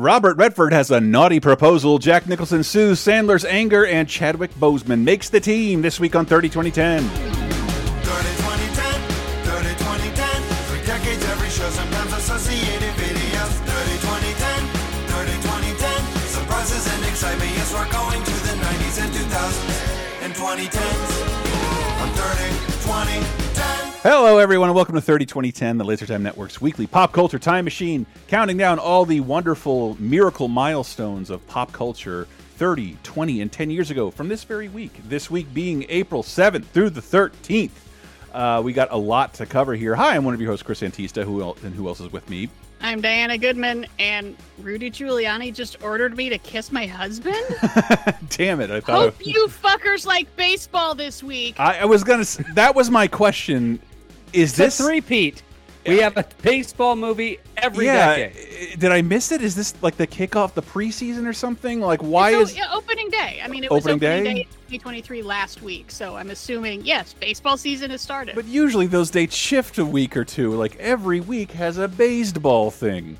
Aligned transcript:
Robert 0.00 0.38
Redford 0.38 0.72
has 0.72 0.90
a 0.90 0.98
naughty 0.98 1.40
proposal. 1.40 1.98
Jack 1.98 2.26
Nicholson 2.26 2.64
sues 2.64 2.98
Sandler's 3.00 3.44
anger, 3.44 3.84
and 3.84 4.08
Chadwick 4.08 4.50
Boseman 4.54 5.02
makes 5.02 5.28
the 5.28 5.40
team 5.40 5.82
this 5.82 6.00
week 6.00 6.16
on 6.16 6.24
30 6.24 6.48
2010. 6.48 7.04
30 7.04 7.28
2010, 8.08 8.96
30 9.44 9.68
2010. 9.76 10.42
Three 10.72 10.86
decades, 10.86 11.22
every 11.28 11.50
show, 11.50 11.68
sometimes 11.68 12.14
associated 12.14 12.96
videos. 12.96 13.52
30 13.68 14.00
2010, 14.00 14.72
30 15.12 15.36
2010. 15.36 16.00
Surprises 16.32 16.88
and 16.94 17.04
excitement, 17.04 17.50
yes, 17.52 17.68
we're 17.74 17.84
going 17.92 18.24
to 18.24 18.32
the 18.48 18.56
90s 18.56 19.04
and 19.04 19.12
2000s 19.12 20.24
and 20.24 20.32
2010s. 20.32 20.89
Hello, 24.02 24.38
everyone, 24.38 24.70
and 24.70 24.74
welcome 24.74 24.94
to 24.94 25.00
30 25.02 25.26
2010, 25.26 25.76
the 25.76 25.84
Laser 25.84 26.06
Time 26.06 26.22
Network's 26.22 26.58
weekly 26.58 26.86
pop 26.86 27.12
culture 27.12 27.38
time 27.38 27.66
machine, 27.66 28.06
counting 28.28 28.56
down 28.56 28.78
all 28.78 29.04
the 29.04 29.20
wonderful 29.20 29.94
miracle 30.00 30.48
milestones 30.48 31.28
of 31.28 31.46
pop 31.46 31.70
culture 31.72 32.26
30, 32.56 32.96
20, 33.02 33.42
and 33.42 33.52
10 33.52 33.68
years 33.68 33.90
ago 33.90 34.10
from 34.10 34.28
this 34.28 34.42
very 34.42 34.70
week. 34.70 34.92
This 35.06 35.30
week 35.30 35.52
being 35.52 35.84
April 35.90 36.22
7th 36.22 36.64
through 36.68 36.88
the 36.90 37.02
13th. 37.02 37.72
Uh, 38.32 38.62
we 38.64 38.72
got 38.72 38.88
a 38.90 38.96
lot 38.96 39.34
to 39.34 39.44
cover 39.44 39.74
here. 39.74 39.94
Hi, 39.94 40.16
I'm 40.16 40.24
one 40.24 40.32
of 40.32 40.40
your 40.40 40.50
hosts, 40.50 40.62
Chris 40.62 40.80
Antista. 40.80 41.22
Who 41.22 41.42
else, 41.42 41.62
and 41.62 41.74
who 41.74 41.86
else 41.86 42.00
is 42.00 42.10
with 42.10 42.26
me? 42.30 42.48
I'm 42.80 43.02
Diana 43.02 43.36
Goodman, 43.36 43.86
and 43.98 44.34
Rudy 44.62 44.90
Giuliani 44.90 45.52
just 45.52 45.82
ordered 45.82 46.16
me 46.16 46.30
to 46.30 46.38
kiss 46.38 46.72
my 46.72 46.86
husband. 46.86 47.36
Damn 48.30 48.62
it! 48.62 48.70
I 48.70 48.80
thought 48.80 48.96
Hope 48.96 49.26
you 49.26 49.48
fuckers 49.48 50.06
like 50.06 50.34
baseball 50.36 50.94
this 50.94 51.22
week. 51.22 51.60
I, 51.60 51.80
I 51.80 51.84
was 51.84 52.02
gonna. 52.02 52.24
That 52.54 52.74
was 52.74 52.88
my 52.88 53.06
question. 53.06 53.78
Is 54.32 54.50
It's 54.50 54.58
a 54.58 54.62
this 54.62 54.78
three-peat. 54.78 55.42
We 55.86 55.98
have 56.00 56.16
a 56.18 56.26
baseball 56.42 56.94
movie 56.94 57.38
every 57.56 57.86
yeah, 57.86 58.14
decade. 58.14 58.78
Did 58.78 58.92
I 58.92 59.00
miss 59.00 59.32
it? 59.32 59.40
Is 59.40 59.54
this 59.54 59.74
like 59.82 59.96
the 59.96 60.06
kickoff 60.06 60.52
the 60.52 60.62
preseason 60.62 61.26
or 61.26 61.32
something? 61.32 61.80
Like, 61.80 62.02
why 62.02 62.32
So, 62.32 62.42
is 62.42 62.54
yeah, 62.56 62.68
opening 62.72 63.08
day? 63.08 63.40
I 63.42 63.48
mean, 63.48 63.64
it 63.64 63.70
was 63.70 63.86
Opening 63.86 63.96
opening, 63.96 64.24
day? 64.24 64.34
day? 64.42 64.48
2023 64.66 65.22
last 65.22 65.62
week, 65.62 65.90
so 65.90 66.16
I'm 66.16 66.28
assuming 66.30 66.84
yes, 66.84 67.14
baseball 67.14 67.56
season 67.56 67.90
has 67.90 68.02
started. 68.02 68.34
But 68.34 68.44
usually 68.44 68.88
those 68.88 69.10
dates 69.10 69.34
shift 69.34 69.78
a 69.78 69.84
week 69.84 70.18
or 70.18 70.24
two. 70.24 70.52
Like 70.52 70.76
every 70.76 71.20
week 71.20 71.50
has 71.52 71.78
a 71.78 71.88
baseball 71.88 72.70
thing. 72.70 73.16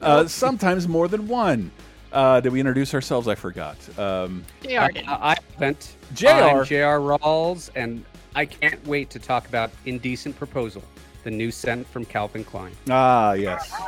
Uh, 0.00 0.26
sometimes 0.28 0.86
more 0.86 1.08
than 1.08 1.26
one. 1.26 1.72
Uh, 2.12 2.40
did 2.40 2.52
we 2.52 2.60
introduce 2.60 2.94
ourselves? 2.94 3.26
I 3.26 3.34
forgot. 3.34 3.76
Um, 3.98 4.44
JR 4.62 4.78
Uh, 4.78 4.88
didn't. 4.88 5.08
I 5.08 5.36
went. 5.58 5.96
JR. 6.14 6.28
I'm 6.28 6.64
JR 6.64 7.00
Rawls, 7.02 7.70
and 7.74 8.04
I 8.36 8.46
can't 8.46 8.84
wait 8.86 9.10
to 9.10 9.20
talk 9.20 9.48
about 9.48 9.70
Indecent 9.86 10.36
Proposal, 10.36 10.82
the 11.22 11.30
new 11.30 11.52
scent 11.52 11.86
from 11.86 12.04
Calvin 12.04 12.42
Klein. 12.42 12.72
ah, 12.90 13.32
yes. 13.34 13.72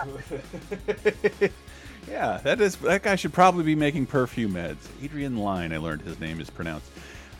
yeah, 2.08 2.38
that 2.44 2.60
is 2.60 2.76
that 2.76 3.02
guy 3.02 3.16
should 3.16 3.32
probably 3.32 3.64
be 3.64 3.74
making 3.74 4.06
perfume 4.06 4.54
meds. 4.54 4.86
Adrian 5.02 5.36
Lyne, 5.36 5.72
I 5.72 5.78
learned 5.78 6.02
his 6.02 6.20
name 6.20 6.40
is 6.40 6.48
pronounced. 6.48 6.88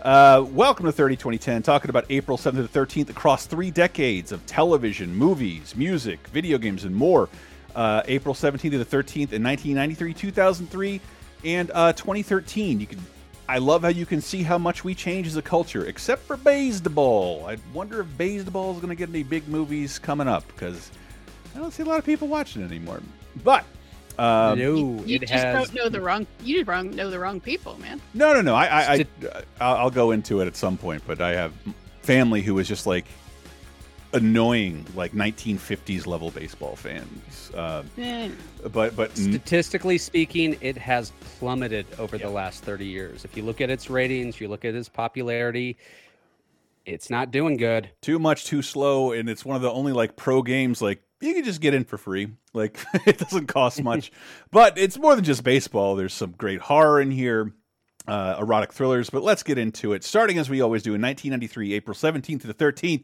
Uh, 0.02 0.44
welcome 0.50 0.84
to 0.86 0.92
30 0.92 1.14
2010, 1.14 1.62
talking 1.62 1.90
about 1.90 2.06
April 2.10 2.36
7th 2.36 2.54
to 2.54 2.62
the 2.64 2.68
13th 2.68 3.08
across 3.08 3.46
three 3.46 3.70
decades 3.70 4.32
of 4.32 4.44
television, 4.46 5.14
movies, 5.14 5.77
music, 5.77 6.18
video 6.28 6.58
games, 6.58 6.84
and 6.84 6.94
more. 6.94 7.28
Uh, 7.77 8.02
April 8.06 8.34
17th 8.34 8.70
to 8.70 8.78
the 8.78 8.84
13th 8.84 9.32
in 9.32 9.44
1993, 9.44 10.12
2003, 10.12 11.00
and 11.44 11.70
uh, 11.72 11.92
2013. 11.92 12.80
You 12.80 12.86
can, 12.86 12.98
I 13.48 13.58
love 13.58 13.83
how 13.83 13.89
you 13.89 14.06
can 14.06 14.20
see 14.20 14.42
how 14.42 14.58
much 14.58 14.83
we 14.83 14.94
change 14.94 15.27
as 15.27 15.36
a 15.36 15.42
culture, 15.42 15.86
except 15.86 16.22
for 16.22 16.36
baseball. 16.36 17.47
I 17.47 17.58
wonder 17.72 18.00
if 18.00 18.19
baseball 18.19 18.72
is 18.72 18.78
going 18.78 18.89
to 18.89 18.97
get 18.97 19.08
any 19.08 19.22
big 19.22 19.47
movies 19.48 19.98
coming 19.98 20.27
up 20.27 20.47
because 20.48 20.91
I 21.55 21.58
don't 21.58 21.72
see 21.72 21.83
a 21.83 21.86
lot 21.86 21.98
of 21.98 22.05
people 22.05 22.28
watching 22.28 22.62
it 22.62 22.67
anymore. 22.67 23.00
But 23.44 23.64
um, 24.19 24.58
no, 24.58 25.02
you 25.05 25.17
it 25.17 25.20
just 25.20 25.33
has. 25.33 25.69
don't 25.69 25.74
know 25.74 25.89
the 25.89 26.00
wrong. 26.00 26.27
You 26.42 26.56
just 26.56 26.69
wrong 26.69 26.91
know 26.91 27.11
the 27.11 27.19
wrong 27.19 27.41
people, 27.41 27.78
man. 27.78 28.00
No, 28.14 28.34
no, 28.34 28.41
no. 28.41 28.55
I, 28.55 28.67
I, 28.67 28.94
I, 28.94 29.06
I'll 29.61 29.77
I'll 29.77 29.91
go 29.91 30.11
into 30.11 30.41
it 30.41 30.47
at 30.47 30.56
some 30.56 30.77
point. 30.77 31.02
But 31.06 31.20
I 31.20 31.33
have 31.33 31.52
family 32.02 32.42
who 32.42 32.58
is 32.58 32.67
just 32.67 32.86
like 32.86 33.07
annoying, 34.16 34.84
like 34.94 35.12
1950s 35.12 36.06
level 36.06 36.30
baseball 36.30 36.74
fans. 36.77 37.50
Uh, 37.54 37.82
Eh, 37.98 38.28
but, 38.72 38.96
but 38.96 39.16
Statistically 39.16 39.98
speaking, 39.98 40.56
it 40.60 40.77
has 40.77 41.12
plummeted 41.38 41.86
over 41.98 42.16
Yeah. 42.16 42.27
the 42.27 42.30
last 42.32 42.62
30 42.64 42.86
years. 42.86 43.24
If 43.24 43.36
you 43.36 43.42
look 43.44 43.60
at 43.60 43.70
its 43.70 43.88
ratings, 43.88 44.40
you 44.40 44.48
look 44.48 44.64
at 44.64 44.74
its 44.74 44.88
popularity, 44.88 45.77
it's 46.84 47.10
not 47.10 47.30
doing 47.30 47.56
good. 47.56 47.90
too 48.02 48.18
much, 48.18 48.44
too 48.44 48.62
slow, 48.62 49.12
and 49.12 49.28
it's 49.28 49.44
one 49.44 49.56
of 49.56 49.62
the 49.62 49.70
only 49.70 49.92
like 49.92 50.16
pro 50.16 50.42
games 50.42 50.80
like 50.83 51.02
you 51.20 51.33
can 51.34 51.44
just 51.44 51.60
get 51.60 51.72
in 51.74 51.84
for 51.84 51.96
free. 51.98 52.28
Like 52.52 52.78
it 53.06 53.18
doesn't 53.18 53.46
cost 53.46 53.83
much, 53.83 54.12
but 54.50 54.78
it's 54.78 54.98
more 54.98 55.14
than 55.16 55.24
just 55.24 55.42
baseball. 55.44 55.96
There's 55.96 56.12
some 56.14 56.33
great 56.33 56.60
horror 56.60 57.00
in 57.00 57.10
here. 57.10 57.52
Uh, 58.08 58.36
erotic 58.38 58.72
thrillers, 58.72 59.10
but 59.10 59.24
let's 59.24 59.42
get 59.42 59.58
into 59.58 59.92
it. 59.92 60.04
Starting 60.04 60.38
as 60.38 60.48
we 60.48 60.60
always 60.60 60.80
do 60.84 60.94
in 60.94 61.02
1993, 61.02 61.72
April 61.74 61.92
17th 61.92 62.42
to 62.42 62.46
the 62.46 62.54
13th, 62.54 63.02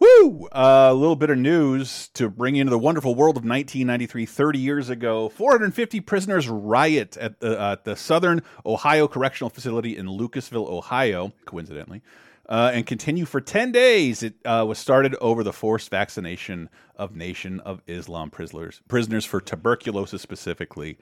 Woo! 0.00 0.46
Uh, 0.46 0.88
a 0.90 0.94
little 0.94 1.14
bit 1.16 1.28
of 1.28 1.36
news 1.36 2.08
to 2.14 2.30
bring 2.30 2.54
you 2.54 2.62
into 2.62 2.70
the 2.70 2.78
wonderful 2.78 3.14
world 3.14 3.36
of 3.36 3.42
1993, 3.44 4.24
30 4.24 4.58
years 4.58 4.88
ago. 4.88 5.28
450 5.28 6.00
prisoners 6.00 6.48
riot 6.48 7.18
at 7.18 7.38
the, 7.40 7.60
uh, 7.60 7.72
at 7.72 7.84
the 7.84 7.94
Southern 7.96 8.42
Ohio 8.64 9.06
Correctional 9.06 9.50
Facility 9.50 9.96
in 9.96 10.06
Lucasville, 10.06 10.68
Ohio, 10.70 11.32
coincidentally, 11.44 12.00
uh, 12.48 12.70
and 12.72 12.86
continue 12.86 13.26
for 13.26 13.42
10 13.42 13.72
days. 13.72 14.22
It 14.22 14.34
uh, 14.46 14.64
was 14.66 14.78
started 14.78 15.14
over 15.20 15.44
the 15.44 15.52
forced 15.52 15.90
vaccination 15.90 16.70
of 16.96 17.14
Nation 17.14 17.60
of 17.60 17.82
Islam 17.86 18.30
prisoners, 18.30 18.80
prisoners 18.88 19.26
for 19.26 19.38
tuberculosis 19.40 20.22
specifically. 20.22 20.96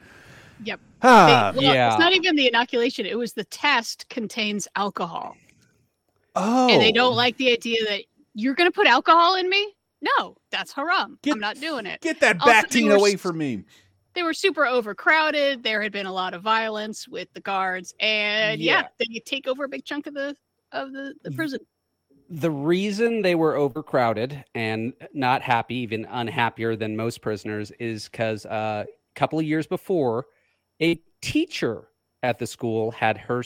Yep. 0.64 0.80
Ah, 1.02 1.52
They- 1.54 1.60
well, 1.64 1.72
yeah. 1.74 1.92
It's 1.92 2.00
not 2.00 2.14
even 2.14 2.34
the 2.34 2.48
inoculation. 2.48 3.06
It 3.06 3.16
was 3.16 3.34
the 3.34 3.44
test 3.44 4.08
contains 4.08 4.66
alcohol, 4.74 5.36
oh, 6.34 6.68
and 6.68 6.82
they 6.82 6.90
don't 6.90 7.14
like 7.14 7.36
the 7.36 7.52
idea 7.52 7.84
that 7.84 8.02
you're 8.38 8.54
going 8.54 8.68
to 8.70 8.74
put 8.74 8.86
alcohol 8.86 9.34
in 9.34 9.48
me. 9.50 9.74
No, 10.00 10.36
that's 10.52 10.72
haram. 10.72 11.18
Get- 11.22 11.34
I'm 11.34 11.40
not 11.40 11.60
doing 11.60 11.84
it. 11.86 12.00
Get 12.00 12.20
that 12.20 12.38
they 12.70 12.86
away 12.86 13.16
from 13.16 13.36
me. 13.38 13.64
they 14.14 14.22
were 14.22 14.32
super 14.32 14.64
overcrowded. 14.64 15.64
There 15.64 15.82
had 15.82 15.90
been 15.92 16.06
a 16.06 16.12
lot 16.12 16.34
of 16.34 16.42
violence 16.42 17.08
with 17.08 17.28
the 17.34 17.40
guards, 17.40 17.92
and 17.98 18.60
yeah, 18.60 18.82
Yeah. 18.82 18.88
they 19.06 19.20
take 19.26 19.48
over 19.48 19.64
a 19.64 19.68
big 19.68 19.84
chunk 19.84 20.06
of 20.06 20.14
the 20.14 20.36
of 20.72 20.92
the, 20.92 21.14
the 21.24 21.32
prison. 21.32 21.58
The 22.30 22.50
reason 22.50 23.22
they 23.22 23.34
were 23.34 23.56
overcrowded 23.56 24.44
and 24.54 24.92
not 25.14 25.40
happy, 25.42 25.76
even 25.76 26.04
unhappier 26.04 26.76
than 26.76 26.94
most 26.94 27.22
prisoners, 27.22 27.72
is 27.80 28.08
because 28.08 28.44
uh, 28.46 28.84
a 28.86 29.18
couple 29.18 29.38
of 29.38 29.46
years 29.46 29.66
before, 29.66 30.26
a 30.80 31.00
teacher 31.22 31.88
at 32.22 32.38
the 32.38 32.46
school 32.46 32.90
had 32.90 33.16
her 33.16 33.42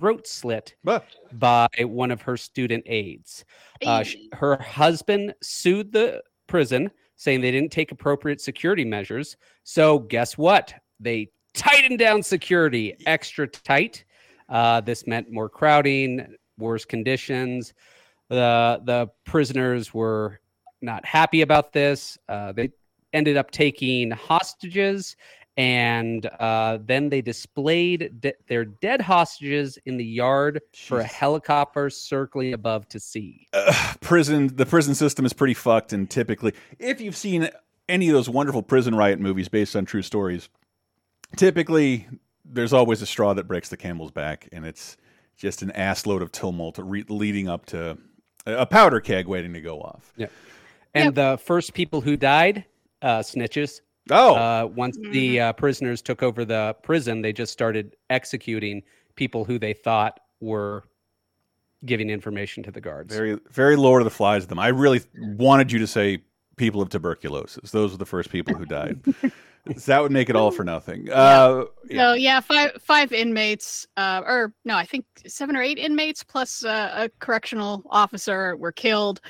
throat 0.00 0.26
slit 0.26 0.74
But 0.82 1.04
by 1.32 1.68
one 1.80 2.10
of 2.10 2.22
her 2.22 2.36
student 2.36 2.84
aides. 2.86 3.44
Uh, 3.84 4.02
sh- 4.02 4.16
her 4.32 4.56
husband 4.56 5.34
sued 5.42 5.92
the 5.92 6.22
prison, 6.46 6.90
saying 7.16 7.42
they 7.42 7.50
didn't 7.50 7.70
take 7.70 7.92
appropriate 7.92 8.40
security 8.40 8.84
measures. 8.84 9.36
So, 9.62 9.98
guess 9.98 10.38
what? 10.38 10.74
They 10.98 11.30
tightened 11.54 11.98
down 11.98 12.22
security 12.22 12.96
extra 13.06 13.46
tight. 13.46 14.04
Uh, 14.48 14.80
this 14.80 15.06
meant 15.06 15.30
more 15.30 15.48
crowding, 15.48 16.34
worse 16.58 16.84
conditions. 16.84 17.74
The 18.28 18.80
the 18.84 19.08
prisoners 19.24 19.92
were 19.92 20.40
not 20.82 21.04
happy 21.04 21.42
about 21.42 21.72
this. 21.72 22.18
Uh, 22.28 22.52
they 22.52 22.70
ended 23.12 23.36
up 23.36 23.50
taking 23.50 24.10
hostages, 24.10 25.16
and 25.60 26.24
uh, 26.38 26.78
then 26.86 27.10
they 27.10 27.20
displayed 27.20 28.20
de- 28.20 28.32
their 28.48 28.64
dead 28.64 29.00
hostages 29.02 29.78
in 29.84 29.98
the 29.98 30.04
yard 30.04 30.62
for 30.74 31.00
a 31.00 31.04
helicopter 31.04 31.90
circling 31.90 32.54
above 32.54 32.88
to 32.88 32.98
see. 32.98 33.46
uh, 33.52 33.92
prison 34.00 34.54
the 34.56 34.64
prison 34.64 34.94
system 34.94 35.26
is 35.26 35.32
pretty 35.34 35.54
fucked 35.54 35.92
and 35.92 36.08
typically 36.08 36.54
if 36.78 37.00
you've 37.00 37.16
seen 37.16 37.48
any 37.88 38.08
of 38.08 38.14
those 38.14 38.28
wonderful 38.28 38.62
prison 38.62 38.94
riot 38.94 39.20
movies 39.20 39.48
based 39.48 39.76
on 39.76 39.84
true 39.84 40.02
stories 40.02 40.48
typically 41.36 42.08
there's 42.44 42.72
always 42.72 43.02
a 43.02 43.06
straw 43.06 43.34
that 43.34 43.46
breaks 43.46 43.68
the 43.68 43.76
camel's 43.76 44.10
back 44.10 44.48
and 44.52 44.64
it's 44.64 44.96
just 45.36 45.62
an 45.62 45.70
ass 45.72 46.06
load 46.06 46.22
of 46.22 46.32
tumult 46.32 46.78
re- 46.78 47.04
leading 47.08 47.48
up 47.48 47.66
to 47.66 47.98
a 48.46 48.52
a 48.52 48.64
powder 48.66 49.00
keg 49.00 49.26
waiting 49.26 49.52
to 49.52 49.60
go 49.60 49.80
off 49.80 50.14
Yeah, 50.16 50.28
And 50.94 51.14
the 51.14 51.38
first 51.44 51.74
people 51.74 52.00
who 52.00 52.16
died, 52.16 52.64
uh, 53.02 53.18
snitches. 53.18 53.82
Oh 54.10 54.34
Uh, 54.34 54.66
once 54.66 54.96
the 55.12 55.40
uh, 55.40 55.52
prisoners 55.52 56.00
took 56.02 56.22
over 56.22 56.44
the 56.44 56.74
prison, 56.82 57.22
they 57.22 57.32
just 57.32 57.52
started 57.52 57.96
executing 58.08 58.82
people 59.16 59.44
who 59.44 59.58
they 59.58 59.72
thought 59.72 60.20
were 60.40 60.84
giving 61.84 62.10
information 62.10 62.62
to 62.62 62.70
the 62.70 62.80
guards. 62.80 63.14
very 63.14 63.38
very 63.50 63.76
lord 63.76 64.02
of 64.02 64.04
the 64.04 64.10
flies 64.10 64.42
of 64.42 64.48
them 64.48 64.58
i 64.58 64.68
really 64.68 65.00
wanted 65.16 65.72
you 65.72 65.78
to 65.78 65.86
say 65.86 66.22
people 66.56 66.82
of 66.82 66.90
tuberculosis 66.90 67.70
those 67.70 67.90
were 67.90 67.96
the 67.96 68.04
first 68.06 68.30
people 68.30 68.54
who 68.54 68.66
died 68.66 69.00
that 69.86 70.02
would 70.02 70.12
make 70.12 70.28
it 70.28 70.36
all 70.36 70.50
for 70.50 70.62
nothing 70.64 71.08
uh 71.10 71.64
yeah. 71.88 72.10
So 72.10 72.14
yeah, 72.14 72.40
five 72.40 72.72
five 72.80 73.12
inmates, 73.12 73.86
uh, 73.96 74.22
or 74.24 74.54
no, 74.64 74.76
I 74.76 74.84
think 74.84 75.04
seven 75.26 75.56
or 75.56 75.62
eight 75.62 75.78
inmates 75.78 76.22
plus 76.22 76.64
uh, 76.64 76.90
a 76.94 77.08
correctional 77.18 77.82
officer 77.90 78.56
were 78.56 78.72
killed. 78.72 79.20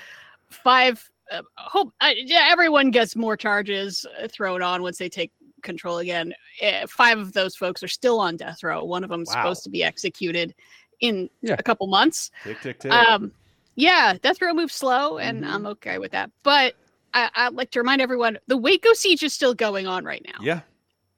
Five. 0.49 1.11
Uh, 1.31 1.43
hope 1.57 1.93
uh, 2.01 2.11
yeah, 2.17 2.49
everyone 2.51 2.91
gets 2.91 3.15
more 3.17 3.37
charges 3.37 4.05
uh, 4.23 4.27
thrown 4.29 4.63
on 4.63 4.83
once 4.83 4.99
they 4.99 5.09
take 5.09 5.33
control 5.63 5.99
again. 5.99 6.33
Eh, 6.61 6.87
Five 6.89 7.19
of 7.19 7.33
those 7.33 7.55
folks 7.57 7.83
are 7.83 7.89
still 7.89 8.19
on 8.19 8.37
death 8.37 8.63
row. 8.63 8.83
One 8.85 9.05
of 9.05 9.11
them's 9.11 9.29
Wow. 9.29 9.35
supposed 9.43 9.63
to 9.65 9.71
be 9.71 9.85
executed 9.85 10.55
in 11.01 11.31
Yeah. 11.43 11.57
a 11.59 11.63
couple 11.63 11.87
months. 11.87 12.31
Tick 12.45 12.61
tick 12.63 12.81
tick. 12.81 12.93
Um, 12.93 13.33
yeah, 13.77 14.15
death 14.21 14.41
row 14.43 14.53
moves 14.53 14.75
slow, 14.75 15.19
and 15.19 15.45
Mhm. 15.45 15.51
I'm 15.53 15.67
okay 15.67 15.99
with 15.99 16.13
that. 16.13 16.31
But 16.43 16.75
I, 17.15 17.31
I'd 17.35 17.55
like 17.55 17.71
to 17.73 17.81
remind 17.81 18.01
everyone 18.01 18.39
the 18.47 18.57
Waco 18.57 18.93
siege 18.93 19.23
is 19.23 19.33
still 19.33 19.55
going 19.55 19.87
on 19.87 20.05
right 20.05 20.25
now. 20.27 20.43
yeah. 20.43 20.61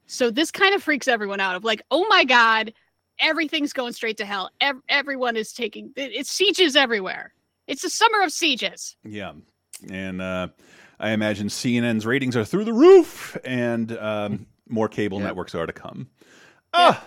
So 0.05 0.29
this 0.29 0.51
kind 0.51 0.75
of 0.75 0.83
freaks 0.83 1.07
everyone 1.07 1.39
out 1.39 1.55
of 1.55 1.63
like, 1.63 1.81
oh 1.89 2.05
my 2.09 2.23
god, 2.25 2.73
everything's 3.19 3.73
going 3.73 3.93
straight 3.93 4.17
to 4.17 4.25
hell. 4.25 4.49
Ev- 4.59 4.81
everyone 4.89 5.35
is 5.37 5.53
taking 5.53 5.93
it- 5.95 6.11
it's 6.13 6.31
sieges 6.31 6.75
everywhere. 6.75 7.33
It's 7.67 7.81
the 7.83 7.89
summer 7.89 8.21
of 8.21 8.31
sieges. 8.33 8.95
Yeah. 9.03 9.33
And 9.91 10.21
uh, 10.21 10.47
I 10.99 11.11
imagine 11.11 11.47
CNN's 11.47 12.05
ratings 12.05 12.35
are 12.37 12.45
through 12.45 12.65
the 12.65 12.73
roof 12.73 13.37
and 13.43 13.95
um, 13.97 14.47
more 14.69 14.87
cable 14.87 15.19
Yeah. 15.19 15.25
networks 15.27 15.53
are 15.55 15.65
to 15.65 15.73
come. 15.73 16.07
Ah, 16.73 17.05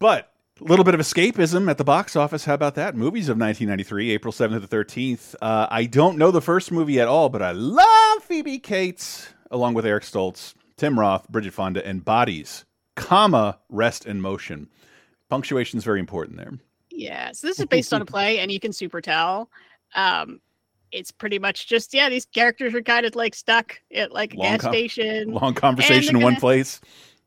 but 0.00 0.32
a 0.60 0.64
little 0.64 0.84
bit 0.84 0.94
of 0.94 1.00
escapism 1.00 1.68
at 1.70 1.78
the 1.78 1.84
box 1.84 2.16
office. 2.16 2.44
How 2.44 2.54
about 2.54 2.74
that? 2.76 2.94
Movies 2.96 3.28
of 3.28 3.36
1993, 3.38 4.10
April 4.12 4.32
7th 4.32 4.52
to 4.52 4.60
the 4.60 4.68
13th. 4.68 5.34
Uh, 5.42 5.66
I 5.70 5.84
don't 5.86 6.16
know 6.18 6.30
the 6.30 6.40
first 6.40 6.70
movie 6.72 7.00
at 7.00 7.08
all, 7.08 7.28
but 7.28 7.42
I 7.42 7.52
love 7.52 8.22
Phoebe 8.22 8.58
Cates 8.58 9.28
along 9.50 9.74
with 9.74 9.84
Eric 9.86 10.04
Stoltz, 10.04 10.54
Tim 10.76 10.98
Roth, 10.98 11.28
Bridget 11.28 11.52
Fonda, 11.52 11.86
and 11.86 12.04
Bodies, 12.04 12.64
comma, 12.96 13.58
Rest 13.68 14.06
in 14.06 14.20
Motion. 14.20 14.68
Punctuation 15.30 15.78
is 15.78 15.84
very 15.84 16.00
important 16.00 16.36
there. 16.38 16.52
Yeah. 16.90 17.32
So 17.32 17.46
this 17.46 17.58
is 17.60 17.66
based 17.66 17.92
on 17.92 18.02
a 18.02 18.04
play, 18.04 18.38
and 18.38 18.50
you 18.50 18.58
can 18.60 18.72
super 18.72 19.00
tell. 19.00 19.50
Um, 19.94 20.40
it's 20.94 21.10
pretty 21.10 21.38
much 21.38 21.66
just 21.68 21.92
yeah, 21.92 22.08
these 22.08 22.24
characters 22.24 22.74
are 22.74 22.82
kind 22.82 23.04
of 23.04 23.14
like 23.16 23.34
stuck 23.34 23.78
at 23.94 24.12
like 24.12 24.34
a 24.34 24.36
Long 24.38 24.52
gas 24.52 24.60
con- 24.62 24.72
station. 24.72 25.32
Long 25.32 25.54
conversation 25.54 26.16
in 26.16 26.22
one 26.22 26.36
place. 26.36 26.80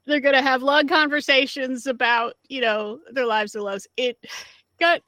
they're 0.06 0.22
gonna 0.22 0.42
have 0.42 0.64
long 0.64 0.88
conversations 0.88 1.86
about 1.86 2.36
you 2.48 2.62
know 2.62 3.00
their 3.12 3.25
lives 3.25 3.54
and 3.56 3.64
loves. 3.64 3.88
It 3.98 4.18
got. 4.80 5.02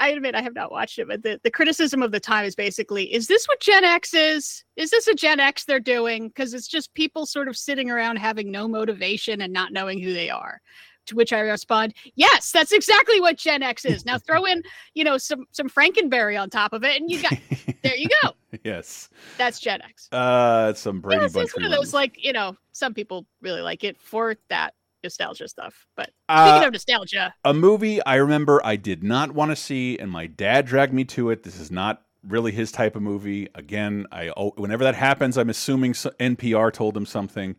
I 0.00 0.10
admit 0.10 0.36
I 0.36 0.42
have 0.42 0.54
not 0.54 0.70
watched 0.70 1.00
it, 1.00 1.08
but 1.08 1.24
the, 1.24 1.40
the 1.42 1.50
criticism 1.50 2.04
of 2.04 2.12
the 2.12 2.20
time 2.20 2.44
is 2.44 2.54
basically: 2.54 3.12
is 3.12 3.26
this 3.26 3.46
what 3.46 3.60
Gen 3.60 3.84
X 3.84 4.14
is? 4.14 4.64
Is 4.76 4.90
this 4.90 5.08
a 5.08 5.14
Gen 5.14 5.40
X 5.40 5.64
they're 5.64 5.80
doing? 5.80 6.28
Because 6.28 6.54
it's 6.54 6.68
just 6.68 6.94
people 6.94 7.26
sort 7.26 7.48
of 7.48 7.56
sitting 7.56 7.90
around 7.90 8.16
having 8.16 8.50
no 8.50 8.68
motivation 8.68 9.40
and 9.42 9.52
not 9.52 9.72
knowing 9.72 10.00
who 10.00 10.14
they 10.14 10.30
are. 10.30 10.60
To 11.08 11.16
which 11.16 11.32
I 11.32 11.40
respond, 11.40 11.94
yes, 12.16 12.52
that's 12.52 12.72
exactly 12.72 13.20
what 13.20 13.36
Gen 13.36 13.62
X 13.62 13.84
is. 13.84 14.04
Now 14.04 14.18
throw 14.18 14.44
in, 14.44 14.62
you 14.94 15.04
know, 15.04 15.16
some 15.16 15.46
some 15.52 15.68
Frankenberry 15.68 16.40
on 16.40 16.50
top 16.50 16.72
of 16.72 16.84
it, 16.84 17.00
and 17.00 17.10
you 17.10 17.22
got 17.22 17.34
there. 17.82 17.96
You 17.96 18.08
go. 18.22 18.34
yes. 18.64 19.08
That's 19.38 19.58
Gen 19.58 19.80
X. 19.82 20.08
Uh, 20.12 20.74
some 20.74 21.00
Brady 21.00 21.24
it's, 21.24 21.34
Bunch 21.34 21.46
it's 21.46 21.56
one 21.56 21.64
of 21.64 21.70
those 21.70 21.94
like 21.94 22.22
you 22.22 22.32
know, 22.32 22.56
some 22.72 22.92
people 22.92 23.26
really 23.40 23.62
like 23.62 23.84
it 23.84 23.98
for 24.00 24.36
that 24.50 24.74
nostalgia 25.02 25.48
stuff. 25.48 25.86
But 25.96 26.10
Uh, 26.28 26.52
speaking 26.52 26.66
of 26.66 26.72
nostalgia, 26.72 27.34
a 27.44 27.54
movie 27.54 28.04
I 28.04 28.16
remember 28.16 28.60
I 28.64 28.76
did 28.76 29.02
not 29.02 29.32
want 29.32 29.50
to 29.50 29.56
see, 29.56 29.98
and 29.98 30.10
my 30.10 30.26
dad 30.26 30.66
dragged 30.66 30.92
me 30.92 31.04
to 31.06 31.30
it. 31.30 31.42
This 31.42 31.58
is 31.58 31.70
not 31.70 32.02
really 32.22 32.52
his 32.52 32.70
type 32.70 32.96
of 32.96 33.02
movie. 33.02 33.48
Again, 33.54 34.06
I 34.12 34.30
oh, 34.36 34.52
whenever 34.56 34.84
that 34.84 34.94
happens, 34.94 35.38
I'm 35.38 35.50
assuming 35.50 35.92
NPR 35.92 36.72
told 36.72 36.96
him 36.96 37.06
something. 37.06 37.56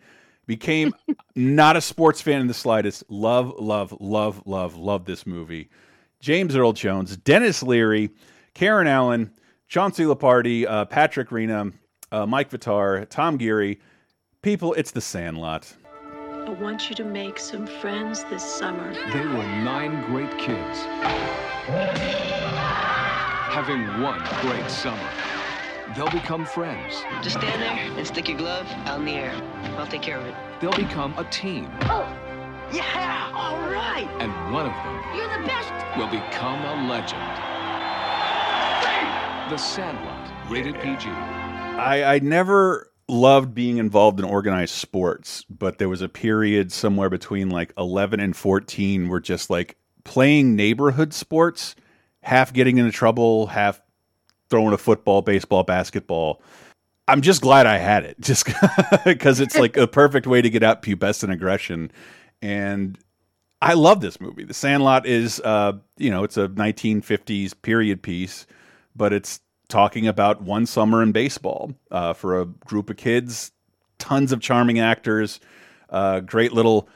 Became 0.50 0.96
not 1.36 1.78
a 1.78 1.82
sports 1.82 2.22
fan 2.22 2.42
in 2.42 2.48
the 2.48 2.56
slightest. 2.56 3.04
Love, 3.08 3.54
love, 3.60 3.96
love, 4.00 4.42
love, 4.48 4.76
love 4.76 5.06
this 5.06 5.28
movie. 5.28 5.70
James 6.22 6.56
Earl 6.56 6.74
Jones, 6.74 7.16
Denis 7.18 7.62
Leary, 7.62 8.10
Karen 8.56 8.88
Allen, 8.88 9.32
Chauncey 9.68 10.06
Leopardi, 10.06 10.66
uh, 10.68 10.86
Patrick 10.86 11.30
Renna, 11.30 11.72
uh, 12.12 12.26
Mike 12.26 12.50
Vitar, 12.50 13.08
Tom 13.10 13.38
Guiry. 13.38 13.80
People, 14.42 14.74
it's 14.74 14.90
The 14.90 15.02
Sandlot. 15.02 15.72
I 16.48 16.50
want 16.60 16.90
you 16.90 16.96
to 16.96 17.04
make 17.04 17.38
some 17.38 17.68
friends 17.68 18.24
this 18.24 18.44
summer. 18.44 18.92
They 19.14 19.28
were 19.28 19.44
nine 19.44 20.04
great 20.08 20.36
kids. 20.40 20.80
Having 23.52 24.02
one 24.02 24.28
great 24.42 24.72
summer. 24.72 25.29
They'll 25.96 26.10
become 26.12 26.46
friends. 26.46 27.04
Just 27.24 27.38
stand 27.38 27.62
there 27.62 27.98
and 27.98 28.06
stick 28.06 28.30
your 28.30 28.38
glove 28.38 28.68
out 28.86 29.00
in 29.00 29.06
the 29.06 29.14
air. 29.14 29.34
I'll 29.78 29.88
take 29.88 30.04
care 30.04 30.18
of 30.18 30.26
it. 30.26 30.36
They'll 30.62 30.72
become 30.72 31.18
a 31.18 31.24
team. 31.26 31.68
Oh, 31.84 32.08
yeah! 32.72 33.32
All 33.34 33.58
right! 33.72 34.08
And 34.20 34.54
one 34.54 34.68
of 34.68 34.74
them 34.74 35.18
You're 35.18 35.42
the 35.42 35.48
best! 35.48 35.98
will 35.98 36.08
become 36.08 36.64
a 36.64 36.88
legend. 36.88 37.20
The 39.50 39.58
Sandlot, 39.58 40.52
rated 40.52 40.76
PG. 40.76 41.10
I, 41.10 42.04
I 42.16 42.20
never 42.20 42.92
loved 43.08 43.56
being 43.56 43.78
involved 43.78 44.20
in 44.20 44.26
organized 44.26 44.76
sports, 44.76 45.44
but 45.50 45.80
there 45.80 45.90
was 45.90 46.04
a 46.04 46.10
period 46.10 46.72
somewhere 46.72 47.10
between 47.10 47.50
like 47.50 47.74
11 47.76 48.20
and 48.20 48.36
14 48.36 49.10
where 49.10 49.20
just 49.20 49.50
like 49.50 49.76
playing 50.04 50.56
neighborhood 50.56 51.16
sports, 51.16 51.76
half 52.22 52.54
getting 52.54 52.78
into 52.78 52.92
trouble, 52.92 53.48
half 53.48 53.82
throwing 54.50 54.74
a 54.74 54.78
football, 54.78 55.22
baseball, 55.22 55.64
basketball. 55.64 56.42
I'm 57.08 57.22
just 57.22 57.42
glad 57.42 57.66
I 57.66 57.78
had 57.78 58.04
it, 58.04 58.18
just 58.22 58.48
because 59.06 59.40
it's 59.40 59.58
like 59.58 59.78
a 59.78 59.88
perfect 59.88 60.28
way 60.28 60.42
to 60.42 60.50
get 60.50 60.64
out 60.64 60.82
pubescent 60.82 61.32
aggression. 61.32 61.92
And 62.42 62.98
I 63.62 63.74
love 63.74 64.02
this 64.02 64.22
movie. 64.22 64.44
The 64.44 64.54
Sandlot 64.54 65.06
is, 65.06 65.42
uh, 65.42 65.74
you 65.98 66.10
know, 66.10 66.24
it's 66.24 66.38
a 66.38 66.48
1950s 66.48 67.54
period 67.62 68.02
piece, 68.02 68.48
but 68.96 69.12
it's 69.12 69.42
talking 69.68 70.08
about 70.08 70.42
one 70.42 70.66
summer 70.66 71.04
in 71.04 71.12
baseball 71.12 71.74
uh, 71.92 72.14
for 72.14 72.42
a 72.42 72.46
group 72.46 72.90
of 72.90 72.98
kids, 72.98 73.52
tons 73.98 74.32
of 74.32 74.40
charming 74.40 74.80
actors, 74.80 75.40
uh, 75.90 76.22
great 76.22 76.54
little, 76.54 76.88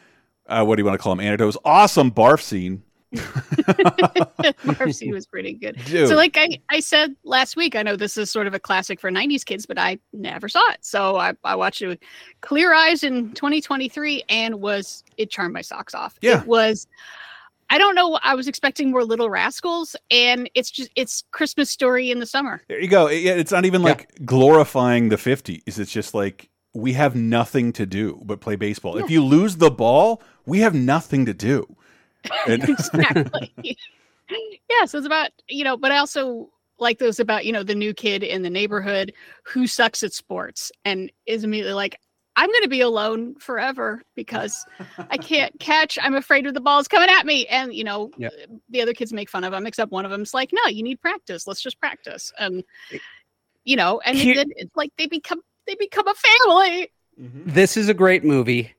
uh, 0.48 0.64
what 0.64 0.76
do 0.76 0.82
you 0.82 0.86
want 0.86 0.98
to 0.98 1.02
call 1.02 1.16
them, 1.16 1.26
anecdotes, 1.26 1.58
awesome 1.66 2.12
barf 2.12 2.42
scene. 2.42 2.82
Scene 4.92 5.12
was 5.14 5.26
pretty 5.26 5.54
good. 5.54 5.78
Dude. 5.86 6.08
So, 6.10 6.16
like 6.16 6.36
I, 6.38 6.60
I 6.70 6.80
said 6.80 7.16
last 7.24 7.56
week, 7.56 7.76
I 7.76 7.84
know 7.84 7.96
this 7.96 8.18
is 8.18 8.30
sort 8.32 8.48
of 8.48 8.54
a 8.54 8.60
classic 8.60 9.00
for 9.00 9.12
90s 9.12 9.46
kids, 9.46 9.66
but 9.66 9.78
I 9.78 10.00
never 10.12 10.50
saw 10.50 10.62
it. 10.72 10.80
So 10.82 11.18
I, 11.18 11.34
I 11.44 11.56
watched 11.56 11.82
it 11.82 11.88
with 11.88 12.00
clear 12.42 12.74
eyes 12.74 13.04
in 13.04 13.32
2023 13.34 14.24
and 14.30 14.56
was, 14.62 15.04
it 15.18 15.30
charmed 15.30 15.54
my 15.54 15.62
socks 15.62 15.94
off. 15.94 16.18
Yeah. 16.22 16.42
It 16.42 16.48
was, 16.48 16.88
I 17.70 17.78
don't 17.78 17.96
know, 17.96 18.20
I 18.24 18.36
was 18.36 18.48
expecting 18.48 18.92
more 18.92 19.04
Little 19.04 19.30
Rascals, 19.30 19.96
and 20.12 20.50
it's 20.54 20.70
just, 20.70 20.92
it's 20.96 21.24
Christmas 21.32 21.70
story 21.72 22.12
in 22.12 22.20
the 22.20 22.26
summer. 22.26 22.62
There 22.68 22.80
you 22.80 22.88
go. 22.90 23.08
It- 23.08 23.26
it's 23.26 23.52
not 23.52 23.66
even 23.66 23.82
Yeah. 23.82 23.90
like 23.90 24.26
glorifying 24.26 25.10
the 25.10 25.16
50s. 25.16 25.80
It's 25.80 25.92
just 25.92 26.14
like 26.14 26.50
we 26.76 26.94
have 26.94 27.16
nothing 27.16 27.72
to 27.74 27.86
do 27.86 28.20
but 28.26 28.42
play 28.42 28.56
baseball. 28.56 28.98
If 28.98 29.10
you 29.10 29.24
lose 29.24 29.58
the 29.58 29.70
ball, 29.72 30.22
we 30.46 30.60
have 30.60 30.74
nothing 30.74 31.26
to 31.28 31.34
do. 31.34 31.76
And 32.48 32.70
exactly. 32.70 33.54
yeah, 33.64 34.86
so 34.86 34.98
it's 34.98 35.08
about, 35.08 35.32
you 35.48 35.64
know, 35.64 35.78
but 35.78 35.92
I 35.92 35.98
also 35.98 36.50
like 36.80 37.00
those 37.00 37.20
about, 37.20 37.46
you 37.46 37.52
know, 37.52 37.64
the 37.64 37.76
new 37.76 37.94
kid 37.94 38.24
in 38.24 38.42
the 38.42 38.50
neighborhood 38.50 39.14
who 39.44 39.68
sucks 39.68 40.04
at 40.04 40.14
sports 40.14 40.72
and 40.86 41.12
is 41.26 41.44
immediately 41.44 41.74
like, 41.74 42.00
I'm 42.36 42.50
going 42.50 42.64
to 42.64 42.70
be 42.70 42.82
alone 42.82 43.36
forever 43.36 44.02
because 44.16 44.66
I 45.10 45.18
can't 45.18 45.58
catch. 45.60 46.00
I'm 46.02 46.16
afraid 46.16 46.48
of 46.48 46.56
the 46.56 46.62
balls 46.62 46.88
coming 46.88 47.10
at 47.10 47.26
me. 47.26 47.46
And, 47.48 47.74
you 47.74 47.84
know, 47.84 48.10
the 48.70 48.82
other 48.82 48.94
kids 48.94 49.14
make 49.14 49.30
fun 49.30 49.44
of 49.44 49.54
him, 49.54 49.68
except 49.68 49.92
one 49.92 50.04
of 50.04 50.12
them's 50.12 50.34
like, 50.34 50.50
no, 50.52 50.68
you 50.68 50.82
need 50.82 51.00
practice. 51.00 51.46
Let's 51.46 51.62
just 51.62 51.80
practice. 51.80 52.34
And, 52.40 52.64
you 53.66 53.76
know, 53.76 54.02
and 54.04 54.18
then 54.18 54.52
it's 54.56 54.76
like 54.76 54.92
they 54.98 55.06
become, 55.06 55.42
they 55.68 55.76
become 55.76 56.08
a 56.08 56.16
family. 56.16 56.92
This 57.18 57.78
is 57.78 57.88
a 57.88 57.94
great 57.94 58.24
movie. 58.24 58.74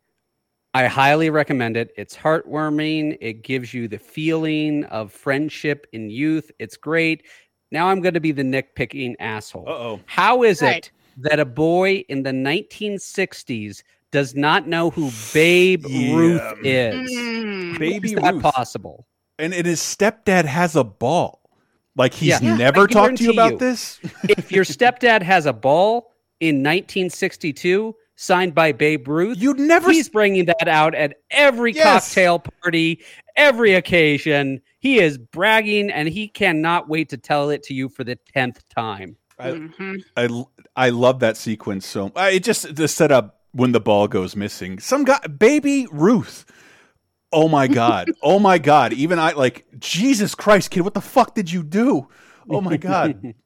I 0.75 0.87
highly 0.87 1.31
recommend 1.31 1.77
it. 1.77 1.93
It's 1.97 2.17
heartwarming. 2.17 3.17
It 3.21 3.43
gives 3.43 3.73
you 3.73 3.87
the 3.87 3.99
feeling 3.99 4.85
of 4.87 5.13
friendship 5.13 5.87
in 5.93 6.11
youth. 6.11 6.51
It's 6.59 6.77
great. 6.77 7.23
Now 7.71 7.89
I'm 7.89 8.01
going 8.01 8.15
to 8.15 8.21
be 8.21 8.33
the 8.33 8.43
nitpicking 8.43 9.15
asshole. 9.21 9.69
Uh-oh. 9.69 10.01
How 10.07 10.43
is 10.43 10.63
Right. 10.63 10.79
it 10.87 10.91
that 11.19 11.39
a 11.39 11.45
boy 11.45 12.05
in 12.09 12.25
the 12.25 12.33
1960s 12.33 13.83
does 14.11 14.35
not 14.35 14.67
know 14.67 14.91
who 14.91 15.11
Babe 15.33 15.85
Yeah. 15.89 16.15
Ruth 16.17 16.43
is? 16.65 17.11
Mm. 17.13 17.73
How 17.73 17.79
Baby 17.79 18.09
is 18.09 18.15
that 18.21 18.35
Ruth. 18.35 18.43
possible? 18.43 19.07
And, 19.39 19.55
and 19.55 19.67
his 19.67 19.81
stepdad 19.81 20.45
has 20.45 20.75
a 20.77 20.85
ball. 20.85 21.41
Like 21.97 22.15
he's 22.15 22.29
Yeah. 22.31 22.41
Yeah, 22.43 22.57
never 22.57 22.83
I 22.83 22.87
talked 22.87 23.19
to 23.19 23.25
you 23.25 23.33
about 23.33 23.53
you. 23.53 23.59
this? 23.59 24.01
if 24.29 24.51
your 24.51 24.65
stepdad 24.65 25.23
has 25.23 25.47
a 25.47 25.53
ball 25.53 26.13
in 26.41 26.57
1962 26.65 27.95
signed 28.17 28.55
by 28.55 28.73
Babe 28.73 29.07
Ruth, 29.09 29.39
You'd 29.39 29.59
never 29.59 29.91
he's 29.91 30.09
bringing 30.09 30.45
that 30.47 30.69
out 30.69 30.95
at 30.95 31.17
every 31.31 31.73
Yes. 31.73 32.09
cocktail 32.09 32.39
party, 32.39 33.03
every 33.37 33.75
occasion. 33.75 34.61
He 34.79 34.99
is 35.01 35.19
bragging 35.19 35.91
and 35.91 36.09
he 36.09 36.29
cannot 36.29 36.89
wait 36.89 37.09
to 37.11 37.17
tell 37.17 37.51
it 37.51 37.63
to 37.65 37.75
you 37.75 37.89
for 37.89 38.05
the 38.05 38.19
10th 38.35 38.61
time. 38.75 39.17
I- 39.39 39.51
Mhm. 39.51 40.03
I 40.17 40.25
l- 40.27 40.53
I 40.77 40.91
love 40.91 41.19
that 41.21 41.37
sequence 41.37 41.87
so 41.87 42.13
uh, 42.15 42.31
it 42.33 42.45
just 42.45 42.77
the 42.77 42.87
setup 42.87 43.41
when 43.53 43.73
the 43.73 43.81
ball 43.81 44.07
goes 44.09 44.37
missing. 44.37 44.79
Some 44.79 45.05
guy, 45.05 45.19
baby 45.27 45.87
Ruth. 45.91 46.45
Oh 47.33 47.49
my 47.49 47.67
god! 47.67 48.13
oh 48.23 48.39
my 48.39 48.59
god! 48.59 48.93
Even 48.93 49.19
I 49.19 49.33
like 49.33 49.65
Jesus 49.81 50.37
Christ, 50.37 50.71
kid. 50.71 50.83
What 50.83 50.95
the 50.95 51.01
fuck 51.01 51.35
did 51.35 51.51
you 51.51 51.65
do? 51.65 52.07
Oh 52.49 52.61
my 52.61 52.77
god! 52.77 53.35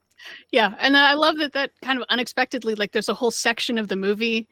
Yeah, 0.51 0.75
and 0.79 0.97
I 0.97 1.15
love 1.15 1.37
that 1.39 1.53
that 1.53 1.73
kind 1.83 1.99
of 1.99 2.05
unexpectedly 2.09 2.75
like 2.75 2.93
there's 2.93 3.09
a 3.09 3.15
whole 3.15 3.31
section 3.31 3.79
of 3.79 3.89
the 3.89 3.97
movie 3.97 4.49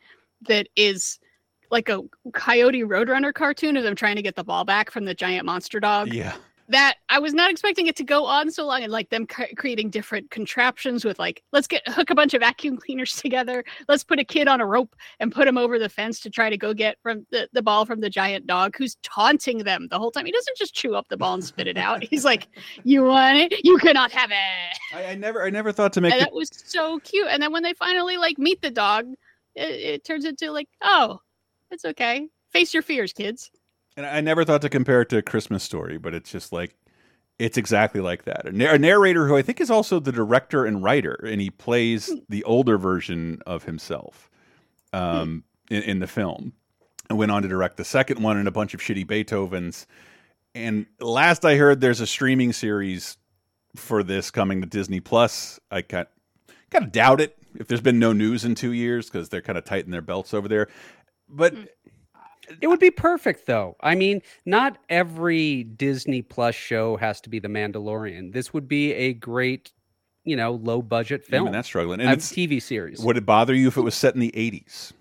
that 0.49 0.69
is 0.77 1.19
like 1.71 1.89
a 1.89 2.01
Coyote 2.33 2.83
Roadrunner 2.83 3.35
cartoon 3.35 3.77
of 3.77 3.83
them 3.83 3.97
trying 3.97 4.17
to 4.17 4.23
get 4.23 4.37
the 4.37 4.45
ball 4.45 4.65
back 4.65 4.91
from 4.91 5.05
the 5.05 5.15
giant 5.15 5.45
monster 5.45 5.81
dog. 5.81 6.13
Yeah. 6.13 6.37
That 6.69 6.97
I 7.09 7.19
was 7.19 7.33
not 7.33 7.51
expecting 7.51 7.87
it 7.87 7.97
to 7.97 8.05
go 8.05 8.25
on 8.27 8.51
so 8.51 8.67
long 8.67 8.83
and 8.83 8.91
like 8.91 9.11
them 9.11 9.27
cre- 9.27 9.55
creating 9.57 9.91
different 9.91 10.31
contraptions 10.31 11.05
with 11.05 11.19
like 11.19 11.43
let's 11.53 11.67
get 11.67 11.87
hook 11.89 12.11
a 12.11 12.15
bunch 12.15 12.35
of 12.35 12.41
vacuum 12.41 12.77
cleaners 12.83 13.17
together. 13.17 13.65
Let's 13.89 14.05
put 14.05 14.19
a 14.19 14.25
kid 14.25 14.49
on 14.49 14.61
a 14.61 14.67
rope 14.67 14.95
and 15.21 15.33
put 15.33 15.47
him 15.47 15.59
over 15.59 15.79
the 15.79 15.89
fence 15.89 16.21
to 16.21 16.31
try 16.31 16.51
to 16.51 16.57
go 16.57 16.75
get 16.75 16.99
from 17.03 17.27
the, 17.31 17.49
the 17.53 17.63
ball 17.63 17.87
from 17.87 18.01
the 18.01 18.11
giant 18.11 18.47
dog 18.47 18.75
who's 18.77 18.97
taunting 19.03 19.59
them 19.59 19.89
the 19.91 19.99
whole 19.99 20.11
time. 20.11 20.27
He 20.27 20.33
doesn't 20.33 20.57
just 20.57 20.75
chew 20.75 20.95
up 20.95 21.09
the 21.09 21.17
ball 21.17 21.35
and 21.35 21.45
spit 21.45 21.67
it 21.69 21.79
out. 21.79 22.03
He's 22.11 22.25
like, 22.25 22.49
"You 22.85 23.05
want 23.05 23.39
it? 23.39 23.65
You 23.65 23.79
cannot 23.79 24.11
have 24.13 24.31
it." 24.31 24.79
I, 24.95 25.13
I 25.13 25.15
never 25.15 25.45
I 25.45 25.51
never 25.51 25.73
thought 25.73 25.93
to 25.95 26.01
make 26.01 26.13
and 26.13 26.21
the, 26.21 26.25
that 26.27 26.35
was 26.35 26.51
so 26.53 26.99
cute. 27.01 27.29
And 27.29 27.43
then 27.43 27.53
when 27.53 27.63
they 27.63 27.75
finally 27.75 28.17
like 28.17 28.39
meet 28.39 28.61
the 28.63 28.71
dog, 28.71 29.07
it, 29.55 29.71
it 29.71 30.05
turns 30.05 30.25
into 30.25 30.51
like, 30.51 30.69
oh, 30.83 31.21
it's 31.71 31.85
okay. 31.85 32.29
Face 32.53 32.73
your 32.73 32.83
fears, 32.83 33.13
kids. 33.13 33.51
And 33.97 34.05
I 34.05 34.21
never 34.21 34.45
thought 34.45 34.63
to 34.63 34.69
compare 34.69 35.03
it 35.03 35.09
to 35.11 35.19
a 35.19 35.23
Christmas 35.23 35.63
story, 35.63 35.97
but 35.97 36.15
it's 36.15 36.31
just 36.31 36.53
like 36.53 36.77
it's 37.39 37.59
exactly 37.59 38.01
like 38.01 38.25
that. 38.25 38.47
A, 38.47 38.75
a 38.75 38.79
narrator 38.79 39.27
who 39.27 39.37
I 39.37 39.43
think 39.43 39.61
is 39.61 39.71
also 39.71 40.01
the 40.01 40.13
director 40.13 40.65
and 40.65 40.83
writer, 40.83 41.15
and 41.15 41.41
he 41.41 41.51
plays 41.51 42.09
hmm. 42.09 42.19
the 42.29 42.45
older 42.45 42.79
version 42.79 43.41
of 43.47 43.65
himself 43.65 44.31
um, 44.93 45.45
hmm. 45.69 45.75
in, 45.75 45.83
in 45.83 45.99
the 46.01 46.07
film. 46.07 46.53
And 47.09 47.19
went 47.19 47.31
on 47.31 47.43
to 47.43 47.49
direct 47.49 47.77
the 47.77 47.85
second 47.85 48.21
one 48.21 48.37
and 48.37 48.49
a 48.49 48.51
bunch 48.51 48.75
of 48.75 48.81
shitty 48.81 49.07
Beethovens. 49.07 49.87
And 50.57 50.87
last 50.99 51.45
I 51.45 51.55
heard, 51.55 51.81
there's 51.81 52.01
a 52.01 52.07
streaming 52.07 52.53
series 52.53 53.17
for 53.77 54.03
this 54.03 54.33
coming 54.33 54.61
to 54.61 54.67
Disney 54.67 54.99
Plus. 54.99 55.61
I 55.71 55.83
kind 55.83 56.09
kind 56.71 56.85
of 56.85 56.91
doubt 56.91 57.21
it 57.21 57.37
if 57.55 57.69
there's 57.69 57.81
been 57.81 58.01
no 58.01 58.13
news 58.13 58.45
in 58.45 58.57
two 58.57 58.73
years 58.73 59.07
because 59.09 59.29
they're 59.29 59.41
kind 59.41 59.57
of 59.57 59.65
tightening 59.65 59.93
their 59.93 60.03
belts 60.03 60.35
over 60.35 60.49
there. 60.49 60.67
But 61.29 61.55
hmm. 61.55 61.63
It 62.61 62.67
would 62.69 62.81
be 62.81 62.91
perfect 62.91 63.47
though. 63.47 63.77
I 63.81 63.95
mean, 63.95 64.23
not 64.45 64.79
every 64.89 65.65
Disney 65.65 66.23
Plus 66.23 66.55
show 66.55 66.97
has 66.97 67.21
to 67.23 67.29
be 67.31 67.39
The 67.39 67.49
Mandalorian. 67.49 68.33
This 68.33 68.53
would 68.55 68.69
be 68.69 68.93
a 68.93 69.13
great, 69.15 69.73
you 70.25 70.37
know, 70.37 70.53
low 70.53 70.83
budget 70.83 71.25
film. 71.25 71.45
even 71.45 71.53
that's 71.53 71.69
struggling. 71.69 72.01
And 72.01 72.11
a 72.11 72.13
it's, 72.15 72.33
TV 72.33 72.63
series. 72.63 73.01
would 73.01 73.17
it 73.17 73.27
bother 73.27 73.55
you 73.55 73.69
if 73.69 73.77
it 73.77 73.83
was 73.83 73.95
set 73.95 74.15
in 74.15 74.21
the 74.21 74.33
80s? 74.33 74.93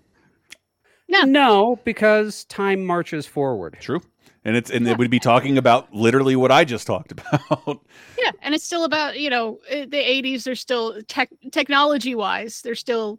No, 1.08 1.22
No, 1.22 1.80
because 1.84 2.44
time 2.46 2.84
marches 2.84 3.26
forward. 3.26 3.76
True. 3.80 4.00
And 4.44 4.56
it's 4.56 4.70
and 4.70 4.86
it 4.86 4.96
would 4.98 5.10
be 5.10 5.18
talking 5.18 5.58
about 5.58 5.92
literally 5.92 6.36
what 6.36 6.52
I 6.52 6.64
just 6.64 6.86
talked 6.86 7.10
about. 7.12 7.80
yeah, 8.16 8.30
and 8.42 8.54
it's 8.54 8.62
still 8.64 8.84
about 8.84 9.18
you 9.18 9.28
know 9.28 9.58
eh, 9.68 9.86
the 9.86 9.96
'80s. 9.96 10.44
They're 10.44 10.54
still 10.54 11.02
tech 11.08 11.30
technology 11.50 12.14
wise. 12.14 12.62
They're 12.62 12.76
still 12.76 13.18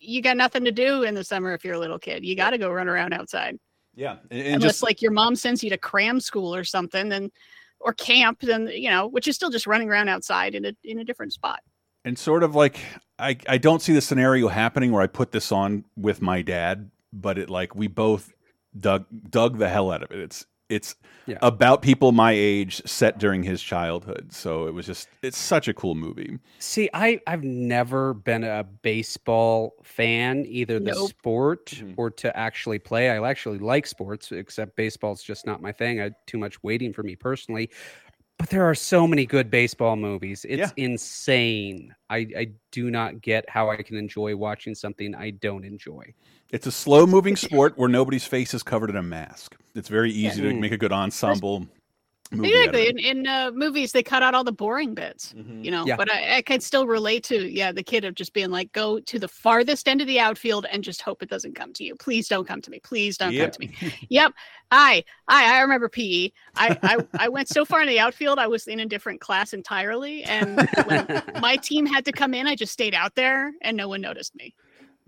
you 0.00 0.22
got 0.22 0.36
nothing 0.36 0.64
to 0.64 0.72
do 0.72 1.02
in 1.02 1.14
the 1.14 1.24
summer 1.24 1.52
if 1.52 1.64
you're 1.64 1.74
a 1.74 1.78
little 1.78 1.98
kid. 1.98 2.24
You 2.24 2.36
got 2.36 2.50
to 2.50 2.58
go 2.58 2.70
run 2.70 2.88
around 2.88 3.12
outside 3.12 3.58
yeah. 3.98 4.18
And, 4.30 4.40
and 4.40 4.54
unless 4.54 4.74
just 4.74 4.82
like 4.84 5.02
your 5.02 5.10
mom 5.10 5.34
sends 5.34 5.64
you 5.64 5.70
to 5.70 5.76
cram 5.76 6.20
school 6.20 6.54
or 6.54 6.62
something, 6.62 7.08
then 7.08 7.32
or 7.80 7.92
camp, 7.92 8.40
then 8.42 8.68
you 8.68 8.90
know, 8.90 9.08
which 9.08 9.26
is 9.26 9.34
still 9.34 9.50
just 9.50 9.66
running 9.66 9.90
around 9.90 10.08
outside 10.08 10.54
in 10.54 10.64
a 10.64 10.72
in 10.84 11.00
a 11.00 11.04
different 11.04 11.32
spot. 11.32 11.60
and 12.04 12.16
sort 12.16 12.44
of 12.44 12.54
like 12.54 12.78
I 13.18 13.36
I 13.48 13.58
don't 13.58 13.82
see 13.82 13.92
the 13.92 14.00
scenario 14.00 14.46
happening 14.46 14.92
where 14.92 15.02
I 15.02 15.08
put 15.08 15.32
this 15.32 15.50
on 15.50 15.84
with 15.96 16.22
my 16.22 16.42
dad, 16.42 16.92
but 17.12 17.38
it 17.38 17.50
like 17.50 17.74
we 17.74 17.88
both 17.88 18.32
dug 18.78 19.04
dug 19.30 19.58
the 19.58 19.68
hell 19.68 19.90
out 19.90 20.04
of 20.04 20.12
it. 20.12 20.20
It's 20.20 20.46
it's 20.68 20.94
Yeah. 21.26 21.38
about 21.42 21.82
people 21.82 22.12
my 22.12 22.32
age 22.32 22.80
set 22.86 23.18
during 23.18 23.42
his 23.42 23.62
childhood. 23.62 24.32
So 24.32 24.66
it 24.66 24.72
was 24.72 24.86
just 24.86 25.08
it's 25.22 25.36
such 25.36 25.68
a 25.68 25.74
cool 25.74 25.94
movie. 25.94 26.38
See, 26.58 26.88
I 26.94 27.20
I've 27.26 27.44
never 27.44 28.14
been 28.14 28.44
a 28.44 28.64
baseball 28.64 29.74
fan, 29.82 30.44
either 30.46 30.78
the 30.78 30.92
Nope. 30.92 31.08
sport 31.10 31.66
Mhm. 31.66 31.94
or 31.96 32.10
to 32.12 32.34
actually 32.36 32.78
play. 32.78 33.10
I 33.10 33.28
actually 33.28 33.58
like 33.58 33.86
sports, 33.86 34.32
except 34.32 34.74
baseball's 34.76 35.22
just 35.22 35.44
not 35.46 35.60
my 35.60 35.72
thing. 35.72 36.00
I 36.00 36.12
too 36.26 36.38
much 36.38 36.62
waiting 36.62 36.92
for 36.94 37.02
me 37.02 37.14
personally. 37.16 37.70
But 38.38 38.50
there 38.50 38.64
are 38.64 38.74
so 38.74 39.06
many 39.06 39.26
good 39.26 39.50
baseball 39.50 39.96
movies. 39.96 40.46
It's 40.48 40.72
insane. 40.76 41.94
I, 42.08 42.18
I 42.36 42.48
do 42.70 42.90
not 42.90 43.20
get 43.20 43.48
how 43.50 43.68
I 43.70 43.82
can 43.82 43.96
enjoy 43.96 44.36
watching 44.36 44.74
something 44.74 45.14
I 45.14 45.30
don't 45.30 45.64
enjoy. 45.64 46.14
It's 46.50 46.66
a 46.66 46.72
slow 46.72 47.06
moving 47.06 47.36
sport 47.36 47.76
where 47.76 47.88
nobody's 47.88 48.24
face 48.24 48.54
is 48.54 48.62
covered 48.62 48.90
in 48.90 48.96
a 48.96 49.02
mask. 49.02 49.56
It's 49.74 49.88
very 49.88 50.10
easy 50.10 50.40
to 50.40 50.48
Mm. 50.48 50.60
make 50.60 50.72
a 50.72 50.78
good 50.78 50.92
ensemble 50.92 51.60
movie. 51.60 51.72
out 51.72 51.76
of 51.76 51.77
Exactly. 52.30 52.88
In, 52.88 52.98
in 52.98 53.26
uh, 53.26 53.50
movies, 53.54 53.92
they 53.92 54.02
cut 54.02 54.22
out 54.22 54.34
all 54.34 54.44
the 54.44 54.52
boring 54.52 54.94
bits. 54.94 55.32
Mhm. 55.36 55.64
you 55.64 55.70
know 55.70 55.86
Yeah. 55.86 55.96
but 55.96 56.12
I, 56.12 56.36
I 56.36 56.42
can 56.42 56.60
still 56.60 56.86
relate 56.86 57.24
to 57.24 57.48
yeah 57.50 57.72
the 57.72 57.82
kid 57.82 58.04
of 58.04 58.14
just 58.14 58.32
being 58.32 58.50
like 58.50 58.72
go 58.72 59.00
to 59.00 59.18
the 59.18 59.28
farthest 59.28 59.88
end 59.88 60.00
of 60.00 60.06
the 60.06 60.20
outfield 60.20 60.66
and 60.70 60.84
just 60.84 61.00
hope 61.02 61.22
it 61.22 61.30
doesn't 61.30 61.54
come 61.54 61.72
to 61.74 61.84
you 61.84 61.94
please 61.96 62.28
don't 62.28 62.46
come 62.46 62.60
to 62.62 62.70
me 62.70 62.80
please 62.80 63.16
don't 63.16 63.32
Yep. 63.32 63.52
come 63.56 63.66
to 63.68 63.84
me 63.86 63.92
yep 64.08 64.32
i 64.70 65.02
i 65.28 65.56
i 65.56 65.60
remember 65.60 65.88
pe 65.88 66.30
I, 66.56 66.78
I 66.82 66.96
i 67.18 67.28
went 67.28 67.48
so 67.48 67.64
far 67.64 67.80
in 67.82 67.88
the 67.88 67.98
outfield 67.98 68.38
i 68.38 68.46
was 68.46 68.66
in 68.66 68.80
a 68.80 68.86
different 68.86 69.20
class 69.20 69.52
entirely 69.52 70.22
and 70.24 70.68
when 70.86 71.22
my 71.40 71.56
team 71.56 71.86
had 71.86 72.04
to 72.04 72.12
come 72.12 72.34
in 72.34 72.46
i 72.46 72.54
just 72.54 72.72
stayed 72.72 72.94
out 72.94 73.14
there 73.14 73.52
and 73.62 73.76
no 73.76 73.88
one 73.88 74.00
noticed 74.00 74.34
me 74.34 74.54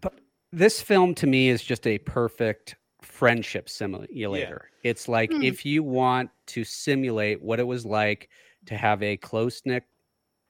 but 0.00 0.14
this 0.52 0.80
film 0.82 1.14
to 1.16 1.26
me 1.26 1.48
is 1.48 1.62
just 1.62 1.86
a 1.86 1.98
perfect 1.98 2.76
friendship 3.20 3.68
simulator. 3.68 4.70
It's 4.82 5.08
like 5.08 5.30
Hmm. 5.30 5.42
if 5.42 5.64
you 5.66 5.82
want 5.82 6.30
to 6.48 6.64
simulate 6.64 7.42
what 7.42 7.60
it 7.60 7.64
was 7.66 7.84
like 7.84 8.30
to 8.66 8.76
have 8.76 9.02
a 9.02 9.16
close 9.18 9.62
knit 9.66 9.84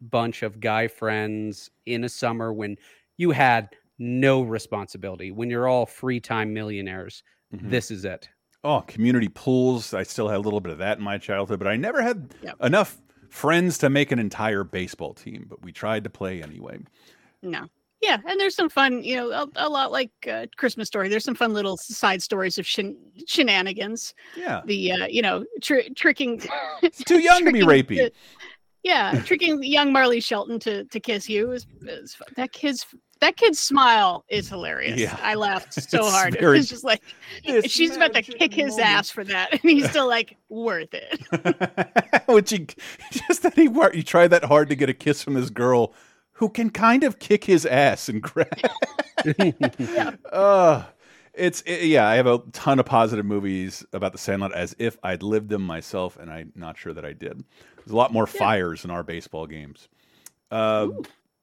bunch 0.02 0.42
of 0.42 0.60
guy 0.60 0.88
friends 0.88 1.70
in 1.86 2.04
a 2.04 2.08
summer 2.08 2.52
when 2.52 2.76
you 3.18 3.32
had 3.32 3.70
no 3.98 4.42
responsibility, 4.42 5.30
when 5.32 5.50
you're 5.50 5.68
all 5.68 5.86
free 5.86 6.20
time 6.20 6.54
millionaires, 6.54 7.22
Mhm. 7.52 7.60
this 7.70 7.90
is 7.90 8.04
it. 8.04 8.28
Oh, 8.64 8.82
community 8.82 9.28
pools. 9.28 9.94
I 9.94 10.02
still 10.02 10.28
had 10.28 10.36
a 10.38 10.40
little 10.40 10.60
bit 10.60 10.72
of 10.72 10.78
that 10.78 10.98
in 10.98 11.04
my 11.04 11.18
childhood, 11.18 11.58
but 11.58 11.68
I 11.68 11.76
never 11.76 12.02
had 12.02 12.34
Yep. 12.40 12.58
enough 12.62 13.00
friends 13.30 13.78
to 13.78 13.90
make 13.90 14.12
an 14.12 14.18
entire 14.18 14.64
baseball 14.64 15.14
team, 15.14 15.46
but 15.48 15.62
we 15.62 15.72
tried 15.72 16.04
to 16.04 16.10
play 16.10 16.42
anyway. 16.42 16.78
no 17.42 17.68
yeah 18.02 18.18
and 18.26 18.38
there's 18.40 18.54
some 18.54 18.68
fun 18.68 19.02
you 19.02 19.16
know 19.16 19.30
a, 19.30 19.46
a 19.56 19.68
lot 19.68 19.92
like 19.92 20.10
uh, 20.30 20.46
christmas 20.56 20.88
story 20.88 21.08
there's 21.08 21.24
some 21.24 21.34
fun 21.34 21.52
little 21.52 21.76
side 21.76 22.22
stories 22.22 22.58
of 22.58 22.66
shen- 22.66 22.96
shenanigans 23.26 24.14
Yeah. 24.36 24.62
the 24.64 24.92
uh, 24.92 25.06
you 25.06 25.22
know 25.22 25.44
tr- 25.62 25.88
tricking 25.96 26.42
It's 26.82 27.02
too 27.04 27.18
young 27.20 27.44
to 27.44 27.52
be 27.52 27.60
tricking 27.62 27.68
rapey. 27.68 27.96
the- 27.98 28.12
yeah 28.82 29.20
tricking 29.26 29.62
young 29.62 29.92
marley 29.92 30.20
shelton 30.20 30.58
to 30.60 30.84
to 30.84 31.00
kiss 31.00 31.28
you 31.28 31.52
is, 31.52 31.66
is 31.82 32.16
that 32.36 32.52
kid's 32.52 32.86
that 33.20 33.36
kid's 33.36 33.60
smile 33.60 34.24
is 34.30 34.48
hilarious 34.48 34.98
Yeah. 34.98 35.14
i 35.22 35.34
laughed 35.34 35.74
so 35.90 35.98
It's 36.06 36.10
hard 36.10 36.38
very- 36.40 36.58
it's 36.58 36.68
just 36.70 36.84
like 36.84 37.02
she's 37.66 37.94
about 37.96 38.14
to 38.14 38.22
kick 38.22 38.54
his 38.54 38.70
moment. 38.78 38.86
ass 38.88 39.10
for 39.10 39.24
that 39.24 39.52
and 39.52 39.60
he's 39.60 39.88
still 39.90 40.08
like 40.08 40.36
worth 40.48 40.94
it 40.94 41.20
Which 42.28 42.50
he 42.50 42.66
just 43.28 43.42
that 43.42 43.54
he 43.54 43.68
wor- 43.68 43.90
he 43.92 44.02
tried 44.02 44.28
that 44.28 44.44
hard 44.44 44.70
to 44.70 44.74
get 44.76 44.88
a 44.88 44.94
kiss 44.94 45.22
from 45.22 45.34
this 45.34 45.50
girl 45.50 45.92
who 46.40 46.48
can 46.48 46.70
kind 46.70 47.04
of 47.04 47.18
kick 47.18 47.44
his 47.44 47.66
ass 47.66 48.08
and 48.08 48.20
grab. 48.22 48.48
Uh, 50.32 50.82
it's 51.34 51.60
it- 51.66 51.84
yeah. 51.84 52.08
I 52.08 52.14
have 52.14 52.26
a 52.26 52.38
ton 52.52 52.78
of 52.78 52.86
positive 52.86 53.26
movies 53.26 53.84
about 53.92 54.12
the 54.12 54.18
Sandlot 54.18 54.54
as 54.54 54.74
if 54.78 54.96
I'd 55.02 55.22
lived 55.22 55.50
them 55.50 55.60
myself, 55.60 56.16
and 56.16 56.30
I'm 56.30 56.50
not 56.56 56.78
sure 56.78 56.94
that 56.94 57.04
I 57.04 57.12
did. 57.12 57.44
There's 57.76 57.90
a 57.92 57.96
lot 57.96 58.14
more 58.14 58.26
fires 58.26 58.82
in 58.86 58.90
our 58.90 59.02
baseball 59.02 59.46
games. 59.46 59.88
Uh, 60.50 60.88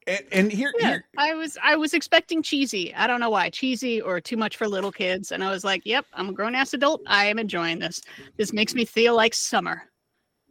and, 0.08 0.24
and 0.32 0.52
here, 0.52 0.72
yeah 0.80 0.88
here 0.88 1.04
i 1.18 1.34
was 1.34 1.56
i 1.62 1.76
was 1.76 1.94
expecting 1.94 2.42
cheesy. 2.42 2.92
I 2.94 3.06
don't 3.06 3.20
know 3.20 3.30
why. 3.30 3.48
Cheesy 3.50 4.00
or 4.00 4.20
too 4.20 4.36
much 4.36 4.56
for 4.56 4.66
little 4.66 4.90
kids 4.90 5.30
and 5.30 5.44
i 5.44 5.50
was 5.50 5.62
like 5.62 5.82
yep 5.84 6.04
i'm 6.14 6.30
a 6.30 6.32
grown-ass 6.32 6.74
adult. 6.74 7.00
I 7.06 7.26
am 7.26 7.38
enjoying 7.38 7.78
this. 7.78 8.00
This 8.36 8.52
makes 8.52 8.74
me 8.74 8.84
feel 8.84 9.14
like 9.14 9.34
summer. 9.34 9.82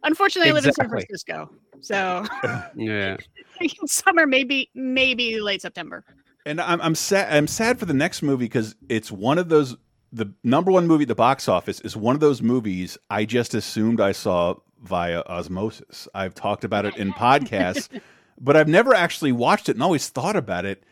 Unfortunately 0.02 0.50
i 0.50 0.54
live 0.54 0.64
in 0.64 0.72
san 0.72 0.88
francisco 0.88 1.50
so 1.80 2.24
Yeah. 2.76 3.16
summer 3.86 4.26
maybe 4.26 4.70
maybe 4.74 5.40
late 5.40 5.62
september 5.62 6.04
and 6.48 6.62
I'm 6.62 6.80
I'm 6.80 6.94
sad. 6.94 7.32
I'm 7.32 7.46
sad 7.46 7.78
for 7.78 7.84
the 7.84 7.94
next 7.94 8.22
movie 8.22 8.46
because 8.46 8.74
it's 8.88 9.12
one 9.12 9.38
of 9.38 9.48
those. 9.50 9.76
The 10.10 10.32
number 10.42 10.72
one 10.72 10.86
movie 10.86 11.02
at 11.02 11.08
the 11.08 11.14
box 11.14 11.46
office 11.48 11.82
is 11.82 11.94
one 11.94 12.14
of 12.14 12.20
those 12.20 12.40
movies 12.40 12.96
I 13.10 13.26
just 13.26 13.52
assumed 13.52 14.00
I 14.00 14.12
saw 14.12 14.54
via 14.82 15.20
osmosis. 15.26 16.08
I've 16.14 16.34
talked 16.34 16.64
about 16.64 16.86
it 16.86 16.96
in 16.96 17.12
podcasts, 17.12 18.00
but 18.40 18.56
I've 18.56 18.68
never 18.68 18.94
actually 18.94 19.32
watched 19.32 19.68
it 19.68 19.76
and 19.76 19.82
always 19.82 20.08
thought 20.08 20.36
about 20.36 20.64
it. 20.64 20.82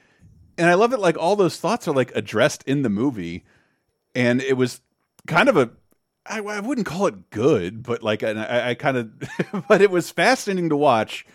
And 0.59 0.69
I 0.69 0.75
love 0.75 0.93
it. 0.93 1.01
Like 1.01 1.17
all 1.17 1.37
those 1.37 1.59
thoughts 1.59 1.89
are 1.89 1.95
like 1.95 2.15
addressed 2.15 2.63
in 2.65 2.83
the 2.83 2.91
movie, 2.91 3.45
and 4.15 4.43
it 4.43 4.59
was 4.59 4.83
kind 5.27 5.49
of 5.49 5.57
a. 5.57 5.71
I, 6.29 6.41
I 6.41 6.61
wouldn't 6.61 6.87
call 6.87 7.07
it 7.07 7.31
good, 7.31 7.83
but 7.83 8.03
like 8.03 8.23
I, 8.23 8.71
I 8.71 8.75
kind 8.75 8.97
of, 8.97 9.11
but 9.69 9.81
it 9.81 9.91
was 9.91 10.11
fascinating 10.11 10.69
to 10.71 10.77
watch. 10.77 11.27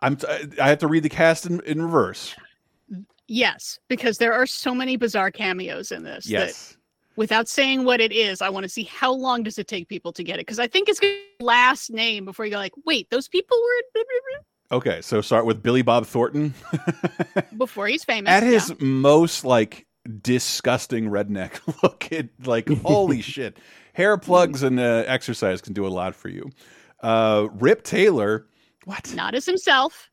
I'm. 0.00 0.16
I 0.60 0.68
have 0.68 0.78
to 0.78 0.88
read 0.88 1.02
the 1.02 1.08
cast 1.08 1.46
in, 1.46 1.60
in 1.66 1.82
reverse. 1.82 2.34
yes 3.28 3.78
because 3.88 4.18
there 4.18 4.32
are 4.32 4.46
so 4.46 4.74
many 4.74 4.96
bizarre 4.96 5.30
cameos 5.30 5.92
in 5.92 6.02
this 6.02 6.24
that 6.24 6.30
Yes. 6.30 6.76
without 7.16 7.48
saying 7.48 7.84
what 7.84 8.00
it 8.00 8.10
is 8.12 8.42
i 8.42 8.48
want 8.48 8.64
to 8.64 8.68
see 8.68 8.82
how 8.84 9.12
long 9.12 9.44
does 9.44 9.56
it 9.58 9.68
take 9.68 9.86
people 9.88 10.12
to 10.14 10.24
get 10.24 10.36
it 10.40 10.46
because 10.46 10.58
i 10.58 10.66
think 10.66 10.88
it's 10.88 10.98
gonna 10.98 11.12
be 11.38 11.44
last 11.44 11.90
name 11.90 12.24
before 12.24 12.44
you 12.44 12.50
go 12.50 12.56
like 12.56 12.72
wait 12.86 13.08
those 13.10 13.28
people 13.28 13.56
were 13.56 14.02
Okay, 14.72 15.00
so 15.02 15.20
start 15.20 15.46
with 15.46 15.64
Billy 15.64 15.82
Bob 15.82 16.06
Thornton. 16.06 16.54
before 17.58 17.88
he's 17.88 18.04
famous 18.04 18.30
At 18.30 18.44
yeah. 18.44 18.50
his 18.50 18.72
most 18.80 19.44
like 19.44 19.86
disgusting 20.22 21.10
redneck 21.10 21.58
look. 21.82 22.10
It 22.12 22.28
like 22.46 22.68
holy 22.68 23.20
shit. 23.20 23.56
Hair 23.94 24.18
plugs 24.18 24.62
and 24.62 24.78
uh, 24.80 25.04
exercise 25.06 25.60
can 25.60 25.72
do 25.72 25.86
a 25.86 25.88
lot 25.88 26.14
for 26.14 26.28
you. 26.28 26.50
Uh, 27.02 27.48
Rip 27.54 27.82
Taylor, 27.82 28.46
what? 28.84 29.12
Not 29.14 29.34
as 29.34 29.46
himself. 29.46 30.10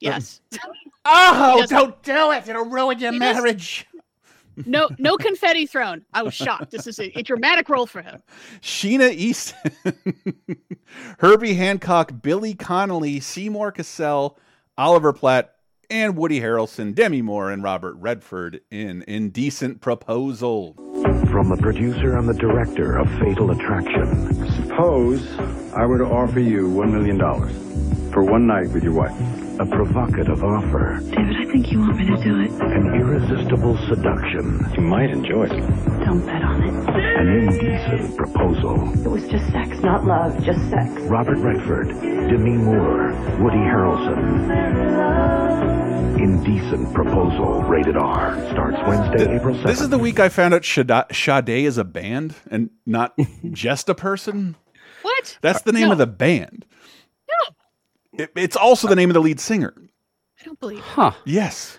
Yes. 0.00 0.40
Oh, 1.10 1.60
He 1.62 1.66
don't 1.68 2.02
do 2.02 2.32
it! 2.32 2.46
It'll 2.48 2.66
ruin 2.66 2.98
your 2.98 3.12
He 3.12 3.18
does- 3.18 3.34
marriage. 3.36 3.86
No, 4.66 4.88
no 4.98 5.16
confetti 5.16 5.66
thrown. 5.66 6.04
I 6.12 6.24
was 6.24 6.34
shocked. 6.34 6.72
This 6.72 6.88
is 6.88 6.98
a, 6.98 7.16
a 7.16 7.22
dramatic 7.22 7.68
role 7.68 7.86
for 7.86 8.02
him. 8.02 8.20
Sheena 8.60 9.12
Easton, 9.12 9.70
Herbie 11.20 11.54
Hancock, 11.54 12.20
Billy 12.22 12.54
Connolly, 12.54 13.20
Seymour 13.20 13.70
Cassel, 13.70 14.36
Oliver 14.76 15.12
Platt, 15.12 15.54
and 15.90 16.16
Woody 16.16 16.40
Harrelson, 16.40 16.92
Demi 16.92 17.22
Moore, 17.22 17.52
and 17.52 17.62
Robert 17.62 17.94
Redford 17.98 18.60
in 18.70 19.04
Indecent 19.06 19.80
Proposal. 19.80 20.74
From 21.30 21.50
the 21.50 21.58
producer 21.58 22.16
and 22.16 22.26
the 22.26 22.34
director 22.34 22.96
of 22.96 23.08
Fatal 23.20 23.50
Attraction. 23.50 24.34
Suppose 24.62 25.38
I 25.74 25.84
were 25.84 25.98
to 25.98 26.06
offer 26.06 26.40
you 26.40 26.68
$1 26.68 26.90
million 26.90 27.18
for 28.10 28.24
one 28.24 28.46
night 28.46 28.70
with 28.70 28.82
your 28.82 28.94
wife. 28.94 29.47
A 29.60 29.66
provocative 29.66 30.44
offer. 30.44 31.00
David, 31.10 31.36
I 31.36 31.44
think 31.50 31.72
you 31.72 31.80
want 31.80 31.96
me 31.96 32.06
to 32.06 32.16
do 32.22 32.40
it. 32.40 32.50
An 32.62 32.94
irresistible 32.94 33.76
seduction. 33.88 34.64
You 34.76 34.82
might 34.82 35.10
enjoy 35.10 35.44
it. 35.46 35.58
Don't 36.04 36.24
bet 36.24 36.42
on 36.44 36.62
it. 36.62 36.74
An 36.94 37.26
indecent 37.28 38.16
proposal. 38.16 38.88
It 39.04 39.08
was 39.08 39.26
just 39.28 39.50
sex, 39.50 39.80
not 39.80 40.04
love, 40.04 40.44
just 40.44 40.60
sex. 40.70 40.88
Robert 41.02 41.38
Redford, 41.38 41.88
Demi 41.88 42.52
Moore, 42.52 43.10
Woody 43.40 43.56
Harrelson. 43.56 44.48
Indecent 46.20 46.92
Proposal, 46.94 47.62
rated 47.62 47.96
R. 47.96 48.34
Starts 48.50 48.76
Wednesday, 48.88 49.34
April 49.36 49.54
7th. 49.56 49.66
This 49.66 49.80
is 49.80 49.88
the 49.88 49.98
week 49.98 50.18
I 50.20 50.28
found 50.28 50.52
out 50.54 50.62
Shada- 50.62 51.12
Sade 51.14 51.64
is 51.64 51.78
a 51.78 51.84
band 51.84 52.34
and 52.50 52.70
not 52.86 53.14
just 53.52 53.88
a 53.88 53.94
person. 53.94 54.56
What? 55.02 55.38
That's 55.42 55.62
the 55.62 55.72
name 55.72 55.86
No. 55.86 55.92
of 55.92 55.98
the 55.98 56.06
band. 56.08 56.64
No, 58.18 58.24
It, 58.24 58.32
it's 58.36 58.56
also 58.56 58.88
the 58.88 58.96
name 58.96 59.10
of 59.10 59.14
the 59.14 59.20
lead 59.20 59.40
singer. 59.40 59.74
I 60.40 60.44
don't 60.44 60.60
believe. 60.60 60.78
it. 60.78 60.84
Huh. 60.84 61.12
Yes. 61.24 61.78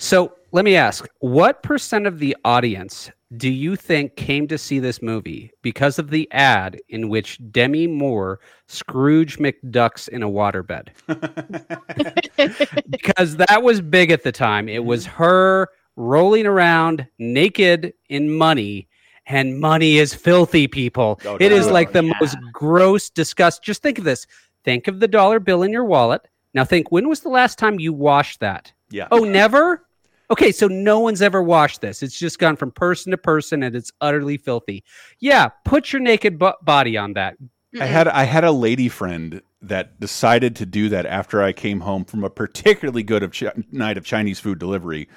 So 0.00 0.32
let 0.52 0.64
me 0.64 0.76
ask, 0.76 1.06
what 1.18 1.62
percent 1.62 2.06
of 2.06 2.20
the 2.20 2.34
audience 2.42 3.10
do 3.36 3.50
you 3.50 3.76
think 3.76 4.16
came 4.16 4.48
to 4.48 4.56
see 4.56 4.78
this 4.78 5.02
movie 5.02 5.52
because 5.60 5.98
of 5.98 6.08
the 6.08 6.26
ad 6.32 6.80
in 6.88 7.10
which 7.10 7.38
Demi 7.52 7.86
Moore 7.86 8.40
Scrooge 8.66 9.38
McDucks 9.38 10.08
in 10.08 10.22
a 10.22 10.28
waterbed? 10.28 10.88
because 12.90 13.36
that 13.36 13.62
was 13.62 13.82
big 13.82 14.10
at 14.10 14.22
the 14.22 14.32
time. 14.32 14.70
It 14.70 14.86
was 14.86 15.04
her 15.04 15.68
rolling 15.96 16.46
around 16.46 17.06
naked 17.18 17.92
in 18.08 18.34
money. 18.34 18.88
And 19.26 19.60
money 19.60 19.98
is 19.98 20.14
filthy, 20.14 20.66
people. 20.66 21.20
Oh, 21.26 21.36
it 21.38 21.52
is 21.52 21.66
no. 21.66 21.74
like 21.74 21.92
the 21.92 22.02
most 22.02 22.36
gross, 22.52 23.10
disgust. 23.10 23.62
Just 23.62 23.82
think 23.82 23.98
of 23.98 24.04
this. 24.04 24.26
Think 24.64 24.88
of 24.88 25.00
the 25.00 25.08
dollar 25.08 25.40
bill 25.40 25.62
in 25.62 25.72
your 25.72 25.84
wallet. 25.84 26.22
Now 26.54 26.64
think, 26.64 26.90
when 26.90 27.08
was 27.08 27.20
the 27.20 27.28
last 27.28 27.58
time 27.58 27.80
you 27.80 27.92
washed 27.92 28.40
that? 28.40 28.72
Yeah. 28.90 29.08
Oh, 29.10 29.20
never? 29.24 29.86
Okay, 30.30 30.52
so 30.52 30.68
no 30.68 31.00
one's 31.00 31.22
ever 31.22 31.42
washed 31.42 31.80
this. 31.80 32.02
It's 32.02 32.18
just 32.18 32.38
gone 32.38 32.56
from 32.56 32.70
person 32.70 33.10
to 33.10 33.18
person 33.18 33.62
and 33.62 33.74
it's 33.74 33.90
utterly 34.00 34.36
filthy. 34.36 34.84
Yeah, 35.18 35.48
put 35.64 35.92
your 35.92 36.00
naked 36.00 36.38
bu- 36.38 36.52
body 36.62 36.96
on 36.96 37.14
that. 37.14 37.36
I 37.80 37.86
had 37.86 38.08
I 38.08 38.24
had 38.24 38.44
a 38.44 38.50
lady 38.50 38.88
friend 38.88 39.42
that 39.62 40.00
decided 40.00 40.56
to 40.56 40.66
do 40.66 40.88
that 40.88 41.06
after 41.06 41.42
I 41.42 41.52
came 41.52 41.80
home 41.80 42.04
from 42.04 42.24
a 42.24 42.30
particularly 42.30 43.02
good 43.02 43.22
of 43.22 43.32
chi- 43.32 43.52
night 43.70 43.96
of 43.98 44.04
Chinese 44.04 44.40
food 44.40 44.58
delivery. 44.58 45.08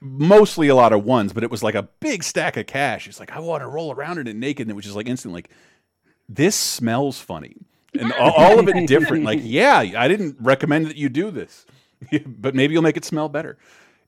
Mostly 0.00 0.68
a 0.68 0.74
lot 0.74 0.92
of 0.92 1.04
ones, 1.04 1.32
but 1.32 1.42
it 1.42 1.50
was 1.50 1.62
like 1.62 1.74
a 1.74 1.88
big 2.00 2.22
stack 2.22 2.56
of 2.56 2.66
cash. 2.66 3.06
It's 3.08 3.20
like 3.20 3.32
I 3.32 3.40
want 3.40 3.62
to 3.62 3.66
roll 3.66 3.92
around 3.92 4.18
in 4.18 4.26
it 4.26 4.36
naked, 4.36 4.66
and 4.66 4.70
it 4.70 4.74
was 4.74 4.84
just 4.84 4.96
like 4.96 5.08
instant 5.08 5.32
like 5.34 5.48
this 6.28 6.54
smells 6.56 7.18
funny, 7.20 7.56
and 7.98 8.12
all, 8.14 8.32
all 8.32 8.58
of 8.58 8.68
it 8.68 8.86
different. 8.86 9.24
Like, 9.24 9.40
yeah, 9.42 9.78
I 9.78 10.08
didn't 10.08 10.36
recommend 10.40 10.86
that 10.86 10.96
you 10.96 11.08
do 11.08 11.30
this, 11.30 11.66
but 12.26 12.54
maybe 12.54 12.74
you'll 12.74 12.82
make 12.82 12.96
it 12.96 13.04
smell 13.04 13.28
better. 13.28 13.58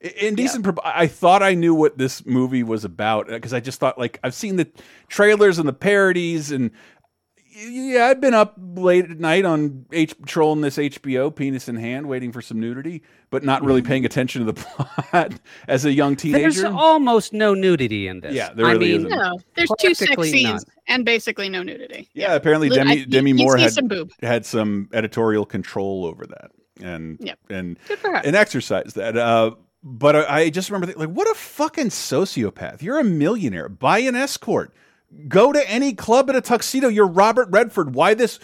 Indecent. 0.00 0.62
Pro- 0.62 0.74
I 0.84 1.06
thought 1.06 1.42
I 1.42 1.54
knew 1.54 1.74
what 1.74 1.96
this 1.96 2.26
movie 2.26 2.62
was 2.62 2.84
about 2.84 3.28
because 3.28 3.54
I 3.54 3.60
just 3.60 3.80
thought 3.80 3.98
like 3.98 4.20
I've 4.22 4.34
seen 4.34 4.56
the 4.56 4.68
trailers 5.08 5.58
and 5.58 5.66
the 5.66 5.72
parodies 5.72 6.52
and 6.52 6.70
yeah, 7.56 8.06
I've 8.06 8.20
been 8.20 8.34
up 8.34 8.54
late 8.58 9.10
at 9.10 9.18
night 9.18 9.44
on 9.44 9.86
H 9.92 10.14
trolling 10.26 10.60
this 10.60 10.76
HBO 10.76 11.34
penis 11.34 11.68
in 11.68 11.76
hand, 11.76 12.06
waiting 12.08 12.30
for 12.32 12.42
some 12.42 12.60
nudity, 12.60 13.02
but 13.30 13.42
not 13.44 13.64
really 13.64 13.80
paying 13.82 14.04
attention 14.04 14.44
to 14.44 14.52
the 14.52 14.60
plot 14.62 15.32
as 15.66 15.84
a 15.84 15.92
young 15.92 16.16
teenager. 16.16 16.42
There's 16.42 16.64
almost 16.64 17.32
no 17.32 17.54
nudity 17.54 18.08
in 18.08 18.20
this. 18.20 18.34
Yeah, 18.34 18.52
there 18.52 18.66
I 18.66 18.72
really 18.72 18.92
mean, 18.98 19.06
isn't. 19.06 19.10
No, 19.18 19.38
there's 19.54 19.70
two 19.78 19.94
sex 19.94 20.14
scenes 20.22 20.44
none. 20.44 20.60
and 20.86 21.04
basically 21.04 21.48
no 21.48 21.62
nudity. 21.62 22.10
yeah, 22.14 22.34
apparently 22.34 22.68
Look, 22.68 22.78
I- 22.78 22.84
Demi 22.84 22.96
you- 23.00 23.06
Demi 23.06 23.30
you 23.30 23.36
Moore 23.36 23.56
had 23.56 23.72
some 23.72 23.88
boob. 23.88 24.10
had 24.22 24.44
some 24.44 24.88
editorial 24.92 25.46
control 25.46 26.04
over 26.04 26.26
that, 26.26 26.50
and 26.82 27.16
Yep. 27.20 27.38
and 27.48 27.78
Good 27.88 27.98
for 27.98 28.10
her. 28.10 28.16
and 28.24 28.36
exercise 28.36 28.92
that. 28.94 29.16
Uh, 29.16 29.52
but 29.82 30.16
I, 30.16 30.40
I 30.40 30.50
just 30.50 30.68
remember 30.68 30.86
thinking, 30.86 31.00
like, 31.06 31.16
what 31.16 31.30
a 31.30 31.34
fucking 31.34 31.88
sociopath! 31.88 32.82
You're 32.82 32.98
a 32.98 33.04
millionaire. 33.04 33.68
Buy 33.68 34.00
an 34.00 34.14
escort. 34.16 34.74
Go 35.28 35.52
to 35.52 35.70
any 35.70 35.92
club 35.94 36.28
in 36.30 36.36
a 36.36 36.40
tuxedo. 36.40 36.88
You're 36.88 37.06
Robert 37.06 37.48
Redford. 37.50 37.94
Why 37.94 38.14
this? 38.14 38.38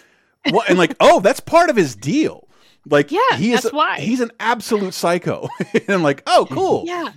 What? 0.49 0.69
And 0.69 0.77
like, 0.77 0.95
oh, 0.99 1.19
that's 1.19 1.39
part 1.39 1.69
of 1.69 1.75
his 1.75 1.95
deal. 1.95 2.47
Like, 2.89 3.11
Yeah, 3.11 3.37
he 3.37 3.53
is 3.53 3.61
that's 3.63 3.73
why. 3.73 3.99
he's 4.01 4.19
an 4.19 4.31
absolute 4.41 4.93
psycho. 4.93 5.47
and 5.73 5.89
I'm 5.89 6.03
like, 6.03 6.21
oh, 6.27 6.45
cool. 6.51 6.83
Yeah, 6.85 7.09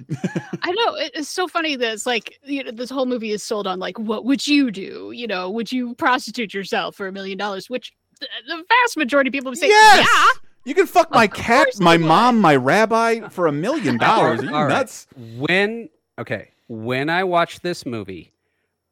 I 0.63 0.71
know. 0.71 0.95
It's 1.15 1.29
so 1.29 1.49
funny 1.49 1.75
that 1.75 1.93
it's 1.93 2.07
like 2.07 2.39
you 2.45 2.63
know, 2.63 2.71
this 2.71 2.89
whole 2.89 3.07
movie 3.07 3.33
is 3.33 3.43
sold 3.43 3.67
on 3.67 3.81
like, 3.81 3.99
what 3.99 4.25
would 4.25 4.47
you 4.47 4.71
do? 4.71 5.11
You 5.13 5.27
know, 5.27 5.51
would 5.51 5.73
you 5.73 5.95
prostitute 5.97 6.55
yourself 6.55 6.95
for 6.95 7.09
a 7.09 7.13
million 7.13 7.37
dollars? 7.37 7.69
Which 7.69 7.93
the, 8.21 8.29
the 8.47 8.65
vast 8.69 8.97
majority 8.97 9.29
of 9.29 9.33
people 9.33 9.51
would 9.51 9.59
say, 9.59 9.69
Yes. 9.69 10.07
yeah. 10.09 10.41
You 10.65 10.75
can 10.75 10.87
fuck 10.87 11.11
my 11.13 11.27
cat, 11.29 11.69
my 11.81 11.95
I 11.95 11.97
would. 11.97 12.07
mom, 12.07 12.41
my 12.41 12.55
rabbi 12.57 13.29
for 13.29 13.47
a 13.49 13.53
million 13.53 13.99
dollars. 13.99 14.41
Are 14.41 14.45
you 14.45 14.51
nuts? 14.51 15.09
When 15.37 15.89
okay, 16.19 16.53
when 16.69 17.11
I 17.11 17.25
watched 17.25 17.63
this 17.65 17.85
movie, 17.85 18.33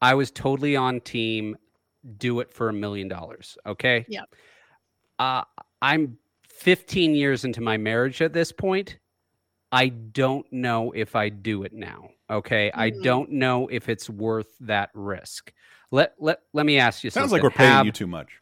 I 0.05 0.15
was 0.15 0.31
totally 0.31 0.77
on 0.77 1.01
team 1.01 1.57
do 2.19 2.41
it 2.41 2.53
for 2.53 2.69
a 2.69 2.73
million 2.75 3.09
dollars. 3.09 3.57
Okay. 3.67 4.05
Yep. 4.09 4.35
Uh, 5.19 5.43
I'm 5.81 6.19
15 6.49 7.15
years 7.15 7.45
into 7.47 7.63
my 7.63 7.79
marriage 7.79 8.21
at 8.21 8.35
this 8.35 8.53
point. 8.53 8.99
I 9.73 9.89
don't 9.89 10.45
know 10.53 10.93
if 10.93 11.17
I 11.17 11.31
do 11.31 11.63
it 11.63 11.73
now. 11.73 12.11
Okay. 12.29 12.71
I 12.75 12.91
Mhm. 12.91 13.03
don't 13.03 13.31
know 13.33 13.69
if 13.69 13.89
it's 13.89 14.11
worth 14.11 14.53
that 14.61 14.91
risk. 14.93 15.53
Let 15.91 16.15
let 16.19 16.41
let 16.53 16.67
me 16.67 16.79
ask 16.79 17.03
you 17.05 17.11
something. 17.11 17.31
Sounds 17.31 17.43
something. 17.43 17.43
like 17.45 17.53
we're 17.55 17.57
paying 17.57 17.73
Have- 17.73 17.87
you 17.87 17.93
too 17.93 18.07
much. 18.07 18.41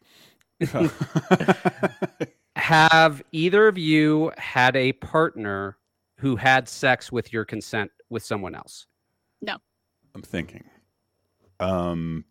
Have 2.55 3.23
either 3.31 3.67
of 3.67 3.77
you 3.77 4.31
had 4.37 4.75
a 4.75 4.91
partner 4.93 5.77
who 6.17 6.35
had 6.35 6.67
sex 6.69 7.11
with 7.11 7.31
your 7.33 7.45
consent 7.45 7.91
with 8.09 8.23
someone 8.23 8.55
else? 8.55 8.85
No. 9.41 9.57
I'm 10.15 10.21
thinking. 10.21 10.63
Um, 11.59 12.25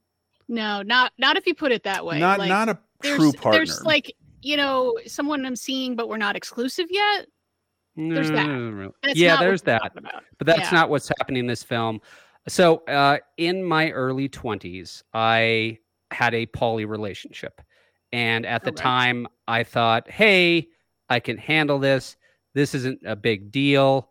No, 0.48 0.82
not 0.82 1.12
not 1.18 1.37
if 1.37 1.46
you 1.46 1.54
put 1.54 1.72
it 1.72 1.85
that 1.85 2.04
way. 2.04 2.18
not 2.18 2.38
like, 2.38 2.48
not 2.48 2.68
a 2.68 2.78
there's, 3.00 3.16
true 3.16 3.32
partner. 3.32 3.58
There's 3.64 3.82
like 3.85 4.14
you 4.42 4.56
know 4.56 4.98
someone 5.06 5.44
I'm 5.46 5.56
seeing, 5.56 5.96
but 5.96 6.08
we're 6.08 6.16
not 6.16 6.37
exclusive 6.37 6.87
yet. 6.90 7.26
There's 7.96 8.30
that. 8.30 8.46
Mm, 8.46 8.90
That's 9.02 9.18
yeah, 9.18 9.30
not 9.35 9.40
what 9.40 9.46
there's 9.46 9.62
that. 9.62 9.92
But 10.38 10.46
that's 10.46 10.72
Yeah. 10.72 10.78
not 10.78 10.90
what's 10.90 11.08
happening 11.18 11.40
in 11.40 11.46
this 11.46 11.62
film. 11.62 12.00
So, 12.48 12.78
uh, 12.88 13.18
in 13.37 13.62
my 13.62 13.90
early 13.90 14.28
20s, 14.28 15.02
I 15.12 15.78
had 16.11 16.35
a 16.35 16.46
poly 16.46 16.85
relationship. 16.85 17.61
And 18.12 18.44
at 18.44 18.64
the 18.64 18.70
Okay. 18.70 18.82
time, 18.82 19.26
I 19.46 19.62
thought, 19.62 20.11
hey, 20.11 20.68
I 21.08 21.20
can 21.20 21.38
handle 21.38 21.78
this. 21.78 22.16
This 22.54 22.74
isn't 22.74 23.00
a 23.06 23.16
big 23.16 23.50
deal. 23.52 24.11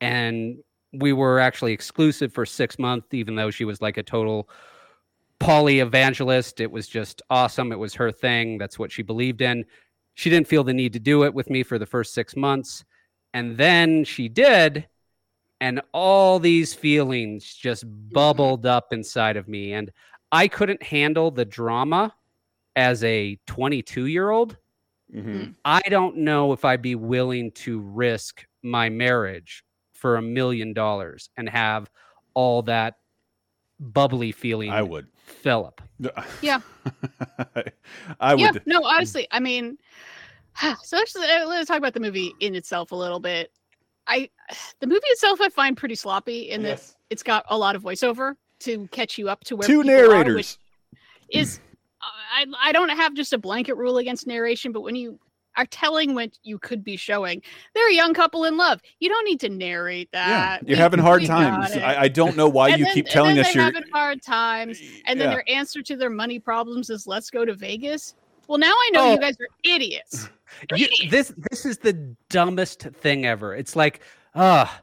And 0.00 0.58
we 0.92 1.12
were 1.12 1.38
actually 1.38 1.72
exclusive 1.72 2.32
for 2.32 2.46
six 2.46 2.78
months, 2.78 3.08
even 3.12 3.34
though 3.34 3.50
she 3.50 3.64
was 3.64 3.82
like 3.82 3.96
a 3.96 4.02
total 4.02 4.48
poly 5.38 5.80
evangelist. 5.80 6.60
It 6.60 6.70
was 6.70 6.88
just 6.88 7.22
awesome. 7.30 7.72
It 7.72 7.78
was 7.78 7.94
her 7.94 8.10
thing. 8.10 8.58
That's 8.58 8.78
what 8.78 8.90
she 8.92 9.02
believed 9.02 9.42
in. 9.42 9.64
She 10.14 10.30
didn't 10.30 10.48
feel 10.48 10.64
the 10.64 10.72
need 10.72 10.94
to 10.94 10.98
do 11.00 11.24
it 11.24 11.34
with 11.34 11.50
me 11.50 11.62
for 11.62 11.78
the 11.78 11.86
first 11.86 12.14
six 12.14 12.36
months. 12.36 12.84
And 13.34 13.56
then 13.56 14.04
she 14.04 14.28
did. 14.28 14.88
And 15.60 15.82
all 15.92 16.38
these 16.38 16.74
feelings 16.74 17.54
just 17.54 17.84
bubbled 18.12 18.66
up 18.66 18.92
inside 18.92 19.36
of 19.36 19.48
me. 19.48 19.72
And 19.72 19.90
I 20.32 20.48
couldn't 20.48 20.82
handle 20.82 21.30
the 21.30 21.44
drama 21.44 22.14
as 22.76 23.04
a 23.04 23.38
22 23.46 24.06
year 24.06 24.30
old. 24.30 24.56
Mhm. 25.14 25.54
I 25.64 25.82
don't 25.88 26.16
know 26.16 26.52
if 26.52 26.64
I'd 26.64 26.82
be 26.82 26.94
willing 26.94 27.52
to 27.52 27.80
risk 27.80 28.46
my 28.62 28.88
marriage 28.88 29.64
for 29.96 30.16
a 30.16 30.22
million 30.22 30.72
dollars 30.72 31.30
and 31.36 31.48
have 31.48 31.90
all 32.34 32.62
that 32.62 32.96
bubbly 33.80 34.32
feeling 34.32 34.70
I 34.70 34.82
would. 34.82 35.08
Philip. 35.24 35.80
Yeah. 36.42 36.60
I 38.20 38.34
would. 38.34 38.40
yeah, 38.40 38.52
no, 38.66 38.84
honestly, 38.84 39.26
I 39.30 39.40
mean, 39.40 39.78
so 40.82 40.96
let's 40.96 41.16
uh, 41.16 41.44
let's 41.46 41.68
talk 41.68 41.78
about 41.78 41.94
the 41.94 42.00
movie 42.00 42.34
in 42.40 42.54
itself 42.54 42.92
a 42.92 42.96
little 42.96 43.20
bit. 43.20 43.50
I 44.06 44.30
the 44.80 44.86
movie 44.86 45.00
itself 45.08 45.40
I 45.40 45.48
find 45.48 45.76
pretty 45.76 45.94
sloppy 45.94 46.50
in 46.50 46.62
that 46.64 46.82
it's 47.10 47.22
got 47.22 47.44
a 47.48 47.56
lot 47.56 47.76
of 47.76 47.82
voiceover 47.82 48.34
to 48.60 48.86
catch 48.88 49.18
you 49.18 49.28
up 49.28 49.44
to 49.44 49.56
where 49.56 49.66
Two 49.66 49.82
people 49.82 49.94
are, 49.94 50.08
narrators. 50.08 50.58
is 51.30 51.60
I 52.02 52.46
I 52.62 52.72
don't 52.72 52.90
have 52.90 53.14
just 53.14 53.32
a 53.32 53.38
blanket 53.38 53.76
rule 53.76 53.98
against 53.98 54.26
narration, 54.26 54.72
but 54.72 54.82
when 54.82 54.94
you 54.96 55.18
are 55.56 55.66
telling 55.66 56.14
what 56.14 56.30
you 56.42 56.58
could 56.58 56.82
be 56.84 56.96
showing, 56.96 57.42
they're 57.74 57.88
a 57.90 57.94
young 57.94 58.14
couple 58.14 58.44
in 58.44 58.56
love. 58.56 58.80
You 59.00 59.08
don't 59.08 59.24
need 59.24 59.40
to 59.40 59.48
narrate 59.48 60.10
that. 60.12 60.28
Yeah, 60.28 60.38
that. 60.58 60.68
you're 60.68 60.76
We- 60.76 60.80
having 60.82 61.00
hard 61.08 61.22
we 61.22 61.26
times. 61.28 61.72
I, 61.72 62.02
I 62.02 62.08
don't 62.08 62.36
know 62.36 62.48
why 62.48 62.70
And 62.70 62.78
you 62.78 62.84
then- 62.86 62.94
keep 62.94 63.06
and 63.06 63.12
telling 63.12 63.36
then 63.36 63.44
us 63.46 63.52
they're 63.54 63.62
you're. 63.64 63.72
having 63.72 63.90
hard 63.92 64.22
times, 64.22 64.80
and 65.06 65.18
then 65.20 65.28
Yeah. 65.30 65.34
their 65.36 65.50
answer 65.50 65.82
to 65.82 65.96
their 65.96 66.10
money 66.10 66.38
problems 66.38 66.90
is 66.90 67.06
"Let's 67.06 67.30
go 67.30 67.44
to 67.44 67.54
Vegas." 67.54 68.14
Well, 68.48 68.58
now 68.58 68.72
I 68.72 68.90
know 68.92 69.00
Oh. 69.06 69.12
you 69.14 69.18
guys 69.20 69.36
are 69.40 69.48
idiots. 69.64 70.28
You- 70.76 70.86
this 71.10 71.34
this 71.50 71.66
is 71.66 71.78
the 71.78 71.92
dumbest 72.30 72.82
thing 72.82 73.26
ever. 73.26 73.54
It's 73.54 73.74
like, 73.74 74.00
ah, 74.36 74.80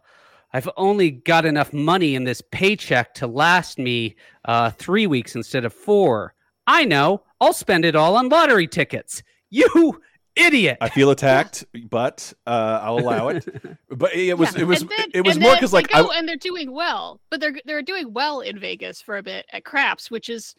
I've 0.52 0.70
only 0.78 1.10
got 1.10 1.46
enough 1.46 1.72
money 1.74 2.16
in 2.16 2.26
this 2.26 2.42
paycheck 2.52 3.14
to 3.16 3.28
last 3.28 3.80
me 3.80 4.16
uh, 4.46 4.72
three 4.72 5.08
weeks 5.08 5.36
instead 5.36 5.64
of 5.66 5.74
four. 5.74 6.36
I 6.68 6.84
know. 6.86 7.24
I'll 7.42 7.54
spend 7.54 7.86
it 7.86 7.96
all 7.96 8.18
on 8.18 8.28
lottery 8.30 8.68
tickets. 8.68 9.24
You 9.50 10.02
idiot. 10.36 10.78
I 10.82 10.90
feel 10.90 11.10
attacked, 11.12 11.66
but 11.90 12.34
uh, 12.48 12.80
I'll 12.82 13.00
allow 13.00 13.30
it. 13.30 13.46
But 13.90 14.16
it 14.16 14.38
was 14.38 14.56
Yeah, 14.56 14.62
it 14.62 14.66
was 14.66 14.80
then- 14.86 15.12
it 15.14 15.22
was 15.26 15.40
more 15.40 15.54
because 15.54 15.72
they 15.72 15.78
like 15.78 15.94
I, 15.94 16.02
and 16.18 16.28
they're 16.28 16.36
doing 16.36 16.72
well, 16.72 17.20
but 17.30 17.40
they're 17.40 17.54
they're 17.66 17.82
doing 17.84 18.12
well 18.12 18.42
in 18.42 18.58
Vegas 18.60 19.02
for 19.02 19.18
a 19.18 19.24
bit 19.24 19.46
at 19.54 19.64
craps, 19.66 20.10
which 20.10 20.30
is 20.30 20.56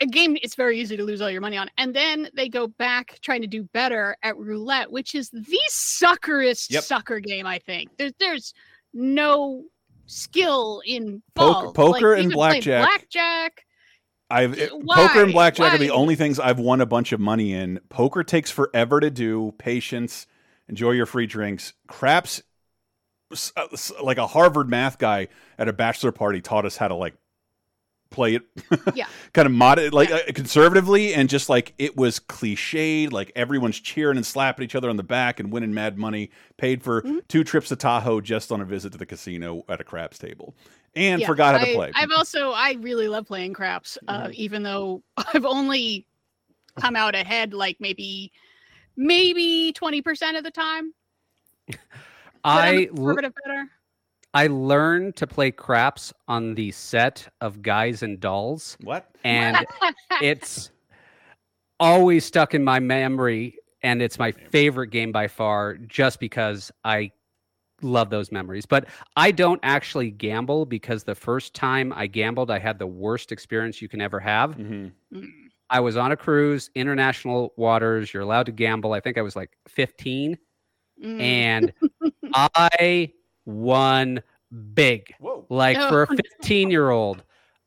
a 0.00 0.06
game 0.06 0.38
it's 0.42 0.54
very 0.54 0.80
easy 0.80 0.96
to 0.96 1.04
lose 1.04 1.20
all 1.20 1.28
your 1.30 1.40
money 1.40 1.56
on. 1.56 1.68
And 1.78 1.94
then 1.94 2.28
they 2.34 2.48
go 2.48 2.68
back 2.68 3.18
trying 3.22 3.40
to 3.42 3.46
do 3.48 3.64
better 3.72 4.16
at 4.22 4.36
roulette, 4.36 4.90
which 4.90 5.14
is 5.16 5.30
the 5.30 5.58
suckerest 5.68 6.70
Yep. 6.70 6.84
sucker 6.84 7.18
game. 7.20 7.44
I 7.46 7.58
think 7.58 7.90
there's 7.98 8.12
there's 8.20 8.54
no 8.94 9.64
skill 10.06 10.82
in 10.86 11.22
Poker- 11.34 11.72
poker 11.72 12.14
and 12.14 12.32
blackjack. 12.32 12.86
Blackjack. 12.88 13.64
I've 14.30 14.58
it- 14.58 14.70
poker 14.70 15.22
and 15.24 15.32
blackjack 15.32 15.74
are 15.74 15.78
the 15.78 15.90
only 15.90 16.14
things 16.16 16.38
I've 16.38 16.58
won 16.58 16.80
a 16.80 16.86
bunch 16.86 17.12
of 17.12 17.20
money 17.20 17.52
in. 17.52 17.80
Poker 17.88 18.22
takes 18.22 18.50
forever 18.50 19.00
to 19.00 19.10
do. 19.10 19.52
Patience, 19.58 20.26
enjoy 20.68 20.92
your 20.92 21.06
free 21.06 21.26
drinks. 21.26 21.72
Craps, 21.88 22.42
uh, 23.56 23.66
like 24.02 24.18
a 24.18 24.26
Harvard 24.26 24.68
math 24.68 24.98
guy 24.98 25.28
at 25.58 25.68
a 25.68 25.72
bachelor 25.72 26.12
party 26.12 26.40
taught 26.40 26.64
us 26.64 26.76
how 26.76 26.88
to 26.88 26.94
like 26.94 27.14
play 28.10 28.34
it 28.34 28.42
Yeah. 28.96 29.06
kind 29.32 29.46
of 29.46 29.52
mod 29.52 29.92
like 29.92 30.10
uh, 30.10 30.18
conservatively 30.34 31.14
and 31.14 31.28
just 31.28 31.48
like 31.48 31.74
it 31.78 31.96
was 31.96 32.18
cliched 32.18 33.12
like 33.12 33.30
everyone's 33.36 33.78
cheering 33.78 34.16
and 34.16 34.26
slapping 34.26 34.64
each 34.64 34.74
other 34.74 34.90
on 34.90 34.96
the 34.96 35.04
back 35.04 35.38
and 35.38 35.52
winning 35.52 35.72
mad 35.72 35.96
money 35.96 36.30
paid 36.56 36.82
for 36.82 37.02
Mm-hmm. 37.02 37.18
two 37.28 37.44
trips 37.44 37.68
to 37.68 37.76
tahoe 37.76 38.20
just 38.20 38.50
on 38.50 38.60
a 38.60 38.64
visit 38.64 38.90
to 38.92 38.98
the 38.98 39.06
casino 39.06 39.64
at 39.68 39.80
a 39.80 39.84
craps 39.84 40.18
table 40.18 40.56
and 40.96 41.20
Yeah, 41.20 41.26
forgot 41.26 41.58
how 41.58 41.64
to 41.64 41.70
I- 41.70 41.74
play 41.74 41.92
I've 41.94 42.10
also 42.12 42.50
I 42.52 42.72
really 42.80 43.08
love 43.08 43.26
playing 43.26 43.52
craps, 43.54 43.96
uh, 44.08 44.30
even 44.32 44.62
though 44.62 45.02
I've 45.34 45.44
only 45.44 46.06
come 46.76 46.96
out 46.96 47.14
ahead 47.14 47.52
like 47.54 47.76
maybe 47.80 48.32
maybe 48.96 49.72
twenty 49.72 50.02
percent 50.02 50.36
of 50.36 50.44
the 50.44 50.50
time. 50.50 50.92
I'm 51.68 51.76
I 52.44 52.68
a 52.68 52.80
l- 52.88 52.94
conservative 52.94 53.32
better. 53.44 53.68
I 54.32 54.46
learned 54.46 55.16
to 55.16 55.26
play 55.26 55.50
craps 55.50 56.12
on 56.28 56.54
the 56.54 56.70
set 56.70 57.28
of 57.40 57.62
Guys 57.62 58.02
and 58.02 58.20
Dolls, 58.20 58.76
what 58.80 59.10
and 59.24 59.66
it's 60.20 60.70
always 61.80 62.24
stuck 62.24 62.54
in 62.54 62.62
my 62.62 62.78
memory 62.78 63.56
and 63.82 64.02
it's 64.02 64.18
my 64.18 64.30
favorite 64.32 64.88
game 64.88 65.10
by 65.12 65.26
far 65.26 65.74
just 65.78 66.20
because 66.20 66.70
I 66.84 67.10
love 67.82 68.10
those 68.10 68.30
memories. 68.32 68.66
But 68.66 68.86
I 69.16 69.30
don't 69.30 69.60
actually 69.62 70.10
gamble 70.10 70.66
because 70.66 71.04
the 71.04 71.14
first 71.14 71.54
time 71.54 71.92
I 71.94 72.06
gambled, 72.06 72.50
I 72.50 72.58
had 72.58 72.78
the 72.78 72.86
worst 72.86 73.32
experience 73.32 73.80
you 73.82 73.88
can 73.88 74.00
ever 74.00 74.20
have. 74.20 74.56
Mhm. 74.56 74.92
Mm. 75.14 75.26
I 75.70 75.80
was 75.80 75.96
on 75.96 76.10
a 76.12 76.16
cruise, 76.16 76.70
international 76.74 77.52
waters. 77.56 78.12
You're 78.12 78.22
allowed 78.24 78.46
to 78.46 78.52
gamble. 78.52 78.92
I 78.92 79.00
think 79.00 79.16
I 79.18 79.22
was 79.22 79.36
like 79.36 79.50
15, 79.68 80.36
Mm. 81.02 81.20
and 81.20 81.72
I 82.34 83.12
won 83.46 84.22
big. 84.74 85.14
Whoa. 85.18 85.46
Like 85.48 85.76
for 85.88 86.02
a 86.02 86.06
Oh, 86.10 86.16
15 86.40 86.70
year 86.70 86.90
old, 86.90 87.22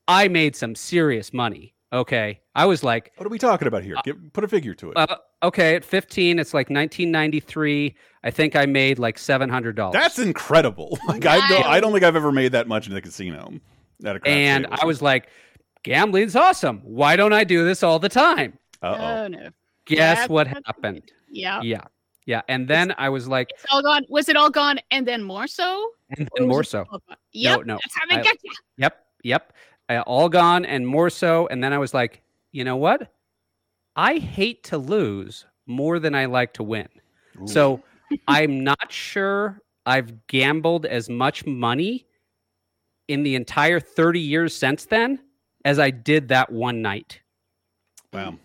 I 0.08 0.28
made 0.28 0.56
some 0.56 0.76
serious 0.76 1.34
money. 1.34 1.74
Okay. 1.94 2.40
I 2.56 2.66
was 2.66 2.84
like, 2.84 3.12
What 3.18 3.26
are 3.26 3.30
we 3.30 3.38
talking 3.38 3.68
about 3.68 3.84
here? 3.84 3.96
Give, 4.04 4.18
put 4.34 4.44
a 4.44 4.48
figure 4.48 4.74
to 4.74 4.92
it. 4.92 4.98
uh, 4.98 5.16
okay, 5.44 5.76
at 5.76 5.86
15, 5.86 6.40
it's 6.40 6.54
like 6.54 6.70
1993. 6.70 7.96
I 8.24 8.32
think 8.32 8.56
I 8.56 8.66
made 8.66 8.98
like 9.00 9.18
$700. 9.18 9.92
That's 9.92 10.20
incredible. 10.20 10.98
Like 11.08 11.26
I 11.26 11.48
don't, 11.48 11.66
I 11.66 11.80
don't 11.80 11.92
think 11.92 12.04
I've 12.04 12.16
ever 12.16 12.32
made 12.32 12.52
that 12.54 12.68
much 12.68 12.88
in 12.88 12.94
the 12.94 13.02
casino. 13.02 13.54
At 14.04 14.16
a 14.18 14.28
and 14.28 14.66
table. 14.66 14.78
I 14.82 14.86
was 14.86 15.02
like, 15.02 15.28
gambling's 15.84 16.36
awesome. 16.36 16.80
Why 16.84 17.16
don't 17.16 17.34
I 17.34 17.44
do 17.44 17.64
this 17.64 17.84
all 17.84 18.00
the 18.00 18.10
time? 18.10 18.58
Uh-oh. 18.82 18.96
Oh 19.24 19.28
no. 19.28 19.50
Guess 19.86 19.98
That's- 19.98 20.30
what 20.30 20.48
happened? 20.48 21.04
Yeah. 21.30 21.62
Yeah. 21.62 21.82
Yeah. 22.26 22.42
And 22.48 22.68
then 22.68 22.94
I 22.98 23.10
was 23.10 23.28
like, 23.28 23.50
It's 23.54 23.66
all 23.72 23.82
gone. 23.82 24.04
Was 24.10 24.30
it 24.30 24.36
all 24.36 24.50
gone 24.50 24.80
and 24.92 25.06
then 25.08 25.24
more 25.24 25.46
so? 25.48 25.90
and 26.18 26.30
then 26.36 26.48
more 26.48 26.64
so. 26.64 26.86
Yep. 27.34 27.66
no, 27.66 27.76
That's 27.76 27.96
how 27.96 28.18
I- 28.18 28.22
get 28.22 28.38
you. 28.44 28.52
Yep. 28.78 29.06
Yep. 29.24 29.54
Uh, 29.90 30.02
all 30.08 30.30
gone 30.30 30.66
and 30.66 30.88
more 30.88 31.10
so. 31.10 31.48
And 31.48 31.64
then 31.64 31.74
I 31.74 31.78
was 31.78 31.94
like, 31.94 32.22
you 32.52 32.64
know 32.64 32.78
what? 32.78 33.12
I 33.96 34.18
hate 34.18 34.64
to 34.66 34.78
lose 34.78 35.46
more 35.68 36.00
than 36.00 36.16
I 36.16 36.26
like 36.26 36.54
to 36.54 36.64
win. 36.64 36.88
So 37.46 37.84
I'm 38.28 38.64
not 38.64 38.92
sure 38.92 39.62
I've 39.86 40.28
gambled 40.28 40.86
as 40.86 41.10
much 41.10 41.46
money 41.46 42.08
in 43.08 43.24
the 43.24 43.36
entire 43.36 43.80
30 43.80 44.20
years 44.20 44.56
since 44.56 44.86
then 44.86 45.20
as 45.66 45.80
I 45.80 45.90
did 45.90 46.30
that 46.30 46.52
one 46.52 46.82
night. 46.82 47.22
wow. 48.14 48.38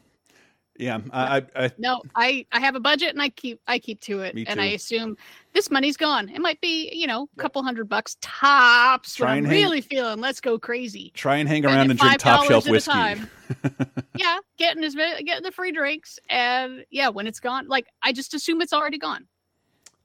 Yeah, 0.79 1.01
I, 1.13 1.39
I, 1.39 1.65
I 1.65 1.71
No, 1.77 2.03
I 2.15 2.47
I 2.53 2.61
have 2.61 2.77
a 2.77 2.81
budget 2.81 3.11
and 3.11 3.21
I 3.21 3.31
keep 3.31 3.61
I 3.67 3.79
keep 3.79 4.01
to 4.03 4.21
it, 4.21 4.35
Me 4.35 4.45
and 4.47 4.61
I 4.61 4.67
assume 4.67 5.17
this 5.53 5.71
money's 5.71 5.97
gone. 5.97 6.29
It 6.29 6.41
might 6.41 6.61
be 6.61 6.89
you 6.93 7.07
know 7.07 7.29
a 7.37 7.41
couple 7.41 7.63
hundred 7.63 7.89
bucks 7.89 8.17
tops. 8.21 9.17
Try 9.17 9.35
I'm 9.37 9.45
hang- 9.45 9.55
really 9.55 9.81
feeling 9.81 10.21
let's 10.21 10.41
go 10.41 10.59
crazy. 10.59 11.11
try 11.15 11.37
and 11.39 11.49
hang 11.49 11.67
around 11.67 11.91
and 11.91 11.99
drink 11.99 12.19
top 12.19 12.45
shelf 12.47 12.67
whiskey. 12.69 12.91
time. 12.93 13.29
yeah, 14.15 14.39
getting 14.57 14.83
his 14.83 14.95
getting 14.95 15.43
the 15.43 15.53
free 15.53 15.73
drinks, 15.73 16.19
and 16.31 16.85
yeah, 16.91 17.09
when 17.09 17.27
it's 17.27 17.41
gone, 17.41 17.67
like 17.69 17.87
I 18.03 18.13
just 18.13 18.33
assume 18.35 18.61
it's 18.61 18.73
already 18.73 18.99
gone. 18.99 19.27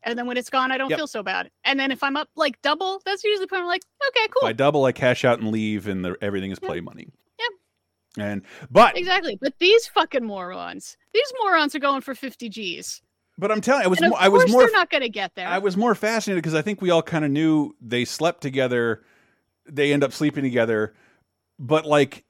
And 0.06 0.20
then 0.20 0.28
when 0.28 0.36
it's 0.36 0.50
gone, 0.50 0.72
I 0.72 0.78
don't 0.78 0.90
Yep. 0.90 1.00
feel 1.00 1.08
so 1.08 1.24
bad. 1.24 1.50
And 1.64 1.80
then 1.80 1.90
if 1.90 2.04
I'm 2.04 2.18
up 2.18 2.28
like 2.36 2.62
double, 2.62 3.02
that's 3.06 3.24
usually 3.24 3.46
the 3.46 3.48
point. 3.48 3.62
I'm 3.62 3.68
like, 3.68 3.84
okay, 4.10 4.28
cool, 4.38 4.50
I 4.50 4.52
double, 4.54 4.84
I 4.86 4.92
cash 4.92 5.24
out 5.24 5.40
and 5.40 5.50
leave, 5.50 5.88
and 5.88 6.04
the, 6.04 6.18
everything 6.20 6.52
is 6.52 6.60
play 6.60 6.82
money. 6.82 7.08
Yep. 8.18 8.26
And 8.28 8.42
but 8.70 8.98
exactly. 8.98 9.38
But 9.42 9.54
these 9.60 9.88
fucking 9.88 10.24
morons, 10.26 10.98
these 11.14 11.32
morons 11.42 11.74
are 11.76 11.80
going 11.80 12.02
for 12.02 12.14
50 12.16 12.50
G's. 12.50 13.02
but 13.38 13.52
I'm 13.52 13.62
telling 13.62 13.82
you, 13.82 13.86
I 13.86 13.88
was 13.90 14.02
more, 14.02 14.18
I 14.20 14.28
was 14.28 14.52
more 14.52 14.62
they're 14.62 14.72
not 14.72 14.90
going 14.90 15.02
to 15.04 15.10
get 15.10 15.34
there. 15.36 15.48
I 15.48 15.58
was 15.58 15.76
more 15.78 15.96
fascinated 15.96 16.44
because 16.44 16.54
I 16.56 16.62
think 16.62 16.82
we 16.82 16.90
all 16.92 17.02
kind 17.02 17.26
of 17.26 17.32
knew 17.32 17.76
they 17.82 18.06
slept 18.06 18.42
together. 18.42 19.04
They 19.70 19.94
end 19.94 20.04
up 20.04 20.12
sleeping 20.14 20.44
together, 20.44 20.94
but 21.58 21.86
like, 21.86 22.26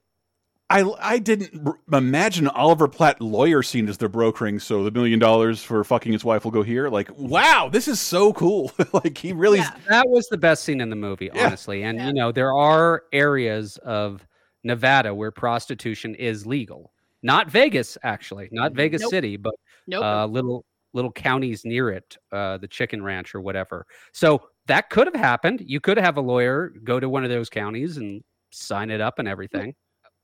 I 0.70 0.84
I 1.02 1.20
didn't 1.20 1.68
r- 1.68 1.80
imagine 1.92 2.48
Oliver 2.48 2.88
Platt 2.88 3.20
lawyer 3.22 3.62
scene 3.64 3.90
as 3.90 3.98
they're 3.98 4.08
brokering. 4.08 4.60
So 4.60 4.84
the 4.84 4.92
million 4.92 5.20
dollars 5.20 5.62
for 5.62 5.84
fucking 5.84 6.14
his 6.14 6.24
wife 6.24 6.46
will 6.46 6.52
go 6.52 6.64
here. 6.64 6.90
Like, 6.90 7.10
wow, 7.18 7.70
this 7.72 7.88
is 7.88 8.00
so 8.00 8.32
cool. 8.34 8.72
like 8.94 9.18
he 9.18 9.34
really. 9.34 9.58
Yeah. 9.60 9.76
That 9.90 10.08
was 10.08 10.28
the 10.28 10.38
best 10.38 10.64
scene 10.64 10.80
in 10.80 10.90
the 10.90 10.96
movie, 10.96 11.30
Yeah. 11.34 11.48
honestly. 11.48 11.84
And 11.84 11.98
Yeah. 11.98 12.08
you 12.08 12.14
know, 12.14 12.32
there 12.32 12.54
are 12.54 13.04
areas 13.12 13.78
of 13.78 14.26
Nevada 14.64 15.14
where 15.14 15.32
prostitution 15.32 16.16
is 16.16 16.46
legal. 16.46 16.94
Not 17.22 17.50
Vegas, 17.50 17.98
actually, 18.04 18.50
not 18.52 18.74
Vegas 18.74 19.02
Nope. 19.02 19.10
City, 19.12 19.38
but 19.38 19.56
nope. 19.88 20.04
uh, 20.04 20.26
little 20.26 20.66
little 20.94 21.12
counties 21.12 21.66
near 21.66 21.90
it, 21.90 22.18
uh, 22.32 22.58
the 22.58 22.68
Chicken 22.68 23.02
Ranch 23.02 23.34
or 23.34 23.42
whatever. 23.42 23.86
So 24.12 24.42
that 24.68 24.90
could 24.90 25.08
have 25.08 25.16
happened. 25.16 25.64
You 25.66 25.80
could 25.80 25.98
have 25.98 26.18
a 26.18 26.22
lawyer 26.22 26.74
go 26.84 27.00
to 27.00 27.10
one 27.10 27.24
of 27.24 27.30
those 27.30 27.50
counties 27.50 27.98
and 27.98 28.24
sign 28.52 28.92
it 28.92 29.02
up 29.02 29.20
and 29.20 29.28
everything. 29.28 29.74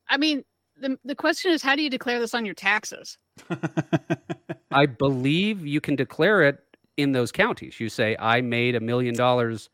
I 0.10 0.17
mean, 0.17 0.43
the 0.80 0.97
the 1.04 1.15
question 1.15 1.52
is, 1.52 1.62
how 1.62 1.75
do 1.75 1.82
you 1.82 1.89
declare 1.89 2.19
this 2.19 2.34
on 2.34 2.45
your 2.45 2.56
taxes? 2.56 3.17
I 4.71 4.86
believe 4.86 5.65
you 5.65 5.82
can 5.82 5.95
declare 5.95 6.43
it 6.43 6.60
in 6.97 7.12
those 7.12 7.32
counties. 7.32 7.80
You 7.80 7.89
say, 7.89 8.15
"I 8.19 8.41
made 8.41 8.75
a 8.75 8.80
million 8.80 9.15
dollars 9.15 9.69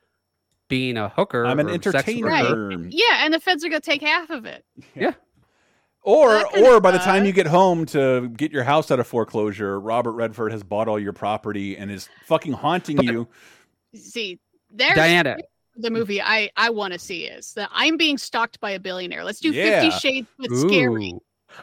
being 0.68 0.98
a 0.98 1.10
hooker." 1.10 1.46
I'm 1.46 1.60
an 1.60 1.70
or 1.70 1.82
sex 1.82 2.08
entertainer. 2.08 2.28
worker." 2.28 2.88
Yeah, 2.90 3.24
and 3.26 3.34
the 3.34 3.40
feds 3.40 3.64
are 3.64 3.70
going 3.70 3.82
to 3.82 3.86
take 3.86 4.02
half 4.02 4.30
of 4.30 4.46
it. 4.46 4.66
Yeah. 4.96 5.14
Or, 6.02 6.46
or 6.58 6.76
of 6.76 6.84
by 6.84 6.92
the 6.92 7.00
time 7.00 7.26
you 7.26 7.32
get 7.32 7.48
home 7.48 7.88
to 7.88 8.30
get 8.30 8.52
your 8.52 8.64
house 8.64 8.92
out 8.92 9.00
of 9.00 9.08
foreclosure, 9.08 9.80
Robert 9.80 10.12
Redford 10.12 10.52
has 10.52 10.62
bought 10.62 10.88
all 10.88 11.00
your 11.00 11.14
property 11.14 11.76
and 11.76 11.90
is 11.90 12.10
fucking 12.28 12.54
haunting 12.54 13.02
you. 13.02 13.28
See, 13.96 14.40
there's 14.70 14.94
Diana, 14.94 15.38
the 15.76 15.90
movie 15.90 16.22
I 16.22 16.52
I 16.56 16.70
want 16.70 16.94
to 16.94 17.00
see 17.00 17.26
is 17.26 17.54
that 17.54 17.70
I'm 17.72 17.98
being 17.98 18.20
stalked 18.20 18.60
by 18.60 18.72
a 18.72 18.80
billionaire. 18.80 19.24
Let's 19.24 19.40
do 19.40 19.52
Yeah. 19.52 19.82
Fifty 19.82 20.00
Shades, 20.00 20.28
but 20.38 20.52
scary. 20.52 21.14
Ooh. 21.14 21.22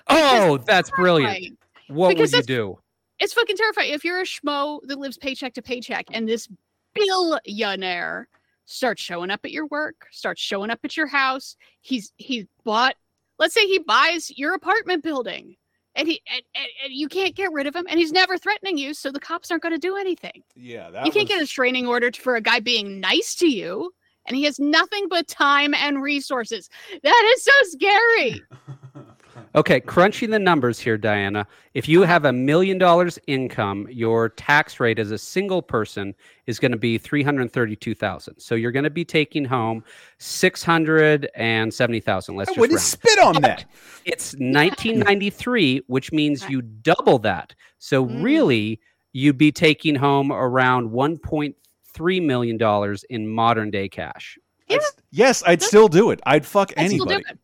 Oh, 0.09 0.59
that's 0.59 0.91
brilliant. 0.91 1.59
What 1.89 2.09
Because 2.09 2.33
would 2.33 2.49
you 2.49 2.57
do? 2.57 2.79
It's 3.21 3.35
fucking 3.35 3.57
terrifying. 3.57 3.93
If 3.93 4.05
you're 4.05 4.21
a 4.21 4.25
schmo 4.25 4.81
that 4.85 4.99
lives 4.99 5.19
paycheck 5.19 5.55
to 5.55 5.63
paycheck, 5.63 6.07
and 6.11 6.29
this 6.29 6.49
billionaire 6.95 8.29
starts 8.65 9.03
showing 9.03 9.31
up 9.31 9.41
at 9.45 9.51
your 9.51 9.67
work, 9.67 10.07
starts 10.11 10.41
showing 10.41 10.71
up 10.71 10.81
at 10.85 10.97
your 10.97 11.07
house. 11.07 11.57
He's 11.81 12.13
he 12.17 12.49
bought. 12.65 12.95
Let's 13.39 13.55
say 13.55 13.67
he 13.67 13.79
buys 13.79 14.31
your 14.37 14.55
apartment 14.55 15.03
building, 15.03 15.57
and 15.95 16.07
he 16.07 16.23
and, 16.33 16.43
and, 16.55 16.67
and 16.85 16.93
you 16.93 17.09
can't 17.09 17.35
get 17.35 17.53
rid 17.53 17.67
of 17.67 17.75
him, 17.75 17.87
and 17.89 17.99
he's 17.99 18.13
never 18.13 18.39
threatening 18.39 18.79
you, 18.79 18.95
so 18.95 19.11
the 19.11 19.21
cops 19.21 19.51
aren't 19.51 19.63
going 19.63 19.75
to 19.75 19.79
do 19.79 19.97
anything. 19.97 20.43
Yeah, 20.55 20.91
that 20.91 21.07
you 21.07 21.13
can't 21.13 21.25
was- 21.25 21.31
get 21.31 21.39
a 21.39 21.43
restraining 21.43 21.87
order 21.87 22.11
for 22.13 22.37
a 22.37 22.41
guy 22.41 22.61
being 22.61 23.01
nice 23.01 23.35
to 23.37 23.49
you, 23.49 23.93
and 24.27 24.37
he 24.37 24.45
has 24.45 24.59
nothing 24.59 25.09
but 25.09 25.27
time 25.29 25.75
and 25.75 26.03
resources. 26.03 26.69
That 27.03 27.33
is 27.37 27.45
so 27.45 27.53
scary. 27.65 28.43
Okay, 29.55 29.81
crunching 29.81 30.31
the 30.31 30.39
numbers 30.39 30.79
here, 30.79 30.97
Diana. 30.99 31.47
If 31.75 31.89
you 31.89 32.03
have 32.03 32.25
a 32.25 32.33
million 32.33 32.79
dollars 32.79 33.19
income, 33.27 33.87
your 33.91 34.29
tax 34.31 34.81
rate 34.81 34.99
as 34.99 35.11
a 35.11 35.19
single 35.19 35.63
person 35.63 36.15
is 36.47 36.59
going 36.59 36.73
to 36.73 36.79
be 36.79 36.99
three 36.99 37.23
hundred 37.23 37.53
thirty-two 37.53 37.95
thousand. 37.95 38.39
So 38.41 38.55
you're 38.55 38.73
going 38.73 38.85
to 38.85 38.91
be 38.91 39.05
taking 39.05 39.45
home 39.45 39.85
six 40.19 40.63
hundred 40.63 41.31
and 41.35 41.73
seventy 41.73 42.01
thousand. 42.01 42.37
Let's 42.37 42.51
I 42.51 42.55
just 42.55 42.71
round. 42.71 42.81
spit 42.81 43.19
on 43.19 43.43
that. 43.43 43.65
It's 44.05 44.35
1993, 44.35 45.83
which 45.87 46.13
means 46.13 46.49
you 46.49 46.63
double 46.63 47.19
that. 47.21 47.55
So 47.79 48.05
Mm. 48.07 48.23
really, 48.23 48.81
you'd 49.13 49.39
be 49.39 49.53
taking 49.53 49.95
home 49.95 50.33
around 50.33 50.91
1.3 50.91 52.23
million 52.27 52.57
dollars 52.57 53.05
in 53.11 53.29
modern 53.29 53.71
day 53.71 53.89
cash. 53.89 54.39
Yeah, 54.69 54.79
Yes, 55.11 55.43
I'd 55.47 55.63
still 55.63 55.89
do 55.89 56.11
it. 56.11 56.21
I'd 56.25 56.47
fuck 56.47 56.73
I'd 56.79 56.89
still 56.89 57.05
do 57.05 57.13
anybody. 57.15 57.39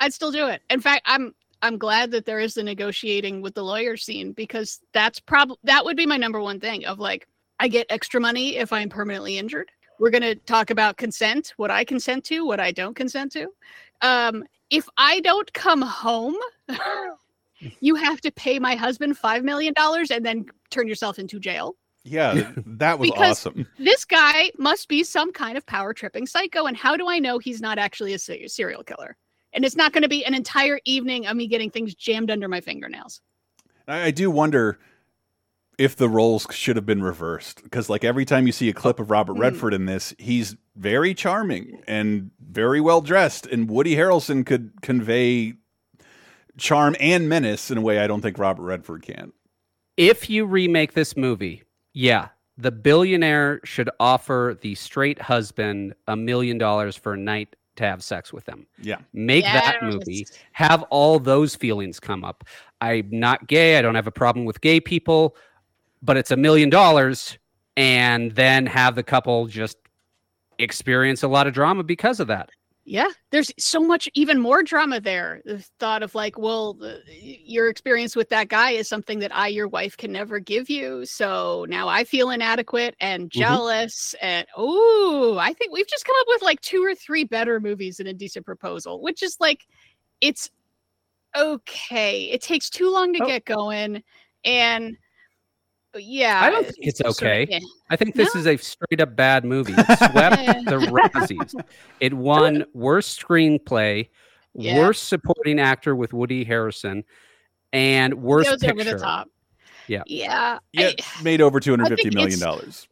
It. 0.00 0.04
I'd 0.04 0.14
still 0.14 0.32
do 0.32 0.46
it. 0.48 0.62
In 0.70 0.80
fact, 0.80 1.02
I'm 1.06 1.34
I'm 1.60 1.76
glad 1.78 2.10
that 2.12 2.24
there 2.24 2.38
is 2.38 2.54
the 2.54 2.62
negotiating 2.62 3.42
with 3.42 3.54
the 3.54 3.64
lawyer 3.64 3.96
scene 3.96 4.32
because 4.32 4.80
that's 4.92 5.18
probably 5.20 5.56
that 5.64 5.84
would 5.84 5.96
be 5.96 6.06
my 6.06 6.16
number 6.16 6.40
one 6.40 6.60
thing 6.60 6.84
of 6.84 6.98
like 6.98 7.26
I 7.60 7.68
get 7.68 7.86
extra 7.90 8.20
money 8.20 8.56
if 8.56 8.72
I'm 8.72 8.88
permanently 8.88 9.38
injured. 9.38 9.68
We're 9.98 10.10
gonna 10.10 10.36
talk 10.36 10.70
about 10.70 10.96
consent, 10.96 11.54
what 11.56 11.70
I 11.70 11.84
consent 11.84 12.24
to, 12.26 12.46
what 12.46 12.60
I 12.60 12.70
don't 12.70 12.94
consent 12.94 13.32
to. 13.32 13.48
Um, 14.02 14.44
if 14.70 14.88
I 14.96 15.18
don't 15.20 15.52
come 15.54 15.82
home, 15.82 16.36
you 17.80 17.94
have 17.96 18.20
to 18.20 18.30
pay 18.30 18.58
my 18.58 18.74
husband 18.76 19.18
five 19.18 19.42
million 19.42 19.72
dollars 19.74 20.10
and 20.10 20.24
then 20.24 20.46
turn 20.70 20.86
yourself 20.86 21.18
into 21.18 21.40
jail. 21.40 21.74
Yeah, 22.04 22.52
that 22.66 22.98
was 22.98 23.10
Because- 23.10 23.46
awesome. 23.46 23.66
This 23.78 24.04
guy 24.04 24.50
must 24.58 24.88
be 24.88 25.02
some 25.02 25.32
kind 25.32 25.58
of 25.58 25.66
power 25.66 25.92
tripping 25.92 26.26
psycho. 26.26 26.66
And 26.66 26.76
how 26.76 26.96
do 26.96 27.08
I 27.08 27.18
know 27.18 27.38
he's 27.38 27.60
not 27.60 27.78
actually 27.78 28.14
a 28.14 28.18
serial 28.18 28.84
killer? 28.84 29.16
And 29.52 29.64
it's 29.64 29.76
not 29.76 29.92
going 29.92 30.02
to 30.02 30.08
be 30.08 30.24
an 30.24 30.34
entire 30.34 30.80
evening 30.84 31.26
of 31.26 31.36
me 31.36 31.46
getting 31.46 31.70
things 31.70 31.94
jammed 31.94 32.30
under 32.30 32.48
my 32.48 32.60
fingernails. 32.60 33.20
I, 33.86 34.04
I 34.04 34.10
do 34.10 34.30
wonder 34.30 34.78
if 35.78 35.94
the 35.94 36.08
roles 36.08 36.46
should 36.50 36.76
have 36.76 36.86
been 36.86 37.02
reversed 37.02 37.62
because, 37.62 37.88
like, 37.88 38.04
every 38.04 38.24
time 38.24 38.46
you 38.46 38.52
see 38.52 38.68
a 38.68 38.72
clip 38.74 38.98
of 38.98 39.10
Robert 39.10 39.34
Hmm. 39.34 39.40
Redford 39.40 39.74
in 39.74 39.86
this, 39.86 40.14
he's 40.18 40.56
very 40.76 41.14
charming 41.14 41.82
and 41.86 42.30
very 42.40 42.80
well 42.80 43.00
dressed, 43.00 43.46
and 43.46 43.70
Woody 43.70 43.94
Harrelson 43.96 44.44
could 44.44 44.72
convey 44.82 45.54
charm 46.56 46.96
and 46.98 47.28
menace 47.28 47.70
in 47.70 47.78
a 47.78 47.80
way 47.80 48.00
I 48.00 48.08
don't 48.08 48.20
think 48.20 48.38
Robert 48.38 48.64
Redford 48.64 49.02
can. 49.02 49.32
If 49.96 50.28
you 50.28 50.44
remake 50.44 50.94
this 50.94 51.16
movie, 51.16 51.62
yeah, 51.94 52.28
the 52.56 52.72
billionaire 52.72 53.60
should 53.64 53.88
offer 54.00 54.56
the 54.60 54.74
straight 54.74 55.20
husband 55.20 55.94
a 56.08 56.16
million 56.16 56.58
dollars 56.58 56.96
for 56.96 57.14
a 57.14 57.16
night 57.16 57.54
to 57.78 57.84
have 57.84 58.02
sex 58.04 58.32
with 58.32 58.44
them. 58.44 58.66
Yeah, 58.80 58.98
Make 59.12 59.44
that 59.44 59.78
movie, 59.82 60.26
have 60.52 60.82
all 60.84 61.18
those 61.18 61.56
feelings 61.56 61.98
come 61.98 62.24
up. 62.24 62.44
I'm 62.80 63.08
not 63.10 63.48
gay. 63.48 63.78
I 63.78 63.82
don't 63.82 63.94
have 63.94 64.06
a 64.06 64.12
problem 64.12 64.44
with 64.44 64.60
gay 64.60 64.80
people, 64.80 65.36
but 66.02 66.16
it's 66.16 66.30
a 66.30 66.36
million 66.36 66.70
dollars. 66.70 67.38
And 67.76 68.32
then 68.32 68.66
have 68.66 68.96
the 68.96 69.04
couple 69.04 69.46
just 69.46 69.78
experience 70.58 71.22
a 71.22 71.28
lot 71.28 71.46
of 71.46 71.54
drama 71.54 71.84
because 71.84 72.18
of 72.18 72.26
that. 72.26 72.50
Yeah, 72.90 73.10
there's 73.32 73.52
so 73.58 73.80
much 73.80 74.08
even 74.14 74.40
more 74.40 74.62
drama 74.62 74.98
there. 74.98 75.42
The 75.44 75.58
thought 75.78 76.02
of 76.02 76.14
like, 76.14 76.38
well, 76.38 76.72
the, 76.72 77.02
your 77.06 77.68
experience 77.68 78.16
with 78.16 78.30
that 78.30 78.48
guy 78.48 78.70
is 78.70 78.88
something 78.88 79.18
that 79.18 79.34
I, 79.36 79.48
your 79.48 79.68
wife, 79.68 79.94
can 79.94 80.10
never 80.10 80.38
give 80.38 80.70
you. 80.70 81.04
So 81.04 81.66
now 81.68 81.86
I 81.86 82.04
feel 82.04 82.30
inadequate 82.30 82.96
and 82.98 83.24
mm-hmm. 83.24 83.40
jealous. 83.40 84.14
And 84.22 84.46
oh, 84.56 85.36
I 85.38 85.52
think 85.52 85.70
we've 85.70 85.86
just 85.86 86.06
come 86.06 86.16
up 86.18 86.26
with 86.28 86.40
like 86.40 86.62
two 86.62 86.82
or 86.82 86.94
three 86.94 87.24
better 87.24 87.60
movies 87.60 87.98
than 87.98 88.06
a 88.06 88.14
decent 88.14 88.46
proposal, 88.46 89.02
which 89.02 89.22
is 89.22 89.36
like, 89.38 89.66
it's 90.22 90.50
okay. 91.36 92.22
It 92.30 92.40
takes 92.40 92.70
too 92.70 92.90
long 92.90 93.12
to 93.12 93.22
Oh. 93.22 93.26
get 93.26 93.44
going, 93.44 94.02
and 94.46 94.96
yeah, 95.98 96.40
I 96.42 96.50
don't 96.50 96.64
think 96.64 96.76
it's 96.80 96.98
sort 96.98 97.10
of, 97.10 97.16
okay. 97.16 97.46
eh. 97.50 97.60
I 97.90 97.96
think 97.96 98.14
this 98.14 98.34
No. 98.34 98.40
is 98.40 98.46
a 98.46 98.56
straight 98.56 99.00
up 99.00 99.14
bad 99.16 99.44
movie. 99.44 99.74
It 99.76 99.86
swept 99.98 100.36
the 100.66 100.88
Razzies. 100.90 101.54
It 102.00 102.14
won 102.14 102.64
worst 102.74 103.20
screenplay, 103.22 104.08
Yeah. 104.54 104.78
worst 104.78 105.08
supporting 105.08 105.58
actor 105.60 105.94
with 105.94 106.12
Woody 106.12 106.44
Harrelson, 106.44 107.04
and 107.72 108.14
worst 108.22 108.50
goes 108.50 108.60
picture. 108.60 108.74
over 108.80 108.84
the 108.84 108.98
top. 108.98 109.28
Yeah. 109.86 110.02
Yeah, 110.06 110.58
yeah, 110.72 110.90
I- 110.98 111.22
made 111.22 111.40
over 111.40 111.60
two 111.60 111.70
hundred 111.72 111.86
I 111.86 111.88
fifty 111.90 112.02
think 112.04 112.14
million 112.14 112.32
it's- 112.34 112.40
dollars. 112.40 112.88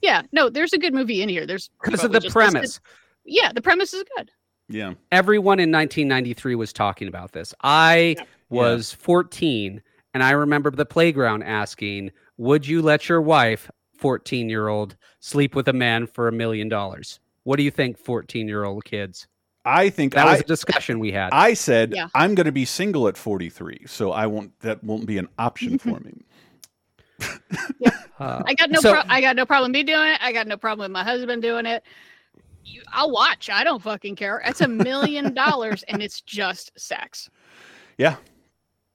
yeah. 0.00 0.22
No, 0.32 0.48
there's 0.50 0.72
a 0.72 0.78
good 0.78 0.94
movie 0.94 1.22
in 1.22 1.28
here. 1.28 1.46
There's 1.46 1.68
Because 1.82 2.04
of 2.04 2.12
the 2.12 2.20
just 2.20 2.34
listed- 2.36 2.52
premise. 2.52 2.80
Yeah, 3.24 3.52
the 3.52 3.62
premise 3.62 3.94
is 3.94 4.04
good. 4.16 4.30
Yeah, 4.68 4.94
Everyone 5.10 5.58
in 5.60 5.70
1993 5.70 6.54
was 6.54 6.72
talking 6.72 7.06
about 7.06 7.32
this. 7.32 7.52
I 7.62 8.16
was 8.48 8.92
14, 8.94 9.82
and 10.14 10.22
I 10.22 10.30
remember 10.30 10.70
the 10.70 10.86
playground 10.86 11.42
asking, 11.42 12.10
Would 12.38 12.66
you 12.66 12.82
let 12.82 13.08
your 13.08 13.20
wife, 13.20 13.70
14 13.98 14.48
year 14.48 14.68
old, 14.68 14.96
sleep 15.20 15.54
with 15.54 15.68
a 15.68 15.72
man 15.72 16.06
for 16.06 16.28
a 16.28 16.32
million 16.32 16.68
dollars? 16.68 17.20
What 17.44 17.56
do 17.56 17.62
you 17.62 17.70
think, 17.70 17.98
14 17.98 18.48
year 18.48 18.64
old 18.64 18.84
kids? 18.84 19.26
I 19.64 19.90
think 19.90 20.14
That 20.14 20.26
I, 20.26 20.32
was 20.32 20.40
a 20.40 20.44
discussion 20.44 20.98
we 20.98 21.12
had. 21.12 21.30
I 21.32 21.54
said 21.54 21.92
Yeah. 21.94 22.08
I'm 22.14 22.34
going 22.34 22.46
to 22.46 22.52
be 22.52 22.64
single 22.64 23.06
at 23.06 23.16
forty 23.16 23.48
three, 23.48 23.84
so 23.86 24.10
I 24.10 24.26
won't. 24.26 24.58
That 24.60 24.82
won't 24.82 25.06
be 25.06 25.18
an 25.18 25.28
option 25.38 25.78
for 25.78 26.00
me. 26.00 26.24
Uh, 28.18 28.42
I 28.46 28.54
got 28.54 28.70
no 28.70 28.80
so- 28.80 28.92
pro- 28.92 29.02
I 29.08 29.20
got 29.20 29.36
no 29.36 29.46
problem 29.46 29.70
me 29.72 29.84
doing 29.84 30.10
it. 30.12 30.18
I 30.20 30.32
got 30.32 30.46
no 30.48 30.56
problem 30.56 30.84
with 30.86 30.92
my 30.92 31.04
husband 31.04 31.42
doing 31.42 31.66
it. 31.66 31.84
You, 32.64 32.82
I'll 32.92 33.10
watch. 33.10 33.50
I 33.50 33.62
don't 33.64 33.82
fucking 33.82 34.16
care. 34.16 34.42
It's 34.44 34.60
a 34.60 34.68
million 34.68 35.34
dollars 35.34 35.82
and 35.88 36.02
it's 36.02 36.20
just 36.20 36.72
sex. 36.76 37.30
Yeah, 37.98 38.16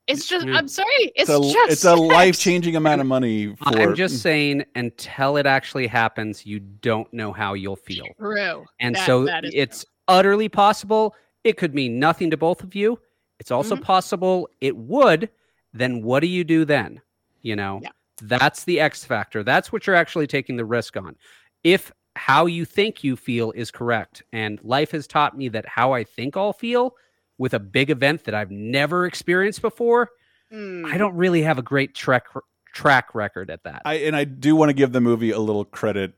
It's 0.07 0.25
just 0.27 0.45
Yeah. 0.47 0.55
I'm 0.57 0.67
sorry. 0.67 0.87
It's, 1.15 1.29
it's 1.29 1.29
a 1.29 1.39
just 1.53 1.71
it's 1.71 1.85
a 1.85 1.95
life 1.95 2.39
changing 2.39 2.75
amount 2.75 3.01
of 3.01 3.07
money. 3.07 3.55
For 3.55 3.77
I'm 3.79 3.95
just 3.95 4.21
saying, 4.21 4.63
until 4.75 5.37
it 5.37 5.45
actually 5.45 5.87
happens, 5.87 6.45
you 6.45 6.59
don't 6.59 7.11
know 7.13 7.31
how 7.33 7.53
you'll 7.53 7.75
feel. 7.75 8.05
true. 8.19 8.65
And 8.79 8.95
That- 8.95 9.05
so 9.05 9.25
that 9.25 9.45
is 9.45 9.51
true. 9.51 9.61
it's 9.61 9.85
utterly 10.07 10.49
possible. 10.49 11.13
It 11.43 11.57
could 11.57 11.75
mean 11.75 11.99
nothing 11.99 12.31
to 12.31 12.37
both 12.37 12.63
of 12.63 12.73
you. 12.75 12.99
It's 13.39 13.51
also 13.51 13.75
Mhm. 13.75 13.81
possible 13.83 14.49
it 14.61 14.75
would. 14.75 15.29
Then 15.73 16.01
what 16.01 16.21
do 16.21 16.27
you 16.27 16.43
do 16.43 16.65
then? 16.65 17.01
You 17.41 17.55
know, 17.55 17.81
Yeah. 17.83 17.89
that's 18.21 18.63
the 18.63 18.79
X 18.79 19.03
factor. 19.05 19.43
That's 19.43 19.71
what 19.71 19.85
you're 19.85 19.95
actually 19.95 20.27
taking 20.27 20.55
the 20.57 20.65
risk 20.65 20.97
on. 20.97 21.15
If 21.63 21.91
how 22.15 22.47
you 22.47 22.65
think 22.65 23.03
you 23.03 23.15
feel 23.15 23.51
is 23.51 23.69
correct, 23.69 24.23
and 24.33 24.59
life 24.63 24.89
has 24.91 25.05
taught 25.05 25.37
me 25.37 25.49
that 25.49 25.67
how 25.67 25.91
I 25.93 26.03
think 26.03 26.35
I'll 26.35 26.51
feel 26.53 26.95
with 27.38 27.54
a 27.54 27.60
big 27.60 27.89
event 27.89 28.23
that 28.26 28.34
I've 28.34 28.52
never 28.52 29.06
experienced 29.06 29.62
before, 29.62 30.10
Mm. 30.52 30.86
I 30.91 30.97
don't 30.97 31.15
really 31.15 31.41
have 31.41 31.58
a 31.58 31.62
great 31.62 31.93
track 31.93 32.26
track 32.73 33.13
record 33.13 33.50
at 33.50 33.63
that. 33.63 33.82
I 33.86 33.95
and 33.95 34.15
I 34.15 34.23
do 34.23 34.56
want 34.56 34.69
to 34.69 34.73
give 34.73 34.91
the 34.91 35.02
movie 35.02 35.32
a 35.32 35.39
little 35.39 35.65
credit 35.65 36.13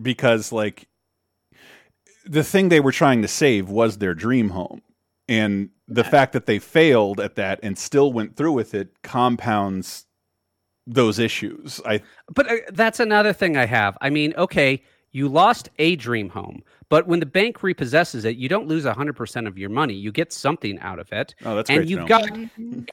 because 0.00 0.52
like 0.52 0.88
the 2.24 2.44
thing 2.44 2.68
they 2.68 2.80
were 2.80 2.92
trying 2.92 3.22
to 3.22 3.28
save 3.28 3.68
was 3.68 3.98
their 3.98 4.14
dream 4.14 4.50
home. 4.50 4.82
And 5.30 5.70
the 5.86 6.04
fact 6.04 6.32
that 6.32 6.46
they 6.46 6.58
failed 6.58 7.20
at 7.20 7.34
that 7.34 7.60
and 7.62 7.76
still 7.76 8.12
went 8.12 8.36
through 8.36 8.52
with 8.52 8.74
it 8.74 9.02
compounds 9.02 10.06
those 10.86 11.18
issues. 11.18 11.82
I 11.84 12.00
But 12.32 12.50
uh, 12.50 12.56
that's 12.72 12.98
another 12.98 13.34
thing 13.34 13.56
I 13.56 13.66
have. 13.66 13.98
I 14.00 14.08
mean, 14.08 14.32
okay, 14.38 14.82
you 15.12 15.28
lost 15.28 15.70
a 15.78 15.96
dream 15.96 16.28
home, 16.28 16.62
but 16.88 17.06
when 17.06 17.20
the 17.20 17.26
bank 17.26 17.58
repossesses 17.60 18.24
it, 18.24 18.36
you 18.36 18.48
don't 18.48 18.66
lose 18.68 18.84
100% 18.84 19.46
of 19.46 19.56
your 19.58 19.70
money. 19.70 19.94
You 19.94 20.12
get 20.12 20.32
something 20.32 20.78
out 20.80 20.98
of 20.98 21.10
it. 21.12 21.34
oh 21.44 21.56
that's 21.56 21.70
and 21.70 21.82
to 21.82 21.88
you've 21.88 22.00
know. 22.00 22.06
got 22.06 22.30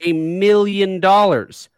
a 0.02 0.12
million 0.12 1.00
dollars. 1.00 1.68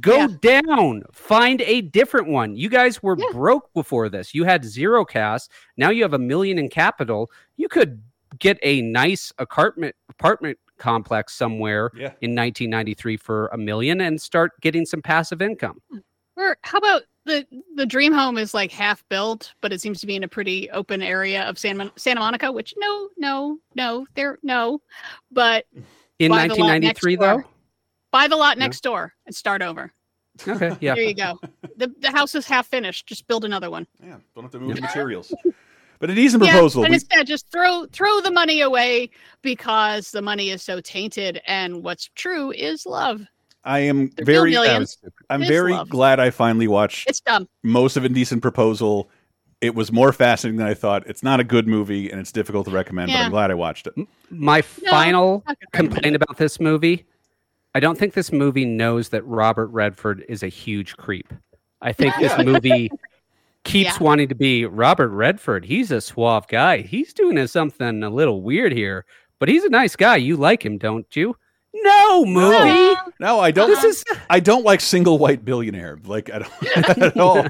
Go 0.00 0.16
Yeah. 0.16 0.60
down, 0.62 1.02
find 1.12 1.60
a 1.62 1.80
different 1.80 2.28
one. 2.28 2.54
You 2.54 2.68
guys 2.68 3.02
were 3.02 3.16
Yeah. 3.18 3.26
broke 3.32 3.72
before 3.74 4.08
this. 4.08 4.32
You 4.32 4.44
had 4.44 4.64
zero 4.64 5.04
cash. 5.04 5.42
Now 5.76 5.90
you 5.90 6.02
have 6.02 6.14
a 6.14 6.18
million 6.18 6.56
in 6.58 6.68
capital. 6.68 7.30
You 7.56 7.68
could 7.68 8.00
get 8.38 8.58
a 8.62 8.80
nice 8.82 9.32
apartment 9.38 9.94
apartment 10.08 10.58
complex 10.78 11.34
somewhere 11.34 11.90
yeah. 11.94 12.12
in 12.22 12.34
1993 12.34 13.16
for 13.16 13.48
a 13.48 13.58
million 13.58 14.00
and 14.02 14.20
start 14.20 14.52
getting 14.60 14.86
some 14.86 15.02
passive 15.02 15.42
income. 15.42 15.80
Hmm. 15.90 15.98
Or 16.36 16.56
how 16.62 16.78
about 16.78 17.02
the 17.24 17.46
the 17.76 17.86
dream 17.86 18.12
home 18.12 18.38
is 18.38 18.52
like 18.54 18.72
half 18.72 19.04
built, 19.08 19.54
but 19.60 19.72
it 19.72 19.80
seems 19.80 20.00
to 20.00 20.06
be 20.06 20.16
in 20.16 20.24
a 20.24 20.28
pretty 20.28 20.70
open 20.70 21.02
area 21.02 21.42
of 21.44 21.58
San 21.58 21.90
Santa 21.96 22.20
Monica. 22.20 22.50
Which 22.50 22.74
no, 22.76 23.08
no, 23.16 23.58
no, 23.74 24.06
there 24.14 24.38
no, 24.42 24.80
but 25.30 25.66
In 26.18 26.30
Buy 26.30 26.48
the 26.48 26.54
lot 26.54 26.80
next 26.80 26.98
1993 27.06 27.16
though, 27.16 27.32
door. 27.42 27.44
buy 28.10 28.28
the 28.28 28.36
lot 28.36 28.58
No. 28.58 28.64
next 28.66 28.82
door 28.82 29.12
and 29.26 29.34
start 29.34 29.62
over. 29.62 29.92
Okay, 30.46 30.76
yeah. 30.80 30.94
There 30.94 31.04
you 31.04 31.14
go. 31.14 31.38
The 31.76 31.92
the 32.00 32.10
house 32.10 32.34
is 32.34 32.46
half 32.46 32.66
finished. 32.66 33.06
Just 33.06 33.26
build 33.28 33.44
another 33.44 33.70
one. 33.70 33.86
Yeah, 34.02 34.16
don't 34.34 34.44
have 34.44 34.52
to 34.52 34.60
move 34.60 34.74
the 34.76 34.82
materials. 34.82 35.32
But 35.98 36.10
a 36.10 36.14
decent 36.16 36.42
Yeah, 36.42 36.50
proposal. 36.54 36.84
and 36.84 36.94
instead, 36.94 37.28
just 37.28 37.48
throw 37.52 37.86
throw 37.92 38.20
the 38.20 38.30
money 38.32 38.62
away 38.62 39.10
because 39.42 40.10
the 40.10 40.22
money 40.22 40.50
is 40.50 40.60
so 40.62 40.80
tainted. 40.80 41.40
And 41.46 41.84
what's 41.84 42.10
true 42.16 42.50
is 42.50 42.84
love. 42.86 43.22
I 43.64 43.80
am 43.80 44.10
The 44.16 44.24
real 44.24 44.40
very, 44.42 44.50
millions 44.52 44.98
uh, 45.06 45.10
I'm 45.30 45.42
very 45.44 45.72
love. 45.72 45.88
glad 45.88 46.18
I 46.20 46.30
finally 46.30 46.66
watched 46.68 47.08
It's 47.08 47.20
dumb. 47.20 47.48
most 47.62 47.96
of 47.96 48.04
Indecent 48.04 48.42
Proposal. 48.42 49.08
It 49.60 49.74
was 49.76 49.92
more 49.92 50.12
fascinating 50.12 50.58
than 50.58 50.66
I 50.66 50.74
thought. 50.74 51.06
It's 51.06 51.22
not 51.22 51.38
a 51.38 51.44
good 51.44 51.68
movie 51.68 52.10
and 52.10 52.18
it's 52.20 52.32
difficult 52.32 52.64
to 52.66 52.72
recommend, 52.72 53.12
but 53.12 53.18
I'm 53.20 53.30
glad 53.30 53.50
I 53.52 53.54
watched 53.54 53.86
it. 53.86 53.94
My 54.30 54.58
No, 54.82 54.90
final 54.90 55.44
not 55.46 55.46
gonna 55.46 55.56
recommend 55.72 55.92
complaint 55.94 56.16
about 56.16 56.36
this 56.36 56.58
movie 56.60 57.06
I 57.74 57.80
don't 57.80 57.96
think 57.98 58.12
this 58.12 58.32
movie 58.32 58.66
knows 58.66 59.08
that 59.10 59.24
Robert 59.26 59.68
Redford 59.68 60.24
is 60.28 60.42
a 60.42 60.48
huge 60.48 60.94
creep. 60.98 61.32
I 61.80 61.92
think 61.94 62.14
this 62.16 62.36
movie 62.44 62.90
keeps 63.64 63.96
Yeah. 63.98 64.02
wanting 64.02 64.28
to 64.28 64.34
be 64.34 64.66
Robert 64.66 65.08
Redford. 65.08 65.64
He's 65.64 65.90
a 65.90 66.00
suave 66.02 66.46
guy. 66.48 66.82
He's 66.82 67.14
doing 67.14 67.46
something 67.46 68.02
a 68.02 68.10
little 68.10 68.42
weird 68.42 68.72
here, 68.72 69.06
but 69.38 69.48
he's 69.48 69.64
a 69.64 69.70
nice 69.70 69.96
guy. 69.96 70.16
You 70.16 70.36
like 70.36 70.66
him, 70.66 70.76
don't 70.76 71.06
you? 71.16 71.34
No, 71.82 72.24
movie. 72.24 72.94
No, 73.20 73.40
I 73.40 73.50
don't. 73.50 73.68
This 73.68 73.82
is 73.84 74.04
I 74.30 74.40
don't 74.40 74.64
like 74.64 74.80
single 74.80 75.18
white 75.18 75.44
billionaire. 75.44 75.98
Like 76.04 76.30
I 76.32 76.38
don't 76.40 76.76
at 77.06 77.16
all. 77.18 77.42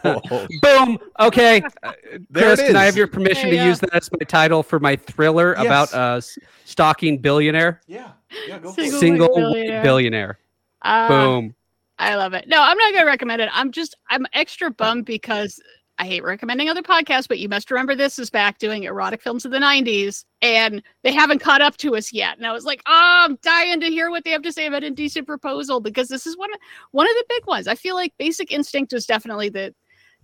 boom. 0.60 0.98
Okay, 1.20 1.62
Uh, 1.82 1.92
There 2.30 2.44
Chris, 2.54 2.60
can 2.60 2.76
I 2.76 2.84
have 2.84 2.96
your 2.96 3.06
permission 3.06 3.50
There 3.50 3.58
to 3.58 3.62
you 3.64 3.68
use 3.68 3.80
that 3.80 3.94
as 3.94 4.10
my 4.12 4.24
title 4.26 4.62
for 4.62 4.80
my 4.80 4.96
thriller 4.96 5.54
Yes. 5.58 5.66
about 5.66 5.92
a 5.94 6.16
s- 6.18 6.38
stalking 6.64 7.18
billionaire? 7.18 7.80
Yeah, 7.86 8.12
yeah, 8.48 8.58
go 8.58 8.72
Single 8.72 9.00
Single 9.00 9.28
white 9.28 9.42
white 9.42 9.52
billionaire. 9.52 9.82
billionaire. 9.82 10.38
Uh, 10.82 11.08
Boom. 11.08 11.54
I 11.98 12.16
love 12.16 12.32
it. 12.34 12.48
No, 12.48 12.60
I'm 12.60 12.76
not 12.78 12.92
going 12.92 13.04
to 13.04 13.10
recommend 13.10 13.40
it. 13.42 13.48
I'm 13.52 13.70
just, 13.70 13.94
I'm 14.10 14.26
extra 14.32 14.70
bummed 14.70 15.04
because 15.04 15.60
I 16.02 16.04
hate 16.04 16.24
recommending 16.24 16.68
other 16.68 16.82
podcasts, 16.82 17.28
but 17.28 17.38
you 17.38 17.48
must 17.48 17.70
remember 17.70 17.94
this 17.94 18.18
is 18.18 18.28
back 18.28 18.58
doing 18.58 18.82
erotic 18.82 19.22
films 19.22 19.44
of 19.44 19.52
the 19.52 19.58
90s 19.58 20.24
and 20.42 20.82
they 21.04 21.12
haven't 21.12 21.38
caught 21.38 21.62
up 21.62 21.76
to 21.76 21.94
us 21.94 22.12
yet. 22.12 22.36
And 22.38 22.44
I 22.44 22.50
was 22.50 22.64
like, 22.64 22.82
oh, 22.86 23.24
I'm 23.28 23.38
dying 23.40 23.78
to 23.78 23.86
hear 23.86 24.10
what 24.10 24.24
they 24.24 24.30
have 24.30 24.42
to 24.42 24.50
say 24.50 24.66
about 24.66 24.82
Indecent 24.82 25.28
Proposal 25.28 25.78
because 25.78 26.08
this 26.08 26.26
is 26.26 26.36
one 26.36 26.52
of, 26.52 26.58
one 26.90 27.06
of 27.06 27.14
the 27.14 27.24
big 27.28 27.46
ones. 27.46 27.68
I 27.68 27.76
feel 27.76 27.94
like 27.94 28.12
Basic 28.18 28.50
Instinct 28.50 28.92
was 28.92 29.06
definitely 29.06 29.48
the, 29.48 29.72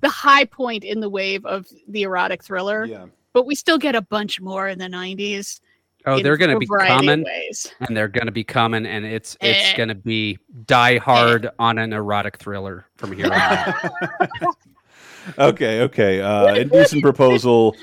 the 0.01 0.09
high 0.09 0.47
point 0.47 0.83
in 0.83 0.99
the 0.99 1.09
wave 1.09 1.47
of 1.47 1.69
the 1.87 2.03
erotic 2.03 2.43
thriller, 2.43 2.85
Yeah. 2.85 3.07
but 3.33 3.47
we 3.47 3.55
still 3.55 3.79
get 3.79 3.95
a 3.95 4.03
bunch 4.03 4.41
more 4.41 4.67
in 4.67 4.81
the 4.81 4.87
90s. 4.89 5.61
Oh, 6.07 6.21
they're 6.21 6.37
going 6.37 6.51
to 6.51 6.59
be 6.59 6.67
variety 6.67 7.07
coming, 7.07 7.25
ways. 7.25 7.73
and 7.87 7.97
they're 7.97 8.09
going 8.09 8.27
to 8.27 8.33
be 8.33 8.43
coming, 8.45 8.85
and 8.87 9.05
it's 9.05 9.37
it's 9.41 9.75
Eh. 9.75 9.77
going 9.77 9.91
to 9.91 9.95
be 9.95 10.39
die 10.67 10.97
hard 10.99 11.51
on 11.61 11.77
an 11.79 11.93
erotic 11.93 12.39
thriller 12.39 12.87
from 12.97 13.13
here 13.13 13.27
on 13.27 13.33
out. 13.35 13.75
Okay, 15.39 15.83
okay. 15.83 16.21
Uh, 16.21 16.55
indecent 16.55 17.03
proposal. 17.03 17.77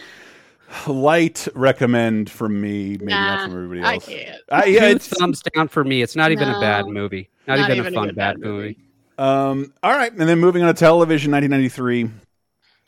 Light 0.87 1.47
recommend 1.55 2.29
from 2.29 2.59
me, 2.59 2.97
maybe 2.97 3.05
not 3.05 3.43
from 3.43 3.53
everybody 3.53 3.81
I 3.81 3.93
else. 3.95 4.05
can't. 4.07 4.41
Uh, 4.49 4.63
yeah, 4.65 4.79
Two 4.79 4.85
it's 4.95 5.07
thumbs 5.07 5.41
down 5.53 5.67
for 5.67 5.83
me. 5.83 6.01
It's 6.01 6.15
not 6.15 6.31
even 6.31 6.49
a 6.49 6.59
bad 6.59 6.87
movie. 6.87 7.29
Not, 7.47 7.59
not 7.59 7.69
even, 7.69 7.85
even 7.85 7.93
a 7.93 7.97
a 7.97 7.99
fun 7.99 8.07
good 8.09 8.15
bad 8.15 8.41
bad 8.41 8.45
movie. 8.45 8.77
Um, 9.17 9.73
all 9.83 9.93
right, 9.93 10.11
and 10.11 10.21
then 10.21 10.39
moving 10.39 10.63
on 10.63 10.73
to 10.73 10.77
television, 10.77 11.31
1993, 11.31 12.09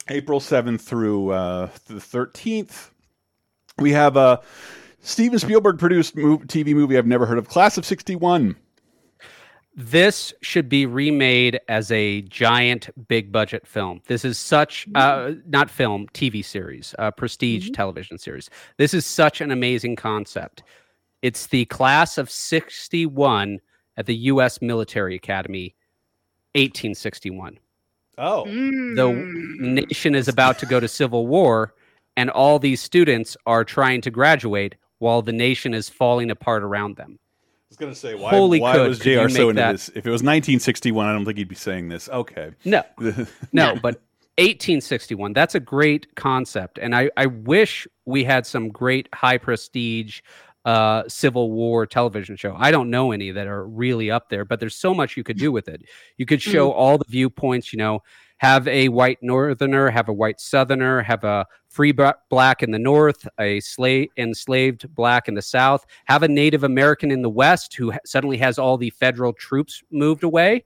April 0.09 0.39
7th 0.39 0.81
through 0.81 1.31
uh, 1.31 1.69
the 1.87 1.95
13th, 1.95 2.89
we 3.77 3.91
have 3.93 4.17
a 4.17 4.41
Steven 5.01 5.39
Spielberg 5.39 5.79
produced 5.79 6.15
TV 6.15 6.73
movie 6.73 6.97
I've 6.97 7.07
never 7.07 7.25
heard 7.25 7.37
of, 7.37 7.47
Class 7.47 7.77
of 7.77 7.85
61. 7.85 8.55
This 9.79 10.33
should 10.41 10.69
be 10.69 10.87
remade 10.87 11.59
as 11.67 11.91
a 11.91 12.23
giant, 12.23 12.89
big 13.07 13.31
budget 13.31 13.67
film. 13.67 14.01
This 14.07 14.25
is 14.25 14.39
such, 14.39 14.87
uh, 14.95 15.33
not 15.45 15.69
film, 15.69 16.07
TV 16.15 16.43
series, 16.43 16.95
uh, 16.97 17.11
prestige 17.11 17.69
television 17.73 18.17
series. 18.17 18.49
This 18.77 18.95
is 18.95 19.05
such 19.05 19.39
an 19.39 19.51
amazing 19.51 19.95
concept. 19.95 20.63
It's 21.21 21.45
the 21.45 21.65
class 21.65 22.17
of 22.17 22.31
61 22.31 23.59
at 23.97 24.07
the 24.07 24.15
U.S. 24.15 24.63
Military 24.63 25.13
Academy, 25.15 25.75
1861. 26.55 27.59
Oh, 28.17 28.45
The 28.45 28.51
Mm. 28.51 29.85
nation 29.91 30.15
is 30.15 30.27
about 30.27 30.57
to 30.57 30.65
go 30.65 30.79
to 30.79 30.87
civil 30.87 31.27
war, 31.27 31.75
and 32.15 32.31
all 32.31 32.57
these 32.57 32.81
students 32.81 33.37
are 33.45 33.63
trying 33.63 34.01
to 34.01 34.09
graduate 34.09 34.73
while 34.97 35.21
the 35.21 35.31
nation 35.31 35.75
is 35.75 35.87
falling 35.87 36.31
apart 36.31 36.63
around 36.63 36.95
them. 36.95 37.19
I 37.67 37.71
was 37.71 37.77
going 37.77 37.91
to 37.91 37.99
say, 37.99 38.15
why, 38.15 38.30
Holy 38.30 38.62
why 38.62 38.73
could, 38.73 38.88
was 38.88 38.99
JR 38.99 39.27
so 39.27 39.49
into 39.49 39.62
that- 39.62 39.73
this? 39.73 39.89
If 39.89 40.08
it 40.08 40.10
was 40.10 40.23
1961, 40.23 41.06
I 41.06 41.12
don't 41.12 41.25
think 41.25 41.38
he'd 41.38 41.49
be 41.49 41.56
saying 41.56 41.89
this. 41.89 42.08
Okay. 42.08 42.51
No, 42.63 42.82
no, 43.51 43.73
but 43.75 43.99
1861, 44.38 45.34
that's 45.34 45.53
a 45.53 45.60
great 45.60 46.15
concept. 46.15 46.80
And 46.80 46.95
I, 46.95 47.10
I 47.17 47.25
wish 47.25 47.86
we 48.06 48.23
had 48.23 48.45
some 48.45 48.69
great 48.69 49.10
high 49.13 49.38
prestige 49.38 50.21
uh, 50.63 51.03
Civil 51.10 51.51
War 51.51 51.86
television 51.86 52.38
show. 52.38 52.56
I 52.58 52.71
don't 52.71 52.89
know 52.89 53.12
any 53.12 53.32
that 53.32 53.47
are 53.47 53.65
really 53.65 54.12
up 54.12 54.30
there, 54.30 54.45
but 54.45 54.62
there's 54.62 54.75
so 54.75 54.93
much 54.93 55.17
you 55.17 55.23
could 55.23 55.38
do 55.38 55.51
with 55.51 55.67
it. 55.67 55.84
You 56.17 56.25
could 56.25 56.41
show 56.41 56.71
all 56.71 56.97
the 56.97 57.06
viewpoints, 57.10 57.73
you 57.73 57.77
know, 57.80 58.01
have 58.38 58.67
a 58.67 58.89
white 58.89 59.17
northerner, 59.21 59.89
have 59.89 60.10
a 60.10 60.13
white 60.13 60.39
southerner, 60.39 61.02
have 61.02 61.23
a 61.23 61.45
free 61.69 61.93
black 62.30 62.63
in 62.63 62.71
the 62.71 62.80
north, 62.80 63.28
a 63.39 63.60
slave 63.60 64.10
enslaved 64.17 64.93
black 64.95 65.28
in 65.28 65.34
the 65.34 65.41
south, 65.41 65.86
have 66.06 66.23
a 66.23 66.28
Native 66.28 66.63
American 66.63 67.12
in 67.12 67.21
the 67.21 67.30
west 67.30 67.76
who 67.76 67.93
suddenly 68.06 68.38
has 68.38 68.58
all 68.60 68.78
the 68.78 68.89
federal 68.91 69.34
troops 69.34 69.82
moved 69.91 70.23
away. 70.23 70.63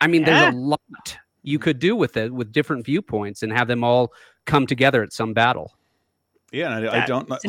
I 0.00 0.06
mean, 0.06 0.22
Yeah. 0.22 0.42
there's 0.50 0.54
a 0.54 0.58
lot 0.58 1.16
you 1.42 1.58
could 1.58 1.78
do 1.78 1.94
with 1.94 2.16
it 2.16 2.32
with 2.32 2.52
different 2.52 2.84
viewpoints 2.84 3.42
and 3.42 3.52
have 3.52 3.68
them 3.68 3.84
all 3.84 4.12
come 4.46 4.66
together 4.66 5.02
at 5.02 5.12
some 5.12 5.32
battle. 5.32 5.74
Yeah, 6.52 6.76
and 6.76 6.88
I, 6.88 7.02
I 7.02 7.06
don't 7.06 7.28
like. 7.28 7.40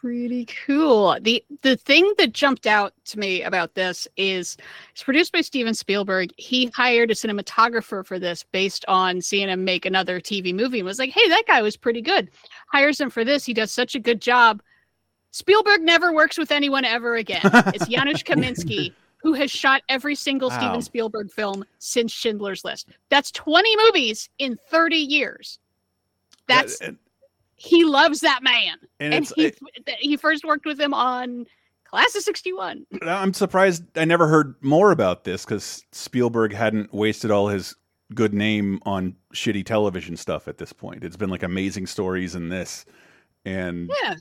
Pretty 0.00 0.46
cool. 0.66 1.18
The 1.20 1.44
the 1.62 1.76
thing 1.76 2.12
that 2.18 2.32
jumped 2.32 2.66
out 2.66 2.92
to 3.06 3.18
me 3.18 3.42
about 3.42 3.74
this 3.74 4.06
is 4.16 4.56
it's 4.92 5.02
produced 5.02 5.32
by 5.32 5.40
Steven 5.40 5.74
Spielberg. 5.74 6.30
He 6.36 6.66
hired 6.66 7.10
a 7.10 7.14
cinematographer 7.14 8.04
for 8.04 8.18
this 8.18 8.44
based 8.52 8.84
on 8.86 9.20
seeing 9.20 9.48
him 9.48 9.64
make 9.64 9.86
another 9.86 10.20
TV 10.20 10.54
movie 10.54 10.78
and 10.80 10.86
was 10.86 10.98
like, 10.98 11.10
"Hey, 11.10 11.28
that 11.28 11.44
guy 11.46 11.62
was 11.62 11.76
pretty 11.76 12.02
good." 12.02 12.30
Hires 12.72 13.00
him 13.00 13.10
for 13.10 13.24
this. 13.24 13.44
He 13.44 13.54
does 13.54 13.72
such 13.72 13.94
a 13.94 14.00
good 14.00 14.20
job. 14.20 14.62
Spielberg 15.30 15.82
never 15.82 16.12
works 16.12 16.38
with 16.38 16.52
anyone 16.52 16.84
ever 16.84 17.16
again. 17.16 17.42
It's 17.44 17.86
Janusz 17.88 18.22
Kaminski 18.22 18.92
who 19.20 19.32
has 19.34 19.50
shot 19.50 19.82
every 19.88 20.14
single 20.14 20.48
Wow. 20.48 20.58
Steven 20.58 20.82
Spielberg 20.82 21.30
film 21.32 21.64
since 21.78 22.12
Schindler's 22.12 22.64
List. 22.64 22.88
That's 23.10 23.32
20 23.32 23.76
movies 23.84 24.30
in 24.38 24.56
30 24.70 24.96
years. 24.96 25.58
That's 26.46 26.80
he 27.58 27.84
loves 27.84 28.20
that 28.20 28.42
man 28.42 28.76
and 29.00 29.12
and 29.12 29.32
he 29.36 29.52
he 29.98 30.16
first 30.16 30.44
worked 30.44 30.64
with 30.64 30.80
him 30.80 30.94
on 30.94 31.44
Class 31.84 32.14
of 32.14 32.22
'61. 32.22 32.86
I'm 33.02 33.32
surprised 33.34 33.82
I 33.96 34.04
never 34.04 34.28
heard 34.28 34.54
more 34.60 34.90
about 34.92 35.24
this 35.24 35.44
because 35.44 35.84
Spielberg 35.92 36.52
hadn't 36.54 36.92
wasted 36.94 37.30
all 37.30 37.48
his 37.48 37.74
good 38.14 38.32
name 38.32 38.78
on 38.84 39.16
shitty 39.34 39.64
television 39.66 40.16
stuff 40.16 40.48
at 40.48 40.58
this 40.58 40.72
point. 40.72 41.02
It's 41.04 41.16
been 41.16 41.30
like 41.30 41.42
amazing 41.42 41.86
stories 41.86 42.34
in 42.34 42.48
this, 42.50 42.84
and 43.44 43.90
Yeah, 44.02 44.14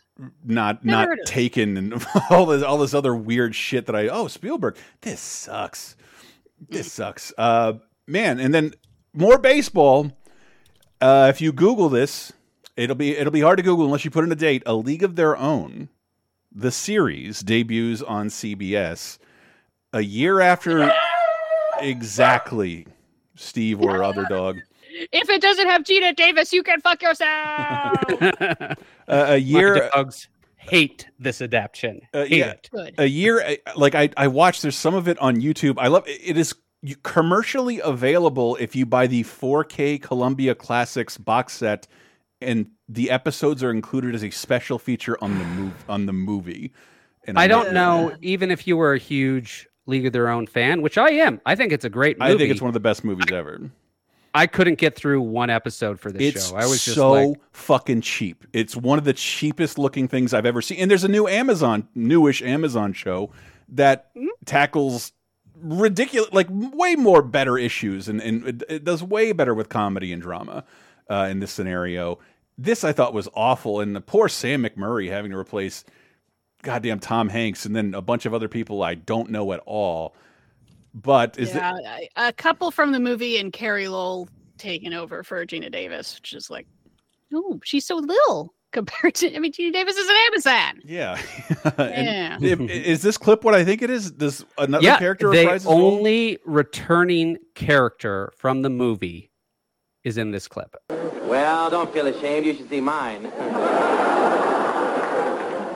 not 0.46 0.84
Never 0.86 1.10
not 1.16 1.20
it. 1.20 1.26
taken 1.26 1.78
and 1.78 2.06
all 2.30 2.46
this 2.46 2.64
all 2.64 2.78
this 2.78 2.94
other 2.94 3.14
weird 3.16 3.54
shit 3.54 3.86
that 3.86 3.96
I 3.96 4.08
oh 4.08 4.28
Spielberg 4.28 4.78
this 5.02 5.20
sucks 5.20 5.96
this 6.70 6.92
sucks 6.92 7.32
uh 7.38 7.74
man 8.08 8.40
and 8.40 8.54
then 8.54 8.74
more 9.14 9.38
baseball 9.38 10.12
uh 11.02 11.28
if 11.30 11.40
you 11.42 11.52
google 11.52 11.90
this 11.90 12.32
it'll 12.78 12.96
be 12.96 13.18
it'll 13.18 13.32
be 13.32 13.42
hard 13.42 13.58
to 13.58 13.64
google 13.64 13.86
unless 13.86 14.06
you 14.06 14.12
put 14.12 14.24
in 14.24 14.32
a 14.32 14.36
date 14.36 14.64
a 14.66 14.74
league 14.74 15.04
of 15.04 15.16
their 15.16 15.36
own 15.36 15.90
the 16.54 16.72
series 16.72 17.42
debuts 17.42 18.02
on 18.02 18.30
CBS 18.30 19.18
a 19.94 20.02
year 20.02 20.40
after 20.40 20.92
exactly 21.80 22.88
Steve 23.36 23.82
or 23.82 24.04
other 24.04 24.26
dog 24.30 24.58
if 25.12 25.30
it 25.30 25.42
doesn't 25.42 25.68
have 25.68 25.84
Geena 25.84 26.16
Davis, 26.16 26.52
you 26.52 26.64
can 26.64 26.82
fuck 26.82 27.02
yourself. 27.02 27.30
uh, 28.22 28.76
a 29.08 29.38
year 29.38 29.90
dogs 29.94 30.28
hate 30.56 31.08
this 31.20 31.42
adaptation. 31.42 32.02
Uh, 32.14 32.26
hate 32.26 32.38
yeah. 32.38 32.46
it. 32.52 32.70
Good. 32.72 32.96
a 32.98 33.06
year 33.06 33.58
like 33.76 33.96
I 33.96 34.10
I 34.18 34.28
watched 34.28 34.62
there's 34.62 34.76
some 34.76 34.96
of 34.96 35.08
it 35.08 35.18
on 35.20 35.38
YouTube. 35.38 35.76
I 35.78 35.88
love 35.88 36.04
it 36.08 36.38
is 36.38 36.54
commercially 37.04 37.80
available 37.80 38.56
if 38.58 38.76
you 38.76 38.86
buy 38.86 39.08
the 39.08 39.24
4K 39.24 40.02
Columbia 40.02 40.54
Classics 40.54 41.18
box 41.18 41.54
set 41.54 41.88
and 42.42 42.68
the 42.88 43.10
episodes 43.10 43.64
are 43.64 43.72
included 43.72 44.16
as 44.16 44.24
a 44.24 44.30
special 44.30 44.80
feature 44.80 45.18
on 45.24 45.38
the 45.38 45.46
move 45.46 45.86
on 45.90 46.06
the 46.06 46.14
movie. 46.14 46.72
And 47.26 47.38
I 47.38 47.44
I'm 47.44 47.50
don't 47.50 47.74
know, 47.74 48.16
even 48.22 48.52
if 48.52 48.68
you 48.68 48.78
were 48.78 48.94
a 48.94 48.98
huge 48.98 49.68
League 49.86 50.06
of 50.06 50.14
Their 50.14 50.30
Own 50.30 50.48
fan, 50.48 50.82
which 50.82 50.98
I 50.98 51.12
am. 51.12 51.42
I 51.46 51.56
think 51.56 51.74
it's 51.74 51.86
a 51.86 51.90
great 51.90 52.20
movie. 52.20 52.34
I 52.34 52.38
think 52.38 52.52
it's 52.52 52.62
one 52.62 52.70
of 52.70 52.74
the 52.74 52.80
best 52.80 53.04
movies 53.04 53.32
ever. 53.32 53.70
I 54.34 54.46
couldn't 54.46 54.78
get 54.78 54.96
through 54.96 55.22
one 55.22 55.50
episode 55.50 56.00
for 56.00 56.12
this 56.12 56.36
It's 56.36 56.50
show. 56.50 56.56
I 56.56 56.66
was 56.66 56.84
just 56.86 56.96
so 56.96 57.12
like, 57.12 57.40
fucking 57.54 58.02
cheap. 58.02 58.46
It's 58.54 58.76
one 58.76 59.00
of 59.00 59.04
the 59.06 59.14
cheapest 59.14 59.80
looking 59.80 60.08
things 60.08 60.34
I've 60.34 60.46
ever 60.46 60.62
seen. 60.62 60.78
And 60.80 60.92
there's 60.92 61.04
a 61.04 61.10
new 61.10 61.28
Amazon, 61.28 61.88
newish 61.96 62.42
Amazon 62.44 62.94
show 62.94 63.32
that 63.70 64.10
Hmm? 64.16 64.28
tackles 64.46 65.12
ridiculous, 65.60 66.32
like 66.34 66.48
way 66.52 66.96
more 66.96 67.24
better 67.24 67.58
issues, 67.58 68.08
and, 68.08 68.22
and 68.22 68.48
it, 68.48 68.64
it 68.70 68.84
does 68.84 69.02
way 69.02 69.32
better 69.32 69.56
with 69.56 69.70
comedy 69.70 70.14
and 70.14 70.22
drama 70.22 70.64
uh, 71.10 71.28
in 71.30 71.40
this 71.40 71.52
scenario. 71.52 72.20
This 72.58 72.84
I 72.84 72.92
thought 72.92 73.14
was 73.14 73.30
awful, 73.36 73.80
and 73.82 73.96
the 73.96 74.02
poor 74.02 74.28
Sam 74.30 74.64
McMurray 74.64 75.10
having 75.10 75.32
to 75.32 75.38
replace 75.38 75.86
goddamn 76.64 77.00
Tom 77.00 77.30
Hanks 77.30 77.66
and 77.66 77.76
then 77.76 77.94
a 77.94 78.02
bunch 78.02 78.26
of 78.26 78.34
other 78.34 78.48
people 78.48 78.82
I 78.84 78.96
don't 78.96 79.30
know 79.30 79.52
at 79.54 79.62
all. 79.66 80.16
But 80.94 81.38
is 81.38 81.54
yeah, 81.54 81.76
it? 81.78 82.10
I- 82.16 82.30
a 82.30 82.34
couple 82.34 82.72
from 82.72 82.92
the 82.92 83.00
movie 83.00 83.38
and 83.38 83.54
Carey 83.54 83.88
Lowell 83.88 84.28
taking 84.58 84.94
over 84.94 85.22
for 85.24 85.46
Geena 85.46 85.72
Davis, 85.72 86.16
which 86.16 86.34
is 86.34 86.50
like, 86.50 86.66
oh, 87.34 87.60
she's 87.64 87.86
so 87.86 87.98
little 87.98 88.56
compared 88.72 89.14
to. 89.16 89.36
I 89.36 89.38
mean, 89.40 89.52
Geena 89.54 89.72
Davis 89.72 89.96
is 89.96 90.10
an 90.10 90.16
Amazon. 90.28 90.82
Yeah. 90.84 91.22
Yeah. 91.78 92.38
If- 92.42 92.60
is 92.62 93.02
this 93.04 93.18
clip 93.18 93.44
what 93.44 93.54
I 93.54 93.64
think 93.64 93.84
it 93.84 93.90
is? 93.92 94.10
Does 94.10 94.44
another 94.58 94.84
yeah, 94.84 94.98
character 94.98 95.30
the 95.30 95.38
reprise 95.38 95.62
his 95.62 95.66
role? 95.66 95.98
only 95.98 96.40
returning 96.46 97.38
character 97.54 98.32
from 98.36 98.64
the 98.64 98.70
movie 98.70 99.30
is 100.08 100.18
in 100.18 100.32
this 100.32 100.48
clip. 100.48 100.76
Well, 100.90 101.70
don't 101.70 101.92
feel 101.94 102.08
ashamed. 102.08 102.46
You 102.46 102.56
should 102.56 102.70
see 102.70 102.82
mine. 102.82 103.32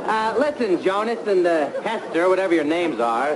Uh, 0.02 0.36
listen, 0.38 0.82
Jonas 0.84 1.26
and 1.26 1.48
uh, 1.48 1.70
Hester, 1.84 2.28
whatever 2.28 2.54
your 2.54 2.66
names 2.66 3.00
are. 3.00 3.34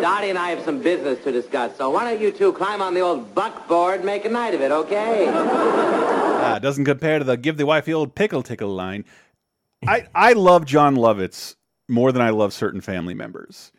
Dottie 0.00 0.28
and 0.28 0.38
I 0.38 0.50
have 0.50 0.64
some 0.64 0.80
business 0.80 1.18
to 1.24 1.32
discuss, 1.32 1.76
so 1.76 1.90
why 1.90 2.04
don't 2.04 2.22
you 2.22 2.30
two 2.30 2.52
climb 2.52 2.80
on 2.80 2.94
the 2.94 3.00
old 3.00 3.34
buckboard 3.34 3.96
and 3.96 4.04
make 4.04 4.26
a 4.26 4.28
night 4.28 4.54
of 4.54 4.60
it, 4.60 4.70
okay? 4.70 5.28
Ah, 5.28 6.56
it 6.56 6.60
doesn't 6.60 6.84
compare 6.84 7.18
to 7.18 7.24
the 7.24 7.36
give 7.36 7.56
the 7.56 7.66
wife 7.66 7.86
the 7.86 7.94
old 7.94 8.14
pickle 8.14 8.44
tickle 8.44 8.68
line. 8.68 9.04
I 9.88 10.06
I 10.14 10.34
love 10.34 10.64
Jon 10.66 10.94
Lovitz 10.94 11.56
more 11.88 12.12
than 12.12 12.22
I 12.22 12.30
love 12.30 12.52
certain 12.52 12.80
family 12.80 13.14
members, 13.14 13.72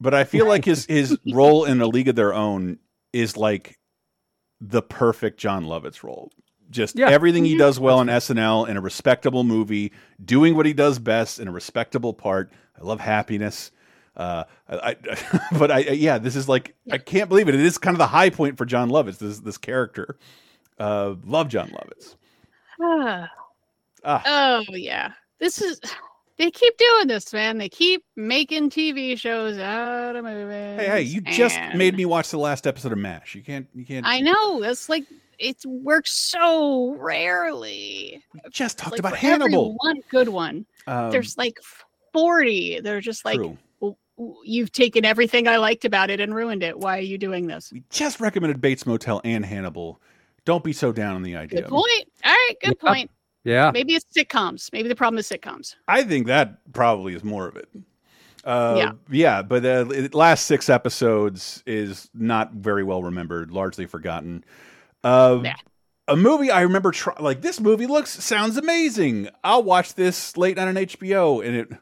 but 0.00 0.14
I 0.14 0.22
feel 0.22 0.46
like 0.46 0.64
his 0.64 0.86
his 0.86 1.18
role 1.32 1.64
in 1.64 1.80
a 1.80 1.86
league 1.86 2.08
of 2.08 2.14
their 2.14 2.34
own 2.34 2.78
is 3.12 3.36
like 3.36 3.78
the 4.60 4.82
perfect 4.82 5.38
Jon 5.38 5.64
Lovitz 5.64 6.02
role. 6.02 6.30
Just 6.70 6.96
Yeah. 6.98 7.10
everything 7.10 7.44
he 7.44 7.56
does 7.56 7.78
well 7.78 8.00
in 8.00 8.08
SNL 8.08 8.68
in 8.68 8.76
a 8.76 8.80
respectable 8.80 9.44
movie, 9.44 9.92
doing 10.24 10.56
what 10.56 10.66
he 10.66 10.72
does 10.72 10.98
best 10.98 11.38
in 11.38 11.46
a 11.48 11.52
respectable 11.52 12.14
part. 12.14 12.50
I 12.80 12.84
love 12.84 13.00
happiness. 13.00 13.70
Uh, 14.16 14.44
I, 14.68 14.96
I 15.10 15.48
but 15.58 15.70
I, 15.70 15.78
yeah, 15.80 16.18
this 16.18 16.36
is 16.36 16.48
like 16.48 16.74
I 16.90 16.98
can't 16.98 17.28
believe 17.28 17.48
it. 17.48 17.54
It 17.54 17.60
is 17.60 17.78
kind 17.78 17.94
of 17.94 17.98
the 17.98 18.06
high 18.06 18.30
point 18.30 18.56
for 18.56 18.64
Jon 18.64 18.88
Lovitz. 18.90 19.18
This 19.18 19.40
this 19.40 19.58
character. 19.58 20.16
Uh, 20.78 21.14
love 21.24 21.48
Jon 21.48 21.68
Lovitz. 21.70 22.16
Ah. 22.80 23.28
Ah. 24.06 24.22
Oh 24.26 24.74
yeah, 24.74 25.12
this 25.38 25.62
is. 25.62 25.80
They 26.36 26.50
keep 26.50 26.76
doing 26.76 27.06
this, 27.06 27.32
man. 27.32 27.58
They 27.58 27.68
keep 27.68 28.04
making 28.16 28.70
TV 28.70 29.16
shows 29.18 29.56
out 29.58 30.16
of 30.16 30.24
movies. 30.24 30.80
Hey, 30.80 30.86
hey, 30.86 31.02
you 31.02 31.20
just 31.20 31.58
made 31.76 31.96
me 31.96 32.04
watch 32.06 32.30
the 32.30 32.38
last 32.38 32.66
episode 32.66 32.90
of 32.92 32.98
MASH. 32.98 33.34
You 33.36 33.42
can't, 33.42 33.68
you 33.74 33.84
can't. 33.84 34.04
I 34.04 34.20
know 34.20 34.60
that's 34.60 34.88
like 34.88 35.04
it 35.38 35.58
works 35.64 36.12
so 36.12 36.94
rarely. 36.96 38.20
We 38.32 38.40
just 38.50 38.78
talked 38.78 38.92
Like, 38.92 38.98
about 39.00 39.12
for 39.12 39.16
every 39.18 39.28
Hannibal. 39.30 39.74
One 39.78 40.00
good 40.10 40.28
one. 40.28 40.66
Um, 40.88 41.10
There's 41.12 41.38
like 41.38 41.58
forty. 42.12 42.80
They're 42.80 43.00
just 43.00 43.24
like, 43.24 43.36
True. 43.36 43.56
You've 44.44 44.70
taken 44.70 45.04
everything 45.04 45.48
I 45.48 45.56
liked 45.56 45.84
about 45.84 46.08
it 46.08 46.20
and 46.20 46.32
ruined 46.34 46.62
it. 46.62 46.78
Why 46.78 46.98
are 46.98 47.02
you 47.02 47.18
doing 47.18 47.48
this? 47.48 47.72
We 47.72 47.82
just 47.90 48.20
recommended 48.20 48.60
Bates 48.60 48.86
Motel 48.86 49.20
and 49.24 49.44
Hannibal. 49.44 50.00
Don't 50.44 50.62
be 50.62 50.72
so 50.72 50.92
down 50.92 51.16
on 51.16 51.22
the 51.22 51.34
idea. 51.34 51.62
Good 51.62 51.70
point. 51.70 52.04
All 52.24 52.30
right, 52.32 52.54
good 52.62 52.76
Yeah. 52.80 52.88
point. 52.90 53.10
Yeah. 53.44 53.70
Maybe 53.72 53.94
it's 53.94 54.06
sitcoms. 54.16 54.72
Maybe 54.72 54.88
the 54.88 54.96
problem 54.96 55.18
is 55.18 55.28
sitcoms. 55.28 55.76
I 55.86 56.02
think 56.02 56.26
that 56.26 56.72
probably 56.72 57.14
is 57.14 57.22
more 57.22 57.46
of 57.46 57.56
it. 57.56 57.68
Uh, 58.44 58.74
Yeah. 58.76 58.92
yeah, 59.10 59.42
but 59.42 59.62
the 59.62 60.10
last 60.12 60.46
six 60.46 60.68
episodes 60.68 61.62
is 61.66 62.10
not 62.14 62.52
very 62.54 62.82
well 62.82 63.02
remembered, 63.02 63.50
largely 63.50 63.86
forgotten. 63.86 64.44
Uh, 65.02 65.40
Yeah. 65.44 65.54
A 66.06 66.16
movie 66.16 66.50
I 66.50 66.60
remember, 66.60 66.90
try, 66.90 67.14
like 67.18 67.40
this 67.40 67.58
movie 67.60 67.86
looks 67.86 68.10
sounds 68.22 68.58
amazing. 68.58 69.28
I'll 69.42 69.62
watch 69.62 69.94
this 69.94 70.36
late 70.36 70.56
night 70.58 70.68
on 70.68 70.76
HBO, 70.76 71.40
and 71.42 71.56
it, 71.56 71.72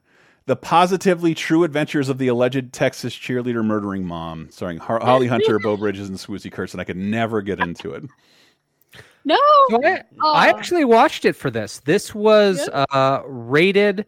the 0.47 0.55
positively 0.55 1.35
true 1.35 1.65
adventures 1.65 2.09
of 2.09 2.19
the 2.19 2.29
alleged 2.29 2.73
Texas 2.73 3.17
cheerleader 3.17 3.65
murdering 3.65 4.05
mom, 4.05 4.47
starring 4.51 4.79
Holly 4.79 5.27
Hunter, 5.27 5.59
Beau 5.59 5.77
Bridges, 5.77 6.09
and 6.09 6.19
Swoosie 6.19 6.73
and 6.73 6.81
I 6.81 6.85
could 6.85 6.97
never 6.97 7.43
get 7.43 7.59
into 7.59 7.91
it. 7.95 8.05
No. 9.25 9.39
So 9.71 9.81
I, 9.85 10.03
I 10.25 10.49
actually 10.49 10.85
watched 10.85 11.25
it 11.25 11.35
for 11.35 11.51
this. 11.51 11.79
This 11.81 12.15
was 12.15 12.69
uh, 12.69 13.23
rated 13.27 14.07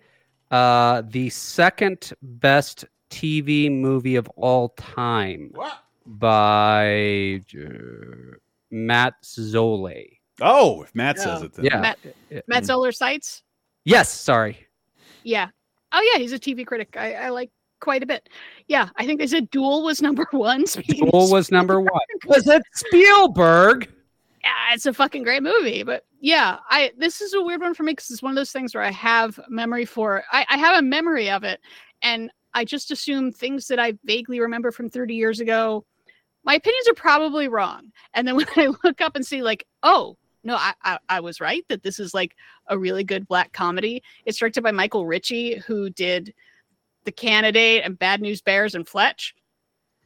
uh, 0.50 1.02
the 1.08 1.30
second 1.30 2.12
best 2.22 2.84
TV 3.10 3.70
movie 3.70 4.16
of 4.16 4.28
all 4.36 4.70
time 4.70 5.52
by 6.06 7.40
uh, 7.56 8.36
Matt 8.70 9.14
Zole. 9.22 10.18
Oh, 10.40 10.82
if 10.82 10.94
Matt 10.94 11.18
says 11.20 11.42
it, 11.42 11.54
then 11.54 11.64
Yeah. 11.66 11.80
Matt, 11.80 11.98
Matt 12.48 12.64
Zoller 12.64 12.90
Seitz. 12.92 13.42
Yes, 13.84 14.10
sorry. 14.10 14.66
Yeah. 15.22 15.48
Oh 15.92 16.10
yeah, 16.12 16.18
he's 16.18 16.32
a 16.32 16.38
TV 16.38 16.66
critic. 16.66 16.96
I, 16.98 17.14
I 17.14 17.28
like 17.28 17.50
quite 17.80 18.02
a 18.02 18.06
bit. 18.06 18.28
Yeah, 18.66 18.88
I 18.96 19.06
think 19.06 19.20
they 19.20 19.26
said 19.28 19.48
Duel 19.50 19.84
was 19.84 20.02
number 20.02 20.26
one. 20.32 20.64
Duel 20.88 21.30
was 21.30 21.52
number 21.52 21.80
one. 21.80 22.00
Was 22.26 22.48
it 22.48 22.62
Spielberg? 22.74 23.88
Yeah, 24.44 24.74
it's 24.74 24.86
a 24.86 24.92
fucking 24.92 25.22
great 25.22 25.42
movie. 25.42 25.82
But 25.82 26.04
yeah, 26.20 26.58
I 26.68 26.92
this 26.98 27.20
is 27.20 27.34
a 27.34 27.42
weird 27.42 27.62
one 27.62 27.74
for 27.74 27.82
me 27.82 27.92
because 27.92 28.10
it's 28.10 28.22
one 28.22 28.30
of 28.30 28.36
those 28.36 28.52
things 28.52 28.74
where 28.74 28.84
I 28.84 28.90
have 28.90 29.40
memory 29.48 29.86
for 29.86 30.22
I, 30.30 30.44
I 30.48 30.58
have 30.58 30.78
a 30.78 30.82
memory 30.82 31.30
of 31.30 31.44
it, 31.44 31.60
and 32.02 32.30
I 32.54 32.64
just 32.64 32.90
assume 32.90 33.32
things 33.32 33.66
that 33.66 33.80
I 33.80 33.94
vaguely 34.04 34.40
remember 34.40 34.70
from 34.70 34.88
30 34.88 35.14
years 35.14 35.40
ago. 35.40 35.84
My 36.44 36.54
opinions 36.54 36.88
are 36.88 36.94
probably 36.94 37.48
wrong. 37.48 37.90
And 38.14 38.28
then 38.28 38.36
when 38.36 38.46
I 38.56 38.68
look 38.84 39.00
up 39.00 39.16
and 39.16 39.26
see, 39.26 39.42
like, 39.42 39.66
oh, 39.82 40.16
no, 40.44 40.54
I, 40.56 40.74
I, 40.82 40.98
I 41.08 41.20
was 41.20 41.40
right 41.40 41.64
that 41.68 41.82
this 41.82 41.98
is 41.98 42.14
like 42.14 42.36
a 42.68 42.78
really 42.78 43.02
good 43.02 43.26
black 43.26 43.52
comedy. 43.52 44.02
It's 44.24 44.38
directed 44.38 44.62
by 44.62 44.70
Michael 44.70 45.06
Ritchie, 45.06 45.58
who 45.66 45.90
did 45.90 46.34
The 47.04 47.12
Candidate 47.12 47.82
and 47.84 47.98
Bad 47.98 48.20
News 48.20 48.40
Bears 48.40 48.74
and 48.74 48.86
Fletch. 48.86 49.34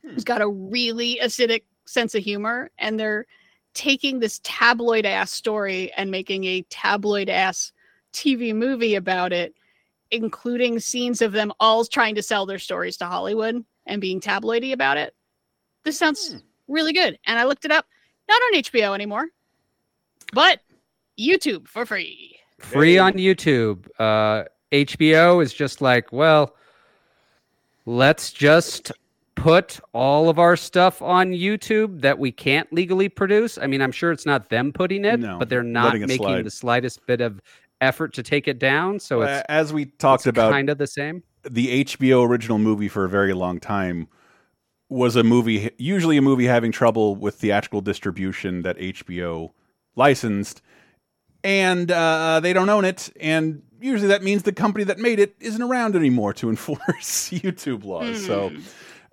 Hmm. 0.03 0.15
He's 0.15 0.25
got 0.25 0.41
a 0.41 0.49
really 0.49 1.19
acidic 1.23 1.65
sense 1.87 2.15
of 2.15 2.23
humor, 2.23 2.71
and 2.79 2.99
they're 2.99 3.27
taking 3.75 4.19
this 4.19 4.41
tabloid 4.43 5.07
ass 5.07 5.31
story 5.31 5.93
and 5.97 6.11
making 6.11 6.45
a 6.45 6.63
tabloid 6.71 7.29
ass 7.29 7.73
TV 8.13 8.55
movie 8.55 8.95
about 8.95 9.33
it, 9.33 9.55
including 10.11 10.81
scenes 10.81 11.23
of 11.23 11.33
them 11.33 11.53
all 11.61 11.85
trying 11.85 12.15
to 12.15 12.23
sell 12.23 12.47
their 12.47 12.59
stories 12.59 12.97
to 12.97 13.07
Hollywood 13.07 13.65
and 13.87 14.01
being 14.01 14.21
tabloidy 14.21 14.73
about 14.73 14.97
it. 14.97 15.15
This 15.85 15.99
sounds 15.99 16.43
really 16.67 16.93
good. 16.93 17.19
And 17.27 17.39
I 17.39 17.45
looked 17.45 17.65
it 17.65 17.71
up, 17.71 17.87
not 18.29 18.41
on 18.43 18.61
HBO 18.63 18.95
anymore, 18.95 19.27
but 20.33 20.61
YouTube 21.19 21.69
for 21.69 21.87
free. 21.87 22.39
Free 22.59 22.99
on 22.99 23.15
YouTube. 23.15 23.87
Uh, 23.99 24.45
HBO 24.73 25.43
is 25.43 25.55
just 25.55 25.81
like, 25.81 26.13
well, 26.13 26.55
let's 27.87 28.33
just 28.33 28.93
put 29.39 29.81
all 29.93 30.29
of 30.29 30.39
our 30.39 30.57
stuff 30.57 31.01
on 31.03 31.31
YouTube 31.31 32.01
that 32.03 32.19
we 32.19 32.31
can't 32.33 32.73
legally 32.73 33.09
produce. 33.09 33.59
I 33.59 33.67
mean, 33.67 33.81
I'm 33.81 33.93
sure 33.93 34.13
it's 34.13 34.27
not 34.27 34.49
them 34.49 34.73
putting 34.73 35.05
it, 35.05 35.21
No, 35.21 35.39
but 35.39 35.49
they're 35.49 35.63
not 35.63 35.95
making 35.99 36.17
slide. 36.19 36.45
the 36.45 36.51
slightest 36.51 37.07
bit 37.07 37.21
of 37.21 37.41
effort 37.81 38.13
to 38.15 38.23
take 38.23 38.49
it 38.49 38.59
down. 38.59 38.99
So 39.01 39.23
Uh, 39.23 39.43
as 39.49 39.73
we 39.73 39.87
talked 39.87 40.27
about 40.27 40.51
kind 40.53 40.69
of 40.69 40.79
the 40.79 40.87
same. 40.87 41.23
the 41.49 41.85
HBO 41.85 42.27
original 42.29 42.59
movie 42.59 42.89
for 42.89 43.05
a 43.05 43.09
very 43.09 43.33
long 43.33 43.61
time 43.61 44.09
was 44.91 45.17
a 45.17 45.23
movie 45.23 45.71
usually 45.79 46.17
a 46.17 46.23
movie 46.23 46.47
having 46.47 46.73
trouble 46.73 47.15
with 47.15 47.35
theatrical 47.37 47.81
distribution 47.83 48.63
that 48.63 48.77
HBO 48.79 49.51
licensed 49.97 50.63
and 51.45 51.91
uh, 51.91 52.41
they 52.41 52.53
don't 52.53 52.69
own 52.71 52.85
it 52.87 53.11
and 53.21 53.63
usually 53.81 54.09
that 54.09 54.23
means 54.23 54.43
the 54.45 54.53
company 54.53 54.85
that 54.85 54.99
made 54.99 55.19
it 55.21 55.37
isn't 55.41 55.61
around 55.63 55.95
anymore 55.95 56.33
to 56.33 56.49
enforce 56.51 56.81
YouTube 57.31 57.85
laws 57.85 58.25
so 58.25 58.51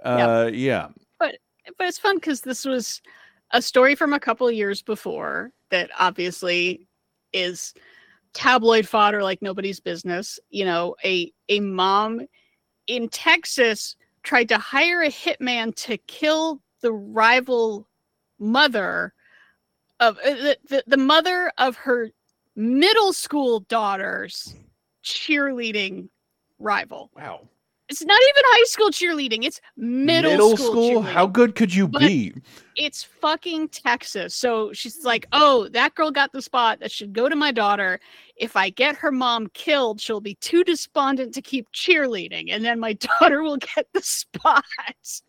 uh, 0.06 0.52
yeah. 0.54 0.88
But 1.20 1.38
but 1.78 1.88
it's 1.88 1.98
fun 1.98 2.18
because 2.18 2.42
this 2.42 2.66
was 2.66 3.02
a 3.52 3.62
story 3.62 3.96
from 3.96 4.14
a 4.14 4.20
couple 4.20 4.48
of 4.48 4.54
years 4.54 4.82
before 4.82 5.52
that 5.72 5.90
obviously 5.98 6.88
is 7.34 7.74
tabloid 8.34 8.88
fodder 8.88 9.24
like 9.24 9.42
nobody's 9.42 9.80
business. 9.80 10.40
You 10.50 10.66
know 10.66 10.96
a 11.04 11.32
a 11.50 11.60
mom 11.60 12.22
in 12.88 13.10
texas 13.10 13.96
tried 14.22 14.50
to 14.50 14.58
hire 14.58 15.02
a 15.02 15.10
hitman 15.10 15.74
to 15.76 15.98
kill 15.98 16.62
the 16.82 16.92
rival 16.92 17.88
mother 18.40 19.14
of 20.00 20.18
uh, 20.20 20.30
the, 20.30 20.58
the, 20.70 20.84
the 20.88 20.98
mother 20.98 21.52
of 21.58 21.76
her 21.78 22.12
middle 22.56 23.14
school 23.14 23.62
daughter's 23.62 24.56
cheerleading 25.04 26.10
rival. 26.60 27.12
Wow 27.16 27.48
it's 27.90 28.04
not 28.04 28.20
even 28.30 28.44
high 28.48 28.64
school 28.66 28.90
cheerleading 28.90 29.44
it's 29.46 29.62
middle, 29.78 30.58
school, 30.58 31.02
cheerleading. 31.02 31.06
how 31.06 31.28
good 31.28 31.56
could 31.56 31.74
you 31.74 31.88
But- 31.88 32.02
be 32.02 32.34
it's 32.78 33.04
fucking 33.04 33.70
Texas. 33.70 34.36
So 34.36 34.74
she's 34.74 35.06
like, 35.06 35.26
"Oh, 35.32 35.70
that 35.70 35.96
girl 35.96 36.12
got 36.12 36.34
the 36.34 36.42
spot. 36.42 36.82
That 36.82 36.92
should 36.92 37.14
go 37.14 37.30
to 37.30 37.36
my 37.36 37.54
daughter. 37.54 38.02
If 38.36 38.58
I 38.58 38.70
get 38.70 38.98
her 38.98 39.14
mom 39.14 39.48
killed, 39.54 40.02
she'll 40.02 40.20
be 40.20 40.36
too 40.36 40.62
despondent 40.66 41.34
to 41.36 41.42
keep 41.42 41.72
cheerleading, 41.72 42.48
and 42.52 42.66
then 42.66 42.78
my 42.82 42.92
daughter 43.22 43.44
will 43.44 43.56
get 43.58 43.88
the 43.94 44.02
spot." 44.02 44.66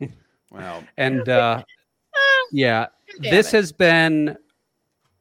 Wow. 0.51 0.83
And 0.97 1.29
uh, 1.29 1.63
yeah, 2.53 2.87
damn 3.21 3.31
this 3.31 3.49
it. 3.55 3.57
has 3.57 3.73
been 3.73 4.37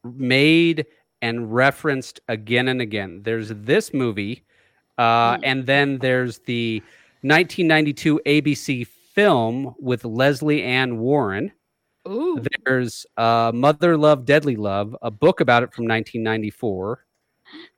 made 0.04 0.86
and 1.22 1.54
referenced 1.54 2.20
again 2.28 2.68
and 2.68 2.82
again. 2.82 3.22
There's 3.24 3.50
this 3.50 3.94
movie, 3.94 4.44
uh, 4.98 5.38
and 5.44 5.66
then 5.66 5.98
there's 6.00 6.40
the 6.40 6.82
1992 7.26 8.22
ABC 8.24 8.86
film 8.86 9.74
with 9.80 10.06
Lesley 10.06 10.62
Ann 10.62 11.00
Warren. 11.00 11.52
Ooh. 12.08 12.40
There's 12.64 13.08
uh, 13.18 13.52
Mother 13.52 13.98
Love, 13.98 14.26
Deadly 14.26 14.56
Love, 14.56 14.96
a 15.02 15.10
book 15.10 15.40
about 15.40 15.64
it 15.64 15.74
from 15.74 15.86
1994. 15.86 17.04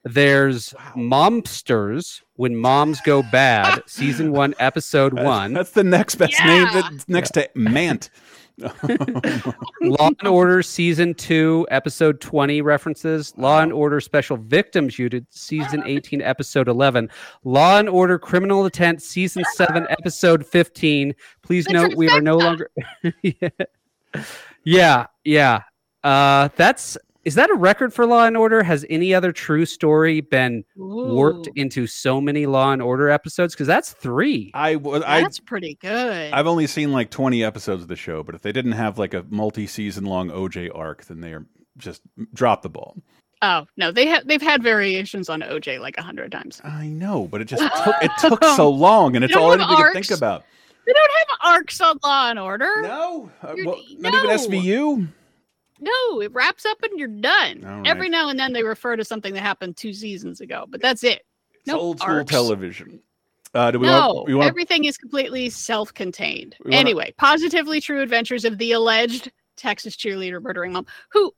There's 0.03 0.73
Momsters, 0.97 2.21
When 2.33 2.57
Moms 2.57 2.99
Go 3.01 3.23
Bad, 3.23 3.83
season 3.85 4.33
one, 4.33 4.53
episode 4.59 5.13
one. 5.13 5.53
That's 5.53 5.71
the 5.71 5.83
next 5.83 6.15
best 6.15 6.37
name. 6.43 6.67
That's 6.73 7.07
next 7.07 7.31
to 7.31 7.49
Mant. 7.55 8.09
Law 9.81 10.07
and 10.07 10.27
Order 10.27 10.63
season 10.63 11.13
two, 11.13 11.67
episode 11.69 12.19
20 12.19 12.61
references. 12.61 13.33
Law 13.37 13.61
and 13.61 13.71
Order 13.71 13.99
Special 13.99 14.37
Victims 14.37 14.97
Unit 14.97 15.25
season 15.29 15.83
18, 15.85 16.21
episode 16.21 16.67
11. 16.67 17.09
Law 17.43 17.77
and 17.77 17.87
Order 17.87 18.17
Criminal 18.17 18.65
Intent 18.65 19.01
season 19.01 19.43
seven, 19.53 19.85
episode 19.89 20.45
15. 20.45 21.13
Please 21.43 21.67
note 21.69 21.93
we 21.95 22.09
are 22.09 22.21
no 22.21 22.37
longer. 22.37 22.71
yeah. 23.21 23.49
yeah, 24.63 25.05
yeah. 25.23 25.61
Uh, 26.03 26.49
that's 26.55 26.97
is 27.27 27.35
that 27.35 27.49
a 27.49 27.55
record 27.55 27.93
for 27.93 28.05
Law 28.05 28.25
and 28.25 28.37
Order? 28.37 28.63
Has 28.63 28.85
any 28.89 29.13
other 29.13 29.33
true 29.33 29.65
story 29.65 30.21
been 30.21 30.63
worked 30.77 31.47
Ooh. 31.47 31.51
into 31.57 31.85
so 31.85 32.21
many 32.21 32.45
Law 32.45 32.71
and 32.71 32.81
Order 32.81 33.09
episodes? 33.09 33.53
Because 33.53 33.67
that's 33.67 33.91
three. 33.91 34.49
I 34.53 34.75
w- 34.75 35.03
I 35.05 35.21
That's 35.21 35.41
pretty 35.41 35.75
good. 35.81 36.31
I've 36.31 36.47
only 36.47 36.67
seen 36.67 36.93
like 36.93 37.11
20 37.11 37.43
episodes 37.43 37.81
of 37.81 37.89
the 37.89 37.97
show, 37.97 38.23
but 38.23 38.33
if 38.33 38.41
they 38.43 38.53
didn't 38.53 38.71
have 38.71 38.97
like 38.97 39.13
a 39.13 39.25
multi-season 39.29 40.05
long 40.05 40.29
OJ 40.29 40.71
arc, 40.73 41.03
then 41.03 41.19
they 41.19 41.33
are 41.33 41.45
just 41.77 42.01
drop 42.33 42.61
the 42.61 42.69
ball. 42.69 42.95
oh 43.41 43.65
no, 43.75 43.91
they 43.91 44.07
have 44.07 44.25
they've 44.25 44.41
had 44.41 44.63
variations 44.63 45.27
on 45.27 45.41
OJ 45.41 45.81
like 45.81 45.97
a 45.97 46.01
hundred 46.01 46.31
times. 46.31 46.61
I 46.63 46.87
know, 46.87 47.27
but 47.29 47.41
it 47.41 47.45
just 47.45 47.61
took 47.83 47.95
it 48.01 48.11
took 48.19 48.41
so 48.55 48.69
long, 48.69 49.17
and 49.17 49.25
it's 49.25 49.35
all 49.35 49.51
have 49.51 49.59
anything 49.59 49.85
to 49.85 49.91
think 49.91 50.11
about. 50.11 50.45
They 50.85 50.93
don't 50.93 51.11
have 51.19 51.53
arcs 51.55 51.81
on 51.81 51.99
Law 52.05 52.29
and 52.29 52.39
Order. 52.39 52.71
No, 52.83 53.29
uh, 53.43 53.53
You're- 53.53 53.65
well, 53.67 53.81
not 53.99 54.23
even. 54.23 54.29
SVU. 54.61 55.07
No, 55.79 56.21
it 56.21 56.33
wraps 56.33 56.65
up 56.65 56.81
and 56.83 56.97
you're 56.99 57.07
done. 57.07 57.63
All 57.65 57.87
Every 57.87 58.09
now 58.09 58.29
and 58.29 58.39
then 58.39 58.53
they 58.53 58.63
refer 58.63 58.95
to 58.95 59.05
something 59.05 59.33
that 59.33 59.41
happened 59.41 59.77
two 59.77 59.93
seasons 59.93 60.41
ago, 60.41 60.65
but 60.69 60.81
that's 60.81 61.03
it. 61.03 61.23
It's 61.53 61.67
No 61.67 61.79
old 61.79 61.99
school 61.99 62.15
arcs. 62.15 62.31
television. 62.31 62.99
Uh, 63.53 63.71
do 63.71 63.79
we 63.79 63.87
no, 63.87 64.13
want? 64.13 64.27
We 64.27 64.35
want 64.35 64.47
everything 64.49 64.85
is 64.85 64.97
completely 64.97 65.49
self-contained. 65.49 66.55
Wanna- 66.65 66.75
Anyway, 66.77 67.13
positively 67.17 67.79
true 67.81 68.01
adventures 68.01 68.45
of 68.45 68.57
the 68.57 68.73
alleged 68.73 69.31
Texas 69.55 69.95
cheerleader 69.95 70.41
murdering 70.41 70.73
mom, 70.73 70.85
who 71.09 71.33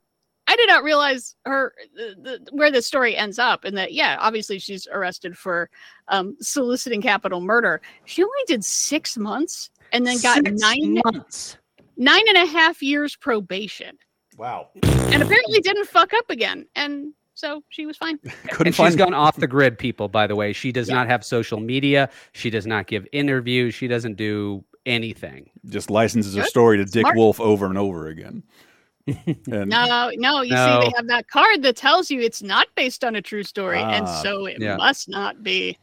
I 0.48 0.56
did 0.56 0.68
not 0.68 0.84
realize 0.84 1.36
her 1.46 1.74
the, 1.96 2.16
the, 2.20 2.52
where 2.52 2.72
the 2.72 2.82
story 2.82 3.16
ends 3.16 3.38
up, 3.38 3.64
and 3.66 3.78
that 3.78 3.94
yeah, 3.94 4.18
obviously 4.20 4.58
she's 4.58 4.88
arrested 4.92 5.38
for 5.38 5.70
um, 6.08 6.36
soliciting 6.42 7.02
capital 7.02 7.40
murder. 7.40 7.82
She 8.06 8.24
only 8.24 8.44
did 8.48 8.66
six 8.66 9.16
months, 9.16 9.70
and 9.94 10.06
then 10.08 10.18
got 10.22 10.38
Six 10.38 10.60
nine 10.60 11.00
months. 11.06 11.58
nine 11.98 12.28
and 12.28 12.38
a 12.38 12.48
half 12.48 12.82
years 12.82 13.16
probation, 13.16 13.96
wow. 14.40 14.70
and 14.84 15.22
apparently 15.22 15.60
didn't 15.60 15.88
fuck 15.88 16.14
up 16.14 16.30
again, 16.30 16.66
and 16.76 17.14
so 17.34 17.64
she 17.70 17.86
was 17.86 17.98
fine. 17.98 18.18
Couldn't 18.50 18.68
and 18.68 18.76
find 18.76 18.92
she's 18.92 18.96
gone 18.96 19.14
off 19.14 19.36
the 19.38 19.48
grid, 19.48 19.78
people, 19.78 20.08
by 20.08 20.28
the 20.28 20.36
way. 20.36 20.54
She 20.54 20.72
does 20.72 20.90
not 20.90 21.08
have 21.08 21.24
social 21.24 21.60
media. 21.60 22.10
She 22.32 22.50
does 22.50 22.66
not 22.66 22.88
give 22.88 23.08
interviews. 23.12 23.76
She 23.76 23.88
doesn't 23.88 24.16
do 24.16 24.64
anything. 24.86 25.50
just 25.68 25.90
licenses 25.90 26.36
her 26.36 26.44
story 26.44 26.78
to 26.78 26.86
Dick 26.86 27.02
Smart. 27.02 27.18
Wolf 27.18 27.40
over 27.40 27.66
and 27.66 27.78
over 27.78 28.08
again. 28.08 28.44
and 29.08 29.70
No, 29.70 30.12
no, 30.16 30.42
you 30.42 30.50
see, 30.50 30.56
they 30.56 30.92
have 30.96 31.08
that 31.08 31.28
card 31.30 31.64
that 31.64 31.76
tells 31.76 32.12
you 32.12 32.22
it's 32.22 32.42
not 32.42 32.68
based 32.76 33.04
on 33.04 33.16
a 33.16 33.22
true 33.22 33.44
story, 33.44 33.80
and 33.80 34.06
Ah, 34.06 34.22
so 34.22 34.46
it 34.46 34.58
yeah. 34.60 34.78
must 34.78 35.10
not 35.10 35.44
be. 35.44 35.78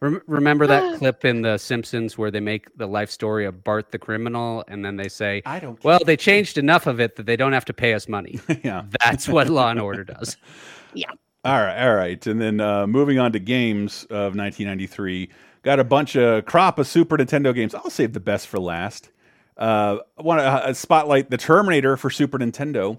Rem- 0.00 0.22
remember 0.26 0.66
that 0.66 0.98
clip 0.98 1.24
in 1.24 1.42
The 1.42 1.58
Simpsons 1.58 2.16
where 2.16 2.30
they 2.30 2.40
make 2.40 2.76
the 2.76 2.86
life 2.86 3.10
story 3.10 3.44
of 3.44 3.62
Bart 3.62 3.92
the 3.92 3.98
criminal, 3.98 4.64
and 4.68 4.84
then 4.84 4.96
they 4.96 5.08
say, 5.08 5.42
I 5.44 5.60
don't. 5.60 5.82
"Well, 5.84 6.00
they 6.04 6.16
changed 6.16 6.56
enough 6.58 6.86
of 6.86 7.00
it 7.00 7.16
that 7.16 7.26
they 7.26 7.36
don't 7.36 7.52
have 7.52 7.64
to 7.66 7.74
pay 7.74 7.94
us 7.94 8.08
money." 8.08 8.40
yeah. 8.64 8.84
That's 9.04 9.28
what 9.28 9.48
Law 9.48 9.70
and 9.70 9.80
Order 9.80 10.04
does. 10.04 10.36
Yeah. 10.92 11.10
All 11.44 11.62
right, 11.62 11.86
all 11.86 11.94
right. 11.94 12.26
And 12.26 12.40
then 12.40 12.60
uh, 12.60 12.84
moving 12.88 13.20
on 13.20 13.30
to 13.32 13.38
games 13.38 14.02
of 14.10 14.34
1993, 14.34 15.30
got 15.62 15.78
a 15.78 15.84
bunch 15.84 16.16
of 16.16 16.44
crop 16.46 16.80
of 16.80 16.88
Super 16.88 17.16
Nintendo 17.16 17.54
games. 17.54 17.76
I'll 17.76 17.90
save 17.90 18.12
the 18.12 18.18
best 18.18 18.48
for 18.48 18.58
last. 18.58 19.08
Uh, 19.56 19.98
I 20.18 20.22
want 20.22 20.40
to 20.40 20.44
uh, 20.46 20.72
spotlight 20.72 21.30
the 21.30 21.36
Terminator 21.36 21.96
for 21.96 22.10
Super 22.10 22.38
Nintendo. 22.40 22.98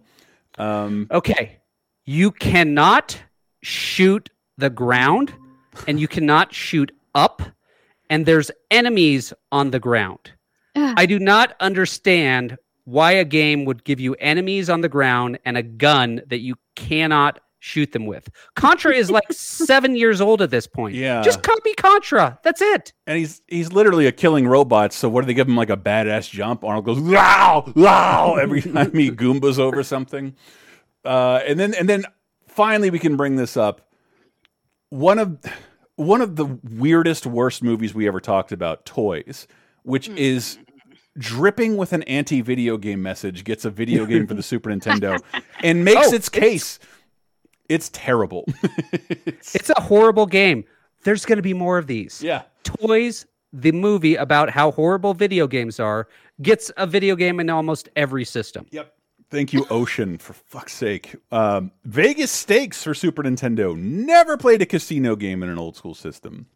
Um, 0.58 1.08
Okay, 1.12 1.58
you 2.06 2.32
cannot 2.32 3.22
shoot 3.62 4.30
the 4.58 4.70
ground, 4.70 5.34
and 5.88 6.00
you 6.00 6.08
cannot 6.08 6.54
shoot 6.54 6.92
up, 7.16 7.42
and 8.10 8.26
there's 8.26 8.52
enemies 8.70 9.34
on 9.52 9.72
the 9.72 9.80
ground. 9.80 10.32
I 10.76 11.06
do 11.06 11.20
not 11.20 11.56
understand 11.60 12.58
why 12.86 13.12
a 13.12 13.26
game 13.26 13.66
would 13.66 13.84
give 13.84 14.00
you 14.00 14.16
enemies 14.16 14.70
on 14.70 14.82
the 14.82 14.90
ground 14.90 15.38
and 15.46 15.58
a 15.58 15.64
gun 15.64 16.22
that 16.28 16.40
you 16.40 16.56
cannot 16.76 17.40
shoot 17.60 17.92
them 17.92 18.06
with. 18.08 18.30
Contra 18.56 18.94
is 18.94 19.12
like 19.12 19.24
seven 19.32 19.96
years 19.96 20.20
old 20.20 20.42
at 20.42 20.50
this 20.50 20.66
point. 20.68 20.96
Yeah. 20.96 21.22
Just 21.22 21.44
copy 21.44 21.74
Contra. 21.74 22.40
That's 22.44 22.62
it. 22.62 22.94
and 23.06 23.20
he's 23.20 23.42
he's 23.48 23.72
literally 23.72 24.08
a 24.08 24.12
killing 24.12 24.48
robot. 24.48 24.94
So 24.94 25.10
what 25.10 25.22
do 25.22 25.28
they 25.28 25.34
give 25.34 25.48
him 25.48 25.56
like 25.56 25.70
a 25.70 25.78
badass 25.78 26.30
jump? 26.30 26.64
Arnold 26.64 26.86
goes 26.86 27.00
wow 27.00 27.72
wow 27.76 28.36
every 28.42 28.62
time 28.62 28.94
he 28.94 29.12
goombas 29.12 29.60
over 29.60 29.84
something. 29.84 30.36
Uh, 31.06 31.42
and 31.46 31.60
then 31.60 31.74
and 31.76 31.88
then 31.88 32.06
finally 32.48 32.90
we 32.90 32.98
can 33.00 33.16
bring 33.16 33.36
this 33.36 33.56
up. 33.58 33.91
One 34.92 35.20
of 35.20 35.40
one 35.96 36.22
of 36.22 36.36
the 36.36 36.46
weirdest 36.64 37.26
worst 37.26 37.64
movies 37.64 37.94
we 37.96 38.08
ever 38.08 38.20
talked 38.20 38.52
about, 38.52 38.86
Toys, 38.86 39.48
which 39.84 40.08
hmm. 40.08 40.18
is 40.18 40.58
dripping 41.18 41.78
with 41.78 41.94
an 41.94 42.04
anti-video 42.04 42.78
game 42.78 43.02
message, 43.02 43.44
gets 43.44 43.66
a 43.66 43.70
video 43.70 44.06
game 44.06 44.28
for 44.28 44.34
the 44.34 44.44
Super 44.44 44.70
Nintendo 44.72 45.20
and 45.64 45.84
makes 45.86 46.12
Oh, 46.12 46.14
its 46.16 46.30
case. 46.30 46.78
It's 47.70 47.90
terrible. 47.94 48.46
It's 49.54 49.70
a 49.70 49.82
horrible 49.82 50.26
game. 50.26 50.66
There's 51.04 51.26
going 51.26 51.38
to 51.38 51.42
be 51.42 51.54
more 51.54 51.78
of 51.78 51.88
these. 51.88 52.22
yeah. 52.22 52.44
Toys, 52.64 53.26
the 53.54 53.72
movie 53.72 54.16
about 54.16 54.50
how 54.50 54.72
horrible 54.72 55.14
video 55.14 55.48
games 55.48 55.80
are, 55.80 56.08
gets 56.42 56.72
a 56.78 56.86
video 56.86 57.16
game 57.16 57.40
in 57.40 57.50
almost 57.50 57.90
every 57.96 58.24
system. 58.26 58.66
Yep. 58.72 58.94
Thank 59.32 59.54
you, 59.54 59.66
Ocean, 59.70 60.18
for 60.18 60.34
fuck's 60.34 60.74
sake. 60.74 61.16
Um, 61.32 61.72
Vegas 61.86 62.32
Stakes 62.32 62.84
for 62.84 62.94
Super 62.94 63.24
Nintendo. 63.24 63.78
Never 63.78 64.36
played 64.36 64.62
a 64.62 64.66
casino 64.66 65.16
game 65.16 65.42
in 65.42 65.48
an 65.48 65.58
old 65.58 65.78
school 65.78 65.96
system. 65.96 66.48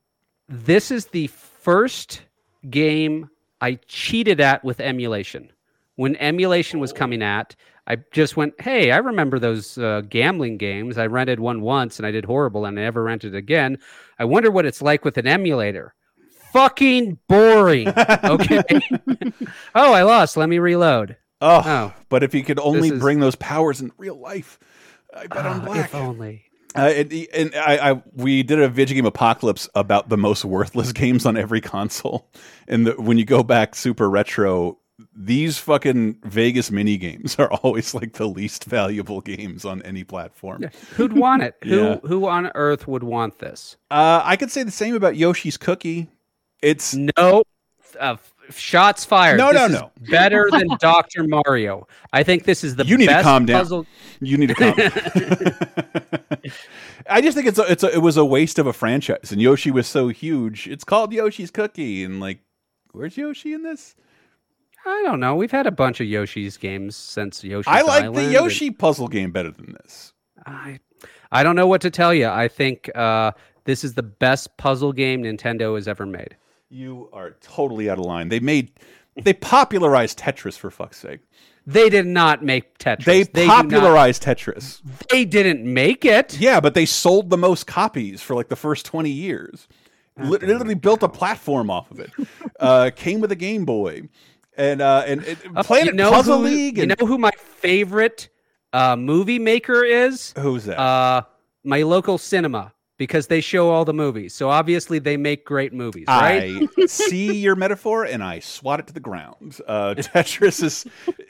This 0.49 0.91
is 0.91 1.05
the 1.05 1.28
first 1.28 2.23
game 2.69 3.30
I 3.61 3.76
cheated 3.88 4.41
at 4.41 4.61
with 4.65 4.82
emulation. 4.82 5.53
When 5.95 6.17
emulation 6.17 6.82
was 6.82 6.91
coming 6.91 7.23
at, 7.23 7.55
I 7.88 7.97
just 8.11 8.36
went, 8.36 8.59
"Hey, 8.59 8.91
I 8.91 8.97
remember 8.97 9.39
those 9.39 9.78
uh, 9.78 10.01
gambling 10.09 10.57
games. 10.57 10.97
I 10.97 11.05
rented 11.05 11.39
one 11.39 11.61
once 11.61 11.97
and 11.97 12.05
I 12.05 12.11
did 12.11 12.26
horrible, 12.26 12.65
and 12.65 12.78
I 12.78 12.84
never 12.84 13.03
rented 13.03 13.36
again. 13.36 13.78
I 14.19 14.26
wonder 14.26 14.51
what 14.51 14.65
it's 14.65 14.82
like 14.82 15.05
with 15.05 15.17
an 15.17 15.28
emulator. 15.28 15.93
Fucking 16.51 17.19
boring. 17.28 17.88
Okay. 18.23 18.63
oh, 19.76 19.93
I 19.93 20.03
lost. 20.03 20.36
Let 20.36 20.49
me 20.49 20.59
reload. 20.59 21.15
Oh, 21.45 21.61
Oh. 21.65 21.93
but 22.09 22.23
if 22.23 22.33
you 22.33 22.43
could 22.43 22.59
only 22.59 22.89
is- 22.89 22.99
bring 22.99 23.19
those 23.19 23.35
powers 23.35 23.81
in 23.81 23.91
real 23.97 24.19
life, 24.19 24.59
I 25.15 25.27
bet 25.27 25.45
on 25.45 25.61
Ah, 25.61 25.65
black. 25.65 25.85
if 25.85 25.95
only. 25.95 26.43
Uh, 26.75 26.91
and 26.93 27.13
and 27.33 27.55
I, 27.55 27.91
I 27.91 28.03
we 28.15 28.43
did 28.43 28.59
a 28.59 28.67
video 28.67 28.95
game 28.95 29.05
apocalypse 29.05 29.69
about 29.75 30.09
the 30.09 30.17
most 30.17 30.43
worthless 30.43 30.91
games 31.03 31.25
on 31.25 31.37
every 31.37 31.61
console, 31.61 32.29
and 32.67 32.87
the, 32.87 32.91
when 33.01 33.17
you 33.17 33.23
go 33.23 33.43
back 33.43 33.75
super 33.75 34.09
retro, 34.09 34.77
these 35.15 35.57
fucking 35.57 36.17
Vegas 36.25 36.71
mini 36.71 36.97
games 36.97 37.35
are 37.39 37.49
always 37.51 37.93
like 37.93 38.13
the 38.13 38.27
least 38.27 38.65
valuable 38.65 39.21
games 39.21 39.63
on 39.63 39.81
any 39.83 40.03
platform. 40.03 40.65
Who'd 40.97 41.13
want 41.13 41.43
it? 41.43 41.55
Yeah. 41.63 41.97
Who 42.01 42.07
who 42.07 42.27
on 42.27 42.51
earth 42.55 42.87
would 42.89 43.03
want 43.03 43.39
this? 43.39 43.77
Uh, 43.89 44.21
I 44.25 44.35
could 44.35 44.51
say 44.51 44.63
the 44.63 44.71
same 44.71 44.95
about 44.95 45.15
Yoshi's 45.15 45.55
Cookie. 45.57 46.09
It's 46.61 46.93
No, 46.93 47.43
uh, 47.99 48.17
shots 48.51 49.05
fired. 49.05 49.37
No, 49.37 49.51
This 49.53 49.71
no, 49.71 49.79
no. 49.79 49.91
Better 50.09 50.47
than 50.51 50.67
Doctor 50.79 51.23
Mario. 51.23 51.87
I 52.13 52.23
think 52.23 52.43
this 52.43 52.63
is 52.63 52.75
the 52.75 52.85
You 52.85 52.97
need 52.97 53.05
to 53.07 53.11
best 53.13 53.23
calm 53.23 53.45
down. 53.45 53.59
puzzle. 53.59 53.85
You 54.21 54.37
need 54.37 54.47
to 54.47 54.55
calm. 54.55 54.75
Down. 54.75 56.51
I 57.09 57.21
just 57.21 57.35
think 57.35 57.47
it's 57.47 57.59
a, 57.59 57.71
it's 57.71 57.83
a, 57.83 57.93
it 57.93 58.01
was 58.01 58.17
a 58.17 58.25
waste 58.25 58.57
of 58.59 58.67
a 58.67 58.73
franchise, 58.73 59.31
and 59.31 59.41
Yoshi 59.41 59.71
was 59.71 59.87
so 59.87 60.07
huge. 60.09 60.67
It's 60.67 60.83
called 60.83 61.13
Yoshi's 61.13 61.51
Cookie, 61.51 62.03
and 62.03 62.19
like, 62.19 62.39
where's 62.91 63.17
Yoshi 63.17 63.53
in 63.53 63.63
this? 63.63 63.95
I 64.85 65.01
don't 65.03 65.19
know. 65.19 65.35
We've 65.35 65.51
had 65.51 65.65
a 65.67 65.71
bunch 65.71 65.99
of 65.99 66.07
Yoshi's 66.07 66.57
games 66.57 66.95
since 66.95 67.43
Yoshi. 67.43 67.67
I 67.67 67.81
like 67.81 68.03
Island, 68.03 68.15
the 68.17 68.21
and 68.23 68.31
Yoshi 68.33 68.71
puzzle 68.71 69.07
game 69.07 69.31
better 69.31 69.51
than 69.51 69.73
this. 69.73 70.13
I, 70.45 70.79
I 71.31 71.43
don't 71.43 71.55
know 71.55 71.67
what 71.67 71.81
to 71.81 71.89
tell 71.89 72.13
you. 72.13 72.27
I 72.27 72.47
think 72.47 72.95
uh, 72.95 73.31
this 73.63 73.83
is 73.83 73.95
the 73.95 74.03
best 74.03 74.55
puzzle 74.57 74.93
game 74.93 75.23
Nintendo 75.23 75.75
has 75.75 75.87
ever 75.87 76.05
made. 76.05 76.35
You 76.70 77.09
are 77.13 77.32
totally 77.41 77.89
out 77.89 77.99
of 77.99 78.05
line. 78.05 78.30
They 78.30 78.39
made 78.39 78.72
they 79.22 79.34
popularized 79.34 80.20
Tetris 80.20 80.57
for 80.57 80.70
fuck's 80.72 80.97
sake. 80.97 81.22
They 81.68 81.89
did 81.89 82.05
not 82.05 82.43
make 82.43 82.78
Tetris. 82.78 83.32
They, 83.32 83.47
not- 83.47 83.63
popularized 83.70 84.24
Tetris. 84.24 84.82
They 85.09 85.26
didn't 85.26 85.63
make 85.63 86.05
it. 86.05 86.38
Yeah, 86.39 86.59
but 86.59 86.74
they 86.74 86.86
sold 86.86 87.30
the 87.30 87.38
most 87.38 87.66
copies 87.66 88.22
for 88.22 88.36
like 88.36 88.49
the 88.49 88.55
first 88.55 88.86
20 88.86 89.09
years. 89.09 89.68
Lit- 90.18 90.43
Literally 90.43 90.76
built 90.76 91.01
a 91.03 91.09
platform 91.09 91.70
off 91.72 91.89
of 91.91 91.99
it. 91.99 92.11
Uh, 92.59 92.91
came 92.95 93.20
with 93.20 93.32
a 93.32 93.36
Game 93.36 93.66
Boy. 93.66 94.03
And 94.57 94.80
uh, 94.82 95.03
and, 95.07 95.24
and 95.24 95.38
Oh, 95.55 95.63
Planet 95.63 95.88
you 95.88 95.93
know 95.93 96.11
Puzzle 96.11 96.38
who- 96.39 96.43
League. 96.45 96.78
You 96.78 96.88
know 96.88 96.95
who 96.99 97.18
my 97.18 97.32
favorite 97.38 98.30
uh, 98.74 98.95
movie 98.95 99.39
maker 99.39 99.84
is? 99.84 100.34
who's 100.38 100.66
that? 100.66 100.80
Uh, 100.80 101.24
my 101.63 101.82
local 101.82 102.18
cinema 102.18 102.74
because 102.97 103.27
they 103.27 103.41
show 103.41 103.69
all 103.69 103.85
the 103.85 103.93
movies. 103.93 104.33
So 104.33 104.49
obviously 104.49 104.99
they 104.99 105.17
make 105.17 105.45
great 105.45 105.73
movies, 105.73 106.05
right? 106.07 106.69
I 106.77 106.85
see 106.87 107.35
your 107.37 107.55
metaphor 107.55 108.05
and 108.05 108.23
I 108.23 108.39
swat 108.39 108.79
it 108.79 108.87
to 108.87 108.93
the 108.93 108.99
ground. 108.99 109.59
Uh, 109.67 109.95
Tetris 109.97 110.63
is 110.63 110.85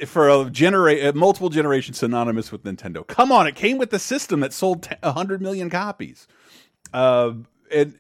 for 0.07 0.29
a 0.29 0.49
genera- 0.49 1.13
multiple 1.13 1.49
generations 1.49 1.99
synonymous 1.99 2.51
with 2.51 2.63
Nintendo. 2.63 3.05
Come 3.07 3.31
on, 3.31 3.47
it 3.47 3.55
came 3.55 3.77
with 3.77 3.89
the 3.89 3.99
system 3.99 4.41
that 4.41 4.53
sold 4.53 4.83
te- 4.83 4.95
100 5.01 5.41
million 5.41 5.69
copies. 5.69 6.27
Uh, 6.93 7.33
and 7.71 7.97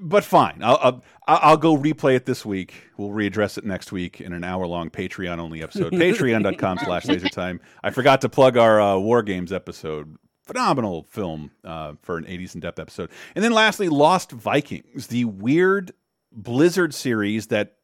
but 0.00 0.24
fine, 0.24 0.60
I'll, 0.62 0.78
I'll 0.82 1.02
I'll 1.26 1.56
go 1.56 1.76
replay 1.76 2.16
it 2.16 2.26
this 2.26 2.44
week. 2.44 2.74
We'll 2.96 3.10
readdress 3.10 3.56
it 3.58 3.64
next 3.64 3.92
week 3.92 4.20
in 4.20 4.32
an 4.32 4.42
hour 4.44 4.66
long 4.66 4.90
Patreon 4.90 5.38
only 5.38 5.62
episode. 5.62 5.92
Patreon.com 5.92 6.78
slash 6.78 7.04
lasertime. 7.04 7.60
I 7.82 7.90
forgot 7.90 8.20
to 8.22 8.28
plug 8.28 8.56
our 8.56 8.80
uh, 8.80 8.98
War 8.98 9.22
Games 9.22 9.52
episode. 9.52 10.18
Phenomenal 10.46 11.04
film 11.04 11.50
uh, 11.64 11.94
for 12.02 12.18
an 12.18 12.24
80s 12.24 12.54
in 12.54 12.60
depth 12.60 12.78
episode. 12.78 13.10
And 13.34 13.44
then 13.44 13.52
lastly, 13.52 13.88
Lost 13.88 14.30
Vikings, 14.30 15.06
the 15.06 15.24
weird 15.24 15.92
Blizzard 16.30 16.92
series 16.94 17.46
that 17.46 17.76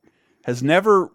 has 0.44 0.62
never 0.62 1.10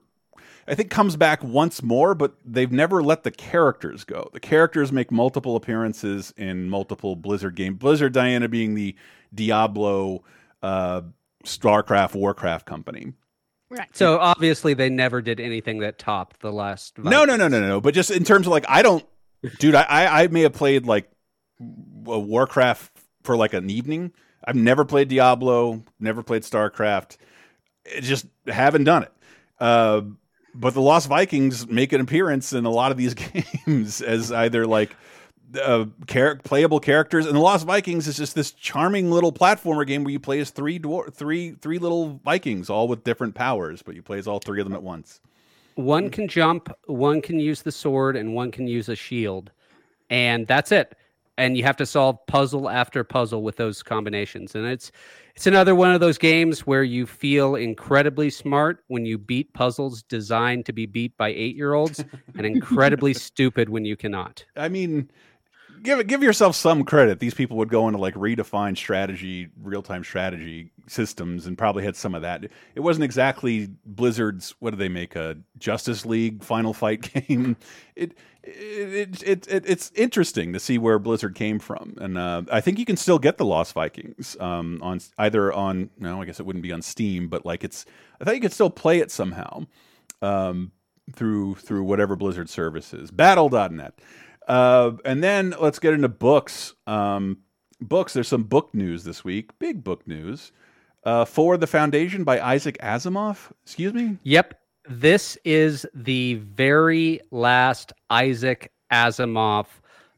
I 0.68 0.74
think 0.74 0.89
comes 0.89 1.16
back 1.16 1.43
once 1.43 1.84
more, 1.84 2.16
but 2.16 2.36
they've 2.43 2.72
never 2.72 3.04
let 3.04 3.24
the 3.24 3.30
characters 3.30 4.04
go. 4.04 4.30
The 4.34 4.39
characters 4.39 4.91
make 4.91 5.12
multiple 5.12 5.56
appearances 5.56 6.34
in 6.38 6.70
multiple 6.70 7.16
Blizzard 7.16 7.56
games. 7.56 7.78
Blizzard 7.78 8.14
Diana 8.14 8.48
being 8.50 8.74
the 8.74 8.96
Diablo, 9.34 10.24
uh, 10.64 11.02
StarCraft, 11.43 12.16
Warcraft 12.16 12.66
company. 12.66 13.14
Right. 13.70 13.96
So 13.96 14.18
obviously 14.18 14.74
they 14.74 14.89
never 14.89 15.22
did 15.22 15.39
anything 15.39 15.80
that 15.80 16.00
topped 16.00 16.39
the 16.39 16.52
last. 16.52 16.98
No, 16.98 17.26
no, 17.26 17.36
no, 17.36 17.48
no, 17.48 17.60
no, 17.60 17.68
no. 17.68 17.82
But 17.82 17.93
just 17.93 18.10
in 18.10 18.24
terms 18.24 18.48
of 18.48 18.52
like, 18.52 18.66
I 18.68 18.82
don't, 18.82 19.06
dude. 19.60 19.76
I, 19.76 19.84
I, 19.84 20.24
I 20.24 20.28
may 20.28 20.41
have 20.41 20.54
played 20.54 20.88
like 20.88 21.10
a 21.60 22.20
Warcraft 22.20 22.91
for 23.24 23.36
like 23.38 23.53
an 23.53 23.70
evening. 23.70 24.12
I've 24.43 24.56
never 24.56 24.86
played 24.86 25.08
Diablo, 25.08 25.84
never 25.99 26.22
played 26.22 26.43
StarCraft. 26.43 27.18
It 27.86 28.01
just 28.01 28.28
haven't 28.47 28.84
done 28.84 29.03
it. 29.03 29.12
Uh, 29.60 30.01
but 30.53 30.74
the 30.74 30.82
Lost 30.82 31.08
Vikings 31.08 31.68
make 31.68 31.93
an 31.93 32.01
appearance 32.01 32.53
in 32.53 32.66
a 32.66 32.70
lot 32.70 32.91
of 32.91 32.97
these 32.97 33.14
games 33.66 34.01
as 34.01 34.32
either 34.32 34.66
like 34.66 34.95
uh, 35.62 35.86
char- 36.08 36.38
playable 36.38 36.80
characters, 36.80 37.26
and 37.26 37.36
the 37.36 37.39
Lost 37.39 37.66
Vikings 37.66 38.08
is 38.08 38.18
just 38.18 38.36
this 38.36 38.51
charming 38.51 39.12
little 39.12 39.32
platformer 39.32 39.86
game 39.86 40.03
where 40.03 40.12
you 40.12 40.20
play 40.20 40.39
as 40.39 40.49
three 40.49 40.80
three 41.14 41.51
three 41.51 41.78
little 41.78 42.20
Vikings, 42.24 42.70
all 42.70 42.88
with 42.88 43.03
different 43.03 43.36
powers, 43.36 43.82
but 43.82 43.95
you 43.95 44.01
play 44.01 44.18
as 44.18 44.28
all 44.28 44.39
three 44.39 44.60
of 44.60 44.66
them 44.66 44.74
at 44.74 44.84
once. 44.84 45.20
One 45.76 46.10
can 46.10 46.28
jump, 46.28 46.74
one 46.86 47.22
can 47.22 47.39
use 47.39 47.62
the 47.62 47.72
sword, 47.72 48.16
and 48.16 48.34
one 48.34 48.51
can 48.51 48.68
use 48.68 48.89
a 48.89 48.95
shield, 48.95 49.51
and 50.10 50.47
that's 50.47 50.72
it. 50.72 50.95
And 51.38 51.58
you 51.58 51.64
have 51.64 51.76
to 51.78 51.86
solve 51.86 52.18
puzzle 52.28 52.70
after 52.70 53.04
puzzle 53.04 53.44
with 53.44 53.58
those 53.58 53.84
combinations, 53.84 54.56
and 54.56 54.66
it's 54.66 54.92
it's 55.36 55.46
another 55.46 55.76
one 55.76 55.92
of 55.92 56.00
those 56.00 56.18
games 56.18 56.66
where 56.66 56.84
you 56.84 57.06
feel 57.06 57.56
incredibly 57.56 58.30
smart 58.30 58.86
when 58.88 59.06
you 59.06 59.18
beat 59.18 59.54
puzzles 59.54 60.02
designed 60.04 60.66
to 60.68 60.72
be 60.72 60.86
beat 60.86 61.18
by 61.18 61.30
eight 61.30 61.58
year 61.58 61.74
olds, 61.74 62.06
and 62.38 62.46
incredibly 62.46 63.14
stupid 63.14 63.68
when 63.68 63.84
you 63.84 63.98
cannot. 63.98 64.46
I 64.56 64.70
mean, 64.70 65.10
give 65.86 66.06
give 66.08 66.24
yourself 66.24 66.56
some 66.56 66.84
credit. 66.84 67.20
These 67.20 67.34
people 67.34 67.58
would 67.58 67.70
go 67.70 67.88
into 67.88 68.00
like 68.00 68.16
redefined 68.16 68.78
strategy, 68.78 69.50
real 69.62 69.82
time 69.82 70.04
strategy 70.04 70.72
systems, 70.88 71.46
and 71.46 71.58
probably 71.58 71.84
had 71.84 71.96
some 71.96 72.14
of 72.14 72.22
that. 72.24 72.44
It 72.76 72.82
wasn't 72.82 73.06
exactly 73.06 73.70
Blizzard's. 73.86 74.56
What 74.60 74.72
do 74.72 74.78
they 74.78 74.90
make 74.90 75.16
a 75.16 75.38
Justice 75.58 76.06
League 76.06 76.44
Final 76.44 76.74
Fight 76.74 77.14
game? 77.28 77.56
It 77.96 78.18
it, 78.44 79.24
it, 79.24 79.48
it 79.48 79.64
it's 79.66 79.92
interesting 79.96 80.54
to 80.54 80.60
see 80.60 80.78
where 80.78 81.00
Blizzard 81.00 81.36
came 81.36 81.60
from, 81.60 81.96
and 82.00 82.18
uh, 82.18 82.44
I 82.52 82.62
think 82.62 82.78
you 82.78 82.86
can 82.86 82.98
still 82.98 83.20
get 83.20 83.38
the 83.38 83.46
Lost 83.46 83.74
Vikings 83.74 84.38
um, 84.40 84.80
on 84.84 85.00
either 85.18 85.52
on 85.52 85.90
no, 85.98 86.22
I 86.22 86.26
guess 86.26 86.40
it 86.40 86.46
wouldn't 86.46 86.64
be 86.64 86.72
on 86.72 86.82
Steam, 86.82 87.28
but 87.28 87.46
like 87.46 87.64
it's 87.64 87.86
I 88.20 88.24
thought 88.24 88.36
you 88.36 88.42
could 88.42 88.54
still 88.54 88.70
play 88.70 89.00
it 89.00 89.12
somehow 89.12 89.66
um, 90.22 90.72
through 91.14 91.56
through 91.56 91.84
whatever 91.84 92.16
Blizzard 92.16 92.50
services. 92.50 93.12
Battle.net. 93.12 94.00
Uh, 94.48 94.91
and 95.06 95.24
then 95.24 95.56
let's 95.60 95.80
get 95.80 95.93
into 95.93 96.10
books. 96.10 96.74
Um, 96.88 97.39
books. 97.82 98.14
There's 98.14 98.28
some 98.28 98.43
book 98.43 98.74
news 98.74 99.04
this 99.04 99.24
week. 99.24 99.58
Big 99.60 99.84
book 99.84 100.08
news. 100.08 100.52
Uh, 101.04 101.24
for 101.26 101.56
the 101.58 101.68
Foundation 101.68 102.24
by 102.24 102.39
Isaac 102.39 102.78
Asimov. 102.82 103.52
Excuse 103.64 103.93
me. 103.93 104.18
Yep. 104.24 104.60
This 104.89 105.38
is 105.46 105.86
the 105.93 106.36
very 106.36 107.20
last 107.32 107.93
Isaac 108.10 108.72
Asimov 108.91 109.66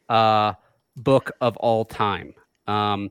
uh, 0.10 0.54
book 0.96 1.32
of 1.42 1.58
all 1.58 1.84
time. 1.86 2.34
Um, 2.68 3.10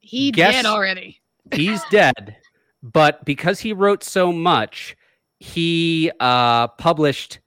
He 0.00 0.30
Guess- 0.30 0.52
dead 0.54 0.66
already. 0.66 1.20
he's 1.52 1.80
dead, 1.92 2.36
but 2.82 3.24
because 3.24 3.60
he 3.60 3.72
wrote 3.72 4.02
so 4.02 4.32
much, 4.32 4.96
he 5.38 6.10
uh, 6.18 6.66
published 6.68 7.38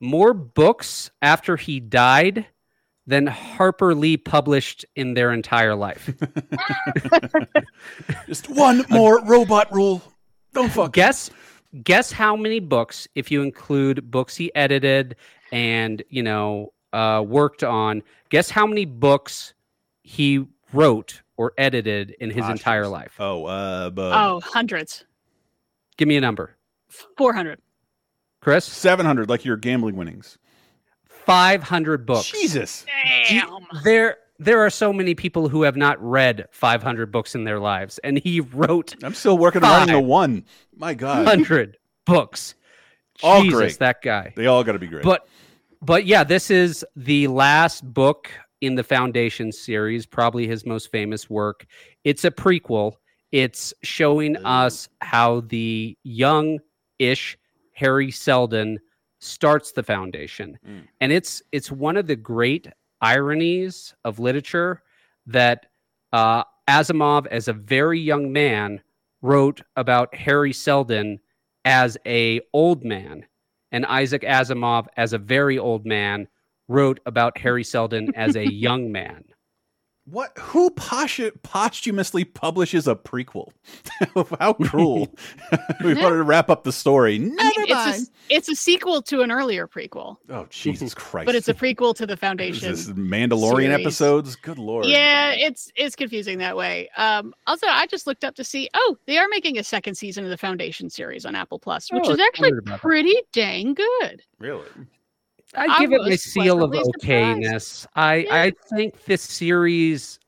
more 0.00 0.34
books 0.34 1.10
after 1.22 1.56
he 1.56 1.80
died 1.80 2.46
than 3.06 3.26
Harper 3.26 3.94
Lee 3.94 4.16
published 4.16 4.84
in 4.96 5.14
their 5.14 5.32
entire 5.32 5.74
life. 5.74 6.12
Just 8.26 8.48
one 8.50 8.84
more 8.90 9.22
robot 9.24 9.72
rule. 9.72 10.02
Don't 10.54 10.70
fuck. 10.72 10.92
guess 10.92 11.30
guess 11.84 12.10
how 12.10 12.34
many 12.36 12.58
books 12.60 13.06
if 13.14 13.30
you 13.30 13.42
include 13.42 14.10
books 14.10 14.34
he 14.36 14.54
edited 14.54 15.14
and 15.52 16.02
you 16.08 16.22
know 16.22 16.72
uh, 16.94 17.22
worked 17.26 17.62
on 17.62 18.02
guess 18.30 18.48
how 18.48 18.66
many 18.66 18.86
books 18.86 19.52
he 20.02 20.46
wrote 20.72 21.20
or 21.36 21.52
edited 21.58 22.12
in 22.20 22.30
his 22.30 22.40
Gosh, 22.42 22.52
entire 22.52 22.88
life 22.88 23.16
Oh, 23.18 23.44
uh, 23.44 23.90
but 23.90 24.12
Oh, 24.14 24.40
hundreds. 24.40 25.04
give 25.98 26.08
me 26.08 26.16
a 26.16 26.20
number 26.20 26.56
400. 27.18 27.60
Chris 28.46 28.64
700, 28.64 29.28
like 29.28 29.44
your 29.44 29.56
gambling 29.56 29.96
winnings. 29.96 30.38
500 31.08 32.06
books 32.06 32.30
Jesus. 32.30 32.86
Damn. 33.28 33.66
there 33.82 34.18
there 34.38 34.64
are 34.64 34.70
so 34.70 34.92
many 34.92 35.16
people 35.16 35.48
who 35.48 35.62
have 35.62 35.76
not 35.76 36.00
read 36.00 36.46
500 36.52 37.10
books 37.10 37.34
in 37.34 37.42
their 37.42 37.58
lives 37.58 37.98
and 38.04 38.18
he 38.18 38.38
wrote 38.40 38.94
I'm 39.02 39.14
still 39.14 39.36
working 39.36 39.64
on 39.64 39.70
running 39.80 39.96
a 39.96 40.00
one. 40.00 40.44
My 40.76 40.94
God. 40.94 41.26
100 41.26 41.78
books 42.04 42.54
All 43.24 43.42
Jesus, 43.42 43.58
great. 43.58 43.78
that 43.80 44.02
guy 44.02 44.32
They 44.36 44.46
all 44.46 44.62
got 44.62 44.72
to 44.72 44.78
be 44.78 44.86
great. 44.86 45.02
But 45.02 45.26
but 45.82 46.06
yeah, 46.06 46.22
this 46.22 46.48
is 46.48 46.84
the 46.94 47.26
last 47.26 47.82
book 47.82 48.30
in 48.60 48.76
the 48.76 48.84
Foundation 48.84 49.50
series, 49.50 50.06
probably 50.06 50.46
his 50.46 50.64
most 50.64 50.92
famous 50.92 51.28
work. 51.28 51.66
It's 52.04 52.24
a 52.24 52.30
prequel. 52.30 52.92
It's 53.32 53.74
showing 53.82 54.36
us 54.44 54.88
how 55.02 55.40
the 55.40 55.98
young-ish 56.04 57.36
Hari 57.78 58.10
Seldon 58.10 58.78
starts 59.18 59.72
the 59.72 59.82
Foundation. 59.82 60.58
Mm. 60.66 60.88
And 61.00 61.12
it's 61.12 61.42
it's 61.52 61.70
one 61.70 61.96
of 61.96 62.06
the 62.06 62.16
great 62.16 62.68
ironies 63.00 63.94
of 64.04 64.18
literature 64.18 64.82
that 65.26 65.66
uh, 66.12 66.44
Asimov, 66.68 67.26
as 67.26 67.48
a 67.48 67.52
very 67.52 68.00
young 68.00 68.32
man, 68.32 68.80
wrote 69.22 69.60
about 69.76 70.14
Hari 70.14 70.52
Seldon 70.52 71.20
as 71.64 71.96
a 72.06 72.40
old 72.52 72.84
man 72.84 73.26
and 73.72 73.84
Isaac 73.86 74.22
Asimov, 74.22 74.86
as 74.96 75.12
a 75.12 75.18
very 75.18 75.58
old 75.58 75.84
man, 75.84 76.28
wrote 76.68 77.00
about 77.06 77.38
Hari 77.38 77.64
Seldon 77.64 78.14
as 78.14 78.36
a 78.36 78.44
young 78.52 78.90
man. 78.90 79.24
What? 80.08 80.30
Who 80.38 80.70
posh 80.70 81.20
posthumously 81.42 82.24
publishes 82.24 82.86
a 82.86 82.94
prequel? 82.94 83.48
How 84.40 84.52
cruel! 84.52 85.08
we 85.84 85.94
wanted 85.94 86.16
to 86.18 86.22
wrap 86.22 86.48
up 86.48 86.62
the 86.62 86.70
story. 86.70 87.18
Never 87.18 87.40
I 87.40 87.52
mean, 87.58 87.74
mind. 87.74 87.94
it's 87.96 88.08
a, 88.08 88.12
it's 88.36 88.48
a 88.48 88.54
sequel 88.54 89.02
to 89.02 89.22
an 89.22 89.32
earlier 89.32 89.66
prequel, 89.66 90.16
oh 90.30 90.46
Jesus 90.48 90.94
Christ! 90.94 91.26
but 91.26 91.34
it's 91.34 91.48
a 91.48 91.54
prequel 91.54 91.92
to 91.96 92.06
the 92.06 92.16
Foundation. 92.16 92.70
this 92.70 92.88
Mandalorian 92.90 93.62
series. 93.70 93.80
episodes. 93.80 94.36
Good 94.36 94.58
lord. 94.58 94.86
Yeah, 94.86 95.32
it's 95.32 95.72
it's 95.74 95.96
confusing 95.96 96.38
that 96.38 96.56
way. 96.56 96.88
Um, 96.96 97.34
also, 97.48 97.66
I 97.66 97.86
just 97.86 98.06
looked 98.06 98.22
up 98.22 98.36
to 98.36 98.44
see. 98.44 98.68
Oh, 98.74 98.96
they 99.06 99.18
are 99.18 99.26
making 99.28 99.58
a 99.58 99.64
second 99.64 99.96
season 99.96 100.22
of 100.22 100.30
the 100.30 100.38
Foundation 100.38 100.88
series 100.88 101.26
on 101.26 101.34
Apple 101.34 101.58
Plus, 101.58 101.90
which 101.90 102.04
Oh, 102.06 102.12
is 102.12 102.20
actually 102.20 102.50
wondered 102.50 102.58
about 102.68 102.72
that. 102.74 102.80
pretty 102.82 103.16
dang 103.32 103.74
good. 103.74 104.22
Really. 104.38 104.66
I 105.54 105.66
I 105.66 105.78
give 105.78 105.92
it 105.92 106.02
my 106.02 106.16
seal 106.16 106.62
of 106.62 106.72
pleasantly 106.72 106.92
surprised. 107.00 107.40
okayness. 107.42 107.86
I 107.94 108.14
Yeah. 108.16 108.34
I 108.34 108.52
think 108.74 109.04
this 109.04 109.22
series 109.22 110.18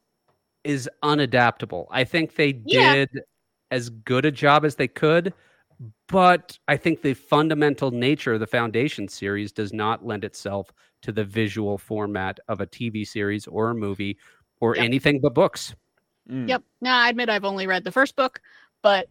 is 0.65 0.89
unadaptable. 1.03 1.87
I 1.91 2.05
think 2.05 2.35
they 2.37 2.61
Yeah. 2.67 2.95
did 2.95 3.11
as 3.71 3.91
good 3.91 4.25
a 4.25 4.31
job 4.31 4.65
as 4.65 4.77
they 4.77 4.89
could, 4.89 5.35
but 6.09 6.59
I 6.69 6.77
think 6.77 7.03
the 7.03 7.15
fundamental 7.15 7.91
nature 7.91 8.35
of 8.35 8.41
the 8.41 8.47
Foundation 8.47 9.09
series 9.09 9.53
does 9.53 9.73
not 9.73 10.05
lend 10.07 10.25
itself 10.25 10.73
to 11.03 11.13
the 11.13 11.25
visual 11.25 11.79
format 11.79 12.39
of 12.49 12.61
a 12.61 12.67
TV 12.67 13.05
series 13.07 13.47
or 13.47 13.71
a 13.71 13.75
movie 13.75 14.19
or 14.61 14.75
Yep. 14.77 14.85
anything 14.85 15.21
but 15.21 15.35
books. 15.35 15.75
Mm. 16.29 16.49
Yep. 16.49 16.63
Now 16.81 16.99
I 16.99 17.09
admit 17.09 17.29
I've 17.29 17.45
only 17.45 17.67
read 17.67 17.85
the 17.85 17.93
first 17.93 18.17
book, 18.17 18.41
but 18.83 19.09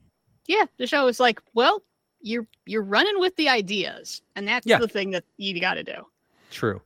yeah, 0.47 0.65
the 0.77 0.87
show 0.87 1.07
is 1.07 1.19
like, 1.19 1.41
well, 1.53 1.81
you're 2.21 2.47
you're 2.65 2.83
running 2.83 3.19
with 3.19 3.35
the 3.35 3.49
ideas, 3.49 4.21
and 4.35 4.47
that's 4.47 4.65
Yeah. 4.65 4.79
the 4.79 4.87
thing 4.87 5.11
that 5.11 5.23
you 5.37 5.59
got 5.59 5.75
to 5.75 5.83
do. 5.83 6.05
True. 6.51 6.81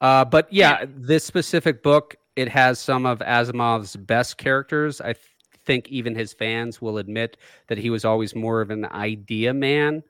Uh, 0.00 0.24
but 0.24 0.52
yeah, 0.52 0.84
this 0.88 1.24
specific 1.24 1.82
book, 1.82 2.16
it 2.36 2.48
has 2.48 2.78
some 2.78 3.06
of 3.06 3.20
Asimov's 3.20 3.96
best 3.96 4.36
characters. 4.38 5.00
I 5.00 5.14
th- 5.14 5.24
think 5.64 5.88
even 5.88 6.14
his 6.14 6.32
fans 6.34 6.82
will 6.82 6.98
admit 6.98 7.36
that 7.68 7.78
he 7.78 7.88
was 7.90 8.04
always 8.04 8.34
more 8.34 8.60
of 8.60 8.70
an 8.70 8.84
idea 8.86 9.54
man, 9.54 10.02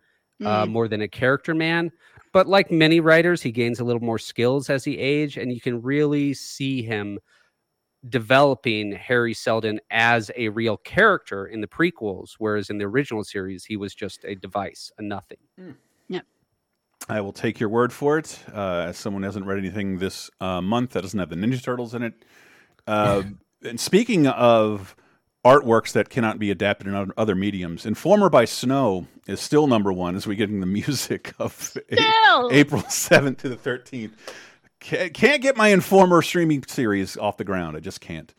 uh, 0.44 0.64
Mm. 0.64 0.70
more 0.70 0.88
than 0.88 1.02
a 1.02 1.08
character 1.08 1.54
man. 1.54 1.92
But 2.32 2.48
like 2.48 2.72
many 2.72 2.98
writers, 2.98 3.40
he 3.42 3.52
gains 3.52 3.78
a 3.78 3.84
little 3.84 4.02
more 4.02 4.18
skills 4.18 4.68
as 4.68 4.82
he 4.84 4.98
age, 4.98 5.36
and 5.36 5.52
you 5.52 5.60
can 5.60 5.80
really 5.80 6.34
see 6.34 6.82
him 6.82 7.20
developing 8.08 8.92
Hari 8.92 9.34
Seldon 9.34 9.80
as 9.90 10.30
a 10.36 10.48
real 10.48 10.76
character 10.76 11.46
in 11.46 11.60
the 11.60 11.66
prequels, 11.66 12.32
whereas 12.38 12.70
in 12.70 12.78
the 12.78 12.84
original 12.84 13.24
series, 13.24 13.64
he 13.64 13.76
was 13.76 13.94
just 13.94 14.24
a 14.24 14.34
device, 14.34 14.92
a 14.98 15.02
nothing. 15.02 15.38
Yeah. 16.08 16.20
I 17.08 17.20
will 17.20 17.32
take 17.32 17.60
your 17.60 17.68
word 17.68 17.92
for 17.92 18.18
it. 18.18 18.38
Uh, 18.52 18.86
as 18.88 18.96
someone 18.96 19.22
who 19.22 19.26
hasn't 19.26 19.46
read 19.46 19.58
anything 19.58 19.98
this 19.98 20.30
uh, 20.40 20.60
month 20.60 20.90
that 20.90 21.02
doesn't 21.02 21.18
have 21.18 21.30
the 21.30 21.36
Ninja 21.36 21.62
Turtles 21.62 21.94
in 21.94 22.02
it. 22.02 22.14
Uh, 22.86 23.22
and 23.62 23.80
speaking 23.80 24.26
of 24.26 24.96
artworks 25.44 25.92
that 25.92 26.08
cannot 26.08 26.38
be 26.38 26.50
adapted 26.50 26.86
in 26.86 27.12
other 27.16 27.34
mediums, 27.34 27.84
Informer 27.86 28.30
by 28.30 28.44
Snow 28.44 29.06
is 29.26 29.40
still 29.40 29.66
number 29.66 29.92
one 29.92 30.16
as 30.16 30.26
we 30.26 30.36
get 30.36 30.50
in 30.50 30.60
the 30.60 30.66
music 30.80 31.34
of 31.38 31.76
A- 31.90 32.48
April 32.50 32.82
7th 32.82 33.38
to 33.38 33.48
the 33.48 33.56
13th. 33.56 34.12
Ca- 34.86 35.10
Can't 35.10 35.42
get 35.42 35.56
my 35.56 35.68
Informer 35.68 36.22
streaming 36.22 36.62
series 36.66 37.16
off 37.16 37.36
the 37.36 37.44
ground. 37.44 37.76
I 37.76 37.80
just 37.80 38.00
can't. 38.00 38.32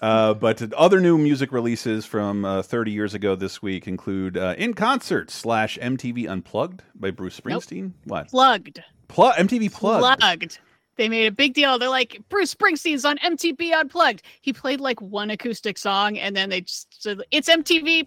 Uh, 0.00 0.32
but 0.34 0.72
other 0.74 1.00
new 1.00 1.18
music 1.18 1.50
releases 1.50 2.06
from 2.06 2.44
uh, 2.44 2.62
30 2.62 2.92
years 2.92 3.14
ago 3.14 3.34
this 3.34 3.60
week 3.60 3.88
include 3.88 4.36
uh, 4.36 4.54
In 4.56 4.74
Concert 4.74 5.30
slash 5.30 5.76
MTV 5.78 6.28
Unplugged 6.28 6.82
by 6.94 7.10
Bruce 7.10 7.40
Nope. 7.44 7.62
Springsteen. 7.64 7.92
What? 8.04 8.28
Plugged. 8.28 8.80
Plu- 9.08 9.32
MTV 9.32 9.72
Plugged. 9.72 10.20
Plugged. 10.20 10.58
They 10.96 11.08
made 11.08 11.26
a 11.26 11.32
big 11.32 11.54
deal. 11.54 11.78
They're 11.78 11.88
like, 11.88 12.20
Bruce 12.28 12.54
Springsteen's 12.54 13.04
on 13.04 13.18
MTV 13.18 13.72
Unplugged. 13.72 14.22
He 14.40 14.52
played 14.52 14.80
like 14.80 15.00
one 15.00 15.30
acoustic 15.30 15.78
song, 15.78 16.18
and 16.18 16.36
then 16.36 16.48
they 16.50 16.60
just 16.60 17.02
said, 17.02 17.20
it's 17.30 17.48
MTV 17.48 18.06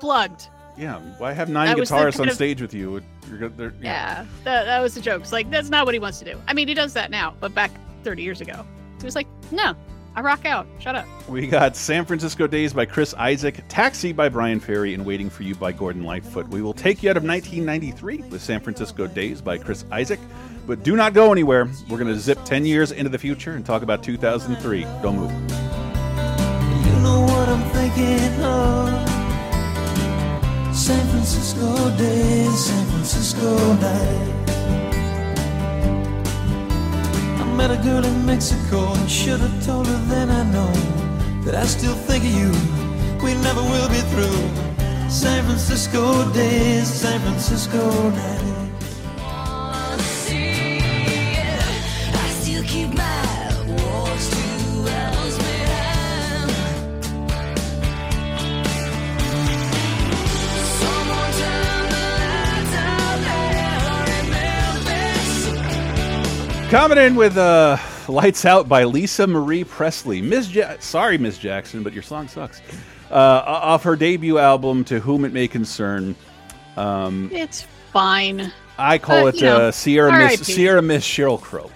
Plugged. 0.00 0.48
Yeah, 0.80 0.98
why 1.18 1.32
have 1.34 1.50
nine 1.50 1.68
That 1.68 1.76
guitarists 1.76 2.18
on 2.20 2.28
of- 2.28 2.34
stage 2.34 2.62
with 2.62 2.72
you? 2.72 3.02
You're 3.28 3.38
good. 3.38 3.56
they're- 3.58 3.74
Yeah, 3.82 4.24
that, 4.44 4.64
that 4.64 4.80
was 4.80 4.94
the 4.94 5.00
joke. 5.02 5.20
It's 5.22 5.32
like, 5.32 5.50
that's 5.50 5.68
not 5.68 5.84
what 5.84 5.94
he 5.94 6.00
wants 6.00 6.18
to 6.20 6.24
do. 6.24 6.40
I 6.48 6.54
mean, 6.54 6.68
he 6.68 6.74
does 6.74 6.94
that 6.94 7.10
now, 7.10 7.34
but 7.38 7.54
back 7.54 7.70
30 8.02 8.22
years 8.22 8.40
ago, 8.40 8.64
he 8.98 9.04
was 9.04 9.14
like, 9.14 9.26
no, 9.52 9.74
I 10.16 10.22
rock 10.22 10.46
out. 10.46 10.66
Shut 10.78 10.94
up. 10.96 11.06
We 11.28 11.46
got 11.46 11.76
San 11.76 12.04
Francisco 12.06 12.46
Days 12.46 12.72
by 12.72 12.86
Chris 12.86 13.12
Isaak, 13.14 13.56
Taxi 13.68 14.12
by 14.12 14.28
Bryan 14.30 14.58
Ferry, 14.58 14.94
and 14.94 15.04
Waiting 15.04 15.28
for 15.28 15.42
You 15.42 15.54
by 15.54 15.70
Gordon 15.72 16.02
Lightfoot. 16.02 16.48
We 16.48 16.62
will 16.62 16.72
take 16.74 17.02
you 17.02 17.10
out 17.10 17.16
of 17.18 17.24
1993 17.24 18.28
with 18.30 18.40
San 18.42 18.60
Francisco 18.60 19.06
Days 19.06 19.42
by 19.42 19.58
Chris 19.58 19.84
Isaak, 19.92 20.18
but 20.66 20.82
do 20.82 20.96
not 20.96 21.12
go 21.12 21.30
anywhere. 21.30 21.68
We're 21.90 21.98
going 21.98 22.12
to 22.12 22.18
zip 22.18 22.38
10 22.46 22.64
years 22.64 22.90
into 22.90 23.10
the 23.10 23.18
future 23.18 23.52
and 23.52 23.66
talk 23.66 23.82
about 23.82 24.02
2003. 24.02 24.82
Don't 25.02 25.16
move. 25.16 25.30
You 26.86 27.02
know 27.02 27.26
San 30.72 31.06
Francisco 31.08 31.90
day, 31.96 32.46
San 32.56 32.86
Francisco 32.86 33.74
nights. 33.74 34.52
I 37.40 37.44
met 37.56 37.70
a 37.70 37.76
girl 37.82 38.04
in 38.04 38.24
Mexico 38.24 38.92
and 38.92 39.10
should 39.10 39.40
have 39.40 39.66
told 39.66 39.86
her 39.86 39.98
then 40.08 40.30
I 40.30 40.44
know 40.44 40.72
that 41.44 41.54
I 41.54 41.66
still 41.66 41.94
think 41.94 42.24
of 42.24 42.30
you. 42.30 42.52
We 43.22 43.34
never 43.34 43.62
will 43.62 43.88
be 43.88 44.00
through. 44.12 44.48
San 45.10 45.44
Francisco 45.44 46.30
days, 46.32 46.86
San 46.88 47.20
Francisco 47.20 48.10
nights. 48.10 49.00
I 52.22 52.28
still 52.40 52.62
keep 52.64 52.94
my 52.94 53.19
Coming 66.70 66.98
in 66.98 67.16
with 67.16 67.36
uh, 67.36 67.76
Lights 68.08 68.44
Out 68.44 68.68
by 68.68 68.84
Lisa 68.84 69.26
Marie 69.26 69.64
Presley. 69.64 70.22
Miss 70.22 70.54
ja 70.54 70.76
Sorry, 70.78 71.18
Miss 71.18 71.36
Jackson, 71.36 71.82
but 71.82 71.92
your 71.92 72.02
song 72.04 72.28
sucks. 72.28 72.62
Uh, 73.10 73.14
off 73.44 73.82
her 73.82 73.96
debut 73.96 74.38
album, 74.38 74.84
To 74.84 75.00
Whom 75.00 75.24
It 75.24 75.32
May 75.32 75.48
Concern. 75.48 76.14
Um, 76.76 77.28
It's 77.32 77.62
fine. 77.92 78.52
I 78.78 78.98
call 78.98 79.26
Uh, 79.26 79.30
it 79.30 79.42
uh, 79.42 79.72
Sierra 79.72 80.16
Miss. 80.16 80.46
Sierra 80.46 80.80
Miss 80.80 81.04
Sheryl 81.04 81.40
Crow. 81.40 81.68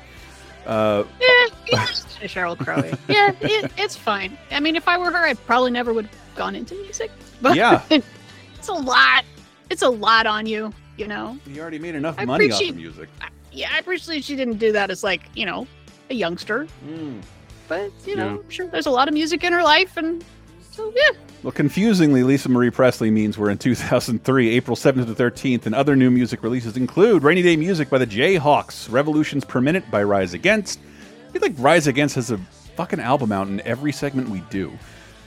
Uh, 0.64 1.02
Yeah, 1.20 1.46
yeah, 1.72 1.86
Sheryl 2.22 2.56
Crow. 2.56 2.76
Yeah, 3.08 3.32
it, 3.40 3.72
it's 3.76 3.96
fine. 3.96 4.38
I 4.52 4.60
mean, 4.60 4.76
if 4.76 4.86
I 4.86 4.96
were 4.96 5.10
her, 5.10 5.18
I 5.26 5.34
probably 5.34 5.72
never 5.72 5.92
would 5.92 6.06
have 6.06 6.36
gone 6.36 6.54
into 6.54 6.76
music. 6.76 7.10
But 7.42 7.56
Yeah. 7.56 7.82
it's 7.90 8.68
a 8.68 8.72
lot. 8.72 9.24
It's 9.70 9.82
a 9.82 9.90
lot 9.90 10.26
on 10.28 10.46
you, 10.46 10.72
you 10.96 11.08
know? 11.08 11.36
you 11.48 11.60
already 11.60 11.80
made 11.80 11.96
enough 11.96 12.14
I 12.16 12.24
money 12.24 12.52
off 12.52 12.62
of 12.62 12.76
music. 12.76 13.08
Yeah, 13.54 13.70
I 13.72 13.78
appreciate 13.78 14.24
she 14.24 14.36
didn't 14.36 14.58
do 14.58 14.72
that 14.72 14.90
as, 14.90 15.04
like, 15.04 15.22
you 15.34 15.46
know, 15.46 15.66
a 16.10 16.14
youngster. 16.14 16.66
Mm. 16.86 17.22
But, 17.68 17.90
you 18.04 18.16
know, 18.16 18.26
Yeah. 18.26 18.34
I'm 18.40 18.50
sure 18.50 18.66
there's 18.66 18.86
a 18.86 18.90
lot 18.90 19.08
of 19.08 19.14
music 19.14 19.44
in 19.44 19.52
her 19.52 19.62
life. 19.62 19.96
And 19.96 20.24
so, 20.70 20.92
yeah. 20.94 21.16
Well, 21.42 21.52
confusingly, 21.52 22.22
Lisa 22.22 22.48
Marie 22.48 22.70
Presley 22.70 23.10
means 23.10 23.38
we're 23.38 23.50
in 23.50 23.58
2003, 23.58 24.50
April 24.50 24.76
7th 24.76 25.06
to 25.06 25.14
13th, 25.14 25.66
and 25.66 25.74
other 25.74 25.94
new 25.94 26.10
music 26.10 26.42
releases 26.42 26.76
include 26.76 27.22
Rainy 27.22 27.42
Day 27.42 27.56
Music 27.56 27.88
by 27.90 27.98
the 27.98 28.06
Jayhawks, 28.06 28.90
Revolutions 28.90 29.44
Per 29.44 29.60
Minute 29.60 29.90
by 29.90 30.02
Rise 30.02 30.34
Against. 30.34 30.80
I 31.28 31.32
feel 31.32 31.42
like 31.42 31.54
Rise 31.58 31.86
Against 31.86 32.14
has 32.16 32.30
a 32.30 32.38
fucking 32.76 33.00
album 33.00 33.30
out 33.30 33.46
in 33.48 33.60
every 33.60 33.92
segment 33.92 34.28
we 34.30 34.40
do. 34.50 34.72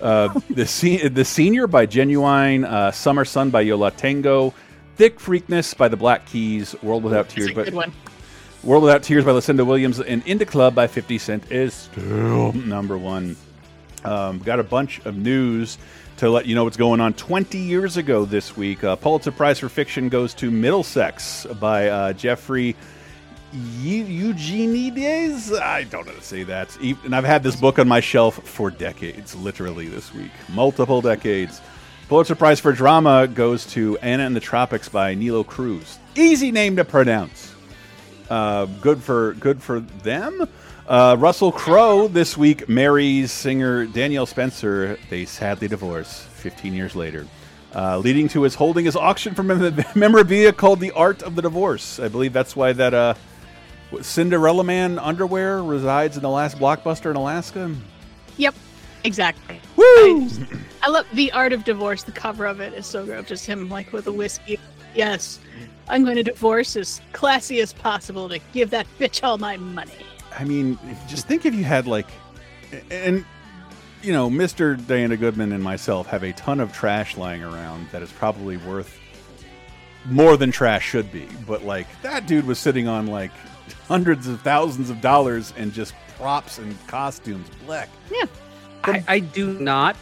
Uh, 0.01 0.37
the, 0.49 0.65
se 0.65 1.07
the 1.07 1.23
Senior 1.25 1.67
by 1.67 1.85
Ginuwine, 1.87 2.65
uh, 2.65 2.91
Summer 2.91 3.23
Sun 3.25 3.49
by 3.51 3.61
Yo 3.61 3.77
La 3.77 3.89
Tengo, 3.89 4.53
Thick 4.95 5.19
Freakness 5.19 5.77
by 5.77 5.87
the 5.87 5.97
Black 5.97 6.25
Keys, 6.25 6.75
World 6.81 7.03
Without 7.03 7.29
Tears 7.29 7.53
That's 7.53 7.69
World 8.67 8.83
Without 8.83 9.01
Tears 9.01 9.23
by 9.23 9.31
Lucinda 9.31 9.63
Williams, 9.63 9.97
and 10.01 10.21
In 10.27 10.39
da 10.39 10.45
Club 10.45 10.75
by 10.75 10.87
50 10.87 11.17
Cent 11.19 11.49
is 11.53 11.73
still 11.73 12.51
number 12.51 12.97
one. 12.97 13.37
Um, 14.03 14.39
got 14.39 14.59
a 14.59 14.63
bunch 14.63 14.99
of 15.05 15.15
news 15.15 15.77
to 16.17 16.29
let 16.29 16.45
you 16.47 16.53
know 16.53 16.65
what's 16.65 16.75
going 16.75 16.99
on. 16.99 17.13
20 17.13 17.57
years 17.57 17.95
ago 17.95 18.25
this 18.25 18.57
week, 18.57 18.83
uh, 18.83 18.97
Pulitzer 18.97 19.31
Prize 19.31 19.59
for 19.59 19.69
Fiction 19.69 20.09
goes 20.09 20.33
to 20.33 20.51
Middlesex 20.51 21.45
by 21.61 21.87
uh, 21.87 22.11
Jeffrey 22.11 22.75
Eu- 23.53 24.03
Eugenides. 24.03 25.53
I 25.53 25.83
don't 25.85 26.05
know 26.05 26.11
how 26.11 26.19
to 26.19 26.23
say 26.25 26.43
that. 26.43 26.75
And 26.81 27.15
I've 27.15 27.23
had 27.23 27.43
this 27.43 27.55
book 27.55 27.79
on 27.79 27.87
my 27.87 28.01
shelf 28.01 28.35
for 28.45 28.69
decades, 28.69 29.33
literally 29.33 29.87
this 29.87 30.13
week. 30.13 30.31
Multiple 30.49 31.01
decades. 31.01 31.61
Pulitzer 32.09 32.35
Prize 32.35 32.59
for 32.59 32.73
Drama 32.73 33.27
goes 33.27 33.65
to 33.67 33.97
Anna 33.99 34.25
in 34.25 34.33
the 34.33 34.41
Tropics 34.41 34.89
by 34.89 35.13
Nilo 35.13 35.45
Cruz. 35.45 35.99
Easy 36.15 36.51
name 36.51 36.75
to 36.75 36.83
pronounce. 36.83 37.46
Uh, 38.29 38.65
good 38.81 39.01
for 39.01 39.33
good 39.35 39.61
for 39.61 39.79
them. 39.79 40.47
Uh, 40.87 41.15
Russell 41.19 41.51
Crowe 41.51 42.07
this 42.07 42.37
week 42.37 42.67
marries 42.69 43.31
singer 43.31 43.85
Danielle 43.85 44.25
Spencer. 44.25 44.97
They 45.09 45.25
sadly 45.25 45.67
divorce 45.67 46.21
15 46.35 46.73
years 46.73 46.95
later, 46.95 47.25
uh, 47.75 47.97
leading 47.97 48.27
to 48.29 48.43
his 48.43 48.55
holding 48.55 48.85
his 48.85 48.95
auction 48.95 49.33
for 49.35 49.43
mem- 49.43 49.83
memorabilia 49.95 50.53
called 50.53 50.79
"The 50.79 50.91
Art 50.91 51.23
of 51.23 51.35
the 51.35 51.41
Divorce." 51.41 51.99
I 51.99 52.07
believe 52.07 52.33
that's 52.33 52.55
why 52.55 52.73
that 52.73 52.93
uh, 52.93 53.13
Cinderella 54.01 54.63
Man 54.63 54.99
underwear 54.99 55.63
resides 55.63 56.17
in 56.17 56.23
the 56.23 56.29
last 56.29 56.57
blockbuster 56.57 57.09
in 57.09 57.15
Alaska. 57.15 57.73
Yep, 58.37 58.55
exactly. 59.03 59.59
Woo! 59.75 59.83
I, 59.85 60.27
just- 60.27 60.41
I 60.83 60.89
love 60.89 61.05
the 61.13 61.31
art 61.31 61.53
of 61.53 61.63
divorce. 61.63 62.03
The 62.03 62.11
cover 62.11 62.45
of 62.45 62.59
it 62.61 62.73
is 62.73 62.85
so 62.85 63.05
great. 63.05 63.25
Just 63.25 63.45
him 63.45 63.67
like 63.69 63.91
with 63.93 64.07
a 64.07 64.11
whiskey. 64.11 64.59
Yes, 64.95 65.39
I'm 65.89 66.03
going 66.03 66.17
to 66.17 66.23
divorce 66.23 66.75
as 66.75 67.01
classy 67.13 67.61
as 67.61 67.73
possible 67.73 68.29
to 68.29 68.39
give 68.53 68.69
that 68.71 68.87
bitch 68.99 69.23
all 69.23 69.37
my 69.37 69.57
money. 69.57 69.91
I 70.37 70.43
mean, 70.43 70.77
just 71.07 71.27
think 71.27 71.45
if 71.45 71.55
you 71.55 71.63
had 71.63 71.87
like, 71.87 72.07
and 72.91 73.25
you 74.01 74.13
know, 74.13 74.29
Mr. 74.29 74.85
Diana 74.85 75.17
Goodman 75.17 75.51
and 75.51 75.63
myself 75.63 76.07
have 76.07 76.23
a 76.23 76.33
ton 76.33 76.59
of 76.59 76.71
trash 76.73 77.17
lying 77.17 77.43
around 77.43 77.87
that 77.91 78.01
is 78.01 78.11
probably 78.11 78.57
worth 78.57 78.97
more 80.05 80.37
than 80.37 80.51
trash 80.51 80.85
should 80.87 81.11
be. 81.11 81.27
But 81.45 81.63
like 81.63 81.87
that 82.01 82.27
dude 82.27 82.45
was 82.45 82.59
sitting 82.59 82.87
on 82.87 83.07
like 83.07 83.31
hundreds 83.87 84.27
of 84.27 84.41
thousands 84.41 84.89
of 84.89 85.01
dollars 85.01 85.53
and 85.57 85.73
just 85.73 85.93
props 86.17 86.57
and 86.57 86.75
costumes. 86.87 87.47
Black. 87.65 87.89
Yeah. 88.11 88.25
I, 88.83 89.03
I 89.07 89.19
do 89.19 89.59
not 89.59 89.97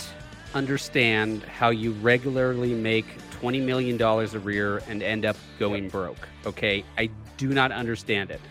understand 0.54 1.44
how 1.44 1.70
you 1.70 1.92
regularly 1.94 2.74
make 2.74 3.06
$20 3.46 3.62
million 3.64 4.02
a 4.02 4.52
year 4.52 4.78
and 4.88 5.04
end 5.04 5.26
up 5.26 5.38
going 5.60 5.88
broke. 5.89 6.28
Okay. 6.46 6.84
I 6.98 7.10
do 7.38 7.50
not 7.50 7.72
understand 7.72 8.32
it. 8.32 8.41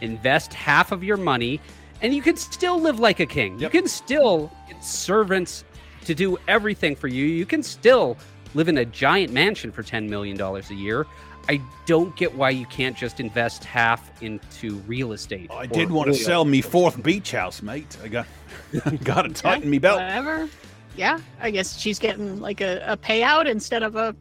Invest 0.00 0.54
half 0.54 0.92
of 0.92 1.02
your 1.02 1.16
money 1.16 1.60
and 2.00 2.14
you 2.14 2.22
can 2.22 2.36
still 2.36 2.80
live 2.80 3.00
like 3.00 3.18
a 3.18 3.26
king. 3.26 3.58
You 3.58 3.68
can 3.68 3.88
still 3.88 4.52
get 4.68 4.84
servants 4.84 5.64
to 6.04 6.14
do 6.14 6.38
everything 6.46 6.94
for 6.94 7.08
you. 7.08 7.26
You 7.26 7.44
can 7.44 7.62
still 7.62 8.16
live 8.54 8.68
in 8.68 8.78
a 8.78 8.84
giant 8.84 9.32
mansion 9.32 9.72
for 9.72 9.82
$10 9.82 10.08
million 10.08 10.40
a 10.40 10.60
year. 10.74 11.06
I 11.48 11.60
don't 11.86 12.14
get 12.14 12.34
why 12.34 12.50
you 12.50 12.66
can't 12.66 12.96
just 12.96 13.18
invest 13.20 13.64
half 13.64 14.22
into 14.22 14.76
real 14.86 15.12
estate. 15.12 15.50
I 15.50 15.66
did 15.66 15.90
want 15.90 16.08
to 16.08 16.14
sell 16.14 16.44
me 16.44 16.60
fourth 16.60 17.02
beach 17.02 17.32
house, 17.32 17.62
mate. 17.62 17.96
I 18.04 18.08
got 18.08 18.26
got 19.04 19.22
to 19.22 19.30
tighten 19.30 19.70
me 19.70 19.78
belt. 19.78 20.00
Whatever. 20.00 20.48
Yeah, 20.94 21.20
I 21.40 21.50
guess 21.50 21.78
she's 21.78 21.98
getting 21.98 22.40
like 22.40 22.60
a, 22.60 22.82
a 22.86 22.96
payout 22.96 23.46
instead 23.46 23.82
of 23.82 23.96
a, 23.96 24.08
a 24.08 24.14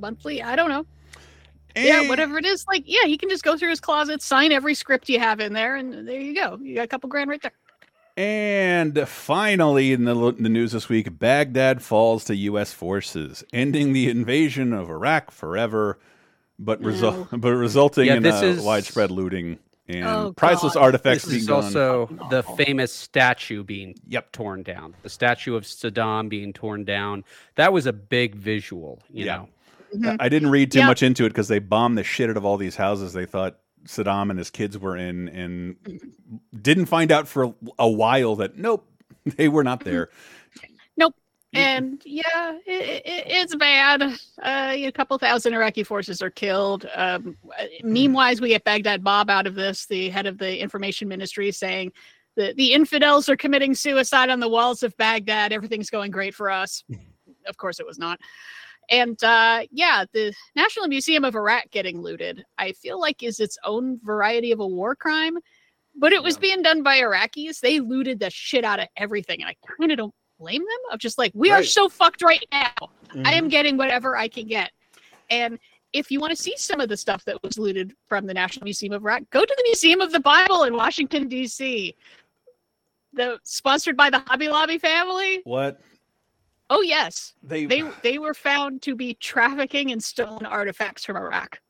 monthly. 0.00 0.42
I 0.42 0.56
don't 0.56 0.68
know. 0.70 0.86
yeah, 1.76 2.08
whatever 2.08 2.38
it 2.38 2.44
is. 2.44 2.64
Like, 2.66 2.82
yeah, 2.86 3.04
he 3.04 3.16
can 3.18 3.28
just 3.28 3.44
go 3.44 3.56
through 3.56 3.70
his 3.70 3.80
closet, 3.80 4.22
sign 4.22 4.52
every 4.52 4.74
script 4.74 5.08
you 5.08 5.18
have 5.20 5.38
in 5.40 5.52
there, 5.52 5.76
and 5.76 6.06
there 6.08 6.20
you 6.20 6.34
go. 6.34 6.58
You 6.62 6.74
got 6.76 6.82
a 6.84 6.88
couple 6.88 7.08
grand 7.08 7.30
right 7.30 7.40
there. 7.42 7.52
And 8.16 9.06
finally, 9.08 9.92
in 9.92 10.04
the, 10.04 10.14
the 10.32 10.48
news 10.48 10.72
this 10.72 10.88
week, 10.88 11.18
Baghdad 11.20 11.82
falls 11.82 12.24
to 12.24 12.34
U.S. 12.34 12.72
forces, 12.72 13.44
ending 13.52 13.92
the 13.92 14.08
invasion 14.10 14.72
of 14.72 14.90
Iraq 14.90 15.30
forever, 15.30 16.00
but 16.58 16.82
result 16.82 17.28
but 17.32 17.52
resulting 17.52 18.06
Yeah, 18.06 18.14
in 18.14 18.22
this 18.24 18.42
uh, 18.42 18.46
is- 18.46 18.60
widespread 18.64 19.12
looting 19.12 19.60
and 19.86 20.04
Oh, 20.04 20.32
priceless 20.36 20.74
God. 20.74 20.82
artifacts 20.82 21.22
This 21.24 21.30
being 21.30 21.40
is 21.42 21.46
gone. 21.46 21.64
also 21.64 22.06
the 22.28 22.42
famous 22.42 22.92
statue 22.92 23.62
being 23.62 23.94
Yep. 24.08 24.32
torn 24.32 24.62
down. 24.64 24.94
The 25.04 25.08
statue 25.10 25.54
of 25.54 25.62
Saddam 25.62 26.28
being 26.28 26.52
torn 26.52 26.84
down. 26.84 27.22
That 27.54 27.72
was 27.72 27.86
a 27.86 27.92
big 27.92 28.34
visual, 28.34 29.00
you 29.10 29.26
Yeah. 29.26 29.36
know. 29.36 29.48
Mhm. 29.94 30.16
I 30.20 30.28
didn't 30.28 30.50
read 30.50 30.70
too 30.72 30.80
Yeah. 30.80 30.86
much 30.86 31.02
into 31.02 31.24
it 31.24 31.30
because 31.30 31.48
they 31.48 31.58
bombed 31.58 31.96
the 31.98 32.04
shit 32.04 32.30
out 32.30 32.36
of 32.36 32.44
all 32.44 32.56
these 32.56 32.76
houses 32.76 33.12
they 33.12 33.26
thought 33.26 33.58
Saddam 33.84 34.28
and 34.30 34.38
his 34.38 34.50
kids 34.50 34.76
were 34.76 34.96
in, 34.96 35.28
and 35.28 35.76
didn't 36.60 36.86
find 36.86 37.10
out 37.12 37.28
for 37.28 37.54
a 37.78 37.88
while 37.88 38.36
that 38.36 38.56
nope, 38.58 38.86
they 39.36 39.48
were 39.48 39.64
not 39.64 39.84
there. 39.84 40.10
Nope. 40.96 41.14
And 41.54 42.02
yeah, 42.04 42.58
it, 42.66 43.02
it, 43.06 43.22
it's 43.26 43.54
bad. 43.56 44.02
Uh, 44.02 44.72
a 44.74 44.92
couple 44.92 45.16
thousand 45.16 45.54
Iraqi 45.54 45.82
forces 45.84 46.20
are 46.20 46.28
killed. 46.28 46.86
Um, 46.94 47.38
meme-wise, 47.82 48.40
we 48.42 48.48
get 48.48 48.64
Baghdad 48.64 49.02
Bob 49.02 49.30
out 49.30 49.46
of 49.46 49.54
this, 49.54 49.86
the 49.86 50.10
head 50.10 50.26
of 50.26 50.36
the 50.36 50.60
information 50.60 51.08
ministry, 51.08 51.50
saying 51.52 51.92
the 52.36 52.52
the 52.56 52.72
infidels 52.74 53.28
are 53.30 53.36
committing 53.36 53.74
suicide 53.74 54.28
on 54.28 54.40
the 54.40 54.48
walls 54.48 54.82
of 54.82 54.94
Baghdad. 54.98 55.52
Everything's 55.52 55.88
going 55.88 56.10
great 56.10 56.34
for 56.34 56.50
us. 56.50 56.84
of 57.46 57.56
course, 57.56 57.80
it 57.80 57.86
was 57.86 57.98
not. 57.98 58.20
And 58.90 59.22
uh, 59.22 59.62
yeah, 59.70 60.04
the 60.12 60.32
National 60.56 60.88
Museum 60.88 61.24
of 61.24 61.34
Iraq 61.34 61.70
getting 61.70 62.00
looted, 62.00 62.44
I 62.56 62.72
feel 62.72 63.00
like 63.00 63.22
is 63.22 63.40
its 63.40 63.58
own 63.64 64.00
variety 64.02 64.52
of 64.52 64.60
a 64.60 64.66
war 64.66 64.94
crime. 64.96 65.36
But 65.94 66.12
it 66.12 66.22
was 66.22 66.38
being 66.38 66.62
done 66.62 66.82
by 66.82 66.98
Iraqis. 66.98 67.60
They 67.60 67.80
looted 67.80 68.20
the 68.20 68.30
shit 68.30 68.64
out 68.64 68.78
of 68.78 68.86
everything. 68.96 69.40
And 69.42 69.50
I 69.50 69.56
kind 69.76 69.90
of 69.90 69.98
don't 69.98 70.14
blame 70.38 70.62
them 70.62 70.92
of 70.92 71.00
just 71.00 71.18
like, 71.18 71.32
we 71.34 71.50
are 71.50 71.64
so 71.64 71.88
fucked 71.88 72.22
right 72.22 72.44
now. 72.52 72.90
I 73.24 73.34
am 73.34 73.48
getting 73.48 73.76
whatever 73.76 74.16
I 74.16 74.28
can 74.28 74.46
get. 74.46 74.70
And 75.28 75.58
if 75.92 76.10
you 76.10 76.20
want 76.20 76.36
to 76.36 76.42
see 76.42 76.54
some 76.56 76.80
of 76.80 76.88
the 76.88 76.96
stuff 76.96 77.24
that 77.24 77.42
was 77.42 77.58
looted 77.58 77.94
from 78.08 78.26
the 78.26 78.34
National 78.34 78.64
Museum 78.64 78.92
of 78.92 79.02
Iraq, 79.02 79.22
go 79.30 79.44
to 79.44 79.54
the 79.56 79.62
Museum 79.64 80.00
of 80.00 80.12
the 80.12 80.20
Bible 80.20 80.64
in 80.64 80.74
Washington, 80.74 81.28
D.C. 81.28 81.94
The 83.14 83.38
sponsored 83.42 83.96
by 83.96 84.10
the 84.10 84.20
Hobby 84.20 84.48
Lobby 84.48 84.78
family. 84.78 85.40
What 85.44 85.80
Oh 86.70 86.82
yes, 86.82 87.34
they 87.42 87.64
they 87.66 87.82
they 88.02 88.18
were 88.18 88.34
found 88.34 88.82
to 88.82 88.94
be 88.94 89.14
trafficking 89.14 89.90
in 89.90 90.00
stolen 90.00 90.44
artifacts 90.46 91.04
from 91.04 91.16
Iraq 91.16 91.60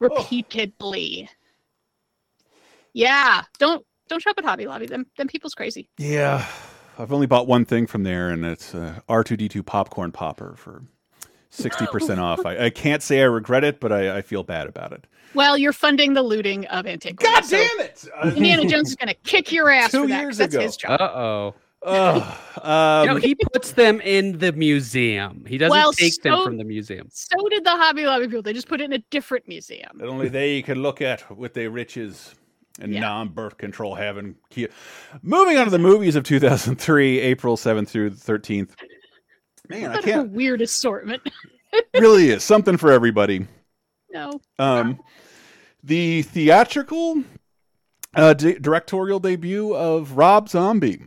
Oh. 0.00 0.08
repeatedly. 0.08 1.28
Yeah, 2.92 3.42
don't 3.58 3.84
don't 4.08 4.20
shop 4.22 4.36
at 4.38 4.44
Hobby 4.44 4.66
Lobby. 4.66 4.86
Them 4.86 5.06
them 5.16 5.28
people's 5.28 5.54
crazy. 5.54 5.88
Yeah, 5.98 6.46
I've 6.98 7.12
only 7.12 7.26
bought 7.26 7.46
one 7.46 7.64
thing 7.64 7.86
from 7.86 8.02
there, 8.02 8.30
and 8.30 8.44
it's 8.44 8.74
a 8.74 9.02
R2D2 9.08 9.64
popcorn 9.66 10.12
popper 10.12 10.54
for 10.56 10.82
sixty 11.50 11.86
percent 11.86 12.20
off. 12.28 12.46
I, 12.46 12.66
I 12.66 12.70
can't 12.70 13.02
say 13.02 13.20
I 13.20 13.24
regret 13.24 13.64
it, 13.64 13.80
but 13.80 13.92
I, 13.92 14.18
I 14.18 14.22
feel 14.22 14.42
bad 14.42 14.66
about 14.68 14.92
it. 14.92 15.06
Well, 15.34 15.58
you're 15.58 15.72
funding 15.72 16.14
the 16.14 16.22
looting 16.22 16.64
of 16.66 16.86
antiquities. 16.86 17.28
God 17.34 17.44
so 17.44 17.56
damn 17.56 17.80
it! 17.80 18.06
Indiana 18.36 18.64
Jones 18.66 18.90
is 18.90 18.94
going 18.96 19.08
to 19.08 19.14
kick 19.24 19.50
your 19.50 19.68
ass 19.68 19.90
Two 19.90 20.02
for 20.02 20.06
that. 20.08 20.14
'cause 20.14 20.22
years 20.22 20.38
That's 20.38 20.54
ago. 20.54 20.62
his 20.62 20.76
job. 20.76 21.00
Uh 21.00 21.04
oh. 21.04 21.54
Ugh, 21.84 22.38
um, 22.62 23.06
no, 23.06 23.16
he 23.16 23.34
puts 23.34 23.72
them 23.72 24.00
in 24.00 24.38
the 24.38 24.52
museum. 24.52 25.44
He 25.46 25.58
doesn't 25.58 25.70
Well, 25.70 25.92
take 25.92 26.20
them 26.22 26.42
from 26.42 26.56
the 26.56 26.64
museum. 26.64 27.08
So 27.12 27.36
did 27.50 27.62
the 27.64 27.70
Hobby 27.70 28.04
Lobby 28.06 28.26
people. 28.26 28.42
They 28.42 28.52
just 28.54 28.68
put 28.68 28.80
it 28.80 28.84
in 28.84 28.92
a 28.94 28.98
different 29.10 29.46
museum. 29.46 29.90
that 29.98 30.08
only 30.08 30.28
they 30.28 30.62
can 30.62 30.82
look 30.82 31.02
at 31.02 31.36
with 31.36 31.52
their 31.54 31.70
riches 31.70 32.34
and 32.80 32.92
Yeah. 32.92 33.00
non-birth 33.00 33.58
control 33.58 33.94
having. 33.94 34.34
Key. 34.50 34.68
Moving 35.22 35.58
on 35.58 35.66
to 35.66 35.70
the 35.70 35.78
movies 35.78 36.16
of 36.16 36.24
2003, 36.24 37.20
April 37.20 37.56
7th 37.56 37.88
through 37.88 38.10
13th. 38.10 38.70
Man, 39.68 39.90
I 39.90 39.94
That's 39.94 40.06
a 40.06 40.08
can't. 40.10 40.26
A 40.28 40.30
weird 40.30 40.60
assortment. 40.62 41.22
really 41.94 42.30
is 42.30 42.42
something 42.42 42.76
for 42.76 42.90
everybody. 42.92 43.46
no. 44.10 44.40
Um, 44.58 45.00
the 45.82 46.22
theatrical 46.22 47.22
uh, 48.14 48.32
di- 48.34 48.58
directorial 48.58 49.20
debut 49.20 49.74
of 49.74 50.12
Rob 50.16 50.48
Zombie, 50.48 51.02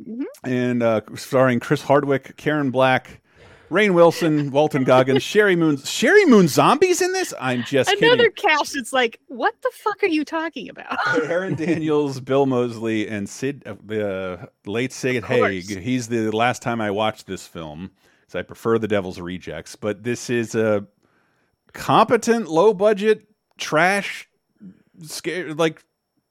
Mhm. 0.00 0.24
and 0.44 0.82
uh, 0.82 1.00
starring 1.16 1.60
Chris 1.60 1.82
Hardwick, 1.82 2.36
Karen 2.36 2.70
Black, 2.70 3.20
Rainn 3.70 3.94
Wilson, 3.94 4.50
Walton 4.52 4.82
Goggins, 4.84 5.22
Sheri 5.22 5.56
Moon. 5.56 5.76
Sheri 5.76 6.26
Moon 6.26 6.48
Zombies 6.48 7.00
in 7.00 7.12
this? 7.12 7.32
I'm 7.40 7.62
just 7.62 7.88
Another 7.90 8.30
kidding. 8.30 8.48
cast. 8.58 8.76
It's 8.76 8.92
like, 8.92 9.20
what 9.28 9.54
the 9.62 9.70
fuck 9.74 10.02
are 10.02 10.08
you 10.08 10.24
talking 10.24 10.68
about? 10.68 10.98
Erin 11.28 11.54
Daniels, 11.54 12.18
Bill 12.20 12.46
Moseley, 12.46 13.06
and 13.08 13.28
Sid, 13.28 13.62
uh, 13.66 13.74
the 13.84 14.48
late 14.66 14.92
Sid. 14.92 15.24
Haig. 15.24 15.78
He's 15.80 16.08
the 16.08 16.30
last 16.30 16.62
time 16.62 16.80
I 16.80 16.90
watched 16.90 17.26
this 17.28 17.46
film, 17.46 17.90
so 18.26 18.38
I 18.38 18.42
prefer 18.42 18.78
The 18.78 18.88
Devil's 18.88 19.20
Rejects. 19.20 19.76
But 19.76 20.02
this 20.02 20.28
is 20.30 20.54
a 20.56 20.86
competent, 21.72 22.48
low 22.48 22.74
budget, 22.74 23.28
trash, 23.58 24.28
scary, 25.02 25.54
like 25.54 25.84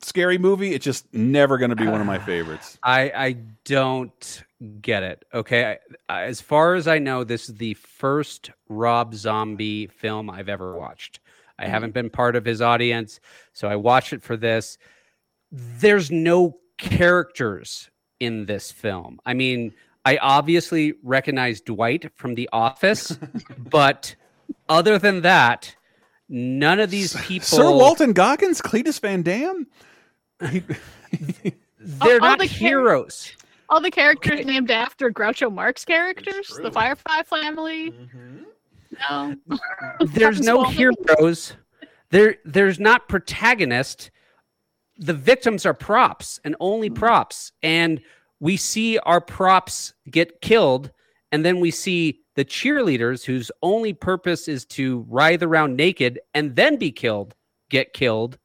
scary 0.06 0.38
movie. 0.38 0.74
It's 0.74 0.86
just 0.86 1.12
never 1.14 1.58
going 1.58 1.70
to 1.70 1.76
be 1.76 1.88
one 1.88 2.02
of 2.02 2.08
my 2.08 2.20
favorites. 2.26 2.78
I 2.84 3.12
I 3.16 3.32
don't 3.66 4.44
get 4.82 5.04
it. 5.04 5.26
Okay, 5.34 5.78
I, 6.08 6.24
as 6.24 6.42
far 6.42 6.76
as 6.76 6.88
I 6.88 7.00
know, 7.00 7.24
this 7.24 7.50
is 7.50 7.56
the 7.56 7.74
first 7.76 8.52
Rob 8.68 9.14
Zombie 9.16 9.88
film 9.88 10.30
I've 10.30 10.50
ever 10.50 10.78
watched. 10.78 11.20
I 11.58 11.64
mm-hmm. 11.64 11.72
haven't 11.72 11.94
been 11.94 12.10
part 12.10 12.36
of 12.36 12.46
his 12.46 12.62
audience, 12.62 13.20
so 13.54 13.68
I 13.68 13.76
watched 13.76 14.14
it 14.14 14.24
for 14.24 14.38
this. 14.38 14.78
There's 15.52 16.12
no 16.12 16.58
characters 16.78 17.90
in 18.20 18.46
this 18.46 18.72
film. 18.72 19.20
I 19.26 19.34
mean, 19.34 19.74
I 20.06 20.18
obviously 20.18 20.94
recognize 21.04 21.62
Dwight 21.62 22.12
from 22.16 22.36
The 22.36 22.50
Office, 22.52 23.18
but 23.58 24.16
other 24.68 24.98
than 24.98 25.22
that, 25.22 25.76
none 26.28 26.80
of 26.80 26.90
these 26.90 27.16
people. 27.22 27.46
Sir 27.46 27.72
Walton 27.72 28.14
Goggins, 28.14 28.62
Cletus 28.62 29.00
Van 29.00 29.22
Dam. 29.22 29.68
He- 30.50 30.64
they're 31.80 32.14
All 32.14 32.20
not 32.20 32.40
the 32.40 32.48
char- 32.48 32.58
heroes. 32.58 33.32
All 33.70 33.82
the 33.82 33.92
characters 33.92 34.46
named 34.46 34.72
after 34.72 35.12
Groucho 35.12 35.54
Marx 35.54 35.86
characters, 35.86 36.48
the 36.62 36.72
Firefly 36.72 37.22
family. 37.24 37.92
Mm-hmm. 37.92 38.44
No, 39.10 39.36
there's 40.14 40.42
no 40.42 40.64
heroes. 40.64 41.54
There, 42.10 42.38
there's 42.46 42.80
not 42.80 43.08
protagonist. 43.08 44.10
The 44.98 45.14
victims 45.14 45.66
are 45.66 45.74
props 45.74 46.40
and 46.44 46.56
only 46.60 46.90
mm-hmm. 46.90 47.00
props, 47.00 47.52
and 47.62 48.02
we 48.40 48.58
see 48.58 48.98
our 49.00 49.22
props 49.22 49.94
get 50.10 50.42
killed, 50.42 50.92
and 51.32 51.46
then 51.46 51.60
we 51.60 51.72
see 51.72 52.22
the 52.36 52.46
cheerleaders 52.46 53.24
whose 53.24 53.52
only 53.62 53.94
purpose 53.94 54.48
is 54.48 54.66
to 54.66 55.06
writhe 55.10 55.44
around 55.44 55.76
naked 55.76 56.20
and 56.34 56.56
then 56.56 56.78
be 56.78 56.92
killed, 56.92 57.36
get 57.70 57.94
killed. 57.94 58.40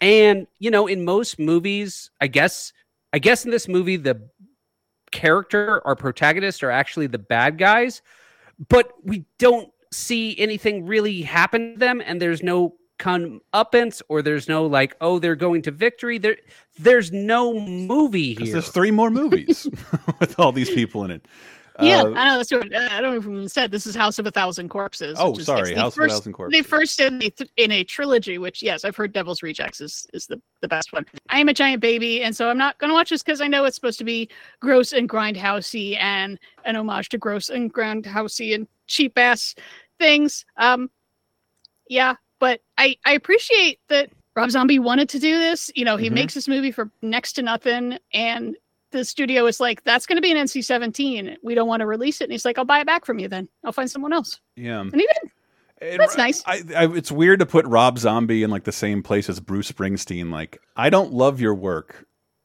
And 0.00 0.46
you 0.58 0.70
know, 0.70 0.86
in 0.86 1.04
most 1.04 1.38
movies, 1.38 2.10
I 2.20 2.26
guess, 2.26 2.72
I 3.12 3.18
guess 3.18 3.44
in 3.44 3.50
this 3.50 3.68
movie, 3.68 3.96
the 3.96 4.28
character, 5.10 5.86
our 5.86 5.96
protagonist, 5.96 6.62
are 6.62 6.70
actually 6.70 7.06
the 7.06 7.18
bad 7.18 7.58
guys, 7.58 8.02
but 8.68 8.92
we 9.02 9.24
don't 9.38 9.70
see 9.92 10.38
anything 10.38 10.86
really 10.86 11.22
happen 11.22 11.74
to 11.74 11.78
them, 11.78 12.02
and 12.04 12.20
there's 12.20 12.42
no 12.42 12.74
comeuppance 12.98 14.02
or 14.08 14.22
there's 14.22 14.48
no 14.48 14.66
like, 14.66 14.96
oh, 15.00 15.18
they're 15.18 15.36
going 15.36 15.62
to 15.62 15.70
victory. 15.70 16.18
There, 16.18 16.36
there's 16.78 17.12
no 17.12 17.58
movie 17.58 18.34
here. 18.34 18.52
There's 18.52 18.68
three 18.68 18.90
more 18.90 19.10
movies 19.10 19.68
with 20.20 20.38
all 20.38 20.52
these 20.52 20.70
people 20.70 21.04
in 21.04 21.10
it. 21.12 21.26
Yeah, 21.80 22.02
Uh, 22.02 22.10
I 22.10 22.24
know. 22.28 22.36
That's 22.38 22.50
what, 22.50 22.74
I 22.74 23.00
don't 23.00 23.12
know 23.12 23.18
if 23.18 23.26
we 23.26 23.46
said 23.48 23.70
this 23.70 23.86
is 23.86 23.94
House 23.94 24.18
of 24.18 24.26
a 24.26 24.30
Thousand 24.30 24.68
Corpses. 24.68 25.16
Oh, 25.20 25.34
sorry, 25.38 25.74
House 25.74 25.96
of 25.96 26.00
a 26.00 26.02
first- 26.04 26.14
Thousand 26.16 26.32
Corpses. 26.32 26.58
They 26.58 26.62
first 26.62 27.00
in 27.00 27.22
a, 27.22 27.32
in 27.56 27.70
a 27.72 27.84
trilogy, 27.84 28.38
which 28.38 28.62
yes, 28.62 28.84
I've 28.84 28.96
heard 28.96 29.12
Devil's 29.12 29.42
Rejects 29.42 29.80
is, 29.80 30.06
is 30.12 30.26
the, 30.26 30.40
the 30.60 30.66
best 30.68 30.92
one. 30.92 31.06
I 31.28 31.38
am 31.38 31.48
a 31.48 31.54
giant 31.54 31.80
baby, 31.80 32.22
and 32.22 32.34
so 32.36 32.48
I'm 32.50 32.58
not 32.58 32.78
going 32.78 32.90
to 32.90 32.94
watch 32.94 33.10
this 33.10 33.22
because 33.22 33.40
I 33.40 33.46
know 33.46 33.64
it's 33.64 33.76
supposed 33.76 33.98
to 33.98 34.04
be 34.04 34.28
gross 34.60 34.92
and 34.92 35.08
grindhousey 35.08 35.96
and 36.00 36.38
an 36.64 36.74
homage 36.76 37.10
to 37.10 37.18
gross 37.18 37.48
and 37.48 37.72
grindhousey 37.72 38.54
and 38.54 38.66
cheap 38.88 39.16
ass 39.16 39.54
things. 40.00 40.44
Um, 40.56 40.90
yeah, 41.88 42.14
but 42.40 42.60
I 42.76 42.96
I 43.04 43.12
appreciate 43.12 43.78
that 43.88 44.10
Rob 44.34 44.50
Zombie 44.50 44.78
wanted 44.78 45.08
to 45.10 45.18
do 45.18 45.38
this. 45.38 45.70
You 45.74 45.84
know, 45.84 45.96
he 45.96 46.08
Mhm. 46.10 46.14
makes 46.14 46.34
this 46.34 46.48
movie 46.48 46.70
for 46.72 46.90
next 47.02 47.34
to 47.34 47.42
nothing, 47.42 47.98
and 48.12 48.56
the 48.90 49.04
studio 49.04 49.46
is 49.46 49.60
like, 49.60 49.84
"That's 49.84 50.06
going 50.06 50.16
to 50.16 50.22
be 50.22 50.30
an 50.30 50.36
NC-17. 50.38 51.36
We 51.42 51.54
don't 51.54 51.68
want 51.68 51.80
to 51.80 51.86
release 51.86 52.20
it." 52.20 52.24
And 52.24 52.32
he's 52.32 52.44
like, 52.44 52.58
"I'll 52.58 52.64
buy 52.64 52.80
it 52.80 52.86
back 52.86 53.04
from 53.04 53.18
you. 53.18 53.28
Then 53.28 53.48
I'll 53.64 53.72
find 53.72 53.90
someone 53.90 54.12
else." 54.12 54.40
yeah. 54.56 54.80
And 54.80 54.94
he 54.94 55.06
did. 55.06 55.30
And 55.80 56.00
That's 56.00 56.16
nice. 56.16 56.42
I, 56.44 56.62
I, 56.76 56.86
it's 56.92 57.12
weird 57.12 57.38
to 57.38 57.46
put 57.46 57.64
Rob 57.66 57.98
Zombie 58.00 58.42
in 58.42 58.50
like 58.50 58.64
the 58.64 58.72
same 58.72 59.00
place 59.02 59.28
as 59.28 59.38
Bruce 59.38 59.70
Springsteen. 59.70 60.32
Like, 60.32 60.60
I 60.76 60.90
don't 60.90 61.12
love 61.12 61.40
your 61.40 61.54
work, 61.54 62.04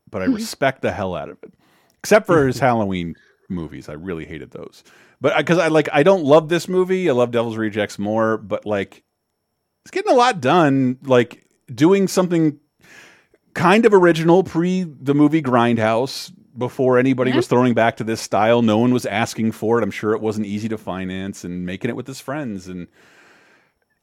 but 0.09 0.21
I 0.21 0.27
Mhm. 0.27 0.35
respect 0.35 0.83
the 0.83 0.91
hell 0.91 1.15
out 1.15 1.29
of 1.29 1.37
it. 1.41 1.51
Except 1.97 2.27
for 2.27 2.45
his 2.47 2.59
Halloween 2.59 3.15
movies, 3.49 3.89
I 3.89 3.93
really 3.93 4.25
hated 4.25 4.51
those. 4.51 4.83
But 5.19 5.35
because 5.35 5.57
I 5.57 5.69
like, 5.69 5.89
I 5.91 6.03
don't 6.03 6.23
love 6.23 6.49
this 6.49 6.67
movie. 6.67 7.09
I 7.09 7.13
love 7.13 7.31
Devil's 7.31 7.57
Rejects 7.57 7.97
more. 7.97 8.37
But 8.37 8.67
like, 8.67 9.01
it's 9.83 9.89
getting 9.91 10.11
a 10.11 10.15
lot 10.15 10.39
done. 10.39 10.99
Like 11.01 11.43
doing 11.73 12.07
something 12.07 12.59
kind 13.53 13.85
of 13.85 13.93
original 13.93 14.43
pre 14.43 14.83
the 14.83 15.13
movie 15.13 15.41
Grindhouse. 15.41 16.31
Before 16.55 16.99
anybody 16.99 17.31
Yeah. 17.31 17.37
was 17.37 17.47
throwing 17.47 17.73
back 17.73 17.97
to 17.97 18.03
this 18.03 18.21
style, 18.21 18.61
no 18.61 18.77
one 18.77 18.93
was 18.93 19.07
asking 19.07 19.53
for 19.53 19.79
it. 19.79 19.83
I'm 19.83 19.89
sure 19.89 20.13
it 20.13 20.21
wasn't 20.21 20.45
easy 20.45 20.69
to 20.69 20.77
finance 20.77 21.43
and 21.43 21.65
making 21.65 21.89
it 21.89 21.95
with 21.95 22.05
his 22.05 22.19
friends 22.19 22.67
and 22.67 22.87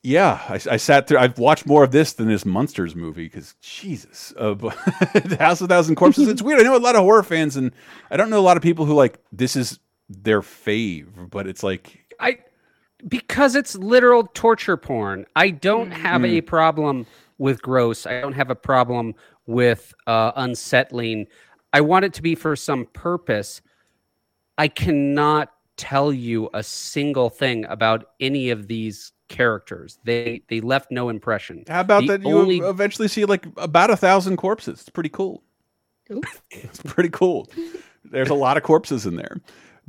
yeah, 0.03 0.41
I, 0.49 0.55
I 0.55 0.77
sat 0.79 1.07
through. 1.07 1.19
I've 1.19 1.39
watched 1.39 1.67
more 1.67 1.85
of 1.85 1.91
this 1.91 2.15
than 2.15 2.27
this 2.27 2.47
Monsters 2.47 2.97
movie 2.97 3.25
because 3.25 3.55
Jesus, 3.61 4.33
uh, 4.39 4.55
House 5.39 5.61
of 5.61 5.67
a 5.67 5.69
Thousand 5.69 5.97
Corpses. 5.97 6.27
It's 6.27 6.41
weird. 6.41 6.59
I 6.61 6.63
know 6.63 6.75
a 6.75 6.79
lot 6.79 6.97
of 6.97 7.03
horror 7.03 7.23
fans, 7.23 7.55
and 7.57 7.71
I 8.11 8.17
don't 8.17 8.31
know 8.31 8.39
a 8.39 8.41
lot 8.41 8.57
of 8.57 8.63
people 8.63 8.87
who 8.87 8.95
like 8.95 9.19
this 9.31 9.57
is 9.57 9.79
their 10.09 10.41
fave. 10.41 11.29
But 11.31 11.47
it's 11.47 11.63
like 11.63 12.15
I 12.19 12.39
because 13.07 13.55
it's 13.55 13.77
literal 13.77 14.27
torture 14.33 14.79
porn. 14.79 15.27
I 15.37 15.51
don't 15.51 15.91
have 15.91 16.23
Mm. 16.23 16.39
a 16.39 16.41
problem 16.41 17.07
with 17.37 17.61
gross. 17.61 18.07
I 18.07 18.23
don't 18.23 18.33
have 18.33 18.49
a 18.51 18.55
problem 18.55 19.15
with 19.51 19.93
uh, 20.07 20.33
unsettling. 20.37 21.27
I 21.73 21.81
want 21.83 22.05
it 22.05 22.15
to 22.15 22.23
be 22.23 22.35
for 22.35 22.57
some 22.57 22.87
purpose. 22.93 23.61
I 24.59 24.69
cannot 24.69 25.53
tell 25.77 26.13
you 26.13 26.51
a 26.53 26.63
single 26.63 27.31
thing 27.31 27.65
about 27.67 28.11
any 28.21 28.51
of 28.51 28.67
these 28.69 29.13
characters. 29.29 29.99
They 30.05 30.43
they 30.49 30.61
left 30.61 30.91
no 30.91 31.09
impression. 31.09 31.65
how 31.69 31.81
about 31.81 32.03
The 32.03 32.19
that? 32.19 32.23
You 32.29 32.37
only- 32.39 32.59
eventually 32.59 33.09
see 33.09 33.25
like 33.25 33.47
about 33.57 33.91
a 33.91 33.97
thousand 33.97 34.37
corpses. 34.37 34.81
It's 34.81 34.89
pretty 34.89 35.09
cool. 35.11 35.43
Ooh. 36.11 36.23
It's 36.51 36.83
pretty 36.83 37.11
cool. 37.11 37.49
There's 38.05 38.31
a 38.31 38.35
lot 38.35 38.57
of 38.57 38.63
corpses 38.65 39.07
in 39.07 39.15
there. 39.17 39.37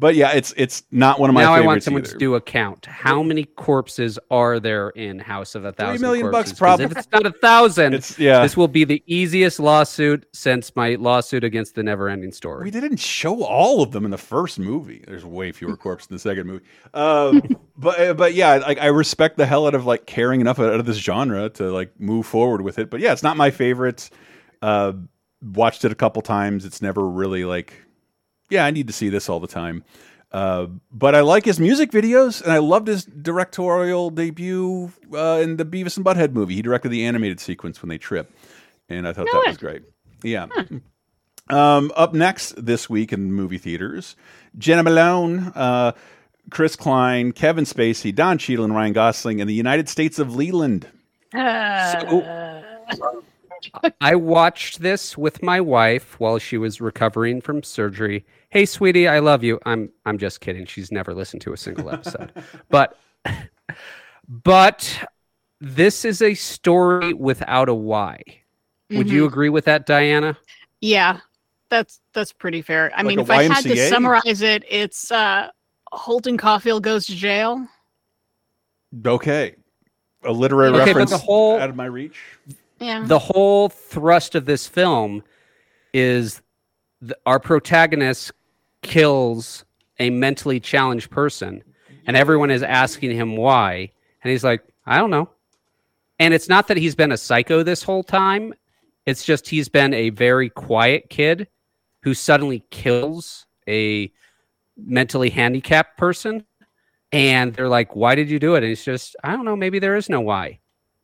But 0.01 0.15
yeah, 0.15 0.31
it's 0.31 0.51
it's 0.57 0.81
not 0.89 1.19
one 1.19 1.29
of 1.29 1.35
my 1.35 1.43
now 1.43 1.53
I 1.53 1.61
want 1.61 1.83
someone 1.83 2.01
either. 2.01 2.13
to 2.13 2.17
do 2.17 2.33
a 2.33 2.41
count. 2.41 2.87
How 2.87 3.21
many 3.21 3.43
corpses 3.45 4.17
are 4.31 4.59
there 4.59 4.89
in 4.89 5.19
House 5.19 5.53
of 5.53 5.63
a 5.63 5.71
Thousand? 5.71 6.01
million 6.01 6.31
bucks, 6.31 6.51
probably. 6.51 6.85
If 6.85 6.97
it's 6.97 7.07
not 7.11 7.27
a 7.27 7.31
thousand, 7.31 7.93
It's 7.93 8.17
yeah. 8.17 8.41
this 8.41 8.57
will 8.57 8.67
be 8.67 8.83
the 8.83 9.03
easiest 9.05 9.59
lawsuit 9.59 10.25
since 10.33 10.75
my 10.75 10.95
lawsuit 10.95 11.43
against 11.43 11.75
the 11.75 11.83
Never-Ending 11.83 12.31
Story. 12.31 12.63
We 12.63 12.71
didn't 12.71 12.97
show 12.97 13.43
all 13.43 13.83
of 13.83 13.91
them 13.91 14.03
in 14.03 14.09
the 14.09 14.17
first 14.17 14.57
movie. 14.57 15.03
There's 15.07 15.23
way 15.23 15.51
fewer 15.51 15.77
corpses 15.77 16.09
in 16.09 16.15
the 16.15 16.19
second 16.19 16.47
movie. 16.47 16.65
Um, 16.95 17.43
but 17.77 17.99
uh, 18.01 18.13
but 18.15 18.33
yeah, 18.33 18.55
like 18.55 18.79
I 18.79 18.87
respect 18.87 19.37
the 19.37 19.45
hell 19.45 19.67
out 19.67 19.75
of 19.75 19.85
like 19.85 20.07
caring 20.07 20.41
enough 20.41 20.57
out 20.57 20.73
of 20.79 20.87
this 20.87 20.97
genre 20.97 21.47
to 21.51 21.71
like 21.71 21.99
move 21.99 22.25
forward 22.25 22.63
with 22.63 22.79
it. 22.79 22.89
But 22.89 23.01
yeah, 23.01 23.13
it's 23.13 23.21
not 23.21 23.37
my 23.37 23.51
favorite. 23.51 24.09
Uh, 24.63 24.93
watched 25.43 25.85
it 25.85 25.91
a 25.91 25.95
couple 25.95 26.23
times. 26.23 26.65
It's 26.65 26.81
never 26.81 27.07
really 27.07 27.45
like, 27.45 27.73
yeah, 28.51 28.65
I 28.65 28.69
need 28.71 28.85
to 28.87 28.93
see 28.93 29.09
this 29.09 29.27
all 29.29 29.39
the 29.39 29.47
time. 29.47 29.83
Uh, 30.31 30.67
but 30.91 31.13
I 31.15 31.21
like 31.21 31.43
his 31.43 31.59
music 31.59 31.91
videos, 31.91 32.41
and 32.41 32.51
I 32.53 32.59
loved 32.59 32.87
his 32.87 33.03
directorial 33.03 34.11
debut 34.11 34.91
uh, 35.13 35.39
in 35.41 35.57
the 35.57 35.65
Beavis 35.65 35.97
and 35.97 36.05
Butthead 36.05 36.31
movie. 36.33 36.53
He 36.55 36.61
directed 36.61 36.89
the 36.89 37.03
animated 37.05 37.39
sequence 37.39 37.81
when 37.81 37.89
they 37.89 37.97
trip, 37.97 38.31
and 38.87 39.07
I 39.07 39.11
thought 39.13 39.25
No 39.25 39.33
that 39.33 39.39
way. 39.39 39.49
was 39.51 39.57
great. 39.57 39.81
Yeah. 40.23 40.45
Um, 41.49 41.91
up 41.97 42.13
next 42.13 42.53
this 42.65 42.89
week 42.89 43.11
in 43.11 43.33
movie 43.33 43.57
theaters, 43.57 44.15
Jena 44.57 44.83
Malone, 44.83 45.51
uh, 45.53 45.91
Chris 46.49 46.77
Klein, 46.77 47.33
Kevin 47.33 47.65
Spacey, 47.65 48.15
Don 48.15 48.37
Cheadle, 48.37 48.63
and 48.63 48.73
Ryan 48.73 48.93
Gosling 48.93 49.39
in 49.39 49.47
the 49.47 49.53
United 49.53 49.89
States 49.89 50.17
of 50.17 50.33
Leland. 50.33 50.87
Uh, 51.33 52.61
I 54.01 54.15
watched 54.15 54.81
this 54.81 55.17
with 55.17 55.41
my 55.43 55.59
wife 55.61 56.19
while 56.19 56.39
she 56.39 56.57
was 56.57 56.81
recovering 56.81 57.41
from 57.41 57.63
surgery. 57.63 58.25
Hey, 58.49 58.65
sweetie, 58.65 59.07
I 59.07 59.19
love 59.19 59.43
you. 59.43 59.59
I'm 59.65 59.89
I'm 60.05 60.17
just 60.17 60.41
kidding. 60.41 60.65
She's 60.65 60.91
never 60.91 61.13
listened 61.13 61.41
to 61.43 61.53
a 61.53 61.57
single 61.57 61.89
episode. 61.89 62.31
but 62.69 62.97
but 64.27 65.07
this 65.59 66.05
is 66.05 66.21
a 66.21 66.33
story 66.33 67.13
without 67.13 67.69
a 67.69 67.73
why. 67.73 68.21
Would 68.89 69.09
you 69.09 69.25
agree 69.25 69.49
with 69.49 69.65
that, 69.65 69.85
Diana? 69.85 70.37
yeah, 70.81 71.19
that's 71.69 72.01
that's 72.13 72.33
pretty 72.33 72.61
fair. 72.61 72.91
I 72.93 72.97
Like 72.97 73.05
mean, 73.05 73.19
a 73.19 73.21
if 73.21 73.29
I 73.29 73.43
had 73.43 73.63
to 73.63 73.89
summarize 73.89 74.41
it, 74.41 74.65
it's 74.69 75.11
uh, 75.11 75.49
Holden 75.93 76.37
Caulfield 76.37 76.83
goes 76.83 77.05
to 77.05 77.15
jail. 77.15 77.65
Okay, 79.05 79.55
a 80.25 80.31
literary 80.33 80.71
Okay, 80.71 80.79
but 80.79 80.85
reference 80.87 81.11
the 81.11 81.17
whole- 81.19 81.57
out 81.57 81.69
of 81.69 81.77
my 81.77 81.85
reach. 81.85 82.19
Yeah. 82.81 83.03
the 83.05 83.19
whole 83.19 83.69
thrust 83.69 84.33
of 84.33 84.45
this 84.45 84.67
film 84.67 85.23
is 85.93 86.41
our 87.27 87.39
protagonist 87.39 88.31
kills 88.81 89.65
a 89.99 90.09
mentally 90.09 90.59
challenged 90.59 91.11
person 91.11 91.63
and 92.07 92.17
everyone 92.17 92.49
is 92.49 92.63
asking 92.63 93.11
him 93.11 93.37
why 93.37 93.91
and 94.23 94.31
he's 94.31 94.43
like 94.43 94.63
i 94.87 94.97
don't 94.97 95.11
know 95.11 95.29
and 96.19 96.33
it's 96.33 96.49
not 96.49 96.67
that 96.67 96.77
he's 96.77 96.95
been 96.95 97.11
a 97.11 97.17
psycho 97.17 97.61
this 97.61 97.83
whole 97.83 98.03
time 98.03 98.51
it's 99.05 99.23
just 99.23 99.47
he's 99.47 99.69
been 99.69 99.93
a 99.93 100.09
very 100.09 100.49
quiet 100.49 101.09
kid 101.09 101.47
who 102.01 102.15
suddenly 102.15 102.63
kills 102.71 103.45
a 103.67 104.11
mentally 104.75 105.29
handicapped 105.29 105.97
person 105.97 106.43
and 107.11 107.53
they're 107.53 107.69
like 107.69 107.95
why 107.95 108.15
did 108.15 108.27
you 108.27 108.39
do 108.39 108.55
it 108.55 108.63
and 108.63 108.67
he's 108.67 108.83
just 108.83 109.15
i 109.23 109.31
don't 109.31 109.45
know 109.45 109.55
maybe 109.55 109.77
there 109.77 109.95
is 109.95 110.09
no 110.09 110.19
why 110.19 110.57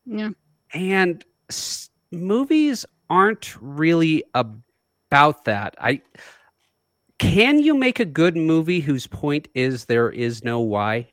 yeah. 0.07 0.29
and 0.73 1.23
s- 1.49 1.89
movies 2.11 2.85
aren't 3.09 3.55
really 3.61 4.23
about 4.33 5.45
that 5.45 5.75
i 5.79 6.01
can 7.19 7.59
you 7.59 7.73
make 7.73 7.99
a 7.99 8.05
good 8.05 8.35
movie 8.35 8.79
whose 8.79 9.07
point 9.07 9.47
is 9.55 9.85
there 9.85 10.09
is 10.09 10.43
no 10.43 10.59
why 10.59 11.07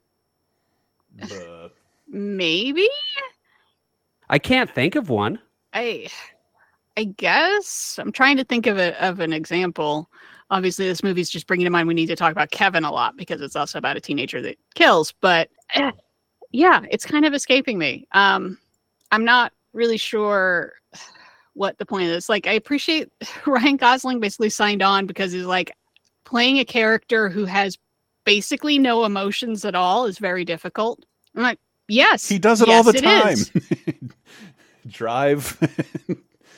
Buh. 1.12 1.68
Maybe. 2.08 2.88
i 4.28 4.38
can't 4.38 4.70
think 4.74 4.94
of 4.96 5.08
one 5.08 5.38
I 5.72 6.06
I 6.96 7.04
guess 7.04 7.98
I'm 8.00 8.12
trying 8.12 8.36
to 8.36 8.44
think 8.44 8.66
of 8.68 8.78
a 8.78 8.94
of 9.04 9.18
an 9.18 9.32
example. 9.32 10.08
Obviously, 10.50 10.86
this 10.86 11.02
movie's 11.02 11.28
just 11.30 11.46
bringing 11.48 11.64
to 11.64 11.70
mind 11.70 11.88
we 11.88 11.94
need 11.94 12.06
to 12.06 12.14
talk 12.14 12.30
about 12.30 12.52
Kevin 12.52 12.84
a 12.84 12.92
lot 12.92 13.16
because 13.16 13.40
it's 13.40 13.56
also 13.56 13.78
about 13.78 13.96
a 13.96 14.00
teenager 14.00 14.40
that 14.42 14.56
kills. 14.76 15.12
But 15.20 15.48
eh, 15.74 15.90
yeah, 16.52 16.82
it's 16.90 17.04
kind 17.04 17.24
of 17.24 17.34
escaping 17.34 17.78
me. 17.78 18.06
Um, 18.12 18.58
I'm 19.10 19.24
not 19.24 19.52
really 19.74 19.96
sure 19.96 20.72
what 21.54 21.78
the 21.78 21.86
point 21.86 22.04
is. 22.04 22.28
Like, 22.28 22.46
I 22.46 22.52
appreciate 22.52 23.10
Ryan 23.46 23.76
Gosling 23.76 24.20
basically 24.20 24.50
signed 24.50 24.82
on 24.82 25.06
because 25.06 25.32
he's 25.32 25.44
like 25.44 25.72
playing 26.24 26.58
a 26.58 26.64
character 26.64 27.28
who 27.28 27.44
has 27.44 27.78
basically 28.24 28.78
no 28.78 29.04
emotions 29.04 29.64
at 29.64 29.74
all 29.74 30.06
is 30.06 30.18
very 30.18 30.44
difficult. 30.44 31.04
I'm 31.36 31.42
like, 31.42 31.58
yes, 31.88 32.28
He 32.28 32.38
does 32.38 32.60
it 32.60 32.68
all 32.68 32.82
the 32.82 32.92
time. 32.92 33.36
Drive. 34.86 35.58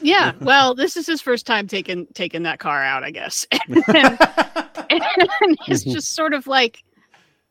Yeah, 0.01 0.33
well, 0.41 0.75
this 0.75 0.97
is 0.97 1.07
his 1.07 1.21
first 1.21 1.47
time 1.47 1.67
taking 1.67 2.07
taking 2.15 2.43
that 2.43 2.59
car 2.59 2.83
out, 2.83 3.05
I 3.05 3.11
guess. 3.11 3.47
and, 3.51 3.87
and 4.91 5.59
it's 5.67 5.85
just 5.85 6.15
sort 6.15 6.35
of 6.35 6.47
like, 6.47 6.83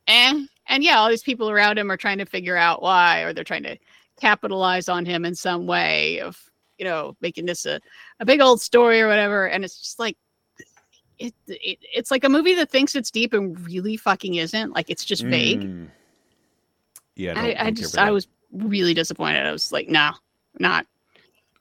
eh. 0.07 0.45
And 0.68 0.84
yeah, 0.84 0.97
all 0.97 1.09
these 1.09 1.24
people 1.24 1.49
around 1.49 1.78
him 1.78 1.91
are 1.91 1.97
trying 1.97 2.18
to 2.18 2.26
figure 2.26 2.57
out 2.57 2.82
why, 2.82 3.22
or 3.22 3.34
they're 3.34 3.43
trying 3.43 3.63
to 3.63 3.78
capitalize 4.20 4.89
on 4.89 5.05
him 5.05 5.26
in 5.26 5.36
some 5.36 5.66
way 5.68 6.20
of, 6.20 6.39
you 6.78 6.86
know, 6.86 7.16
making 7.22 7.45
this 7.45 7.66
a, 7.66 7.80
a 8.20 8.26
big 8.26 8.41
old 8.41 8.61
story 8.61 9.01
or 9.01 9.07
whatever. 9.07 9.47
And 9.47 9.63
it's 9.63 9.80
just 9.80 9.99
like, 9.99 10.18
it, 11.18 11.34
it 11.47 11.80
it's 11.93 12.11
like 12.11 12.24
a 12.24 12.30
movie 12.30 12.55
that 12.55 12.70
thinks 12.70 12.95
it's 12.95 13.11
deep 13.11 13.34
and 13.34 13.59
really 13.66 13.97
fucking 13.97 14.36
isn't. 14.36 14.72
Like 14.72 14.89
it's 14.89 15.05
just 15.05 15.24
vague. 15.24 15.61
Mm. 15.61 15.88
Yeah, 17.16 17.39
I, 17.39 17.68
I 17.68 17.72
just 17.72 17.97
I 17.97 18.11
was 18.11 18.28
really 18.51 18.93
disappointed. 18.93 19.45
I 19.45 19.51
was 19.51 19.72
like, 19.72 19.88
no, 19.88 20.11
not. 20.59 20.86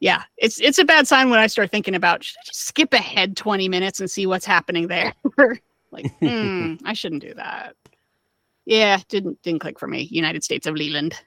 Yeah, 0.00 0.22
it's 0.36 0.60
it's 0.60 0.78
a 0.78 0.84
bad 0.84 1.06
sign 1.06 1.30
when 1.30 1.38
I 1.38 1.46
start 1.46 1.70
thinking 1.70 1.94
about 1.94 2.24
should 2.24 2.36
I 2.38 2.46
just 2.46 2.66
skip 2.66 2.92
ahead 2.92 3.36
twenty 3.36 3.68
minutes 3.68 4.00
and 4.00 4.10
see 4.10 4.26
what's 4.26 4.44
happening 4.44 4.88
there. 4.88 5.14
like, 5.90 6.12
hmm, 6.20 6.74
I 6.84 6.92
shouldn't 6.92 7.22
do 7.22 7.34
that. 7.34 7.76
Yeah, 8.66 8.98
didn't 9.08 9.40
didn't 9.42 9.60
click 9.60 9.78
for 9.78 9.86
me. 9.86 10.02
United 10.10 10.42
States 10.42 10.66
of 10.66 10.74
Leland. 10.74 11.20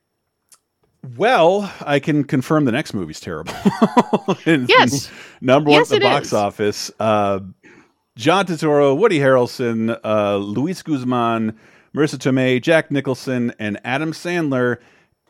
Well, 1.16 1.72
I 1.86 2.00
can 2.00 2.24
confirm 2.24 2.66
the 2.66 2.72
next 2.72 2.94
movie's 2.94 3.20
terrible. 3.20 3.54
Yes. 4.46 5.10
number 5.42 5.70
one 5.72 5.80
Yes, 5.82 5.92
at 5.92 6.00
the 6.00 6.06
box 6.06 6.28
is. 6.28 6.34
office. 6.34 6.92
Uh, 7.00 7.40
John 8.18 8.46
Turturro, 8.46 8.98
Woody 8.98 9.20
Harrelson, 9.20 9.98
uh, 10.04 10.38
Luis 10.38 10.82
Guzman, 10.82 11.58
Marisa 11.96 12.18
Tomei, 12.18 12.62
Jack 12.62 12.90
Nicholson, 12.92 13.54
and 13.60 13.80
Adam 13.84 14.12
Sandler 14.12 14.78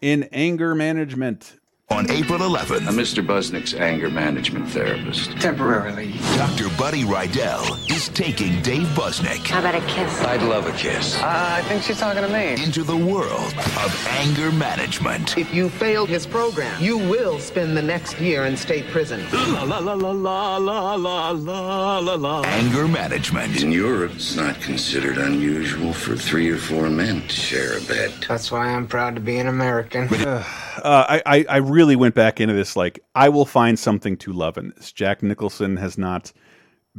in 0.01 0.23
Anger 0.31 0.73
Management. 0.73 1.56
On 1.89 2.11
April 2.11 2.39
11th, 2.39 2.85
I'm 2.85 2.95
Mr. 2.95 3.25
Buznik's 3.25 3.73
anger 3.73 4.09
management 4.09 4.67
therapist. 4.67 5.31
Temporarily. 5.39 6.11
Dr. 6.35 6.67
Buddy 6.77 7.03
Rydell 7.05 7.89
is 7.89 8.09
taking 8.09 8.61
Dave 8.61 8.87
Buznik. 8.87 9.47
How 9.47 9.59
about 9.61 9.75
a 9.75 9.79
kiss? 9.87 10.21
I'd 10.21 10.41
love 10.43 10.67
a 10.67 10.73
kiss. 10.73 11.15
Uh, 11.15 11.23
I 11.25 11.61
think 11.61 11.83
she's 11.83 11.97
talking 11.97 12.23
to 12.23 12.27
me. 12.27 12.61
Into 12.61 12.83
the 12.83 12.95
world 12.95 13.53
of 13.85 14.07
anger 14.19 14.51
management. 14.51 15.37
If 15.37 15.53
you 15.53 15.69
fail 15.69 16.05
his 16.05 16.27
program, 16.27 16.79
you 16.83 16.97
will 16.97 17.39
spend 17.39 17.77
the 17.77 17.81
next 17.81 18.19
year 18.19 18.45
in 18.47 18.57
state 18.57 18.85
prison. 18.87 19.25
La 19.31 19.63
la 19.63 19.79
la 19.79 19.93
la 19.93 20.11
la 20.11 20.57
la 20.57 20.95
la 20.95 21.29
la 21.31 21.99
la 21.99 22.15
la. 22.15 22.41
Anger 22.43 22.89
management. 22.89 23.63
In 23.63 23.71
Europe, 23.71 24.11
it's 24.15 24.35
not 24.35 24.59
considered 24.59 25.17
unusual 25.17 25.93
for 25.93 26.17
three 26.17 26.49
or 26.49 26.57
four 26.57 26.89
men 26.89 27.21
to 27.21 27.33
share 27.33 27.77
a 27.77 27.81
bed. 27.83 28.13
That's 28.27 28.51
why 28.51 28.67
I'm 28.67 28.87
proud 28.87 29.15
to 29.15 29.21
be 29.21 29.37
an 29.39 29.47
American. 29.47 30.09
Uh, 30.17 30.43
I, 30.83 31.21
I 31.25 31.45
I 31.49 31.57
really 31.77 31.95
went 31.95 32.15
back 32.15 32.41
into 32.41 32.53
this 32.55 32.75
like 32.75 32.99
I 33.15 33.29
will 33.29 33.45
find 33.45 33.77
something 33.79 34.17
to 34.17 34.33
love 34.33 34.57
in 34.57 34.73
this. 34.75 34.91
Jack 34.91 35.21
Nicholson 35.23 35.77
has 35.77 35.97
not 35.97 36.33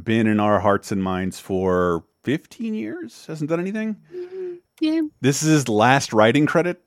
been 0.03 0.27
in 0.27 0.39
our 0.41 0.61
hearts 0.61 0.93
and 0.93 1.03
minds 1.03 1.41
for 1.41 2.05
15 2.25 2.75
years. 2.75 3.27
Hasn't 3.27 3.51
done 3.51 3.61
anything. 3.61 3.97
Yeah, 4.81 5.01
This 5.21 5.43
is 5.43 5.49
his 5.51 5.69
last 5.69 6.13
writing 6.13 6.47
credit. 6.47 6.81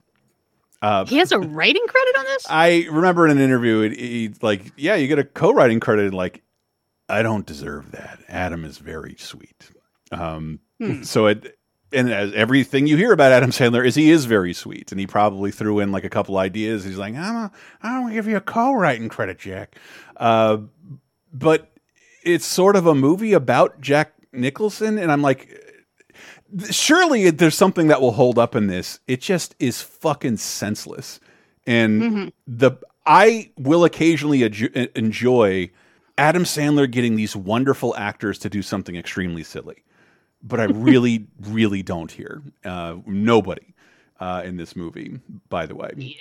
Uh, 0.82 1.06
he 1.06 1.18
has 1.18 1.32
a 1.34 1.40
writing 1.58 1.86
credit 1.88 2.16
on 2.18 2.26
this. 2.26 2.46
I 2.50 2.88
remember 2.90 3.26
in 3.28 3.32
an 3.38 3.44
interview, 3.44 3.90
he, 3.90 4.34
like, 4.42 4.72
yeah, 4.78 4.96
you 4.96 5.08
get 5.08 5.20
a 5.20 5.24
co-writing 5.26 5.80
credit. 5.82 6.06
and, 6.06 6.14
Like, 6.14 6.42
I 7.10 7.22
don't 7.22 7.46
deserve 7.46 7.92
that. 7.92 8.20
Adam 8.30 8.64
is 8.66 8.78
very 8.78 9.16
sweet. 9.20 9.70
Um, 10.12 10.60
Hmm. 10.80 11.04
so 11.04 11.28
it, 11.28 11.58
and 11.94 12.12
as 12.12 12.34
everything 12.34 12.88
you 12.88 12.98
hear 12.98 13.12
about 13.12 13.32
Adam 13.32 13.52
Sandler 13.52 13.86
is 13.86 13.96
he 13.96 14.10
is 14.10 14.26
very 14.26 14.54
sweet, 14.54 14.92
and 14.92 15.00
he 15.00 15.08
probably 15.08 15.52
threw 15.52 15.80
in 15.80 15.92
like 15.92 16.04
a 16.04 16.10
couple 16.10 16.38
ideas. 16.38 16.84
He's 16.84 16.98
like, 16.98 17.16
I'm 17.16 17.36
a, 17.36 17.52
I 17.82 18.00
don't 18.02 18.12
give 18.14 18.28
you 18.28 18.38
a 18.38 18.42
co-writing 18.42 19.10
credit, 19.10 19.40
Jack. 19.40 19.76
Uh, 20.18 20.58
but 21.34 21.72
it's 22.24 22.46
sort 22.46 22.76
of 22.76 22.86
a 22.88 22.96
movie 22.96 23.34
about 23.34 23.82
Jack 23.82 24.14
Nicholson, 24.34 24.98
and 24.98 25.12
I'm 25.12 25.22
like, 25.22 25.50
surely 26.70 27.30
there's 27.30 27.56
something 27.56 27.88
that 27.88 28.02
will 28.02 28.12
hold 28.12 28.38
up 28.38 28.56
in 28.56 28.68
this. 28.68 29.00
It 29.08 29.22
just 29.22 29.56
is 29.60 29.82
fucking 29.82 30.38
senseless. 30.38 31.20
And 31.68 32.02
Mhm. 32.02 32.32
the 32.48 32.72
I 33.06 33.52
will 33.58 33.84
occasionally 33.84 34.44
enjoy 34.96 35.72
Adam 36.18 36.44
Sandler 36.44 36.90
getting 36.90 37.16
these 37.16 37.36
wonderful 37.36 37.96
actors 37.98 38.38
to 38.40 38.50
do 38.50 38.62
something 38.62 38.96
extremely 38.96 39.44
silly, 39.44 39.84
but 40.44 40.60
I 40.60 40.66
really, 40.66 41.28
really 41.42 41.84
don't 41.84 42.12
hear 42.12 42.42
Uh, 42.66 42.96
nobody 43.06 43.74
uh, 44.20 44.42
in 44.46 44.58
this 44.58 44.76
movie, 44.76 45.20
by 45.50 45.66
the 45.66 45.76
way. 45.76 46.18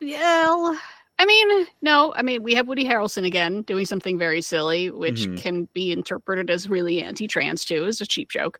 Well, 0.00 0.78
I 1.18 1.26
mean, 1.26 1.66
no, 1.82 2.12
I 2.16 2.22
mean, 2.22 2.42
we 2.42 2.54
have 2.54 2.66
Woody 2.68 2.84
Harrelson 2.84 3.24
again 3.26 3.62
doing 3.62 3.86
something 3.86 4.18
very 4.18 4.42
silly, 4.42 4.90
which 4.90 5.26
Mhm. 5.26 5.38
can 5.40 5.68
be 5.72 5.92
interpreted 5.92 6.50
as 6.50 6.68
really 6.68 7.02
anti 7.02 7.26
trans 7.28 7.64
too, 7.64 7.86
as 7.86 8.00
a 8.00 8.06
cheap 8.06 8.30
joke. 8.30 8.58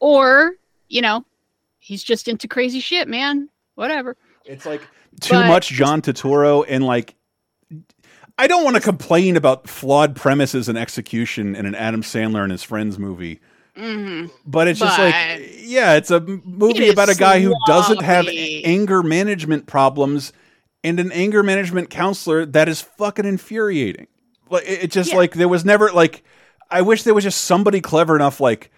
Or, 0.00 0.54
you 0.88 1.00
know, 1.02 1.24
he's 1.78 2.02
just 2.02 2.28
into 2.28 2.48
crazy 2.48 2.80
shit, 2.80 3.08
man. 3.08 3.48
Whatever. 3.74 4.16
It's 4.44 4.66
like 4.66 4.82
too 5.20 5.34
But- 5.34 5.46
much 5.48 5.68
John 5.68 6.02
Turturro 6.02 6.64
and 6.68 6.84
like 6.84 7.14
I 8.40 8.46
don't 8.46 8.62
want 8.62 8.76
to 8.76 8.82
complain 8.82 9.36
about 9.36 9.68
flawed 9.68 10.14
premises 10.14 10.68
and 10.68 10.78
execution 10.78 11.56
in 11.56 11.66
an 11.66 11.74
Adam 11.74 12.02
Sandler 12.02 12.42
and 12.44 12.52
his 12.52 12.62
friends 12.62 12.96
movie. 12.98 13.40
Hmm 13.78 14.26
But 14.46 14.68
it's 14.68 14.80
just 14.80 14.96
But- 14.96 15.12
like, 15.14 15.50
yeah, 15.60 15.94
it's 15.94 16.10
a 16.10 16.20
movie 16.20 16.84
is 16.86 16.92
about 16.92 17.08
a 17.10 17.14
guy 17.14 17.40
who 17.40 17.54
doesn't 17.66 18.02
have 18.02 18.26
anger 18.28 19.02
management 19.02 19.66
problems 19.66 20.32
and 20.84 20.98
an 21.00 21.12
anger 21.12 21.42
management 21.42 21.90
counselor 21.90 22.44
that 22.46 22.68
is 22.68 22.80
fucking 22.80 23.24
infuriating. 23.24 24.06
Like 24.50 24.64
it, 24.64 24.84
it 24.84 24.90
just 24.90 25.10
Yeah. 25.10 25.16
like 25.18 25.34
there 25.34 25.48
was 25.48 25.64
never 25.64 25.90
like 25.92 26.22
I 26.70 26.82
wish 26.82 27.02
there 27.02 27.14
was 27.14 27.24
just 27.24 27.42
somebody 27.42 27.80
clever 27.80 28.14
enough 28.16 28.40
like 28.40 28.70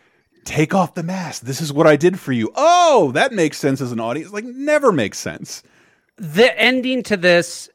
take 0.45 0.75
off 0.75 0.95
the 0.95 1.03
mask. 1.03 1.43
This 1.43 1.61
is 1.61 1.73
what 1.73 1.87
I 1.87 1.97
did 1.97 2.19
for 2.19 2.33
you. 2.33 2.51
Oh, 2.55 3.11
that 3.13 3.33
makes 3.33 3.59
sense 3.59 3.81
as 3.81 3.93
an 3.93 4.01
audience. 4.01 4.33
Like 4.33 4.45
never 4.45 4.91
makes 4.93 5.19
sense. 5.19 5.63
the 6.17 6.59
ending 6.61 7.03
to 7.05 7.17
this 7.17 7.69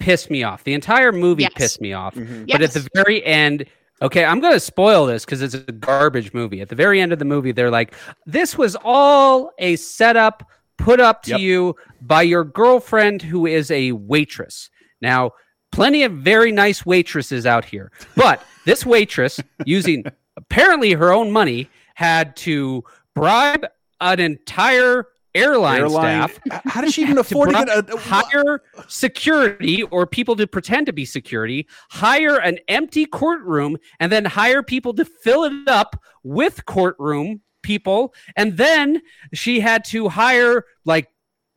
pissed 0.00 0.30
me 0.30 0.42
off. 0.42 0.64
The 0.64 0.74
entire 0.74 1.12
movie 1.12 1.42
Yes. 1.44 1.52
pissed 1.54 1.80
me 1.80 1.92
off. 1.92 2.14
Mm-hmm. 2.14 2.44
But 2.50 2.60
at 2.62 2.72
the 2.72 2.88
very 2.94 3.24
end, 3.24 3.64
okay, 4.02 4.24
I'm 4.24 4.40
going 4.40 4.52
to 4.52 4.60
spoil 4.60 5.06
this 5.06 5.24
because 5.24 5.42
it's 5.42 5.54
a 5.54 5.72
garbage 5.72 6.32
movie. 6.32 6.60
At 6.60 6.68
the 6.68 6.74
very 6.76 7.00
end 7.00 7.12
of 7.12 7.18
the 7.18 7.24
movie, 7.24 7.52
they're 7.52 7.70
like, 7.70 7.94
this 8.26 8.56
was 8.58 8.76
all 8.84 9.50
a 9.58 9.76
setup 9.76 10.48
put 10.78 11.00
up 11.00 11.22
to 11.22 11.30
Yep. 11.32 11.40
you 11.40 11.76
by 12.02 12.22
your 12.22 12.44
girlfriend 12.44 13.22
who 13.22 13.46
is 13.46 13.70
a 13.70 13.92
waitress. 13.92 14.68
Now, 15.00 15.32
plenty 15.72 16.02
of 16.04 16.12
very 16.12 16.52
nice 16.52 16.84
waitresses 16.84 17.46
out 17.46 17.64
here, 17.64 17.90
but 18.14 18.42
this 18.64 18.84
waitress, 18.84 19.40
using 19.64 20.04
apparently 20.36 20.92
her 20.92 21.12
own 21.12 21.30
money, 21.32 21.68
had 21.94 22.36
to 22.36 22.84
bribe 23.14 23.66
an 24.00 24.20
entire 24.20 25.06
airline, 25.36 25.80
Airline- 25.80 26.28
staff 26.28 26.62
How 26.64 26.80
does 26.80 26.94
she 26.94 27.02
even 27.02 27.18
afford 27.24 27.50
to 27.50 27.56
bri- 27.56 27.64
get 27.64 27.90
a, 27.94 27.96
hire 27.98 28.62
security 28.88 29.82
or 29.84 30.06
people 30.06 30.34
to 30.36 30.46
pretend 30.46 30.86
to 30.86 30.92
be 30.92 31.04
security, 31.04 31.66
hire 31.90 32.36
an 32.40 32.58
empty 32.68 33.06
courtroom, 33.06 33.76
and 34.00 34.10
then 34.10 34.24
hire 34.24 34.62
people 34.62 34.94
to 34.94 35.04
fill 35.04 35.44
it 35.44 35.68
up 35.68 36.00
with 36.22 36.64
courtroom 36.66 37.40
people. 37.62 38.14
And 38.36 38.56
then 38.56 39.02
she 39.34 39.60
had 39.60 39.84
to 39.86 40.08
hire 40.08 40.64
like 40.84 41.08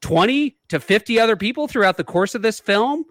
20 0.01 0.57
to 0.69 0.80
50 0.80 1.19
other 1.19 1.36
people 1.36 1.67
throughout 1.67 1.97
the 1.97 2.03
course 2.03 2.36
of 2.36 2.41
this 2.41 2.59
film. 2.59 3.05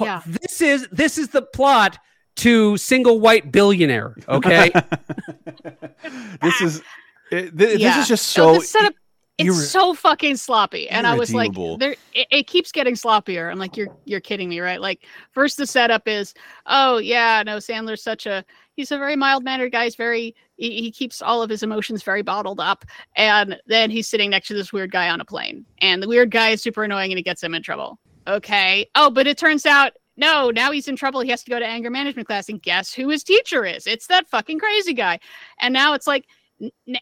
Yeah. 0.00 0.22
This 0.26 0.60
is 0.60 0.88
this 0.90 1.18
is 1.18 1.28
the 1.28 1.42
plot 1.42 1.98
to 2.36 2.76
single 2.76 3.20
white 3.20 3.52
billionaire, 3.52 4.16
okay? 4.28 4.70
this 6.42 6.60
is 6.60 6.82
it, 7.30 7.56
th- 7.56 7.78
Yeah. 7.78 7.88
this 7.96 8.02
is 8.02 8.08
just 8.08 8.36
No, 8.36 8.54
so 8.54 8.60
the 8.60 8.66
setup, 8.66 8.94
it's 9.38 9.50
irre- 9.50 9.66
so 9.66 9.94
fucking 9.94 10.36
sloppy. 10.36 10.88
And 10.88 11.06
I 11.06 11.14
was 11.14 11.34
like, 11.34 11.52
there 11.78 11.96
it, 12.12 12.28
it 12.30 12.46
keeps 12.46 12.70
getting 12.70 12.94
sloppier. 12.94 13.50
I'm 13.50 13.58
like, 13.58 13.76
you're 13.76 13.88
you're 14.04 14.20
kidding 14.20 14.48
me, 14.48 14.60
right? 14.60 14.80
Like 14.80 15.06
first 15.32 15.56
the 15.56 15.66
setup 15.66 16.06
is, 16.06 16.34
oh 16.66 16.98
yeah, 16.98 17.42
no, 17.44 17.56
Sandler's 17.56 18.02
such 18.02 18.26
a 18.26 18.44
he's 18.76 18.92
a 18.92 18.98
very 18.98 19.16
mild 19.16 19.42
mannered 19.42 19.72
guy. 19.72 19.84
He's 19.84 19.96
very 19.96 20.36
he, 20.56 20.82
he 20.82 20.90
keeps 20.92 21.20
all 21.20 21.42
of 21.42 21.50
his 21.50 21.64
emotions 21.64 22.02
very 22.02 22.22
bottled 22.22 22.60
up. 22.60 22.84
And 23.16 23.58
then 23.66 23.90
he's 23.90 24.06
sitting 24.06 24.30
next 24.30 24.48
to 24.48 24.54
this 24.54 24.72
weird 24.72 24.92
guy 24.92 25.08
on 25.08 25.20
a 25.20 25.24
plane. 25.24 25.66
And 25.80 26.02
the 26.02 26.08
weird 26.08 26.30
guy 26.30 26.50
is 26.50 26.62
super 26.62 26.84
annoying 26.84 27.10
and 27.10 27.18
he 27.18 27.24
gets 27.24 27.42
him 27.42 27.54
in 27.54 27.62
trouble. 27.62 27.98
Okay. 28.28 28.88
Oh, 28.94 29.10
but 29.10 29.26
it 29.26 29.36
turns 29.36 29.66
out 29.66 29.92
no, 30.16 30.50
now 30.50 30.70
he's 30.70 30.86
in 30.86 30.94
trouble. 30.94 31.22
He 31.22 31.30
has 31.30 31.42
to 31.42 31.50
go 31.50 31.58
to 31.58 31.66
anger 31.66 31.90
management 31.90 32.28
class. 32.28 32.48
And 32.48 32.62
guess 32.62 32.94
who 32.94 33.08
his 33.08 33.24
teacher 33.24 33.64
is? 33.64 33.86
It's 33.86 34.06
that 34.06 34.28
fucking 34.28 34.60
crazy 34.60 34.94
guy. 34.94 35.18
And 35.58 35.74
now 35.74 35.92
it's 35.94 36.06
like 36.06 36.26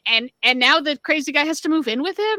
and 0.07 0.31
and 0.43 0.59
now 0.59 0.81
the 0.81 0.97
crazy 0.99 1.33
guy 1.33 1.45
has 1.45 1.61
to 1.63 1.69
move 1.69 1.89
in 1.89 2.03
with 2.03 2.19
him? 2.19 2.39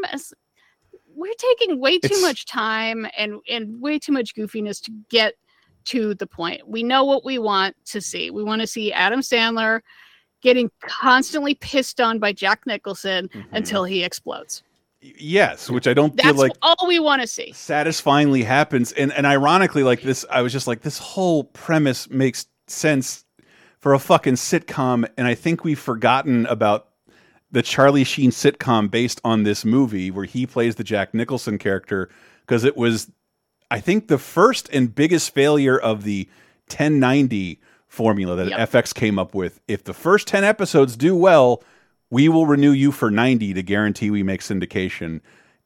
We're 1.16 1.34
taking 1.38 1.80
way 1.80 2.00
too 2.00 2.06
It's- 2.08 2.22
much 2.22 2.46
time 2.46 3.08
and 3.18 3.40
and 3.50 3.80
way 3.82 4.00
too 4.00 4.12
much 4.12 4.36
goofiness 4.36 4.82
to 4.84 4.92
get 5.10 5.36
to 5.86 6.14
the 6.16 6.26
point. 6.28 6.68
We 6.68 6.82
know 6.82 7.04
what 7.04 7.24
we 7.26 7.38
want 7.38 7.76
to 7.88 8.02
see. 8.02 8.32
We 8.32 8.44
want 8.44 8.62
to 8.62 8.68
see 8.68 8.92
adam 8.94 9.20
sandler 9.20 9.82
getting 10.42 10.72
constantly 10.82 11.56
pissed 11.56 12.02
on 12.02 12.20
by 12.20 12.34
jack 12.34 12.66
nicholson 12.66 13.30
Mm-hmm. 13.30 13.56
until 13.56 13.84
he 13.84 14.04
explodes. 14.04 14.64
Yes, 15.02 15.70
which 15.70 15.86
I 15.88 15.94
don't 15.94 16.16
that's 16.16 16.30
feel 16.30 16.38
like 16.38 16.54
all 16.62 16.88
we 16.88 16.98
want 17.00 17.22
to 17.22 17.28
see. 17.28 17.52
satisfyingly 17.52 18.42
happens. 18.44 18.94
And 18.94 19.12
and 19.14 19.28
ironically, 19.28 19.84
like 19.84 20.02
this, 20.02 20.26
I 20.32 20.42
was 20.42 20.54
just 20.54 20.66
like, 20.66 20.82
this 20.82 20.98
whole 20.98 21.44
premise 21.44 22.10
makes 22.10 22.48
sense 22.68 23.26
for 23.82 23.94
a 23.94 24.00
fucking 24.00 24.36
sitcom, 24.36 25.06
and 25.18 25.28
I 25.28 25.36
think 25.36 25.66
we've 25.66 25.78
forgotten 25.80 26.46
about 26.46 26.88
the 27.54 27.62
Charlie 27.62 28.04
Sheen 28.04 28.32
sitcom 28.32 28.92
based 28.92 29.22
on 29.24 29.44
this 29.44 29.64
movie 29.64 30.12
where 30.12 30.26
he 30.26 30.46
plays 30.46 30.76
the 30.76 30.84
Jack 30.84 31.14
Nicholson 31.14 31.58
character 31.60 32.10
because 32.42 32.64
it 32.64 32.76
was, 32.76 33.12
I 33.72 33.80
think, 33.80 34.08
the 34.08 34.18
first 34.18 34.68
and 34.74 34.94
biggest 34.94 35.34
failure 35.34 35.80
of 35.80 36.04
the 36.04 36.28
1090 36.68 37.62
formula 37.88 38.36
that 38.36 38.50
Yep. 38.50 38.70
FX 38.72 38.94
came 38.94 39.20
up 39.20 39.36
with. 39.36 39.62
If 39.68 39.84
the 39.84 39.94
first 39.94 40.28
10 40.28 40.44
episodes 40.44 40.98
do 40.98 41.16
well, 41.16 41.64
we 42.10 42.28
will 42.28 42.48
renew 42.48 42.72
you 42.72 42.92
for 42.92 43.12
90 43.12 43.54
to 43.54 43.64
guarantee 43.64 44.10
we 44.10 44.24
make 44.24 44.42
syndication. 44.42 45.22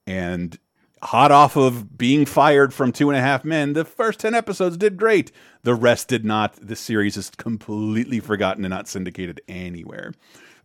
And 0.05 0.59
hot 1.01 1.31
off 1.31 1.55
of 1.55 1.97
being 1.97 2.25
fired 2.25 2.73
from 2.73 2.91
Two 2.91 3.09
and 3.09 3.17
a 3.17 3.21
Half 3.21 3.45
Men, 3.45 3.73
the 3.73 3.85
first 3.85 4.19
10 4.19 4.35
episodes 4.35 4.75
did 4.75 4.97
great. 4.97 5.31
The 5.63 5.75
rest 5.75 6.09
did 6.09 6.25
not. 6.25 6.55
The 6.61 6.75
series 6.75 7.15
is 7.15 7.29
completely 7.29 8.19
forgotten 8.19 8.65
and 8.65 8.71
not 8.71 8.89
syndicated 8.89 9.39
anywhere. 9.47 10.13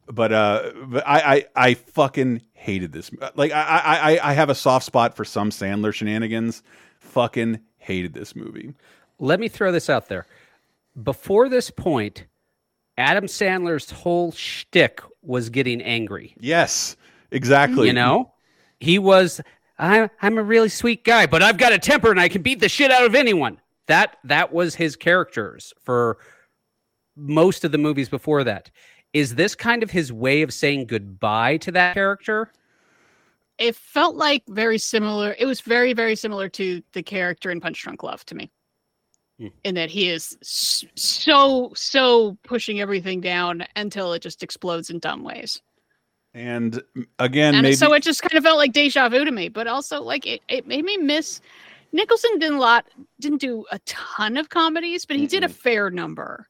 But 0.06 0.32
uh, 0.32 0.72
but 0.86 1.06
I, 1.06 1.34
I 1.36 1.46
I 1.70 1.74
fucking 1.74 2.42
hated 2.54 2.92
this. 2.92 3.10
Like 3.34 3.52
I 3.52 3.62
I 3.62 4.12
I- 4.16 4.30
I 4.30 4.32
have 4.34 4.50
a 4.50 4.54
soft 4.54 4.84
spot 4.84 5.14
for 5.16 5.24
some 5.24 5.50
Sandler 5.50 5.94
shenanigans. 5.94 6.62
Fucking 6.98 7.60
hated 7.78 8.12
this 8.14 8.34
movie. 8.34 8.74
Let 9.18 9.38
me 9.40 9.48
throw 9.48 9.70
this 9.72 9.88
out 9.90 10.08
there. 10.08 10.26
Before 11.00 11.48
this 11.48 11.70
point, 11.70 12.26
Adam 12.98 13.26
Sandler's 13.26 13.90
whole 13.90 14.32
shtick 14.32 15.00
was 15.22 15.48
getting 15.50 15.80
angry. 15.80 16.34
Yes, 16.40 16.96
exactly. 17.30 17.86
You 17.86 17.92
know, 17.92 18.32
he 18.80 18.98
was. 18.98 19.40
I'm 19.78 20.10
I'm 20.20 20.36
a 20.36 20.42
really 20.42 20.68
sweet 20.68 21.04
guy, 21.04 21.26
but 21.26 21.42
I've 21.42 21.58
got 21.58 21.72
a 21.72 21.78
temper 21.78 22.10
and 22.10 22.20
I 22.20 22.28
can 22.28 22.42
beat 22.42 22.60
the 22.60 22.68
shit 22.68 22.90
out 22.90 23.04
of 23.04 23.14
anyone. 23.14 23.60
That 23.86 24.16
that 24.24 24.52
was 24.52 24.74
his 24.74 24.96
characters 24.96 25.72
for 25.82 26.18
most 27.16 27.64
of 27.64 27.72
the 27.72 27.78
movies 27.78 28.08
before 28.08 28.44
that. 28.44 28.70
Is 29.12 29.34
this 29.34 29.54
kind 29.54 29.82
of 29.82 29.90
his 29.90 30.12
way 30.12 30.42
of 30.42 30.52
saying 30.52 30.86
goodbye 30.86 31.58
to 31.58 31.72
that 31.72 31.94
character? 31.94 32.50
It 33.58 33.76
felt 33.76 34.16
like 34.16 34.42
very 34.48 34.78
similar. 34.78 35.36
It 35.38 35.46
was 35.46 35.60
very, 35.60 35.92
very 35.92 36.16
similar 36.16 36.48
to 36.50 36.82
the 36.92 37.02
character 37.02 37.50
in 37.50 37.60
Punch 37.60 37.82
Drunk 37.82 38.02
Love 38.02 38.24
to 38.26 38.34
me. 38.34 38.50
Hmm. 39.38 39.48
In 39.64 39.74
that 39.74 39.90
he 39.90 40.08
is 40.08 40.36
so, 40.42 41.72
so 41.74 42.36
pushing 42.42 42.80
everything 42.80 43.20
down 43.20 43.64
until 43.76 44.12
it 44.14 44.22
just 44.22 44.42
explodes 44.42 44.90
in 44.90 44.98
dumb 44.98 45.22
ways. 45.22 45.60
And 46.34 46.82
mm, 46.96 47.06
again, 47.18 47.54
and 47.54 47.62
maybe 47.62 47.76
so 47.76 47.92
it 47.92 48.02
just 48.02 48.22
kind 48.22 48.34
of 48.34 48.44
felt 48.44 48.56
like 48.56 48.72
deja 48.72 49.08
vu 49.08 49.24
to 49.24 49.30
me, 49.30 49.48
but 49.48 49.66
also 49.66 50.00
like 50.02 50.26
it, 50.26 50.40
it 50.48 50.66
made 50.66 50.84
me 50.84 50.96
miss 50.96 51.40
Nicholson 51.92 52.38
didn't 52.38 52.58
lot 52.58 52.86
didn't 53.20 53.40
do 53.40 53.66
a 53.70 53.78
ton 53.80 54.36
of 54.36 54.48
comedies, 54.48 55.04
but 55.04 55.16
he 55.16 55.26
did 55.26 55.44
a 55.44 55.48
fair 55.48 55.90
number. 55.90 56.48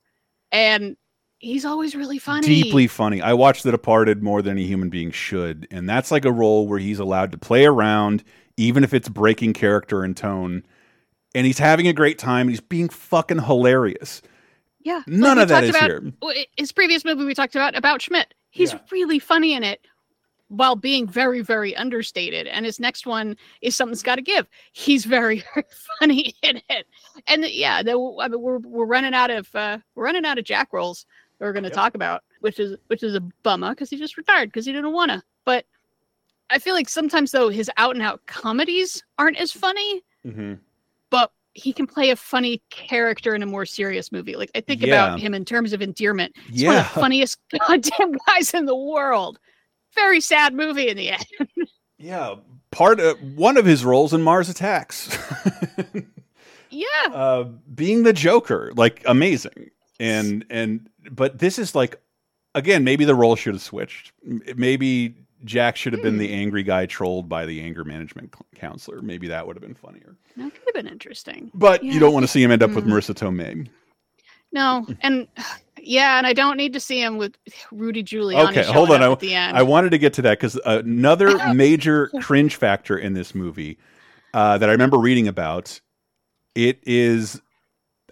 And 0.53 0.97
he's 1.43 1.65
always 1.65 1.95
really 1.95 2.19
funny. 2.19 2.47
deeply 2.47 2.87
funny. 2.87 3.21
I 3.21 3.35
watched 3.35 3.65
The 3.65 3.71
Departed 3.71 4.23
more 4.23 4.41
than 4.41 4.57
a 4.57 4.63
human 4.63 4.89
being 4.89 5.11
should, 5.11 5.69
and 5.71 5.89
that's 5.89 6.11
like 6.11 6.25
a 6.25 6.33
role 6.33 6.67
where 6.67 6.79
he's 6.79 6.99
allowed 6.99 7.33
to 7.33 7.39
play 7.39 7.67
around, 7.67 8.25
even 8.57 8.85
if 8.85 8.95
it's 8.95 9.09
breaking 9.09 9.53
character 9.53 10.03
and 10.03 10.17
tone. 10.17 10.65
And 11.35 11.47
he's 11.47 11.59
having 11.59 11.89
a 11.89 11.93
great 11.93 12.19
time. 12.19 12.49
He's 12.49 12.61
being 12.61 12.89
fucking 12.89 13.43
hilarious. 13.43 14.23
Yeah. 14.81 15.03
None 15.07 15.39
of 15.39 15.49
that 15.49 15.65
is 15.65 15.71
about, 15.71 15.91
here. 15.91 16.13
His 16.57 16.73
previous 16.73 17.05
movie 17.05 17.25
we 17.25 17.35
talked 17.35 17.55
about 17.55 17.77
about 17.77 18.03
Schmidt. 18.03 18.35
He's 18.51 18.75
really 18.91 19.19
funny 19.19 19.55
in 19.55 19.63
it 19.63 19.87
while 20.49 20.77
being 20.77 21.09
very, 21.09 21.41
very 21.41 21.75
understated. 21.75 22.47
And 22.47 22.67
his 22.67 22.79
next 22.79 23.07
one 23.07 23.37
is 23.63 23.75
something's 23.75 24.03
got 24.03 24.17
to 24.17 24.23
give. 24.23 24.47
He's 24.73 25.07
very, 25.07 25.43
very 25.55 25.67
funny 25.99 26.35
in 26.43 26.61
it. 26.69 26.87
And 27.27 27.47
yeah, 27.47 27.83
the, 27.83 27.93
I 28.21 28.29
mean, 28.29 28.41
we're 28.41 28.59
we're 28.59 28.85
running 28.85 29.15
out 29.15 29.31
of 29.31 29.49
uh, 29.55 29.79
we're 29.95 30.05
running 30.05 30.27
out 30.27 30.39
of 30.39 30.45
Jack 30.45 30.73
rolls 30.73 31.07
that 31.43 31.47
we're 31.49 31.53
going 31.53 31.65
to 31.65 31.71
talk 31.71 31.97
about, 31.97 32.23
which 32.41 32.61
is 32.61 32.77
which 32.87 33.03
is 33.03 33.17
a 33.17 33.21
bummer 33.43 33.71
because 33.71 33.91
he 33.91 33.97
just 33.99 34.17
retired 34.17 34.49
because 34.51 34.65
he 34.65 34.71
didn't 34.73 34.93
want 34.93 35.11
to. 35.11 35.21
But 35.45 35.65
I 36.51 36.59
feel 36.61 36.75
like 36.75 36.89
sometimes 36.89 37.33
though 37.33 37.49
his 37.49 37.69
out 37.79 37.95
and 37.97 38.03
out 38.03 38.25
comedies 38.27 39.03
aren't 39.19 39.37
as 39.39 39.51
funny 39.53 40.03
Mm-hmm. 40.25 40.55
but 41.11 41.33
he 41.55 41.73
can 41.73 41.87
play 41.89 42.11
a 42.11 42.17
funny 42.17 42.63
character 42.71 43.35
in 43.35 43.43
a 43.43 43.47
more 43.47 43.67
serious 43.67 44.13
movie. 44.13 44.37
Like 44.37 44.51
I 44.55 44.61
think 44.61 44.83
Yeah. 44.83 44.87
about 45.07 45.19
him 45.21 45.35
in 45.35 45.45
terms 45.45 45.73
of 45.73 45.83
endearment. 45.83 46.33
He's 46.51 46.65
one 46.65 46.77
of 46.77 46.83
Yeah. 46.85 46.93
the 46.95 47.01
funniest 47.01 47.39
goddamn 47.67 48.13
guys 48.29 48.55
in 48.55 48.67
the 48.67 48.77
world. 48.77 49.39
Very 49.97 50.21
sad 50.21 50.55
movie 50.55 50.89
in 50.89 50.97
the 50.97 51.11
end. 51.11 51.27
Yeah, 51.99 52.35
part 52.73 52.99
of 52.99 53.17
one 53.37 53.57
of 53.57 53.65
his 53.65 53.85
roles 53.85 54.13
in 54.13 54.23
Mars 54.23 54.49
Attacks, 54.49 55.17
yeah. 56.71 56.87
uh, 57.13 57.45
being 57.75 58.03
the 58.03 58.13
Joker, 58.13 58.73
like 58.75 59.03
amazing. 59.07 59.71
And 60.03 60.45
and 60.51 60.89
but 61.11 61.39
this 61.39 61.59
is 61.59 61.75
like 61.75 62.01
again, 62.55 62.85
maybe 62.85 63.05
the 63.05 63.15
role 63.15 63.37
should 63.37 63.55
have 63.55 63.63
switched. 63.63 64.13
Maybe 64.57 65.15
Jack 65.45 65.77
should 65.77 65.93
have 65.93 66.03
been 66.03 66.19
the 66.19 66.33
angry 66.33 66.63
guy 66.63 66.87
trolled 66.87 67.29
by 67.29 67.47
the 67.47 67.61
anger 67.61 67.85
management 67.85 68.35
counselor. 68.55 69.01
Maybe 69.03 69.29
that 69.29 69.47
would 69.47 69.57
have 69.57 69.63
been 69.63 69.75
funnier. 69.75 70.17
That 70.37 70.53
could 70.55 70.63
have 70.67 70.75
been 70.85 70.93
interesting. 70.93 71.51
But 71.55 71.83
Yeah. 71.85 71.93
you 71.93 72.01
don't 72.01 72.13
want 72.13 72.25
to 72.25 72.29
see 72.29 72.43
him 72.43 72.51
end 72.51 72.63
up 72.63 72.73
with 72.73 72.85
Mm. 72.85 72.91
Marisa 72.93 73.15
Tomei. 73.15 73.69
No, 74.53 74.87
and 75.01 75.27
yeah, 75.81 76.19
and 76.19 76.27
I 76.27 76.33
don't 76.33 76.57
need 76.57 76.73
to 76.75 76.81
see 76.81 77.01
him 77.03 77.17
with 77.17 77.37
Rudy 77.71 78.05
Giuliani. 78.05 78.51
Okay, 78.51 78.65
hold 78.65 78.91
on. 78.91 79.03
I, 79.03 79.11
at 79.11 79.21
the 79.21 79.35
end. 79.35 79.57
I 79.57 79.63
wanted 79.63 79.91
to 79.91 79.99
get 79.99 80.13
to 80.15 80.23
that 80.23 80.39
because 80.39 80.61
another 80.67 81.55
major 81.55 82.09
cringe 82.21 82.57
factor 82.57 82.99
in 82.99 83.15
this 83.15 83.35
movie 83.35 83.79
uh, 84.35 84.59
that 84.59 84.69
I 84.69 84.73
remember 84.73 84.99
reading 84.99 85.27
about 85.27 85.81
it 86.55 86.81
is 86.83 87.41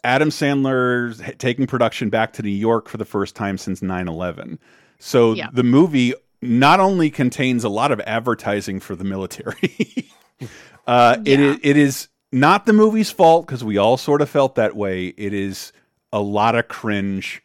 Adam 0.04 0.30
Sandler's 0.30 1.20
taking 1.38 1.66
production 1.66 2.08
back 2.10 2.32
to 2.34 2.42
New 2.42 2.48
York 2.50 2.88
for 2.88 2.96
the 2.96 3.04
first 3.04 3.34
time 3.36 3.58
since 3.58 3.80
9/11. 3.80 4.58
So 4.98 5.32
Yeah. 5.34 5.48
the 5.52 5.62
movie 5.62 6.14
not 6.42 6.80
only 6.80 7.10
contains 7.10 7.64
a 7.64 7.68
lot 7.68 7.92
of 7.92 8.00
advertising 8.00 8.80
for 8.80 8.96
the 8.96 9.04
military, 9.04 10.08
uh, 10.86 11.18
it 11.24 11.40
is 11.40 11.58
it 11.62 11.76
is 11.76 12.08
not 12.32 12.64
the 12.66 12.72
movie's 12.72 13.10
fault 13.10 13.46
because 13.46 13.62
we 13.64 13.76
all 13.76 13.96
sort 13.96 14.22
of 14.22 14.30
felt 14.30 14.54
that 14.54 14.74
way. 14.76 15.08
It 15.16 15.32
is 15.34 15.72
a 16.12 16.20
lot 16.20 16.54
of 16.54 16.68
cringe. 16.68 17.42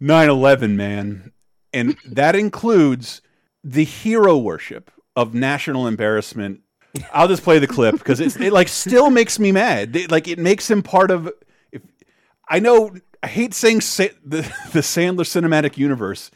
9/11, 0.00 0.76
man, 0.76 1.32
and 1.72 1.96
that 2.06 2.36
includes 2.36 3.22
the 3.64 3.84
hero 3.84 4.36
worship 4.36 4.90
of 5.14 5.34
national 5.34 5.86
embarrassment. 5.86 6.60
I'll 7.12 7.28
just 7.28 7.42
play 7.42 7.58
the 7.58 7.66
clip 7.66 7.94
because 7.98 8.20
it 8.20 8.52
like 8.52 8.68
still 8.68 9.10
makes 9.10 9.38
me 9.38 9.52
mad. 9.52 9.94
It- 9.96 10.10
like 10.10 10.28
it 10.28 10.38
makes 10.38 10.70
him 10.70 10.82
part 10.82 11.10
of. 11.10 11.30
If 12.48 12.56
I 12.56 12.58
know, 12.60 12.94
I 13.22 13.26
hate 13.26 13.54
saying 13.54 13.80
sa 13.80 14.04
the 14.24 14.42
the 14.72 14.80
Sandler 14.80 15.24
cinematic 15.24 15.76
universe. 15.76 16.30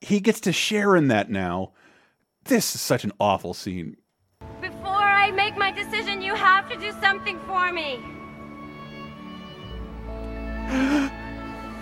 He 0.00 0.20
gets 0.20 0.40
to 0.40 0.52
share 0.52 0.96
in 0.96 1.08
that 1.08 1.30
now. 1.30 1.72
This 2.44 2.74
is 2.74 2.80
such 2.82 3.04
an 3.04 3.12
awful 3.18 3.54
scene. 3.54 3.96
Before 4.60 4.90
I 4.90 5.30
make 5.30 5.56
my 5.56 5.70
decision, 5.70 6.20
you 6.20 6.34
have 6.34 6.68
to 6.68 6.76
do 6.76 6.92
something 7.00 7.38
for 7.46 7.72
me. 7.72 8.00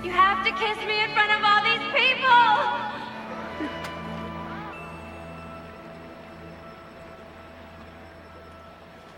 You 0.03 0.11
have 0.11 0.45
to 0.45 0.51
kiss 0.51 0.77
me 0.85 1.01
in 1.05 1.11
front 1.15 1.31
of 1.31 1.45
all 1.45 1.63
these 1.63 1.79
people. 1.95 2.43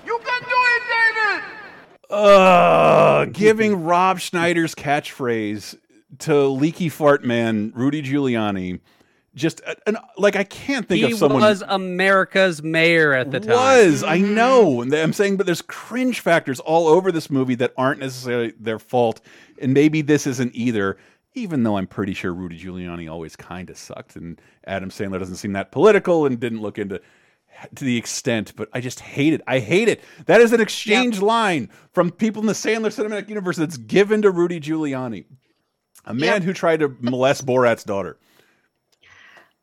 You 0.05 0.21
can 0.23 0.43
do 0.43 0.59
it, 0.75 0.83
David! 0.93 1.43
Uh, 2.11 2.74
giving 3.35 3.85
Rob 3.85 4.19
Schneider's 4.19 4.75
catchphrase 4.75 5.77
to 6.21 6.47
leaky 6.47 6.89
fart 6.89 7.25
man 7.25 7.73
Rudy 7.75 8.03
Giuliani. 8.03 8.81
Just 9.35 9.63
an, 9.87 9.97
like 10.17 10.37
I 10.37 10.45
can't 10.45 10.87
think 10.87 11.05
he 11.05 11.11
of 11.11 11.19
someone 11.19 11.43
who 11.43 11.49
was 11.49 11.65
America's 11.67 12.63
mayor 12.63 13.13
at 13.13 13.33
the 13.33 13.41
time. 13.41 13.51
was 13.51 14.05
I 14.05 14.21
mm-hmm. 14.21 14.35
know. 14.35 14.81
And 14.83 14.95
I'm 14.95 15.13
saying, 15.13 15.37
but 15.37 15.47
there's 15.47 15.63
cringe 15.63 16.21
factors 16.21 16.61
all 16.61 16.87
over 16.87 17.11
this 17.11 17.29
movie 17.31 17.57
that 17.57 17.73
aren't 17.77 17.99
necessarily 17.99 18.53
their 18.61 18.79
fault, 18.79 19.21
and 19.61 19.75
maybe 19.75 20.03
this 20.03 20.27
isn't 20.27 20.55
either. 20.55 20.97
Even 21.37 21.65
though 21.65 21.77
I'm 21.77 21.89
pretty 21.89 22.15
sure 22.15 22.33
Rudy 22.33 22.61
Giuliani 22.61 23.11
always 23.11 23.35
kind 23.35 23.69
of 23.69 23.77
sucked, 23.77 24.15
and 24.15 24.41
Adam 24.69 24.91
Sandler 24.91 25.19
doesn't 25.19 25.35
seem 25.35 25.53
that 25.55 25.73
political 25.73 26.27
and 26.27 26.39
didn't 26.39 26.63
look 26.63 26.79
into 26.79 27.01
to 27.77 27.85
the 27.85 27.97
extent, 27.97 28.53
but 28.57 28.69
I 28.73 28.81
just 28.81 29.01
hate 29.01 29.33
it. 29.33 29.41
I 29.47 29.59
hate 29.59 29.89
it. 29.89 30.01
That 30.27 30.41
is 30.41 30.53
an 30.53 30.61
exchange 30.61 31.21
line 31.21 31.71
from 31.93 32.11
people 32.11 32.41
in 32.43 32.47
the 32.47 32.53
Sandler 32.53 32.87
cinematic 32.93 33.29
universe 33.29 33.57
that's 33.57 33.77
given 33.77 34.23
to 34.23 34.31
Rudy 34.31 34.61
Giuliani, 34.61 35.25
a 36.05 36.13
man 36.15 36.35
Yep. 36.35 36.43
who 36.43 36.53
tried 36.53 36.81
to 36.81 36.95
molest 37.01 37.47
Borat's 37.47 37.85
daughter. 37.85 38.19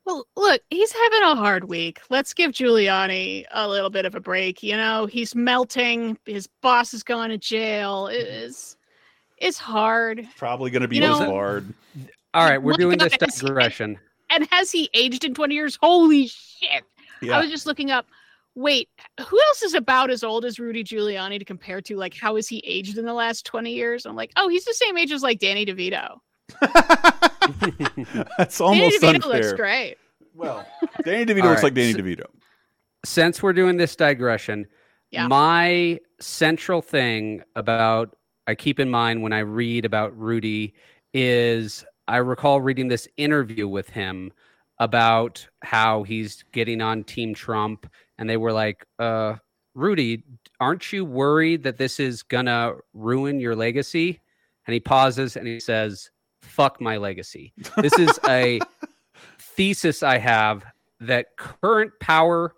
Well, 0.06 0.26
look, 0.36 0.62
he's 0.72 0.92
having 0.92 1.22
a 1.24 1.36
hard 1.36 1.66
week. 1.66 2.00
Let's 2.10 2.34
give 2.34 2.52
Giuliani 2.52 3.46
a 3.52 3.68
little 3.68 3.92
bit 3.92 4.06
of 4.06 4.16
a 4.16 4.20
break. 4.20 4.64
You 4.64 4.76
know, 4.76 5.06
he's 5.06 5.36
melting. 5.36 6.18
His 6.26 6.48
boss 6.62 6.94
is 6.94 7.04
going 7.04 7.30
to 7.30 7.38
jail. 7.38 8.08
It 8.08 8.28
is, 8.28 8.78
it's 9.38 9.60
hard. 9.60 10.28
Probably 10.38 10.72
going 10.72 10.82
to 10.82 10.88
be 10.88 10.96
You 10.96 11.02
know- 11.02 11.20
disbarred. 11.20 11.74
All 12.34 12.46
right, 12.50 12.62
we're 12.62 12.72
My 12.72 12.78
doing 12.78 12.98
this 12.98 13.16
God, 13.18 13.30
he- 13.32 13.46
digression. 13.46 14.00
And 14.34 14.48
has 14.50 14.72
he 14.72 14.90
aged 14.94 15.26
in 15.26 15.34
20 15.34 15.54
years? 15.54 15.78
Holy 15.82 16.28
shit. 16.28 16.84
Yeah. 17.22 17.38
I 17.38 17.42
was 17.42 17.50
just 17.50 17.66
looking 17.66 17.92
up. 17.92 18.08
Wait, 18.56 18.90
who 19.28 19.40
else 19.48 19.62
is 19.64 19.74
about 19.74 20.10
as 20.12 20.24
old 20.24 20.44
as 20.44 20.60
Rudy 20.60 20.84
Giuliani 20.84 21.40
to 21.40 21.46
compare 21.46 21.80
to? 21.82 21.96
Like, 21.96 22.14
how 22.14 22.36
has 22.36 22.48
he 22.50 22.58
aged 22.66 22.98
in 22.98 23.06
the 23.06 23.14
last 23.14 23.46
20 23.46 23.72
years? 23.72 24.06
I'm 24.06 24.16
like, 24.16 24.32
oh, 24.36 24.50
he's 24.50 24.66
the 24.66 24.74
same 24.74 24.98
age 24.98 25.12
as 25.14 25.24
like 25.24 25.40
Danny 25.40 25.66
DeVito. 25.66 26.18
That's 28.38 28.60
almost 28.62 29.02
Danny 29.02 29.20
DeVito 29.20 29.26
unfair. 29.26 29.42
looks 29.42 29.54
great. 29.54 29.96
Well, 30.34 30.66
Danny 31.04 31.26
DeVito 31.26 31.44
All 31.44 31.50
looks 31.50 31.58
right, 31.58 31.64
like 31.66 31.74
Danny 31.76 31.94
so- 31.94 32.00
DeVito. 32.00 32.26
Since 33.04 33.42
we're 33.42 33.54
doing 33.54 33.78
this 33.78 33.96
digression, 33.96 34.68
Yeah. 35.12 35.28
my 35.28 36.00
central 36.20 36.82
thing 36.82 37.42
about 37.56 38.16
I 38.48 38.54
keep 38.56 38.80
in 38.80 38.90
mind 38.92 39.24
when 39.24 39.34
I 39.34 39.40
read 39.40 39.86
about 39.86 40.16
Rudy 40.18 40.74
is 41.14 41.84
I 42.08 42.18
recall 42.18 42.62
reading 42.62 42.90
this 42.90 43.08
interview 43.18 43.68
with 43.68 43.90
him 43.90 44.32
about 44.82 45.48
how 45.62 46.02
he's 46.02 46.44
getting 46.52 46.82
on 46.82 47.04
Team 47.04 47.36
Trump, 47.36 47.88
and 48.18 48.28
they 48.28 48.36
were 48.36 48.52
like, 48.52 48.84
uh, 48.98 49.36
Rudy, 49.76 50.24
aren't 50.60 50.92
you 50.92 51.06
worried 51.06 51.64
that 51.64 51.78
this 51.78 52.00
is 52.00 52.24
gonna 52.24 52.74
ruin 52.94 53.40
your 53.40 53.56
legacy? 53.56 54.20
And 54.66 54.74
he 54.74 54.80
pauses 54.80 55.38
and 55.38 55.48
he 55.48 55.60
says, 55.60 56.10
Fuck 56.42 56.82
my 56.82 56.98
legacy. 56.98 57.54
This 57.78 57.94
is 58.00 58.20
a 58.28 58.60
thesis 59.40 60.02
I 60.02 60.18
have 60.18 60.66
that 61.00 61.28
current 61.38 61.92
power 62.00 62.54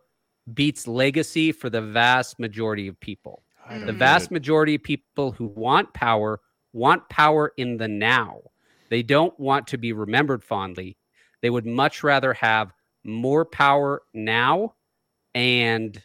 beats 0.54 0.88
legacy 0.88 1.52
for 1.52 1.70
the 1.70 1.82
vast 1.82 2.40
majority 2.40 2.88
of 2.88 2.98
people. 3.02 3.44
The 3.86 3.94
vast 3.94 4.32
majority 4.32 4.76
of 4.76 4.84
people 4.84 5.34
who 5.34 5.48
want 5.48 5.94
power 5.94 6.40
want 6.72 7.08
power 7.10 7.52
in 7.58 7.78
the 7.78 7.88
now. 7.88 8.40
They 8.90 9.04
don't 9.04 9.38
want 9.40 9.68
to 9.68 9.78
be 9.78 9.92
remembered 9.92 10.44
fondly. 10.44 10.98
They 11.44 11.50
would 11.50 11.66
much 11.66 12.04
rather 12.04 12.34
have 12.34 12.74
more 13.04 13.44
power 13.44 14.02
now 14.14 14.76
and 15.36 16.02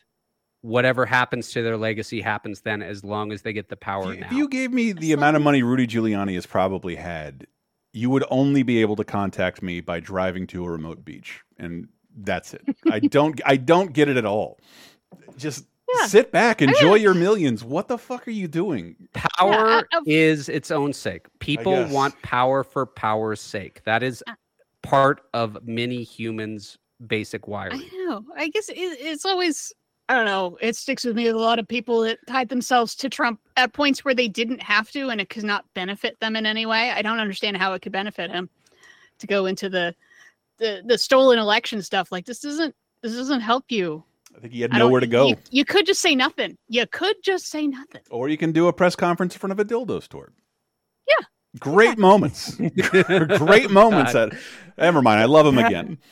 whatever 0.63 1.07
happens 1.07 1.53
to 1.53 1.63
their 1.63 1.77
legacy 1.77 2.21
happens 2.21 2.63
then 2.63 2.83
as 2.83 3.05
long 3.05 3.31
as 3.31 3.43
they 3.43 3.53
get 3.53 3.69
the 3.69 3.77
power 3.77 4.17
now. 4.17 4.27
If 4.27 4.33
you 4.33 4.49
gave 4.49 4.73
me 4.73 4.91
the 4.91 5.13
amount 5.13 5.37
of 5.37 5.43
money 5.43 5.63
Rudy 5.63 5.87
Giuliani 5.87 6.35
has 6.35 6.45
probably 6.45 6.97
had, 6.97 7.47
you 7.93 8.11
would 8.11 8.25
only 8.31 8.65
be 8.65 8.81
able 8.81 8.97
to 8.97 9.05
contact 9.05 9.63
me 9.63 9.81
by 9.81 10.01
driving 10.01 10.49
to 10.49 10.65
a 10.65 10.71
remote 10.71 11.05
beach, 11.05 11.41
and 11.57 11.87
that's 12.17 12.53
it. 12.53 12.63
I 12.91 12.99
don't, 12.99 13.41
I 13.47 13.57
don't 13.57 13.93
get 13.93 14.09
it 14.09 14.17
at 14.17 14.27
all. 14.27 14.59
Just 15.37 15.67
sit 16.07 16.33
back, 16.33 16.61
enjoy 16.61 16.97
your 16.97 17.15
millions. 17.15 17.63
What 17.63 17.87
the 17.87 17.97
fuck 17.97 18.27
are 18.27 18.33
you 18.33 18.49
doing? 18.49 18.97
Power 19.13 19.87
is 20.05 20.49
its 20.49 20.73
own 20.73 20.93
sake. 20.93 21.27
People 21.39 21.85
want 21.87 22.21
power 22.23 22.65
for 22.65 22.87
power's 22.87 23.41
sake. 23.41 23.85
That 23.85 24.03
is 24.03 24.25
part 24.89 25.21
of 25.35 25.59
many 25.65 26.03
humans' 26.03 26.79
basic 27.07 27.47
wiring. 27.47 27.81
I 27.81 28.05
know. 28.05 28.25
I 28.37 28.49
guess 28.49 28.69
it, 28.69 28.75
it's 28.77 29.27
always 29.27 29.73
I 30.09 30.15
don't 30.15 30.25
know. 30.25 30.57
It 30.63 30.75
sticks 30.75 31.05
with 31.05 31.15
me 31.15 31.27
with 31.27 31.37
a 31.37 31.39
lot 31.39 31.59
of 31.59 31.69
people 31.69 32.01
that 32.01 32.19
tied 32.27 32.49
themselves 32.49 32.95
to 32.97 33.11
Trump 33.11 33.41
at 33.59 33.75
points 33.75 34.05
where 34.05 34.15
they 34.15 34.29
didn't 34.29 34.63
have 34.63 34.91
to, 34.93 35.11
and 35.11 35.21
it 35.21 35.29
could 35.29 35.45
not 35.45 35.67
benefit 35.75 36.19
them 36.21 36.35
in 36.35 36.47
any 36.47 36.65
way. 36.65 36.91
I 36.91 37.03
don't 37.03 37.21
understand 37.21 37.59
how 37.59 37.75
it 37.75 37.83
could 37.83 37.93
benefit 37.93 38.31
him 38.31 38.49
to 39.19 39.27
go 39.27 39.47
into 39.47 39.69
the 39.69 39.95
the 40.57 40.83
the 40.87 40.97
stolen 40.97 41.39
election 41.39 41.83
stuff. 41.83 42.11
Like 42.11 42.25
this 42.25 42.41
doesn't 42.41 42.75
this 43.03 43.15
doesn't 43.15 43.41
help 43.41 43.67
you. 43.69 44.03
I 44.35 44.41
think 44.41 44.55
he 44.55 44.63
had 44.63 44.73
nowhere 44.73 45.01
to 45.01 45.07
go. 45.07 45.29
You, 45.29 45.37
you 45.51 45.65
could 45.65 45.85
just 45.85 46.01
say 46.01 46.15
nothing. 46.15 46.57
You 46.69 46.87
could 46.87 47.17
just 47.23 47.49
say 47.49 47.67
nothing. 47.67 48.03
Or 48.11 48.29
you 48.29 48.39
can 48.39 48.53
do 48.53 48.69
a 48.69 48.73
press 48.73 48.97
conference 48.97 49.35
in 49.35 49.41
front 49.41 49.53
of 49.53 49.59
a 49.61 49.65
dildo 49.65 50.03
store. 50.03 50.33
Yeah. 51.55 51.59
Great 51.61 51.99
moments. 51.99 52.55
Great 52.57 53.71
moments. 53.71 54.13
God. 54.13 54.33
At, 54.35 54.39
never 54.79 55.03
mind. 55.03 55.21
I 55.21 55.25
love 55.25 55.47
him 55.47 55.57
That- 55.57 55.67
again. 55.67 55.99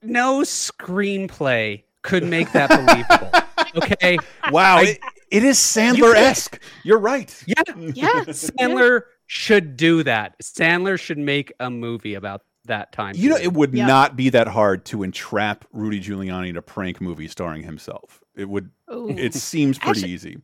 No 0.00 0.42
screenplay 0.42 1.82
could 2.02 2.22
make 2.22 2.52
that 2.52 2.68
believable. 2.70 3.82
okay. 3.92 4.16
Wow. 4.52 4.76
I- 4.78 4.82
it, 4.82 4.98
it 5.30 5.44
is 5.44 5.58
Sandler 5.58 6.14
esque. 6.14 6.60
You're 6.84 7.00
right. 7.00 7.34
Yeah. 7.46 7.62
Yeah. 7.94 8.24
Sandler 8.26 9.02
should 9.26 9.76
do 9.76 10.04
that. 10.04 10.36
Sandler 10.40 10.98
should 11.00 11.18
make 11.18 11.52
a 11.58 11.68
movie 11.68 12.14
about 12.14 12.42
that 12.66 12.92
time. 12.92 13.14
You 13.16 13.30
know, 13.30 13.36
it 13.36 13.52
would 13.54 13.74
Yeah. 13.74 13.86
not 13.86 14.14
be 14.14 14.28
that 14.30 14.46
hard 14.46 14.84
to 14.86 15.02
entrap 15.02 15.64
Rudy 15.72 16.00
Giuliani 16.00 16.50
in 16.50 16.56
a 16.56 16.62
prank 16.62 17.00
movie 17.00 17.26
starring 17.28 17.64
himself. 17.64 18.20
It 18.36 18.48
would. 18.48 18.70
Ooh. 18.92 19.10
It 19.10 19.34
seems 19.34 19.78
pretty 19.78 19.98
Actually- 20.00 20.12
easy. 20.12 20.38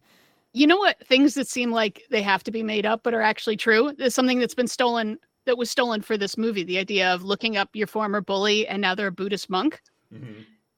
You 0.55 0.67
know 0.67 0.77
what? 0.79 1.05
Things 1.07 1.35
that 1.35 1.49
seem 1.49 1.71
like 1.73 2.03
they 2.11 2.23
have 2.23 2.43
to 2.45 2.51
be 2.51 2.63
made 2.63 2.87
up 2.87 3.03
but 3.03 3.13
are 3.13 3.21
actually 3.21 3.57
true. 3.57 3.93
There's 3.99 4.15
something 4.15 4.39
that's 4.39 4.55
been 4.55 4.69
stolen 4.69 5.19
that 5.47 5.59
was 5.59 5.71
stolen 5.71 6.01
for 6.01 6.17
this 6.17 6.39
movie. 6.39 6.63
The 6.63 6.79
idea 6.79 7.13
of 7.13 7.23
looking 7.25 7.57
up 7.57 7.69
your 7.75 7.87
former 7.89 8.21
bully 8.21 8.67
and 8.69 8.81
now 8.81 8.95
they're 8.95 9.09
a 9.09 9.13
Buddhist 9.13 9.51
monk. 9.51 9.83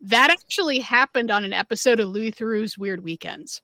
That 0.01 0.31
actually 0.31 0.78
happened 0.78 1.31
on 1.31 1.44
an 1.44 1.53
episode 1.53 2.01
of 2.01 2.09
Louis 2.09 2.32
Theroux's 2.32 2.78
Weird 2.78 3.05
Weekends. 3.05 3.61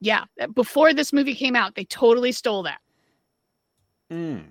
Yeah, 0.00 0.24
before 0.54 0.94
this 0.94 1.12
movie 1.12 1.34
came 1.34 1.56
out, 1.56 1.74
they 1.74 1.84
totally 1.84 2.30
stole 2.30 2.62
that. 2.62 2.80
Mm. 4.12 4.44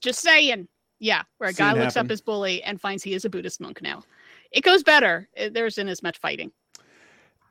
Just 0.00 0.20
saying. 0.20 0.66
Yeah, 0.98 1.22
where 1.38 1.50
a 1.50 1.52
guy 1.52 1.72
looks 1.72 1.94
happen. 1.94 2.06
up 2.06 2.10
his 2.10 2.20
bully 2.20 2.62
and 2.62 2.80
finds 2.80 3.02
he 3.02 3.14
is 3.14 3.24
a 3.24 3.30
Buddhist 3.30 3.60
monk 3.60 3.82
now. 3.82 4.02
It 4.52 4.62
goes 4.62 4.82
better. 4.82 5.28
Uh, 5.38 5.48
There 5.52 5.66
isn't 5.66 5.88
as 5.88 6.02
much 6.02 6.18
fighting. 6.18 6.52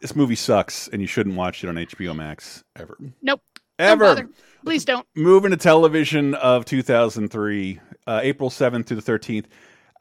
This 0.01 0.15
movie 0.15 0.35
sucks, 0.35 0.87
and 0.87 1.01
you 1.01 1.07
shouldn't 1.07 1.35
watch 1.35 1.63
it 1.63 1.67
on 1.67 1.75
HBO 1.75 2.15
Max 2.15 2.63
ever. 2.75 2.97
Nope. 3.21 3.41
Don't 3.77 4.01
Ever. 4.01 4.29
Please 4.63 4.85
don't. 4.85 5.07
Moving 5.15 5.51
to 5.51 5.57
television 5.57 6.35
of 6.35 6.65
2003, 6.65 7.79
uh, 8.05 8.19
April 8.21 8.49
7th 8.49 8.85
through 8.85 9.01
the 9.01 9.11
13th. 9.11 9.45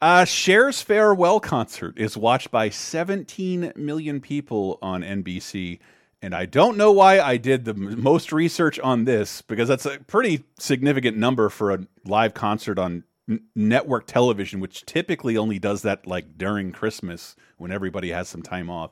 Uh, 0.01 0.25
Cher's 0.25 0.81
farewell 0.81 1.39
concert 1.39 1.97
is 1.97 2.15
watched 2.17 2.51
by 2.51 2.69
17 2.69 3.73
million 3.75 4.19
people 4.19 4.77
on 4.81 5.01
NBC. 5.01 5.79
And 6.21 6.35
I 6.35 6.45
don't 6.45 6.77
know 6.77 6.91
why 6.91 7.19
I 7.19 7.37
did 7.37 7.65
the 7.65 7.73
most 7.73 8.31
research 8.31 8.79
on 8.79 9.05
this 9.05 9.41
because 9.41 9.67
that's 9.67 9.87
a 9.87 9.99
pretty 9.99 10.43
significant 10.59 11.17
number 11.17 11.49
for 11.49 11.71
a 11.71 11.87
live 12.05 12.35
concert 12.35 12.77
on 12.77 13.03
n- 13.27 13.41
network 13.55 14.05
television, 14.05 14.59
which 14.59 14.85
typically 14.85 15.37
only 15.37 15.57
does 15.57 15.81
that 15.81 16.05
like 16.05 16.37
during 16.37 16.71
Christmas 16.71 17.35
when 17.57 17.71
everybody 17.71 18.09
has 18.11 18.29
some 18.29 18.43
time 18.43 18.69
off. 18.69 18.91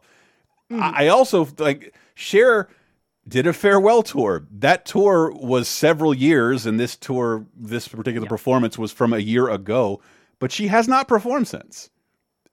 I 0.72 1.06
I 1.06 1.08
also 1.08 1.48
like 1.58 1.94
Cher 2.16 2.70
did 3.28 3.46
a 3.48 3.54
farewell 3.54 4.02
tour. 4.04 4.48
That 4.52 4.86
tour 4.86 5.32
was 5.36 5.68
several 5.68 6.14
years, 6.14 6.66
and 6.66 6.80
this 6.80 6.96
tour, 6.96 7.46
this 7.56 7.88
particular 7.88 8.28
performance 8.28 8.78
was 8.78 8.92
from 8.92 9.14
a 9.14 9.20
year 9.20 9.50
ago. 9.50 10.02
But 10.40 10.52
she 10.52 10.68
has 10.68 10.88
not 10.88 11.08
performed 11.08 11.48
since. 11.48 11.90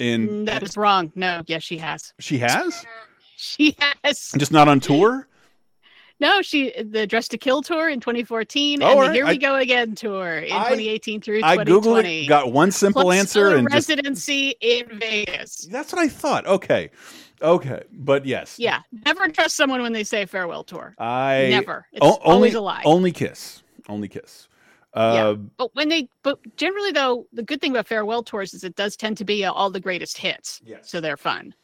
Mm, 0.01 0.45
That 0.47 0.63
is 0.63 0.77
wrong. 0.77 1.13
No, 1.15 1.43
yes, 1.47 1.63
she 1.63 1.79
has. 1.79 2.13
she 2.19 2.39
has, 2.39 2.85
She 3.37 3.77
has. 4.03 4.33
just 4.37 4.53
not 4.53 4.69
on 4.69 4.81
tour. 4.81 5.29
No, 6.19 6.41
she 6.43 6.73
the 6.83 7.07
Dress 7.07 7.29
to 7.29 7.39
Kill 7.39 7.61
tour 7.63 7.91
in 7.91 8.01
2014 8.01 8.83
Oh, 8.83 8.87
and 8.87 8.93
the 8.93 8.97
alright. 9.03 9.15
Here 9.15 9.27
We 9.27 9.37
Go 9.39 9.57
Again 9.57 9.95
tour 9.95 10.39
in 10.39 10.49
2018 10.49 11.21
through 11.21 11.41
I 11.45 11.57
2020. 11.57 11.71
googled 11.71 12.25
it, 12.25 12.29
got 12.29 12.53
one 12.53 12.71
simple 12.71 13.03
Plus 13.03 13.19
answer, 13.19 13.55
and 13.57 13.69
just 13.71 13.89
residency 13.91 14.55
in 14.61 14.99
Vegas. 14.99 15.67
that's 15.71 15.93
what 15.93 16.01
I 16.01 16.09
thought. 16.09 16.47
Okay, 16.47 16.91
okay, 17.43 17.83
but 17.93 18.25
yes, 18.25 18.59
Yeah, 18.59 18.81
never 19.05 19.29
trust 19.29 19.57
someone 19.57 19.83
when 19.83 19.93
they 19.93 20.05
say 20.05 20.25
farewell 20.25 20.65
tour. 20.65 20.95
I 20.99 21.49
Never. 21.51 21.87
It's 21.93 22.01
o- 22.05 22.19
only 22.25 22.35
always 22.35 22.55
a 22.55 22.61
lie. 22.63 22.83
only 22.87 23.13
kiss, 23.13 23.63
only 23.89 24.09
kiss. 24.09 24.49
Uh, 24.95 25.35
But 25.59 25.75
when 25.75 25.91
they, 25.91 26.09
but 26.23 26.39
generally 26.57 26.93
though, 26.93 27.27
the 27.35 27.43
good 27.43 27.61
thing 27.61 27.73
about 27.73 27.87
farewell 27.87 28.23
tours 28.23 28.55
is 28.55 28.65
it 28.65 28.75
does 28.77 28.97
tend 28.97 29.19
to 29.19 29.25
be 29.27 29.45
uh, 29.45 29.53
all 29.53 29.69
the 29.69 29.81
greatest 29.81 30.17
hits. 30.17 30.63
Yes. 30.65 30.89
So 30.91 31.03
they're 31.03 31.19
fun. 31.19 31.55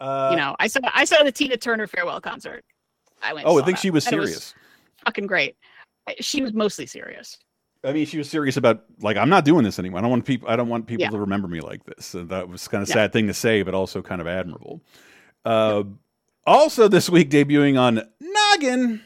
uh, 0.00 0.30
you 0.32 0.36
know, 0.36 0.56
I 0.58 0.66
saw 0.66 0.80
I 0.92 1.04
saw 1.04 1.22
the 1.22 1.30
Tina 1.30 1.56
Turner 1.56 1.86
farewell 1.86 2.20
concert. 2.20 2.64
I 3.24 3.32
went. 3.32 3.46
Oh, 3.46 3.58
I 3.58 3.64
think 3.64 3.76
that, 3.78 3.82
she 3.82 3.90
was 3.90 4.06
and 4.06 4.14
it 4.14 4.26
serious. 4.26 4.54
fucking 5.04 5.26
great. 5.26 5.56
She 6.20 6.42
was 6.42 6.52
mostly 6.52 6.86
serious. 6.86 7.38
I 7.82 7.92
mean, 7.92 8.06
she 8.06 8.18
was 8.18 8.28
serious 8.30 8.56
about 8.56 8.84
like 9.00 9.16
I'm 9.16 9.28
not 9.28 9.44
doing 9.44 9.64
this 9.64 9.78
anymore. 9.78 9.98
I 9.98 10.02
don't 10.02 10.10
want 10.10 10.24
people. 10.26 10.48
I 10.48 10.56
don't 10.56 10.68
want 10.68 10.86
people 10.86 11.02
Yeah. 11.02 11.10
to 11.10 11.18
remember 11.18 11.48
me 11.48 11.60
like 11.60 11.84
this. 11.84 12.14
And 12.14 12.28
that 12.30 12.48
was 12.48 12.66
kind 12.68 12.82
of 12.82 12.88
Yeah. 12.88 12.94
sad 12.94 13.12
thing 13.12 13.26
to 13.26 13.34
say, 13.34 13.62
but 13.62 13.74
also 13.74 14.02
kind 14.02 14.20
of 14.20 14.26
admirable. 14.26 14.80
Uh, 15.44 15.84
Also, 16.46 16.88
this 16.88 17.08
week 17.08 17.30
debuting 17.30 17.78
on 17.80 18.02
Noggin. 18.20 19.00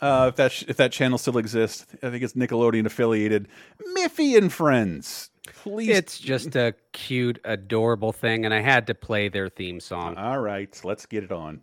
Uh, 0.00 0.26
if 0.28 0.36
that 0.36 0.52
sh- 0.52 0.64
if 0.68 0.76
that 0.76 0.92
channel 0.92 1.18
still 1.18 1.38
exists, 1.38 1.86
I 2.02 2.10
think 2.10 2.22
it's 2.22 2.34
Nickelodeon 2.34 2.86
affiliated. 2.86 3.48
Miffy 3.96 4.36
and 4.38 4.52
Friends. 4.52 5.30
Please, 5.62 5.88
It's 5.90 6.18
just 6.18 6.54
a 6.56 6.74
cute, 6.92 7.38
adorable 7.44 8.12
thing, 8.12 8.44
and 8.44 8.54
I 8.54 8.60
had 8.60 8.86
to 8.88 8.94
play 8.94 9.28
their 9.28 9.48
theme 9.48 9.80
song. 9.80 10.16
All 10.16 10.38
right, 10.40 10.78
let's 10.84 11.04
get 11.06 11.22
it 11.24 11.32
on. 11.32 11.60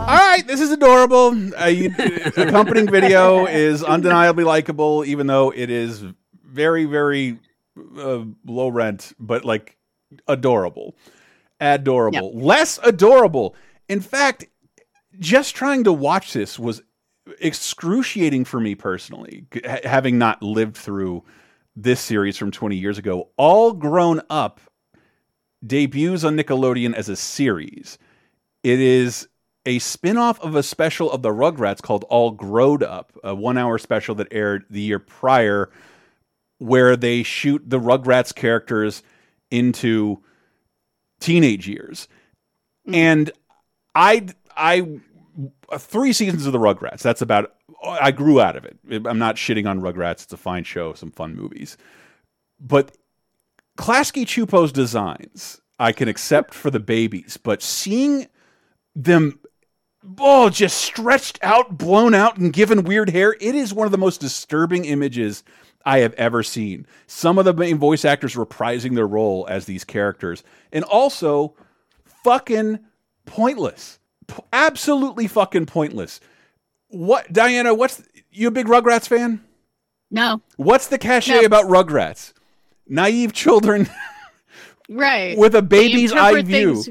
All 0.00 0.16
right, 0.16 0.42
this 0.46 0.60
is 0.60 0.70
adorable. 0.70 1.36
Uh, 1.60 1.66
you, 1.66 1.94
accompanying 2.36 2.90
video 2.90 3.46
is 3.46 3.84
undeniably 3.84 4.44
likable, 4.44 5.04
even 5.04 5.26
though 5.26 5.50
it 5.50 5.70
is 5.70 6.04
very, 6.44 6.84
very 6.84 7.38
uh, 7.98 8.24
low 8.46 8.68
rent, 8.68 9.12
but 9.20 9.44
like 9.44 9.76
adorable, 10.26 10.96
adorable, 11.60 12.32
less 12.36 12.80
adorable. 12.82 13.54
In 13.88 14.00
fact, 14.00 14.46
just 15.18 15.54
trying 15.54 15.84
to 15.84 15.92
watch 15.92 16.32
this 16.32 16.58
was 16.58 16.82
excruciating 17.40 18.44
for 18.44 18.58
me 18.58 18.74
personally, 18.74 19.46
ha- 19.64 19.80
having 19.84 20.18
not 20.18 20.42
lived 20.42 20.76
through 20.76 21.22
this 21.76 22.00
series 22.00 22.36
from 22.36 22.50
20 22.50 22.76
years 22.76 22.98
ago. 22.98 23.28
All 23.36 23.72
grown 23.72 24.22
up 24.30 24.60
debuts 25.64 26.24
on 26.24 26.36
Nickelodeon 26.36 26.94
as 26.94 27.08
a 27.08 27.16
series. 27.16 27.98
It 28.62 28.80
is 28.80 29.28
a 29.70 29.78
spin-off 29.78 30.40
of 30.40 30.54
a 30.56 30.62
special 30.62 31.10
of 31.10 31.22
the 31.22 31.30
Rugrats 31.30 31.80
called 31.80 32.04
All 32.08 32.30
Growed 32.32 32.82
Up, 32.82 33.12
a 33.22 33.34
one-hour 33.34 33.78
special 33.78 34.14
that 34.16 34.28
aired 34.32 34.64
the 34.68 34.80
year 34.80 34.98
prior. 34.98 35.70
where 36.60 36.94
they 36.94 37.22
shoot 37.24 37.62
the 37.68 37.80
Rugrats 37.80 38.32
characters 38.32 39.02
into 39.50 40.22
teenage 41.18 41.66
years. 41.66 42.06
Mm-hmm. 42.86 42.94
And 42.94 43.30
I 43.94 44.26
I 44.56 45.00
three 45.78 46.12
seasons 46.12 46.46
of 46.46 46.52
the 46.52 46.58
Rugrats. 46.58 47.00
That's 47.00 47.22
about 47.22 47.54
I 47.82 48.12
grew 48.12 48.40
out 48.40 48.56
of 48.56 48.64
it. 48.64 48.78
I'm 49.06 49.18
not 49.18 49.36
shitting 49.36 49.68
on 49.68 49.80
Rugrats. 49.80 50.24
It's 50.24 50.32
a 50.32 50.36
fine 50.36 50.64
show, 50.64 50.92
some 50.92 51.10
fun 51.10 51.34
movies. 51.34 51.76
But 52.60 52.96
Klasky 53.78 54.24
Csupo's 54.24 54.70
designs 54.70 55.62
I 55.78 55.92
can 55.92 56.08
accept 56.08 56.52
for 56.52 56.70
the 56.70 56.78
babies, 56.78 57.38
but 57.42 57.62
seeing 57.62 58.28
them 58.94 59.39
oh 60.18 60.50
just 60.50 60.78
stretched 60.78 61.38
out, 61.42 61.76
blown 61.78 62.14
out, 62.14 62.36
and 62.38 62.52
given 62.52 62.84
weird 62.84 63.10
hair, 63.10 63.36
it 63.40 63.54
is 63.54 63.74
one 63.74 63.86
of 63.86 63.92
the 63.92 63.98
most 63.98 64.20
disturbing 64.20 64.84
images 64.84 65.42
I 65.84 65.98
have 65.98 66.12
ever 66.14 66.42
seen. 66.42 66.86
Some 67.06 67.38
of 67.38 67.44
the 67.44 67.54
main 67.54 67.78
voice 67.78 68.04
actors 68.04 68.34
reprising 68.34 68.94
their 68.94 69.06
role 69.06 69.46
as 69.48 69.64
these 69.64 69.84
characters, 69.84 70.42
and 70.72 70.84
also 70.84 71.54
fucking 72.24 72.80
pointless. 73.26 73.98
P- 74.26 74.42
absolutely 74.52 75.26
fucking 75.26 75.66
pointless. 75.66 76.20
What 76.88 77.32
Diana, 77.32 77.74
what's 77.74 78.02
you 78.30 78.48
a 78.48 78.50
big 78.50 78.66
Rugrats 78.66 79.06
fan? 79.08 79.42
No. 80.10 80.42
What's 80.56 80.88
the 80.88 80.98
cachet 80.98 81.40
No. 81.40 81.46
about 81.46 81.66
Rugrats? 81.66 82.32
Naive 82.88 83.32
children 83.32 83.88
Right. 84.88 85.38
with 85.38 85.54
a 85.54 85.62
baby's 85.62 86.12
eye 86.12 86.42
view. 86.42 86.82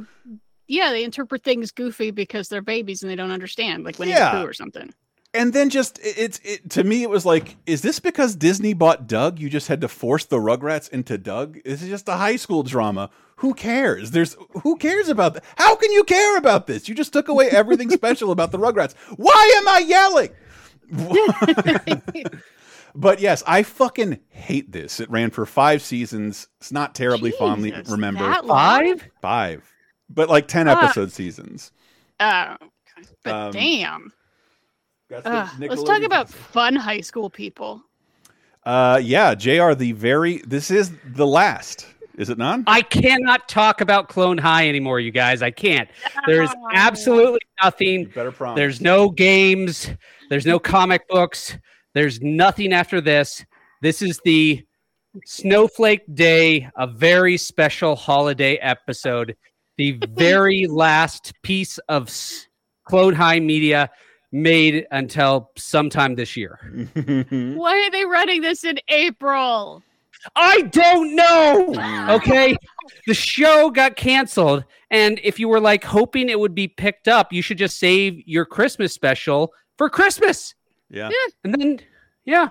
Things- 0.70 0.78
yeah, 0.78 0.92
they 0.92 1.04
interpret 1.04 1.44
things 1.44 1.72
goofy 1.72 2.12
because 2.12 2.48
they're 2.50 2.62
babies 2.62 3.02
and 3.04 3.12
they 3.12 3.16
don't 3.16 3.32
understand, 3.32 3.84
like 3.84 4.00
Winnie 4.00 4.12
Yeah. 4.12 4.32
the 4.36 4.42
Pooh 4.42 4.48
or 4.48 4.54
something. 4.54 4.94
And 5.32 5.54
then 5.54 5.70
just 5.70 6.00
it's 6.02 6.40
it, 6.44 6.72
to 6.72 6.84
me 6.84 7.04
it 7.04 7.10
was 7.10 7.24
like, 7.24 7.58
is 7.68 7.84
this 7.84 8.00
because 8.00 8.36
Disney 8.36 8.74
bought 8.74 9.06
Doug? 9.06 9.38
You 9.40 9.48
just 9.48 9.68
had 9.68 9.80
to 9.82 9.88
force 9.88 10.26
the 10.26 10.38
Rugrats 10.38 10.90
into 10.90 11.20
Doug? 11.20 11.60
This 11.64 11.84
is 11.84 11.88
just 11.90 12.10
a 12.10 12.14
high 12.14 12.36
school 12.36 12.64
drama. 12.64 13.12
Who 13.36 13.54
cares? 13.54 14.10
There's 14.10 14.36
who 14.64 14.76
cares 14.78 15.08
about 15.08 15.36
that? 15.36 15.44
How 15.58 15.76
can 15.76 15.92
you 15.92 16.04
care 16.04 16.36
about 16.38 16.66
this? 16.66 16.90
You 16.90 16.96
just 16.96 17.14
took 17.14 17.28
away 17.28 17.48
everything 17.50 17.90
special 17.92 18.32
about 18.32 18.52
the 18.52 18.58
Rugrats. 18.58 18.96
Why 19.18 19.54
am 19.58 19.68
I 19.68 19.80
yelling? 19.88 20.32
but 22.96 23.20
yes, 23.20 23.44
I 23.46 23.64
fucking 23.64 24.20
hate 24.30 24.72
this. 24.72 25.00
It 25.00 25.10
ran 25.12 25.30
for 25.30 25.46
five 25.46 25.82
seasons. 25.82 26.48
It's 26.60 26.72
not 26.72 26.96
terribly 26.96 27.32
fondly 27.32 27.70
Jesus, 27.72 27.90
remember. 27.90 28.26
that 28.28 28.46
long? 28.46 28.58
Five? 28.98 29.10
Five, 29.22 29.74
but 30.10 30.30
like 30.30 30.48
ten 30.48 30.68
Ah. 30.68 30.84
episode 30.84 31.12
seasons. 31.12 31.72
Oh, 32.20 32.56
but 33.24 33.34
Um, 33.34 33.52
damn. 33.52 34.14
That's 35.10 35.24
the 35.60 35.68
let's 35.68 35.84
talk 35.84 36.04
about 36.04 36.30
fun 36.30 36.76
high 36.76 37.02
school 37.02 37.30
people. 37.30 37.82
Uh, 38.64 39.00
yeah, 39.04 39.34
Jr. 39.34 39.74
The 39.74 39.94
very 39.94 40.38
this 40.46 40.70
is 40.70 40.92
the 41.04 41.26
last, 41.26 41.88
is 42.18 42.30
it 42.30 42.38
not? 42.38 42.60
I 42.68 42.82
cannot 42.84 43.48
talk 43.50 43.82
about 43.82 44.10
Clone 44.10 44.38
High 44.38 44.68
anymore, 44.70 45.00
you 45.00 45.10
guys. 45.12 45.42
I 45.42 45.50
can't. 45.50 45.90
There's 46.28 46.52
absolutely 46.74 47.40
nothing. 47.64 48.06
better 48.14 48.32
promise. 48.32 48.58
There's 48.58 48.82
no 48.82 49.10
games. 49.10 49.90
There's 50.30 50.46
no 50.46 50.60
comic 50.60 51.08
books. 51.08 51.58
There's 51.96 52.22
nothing 52.22 52.72
after 52.74 53.02
this. 53.02 53.44
This 53.82 54.02
is 54.04 54.20
the 54.24 54.64
Snowflake 55.26 56.02
Day, 56.14 56.70
a 56.76 56.86
very 56.86 57.38
special 57.38 57.96
holiday 57.96 58.56
episode. 58.58 59.36
The 59.80 59.98
very 60.10 60.68
last 60.70 61.34
piece 61.42 61.78
of 61.88 62.10
s- 62.10 62.48
Clone 62.84 63.14
High 63.16 63.40
media 63.40 63.90
made 64.34 64.86
until 64.92 65.52
sometime 65.56 66.16
this 66.16 66.36
year. 66.36 66.60
Why 67.30 67.86
are 67.86 67.90
they 67.90 68.04
running 68.06 68.42
this 68.42 68.66
in 68.66 68.78
April? 68.90 69.82
I 70.36 70.62
don't 70.64 71.16
know. 71.16 71.76
Okay. 72.16 72.58
the 73.08 73.14
show 73.14 73.70
got 73.70 73.96
canceled. 73.96 74.66
And 74.92 75.20
if 75.24 75.40
you 75.40 75.48
were 75.48 75.60
like 75.62 75.84
hoping 75.86 76.28
it 76.28 76.40
would 76.40 76.56
be 76.56 76.68
picked 76.68 77.08
up, 77.08 77.32
you 77.32 77.42
should 77.42 77.58
just 77.60 77.78
save 77.80 78.22
your 78.28 78.46
Christmas 78.46 78.92
special 78.94 79.54
for 79.78 79.90
Christmas. 79.90 80.56
Yeah. 80.90 81.10
yeah. 81.10 81.28
And 81.46 81.54
then, 81.54 81.80
yeah. 82.26 82.50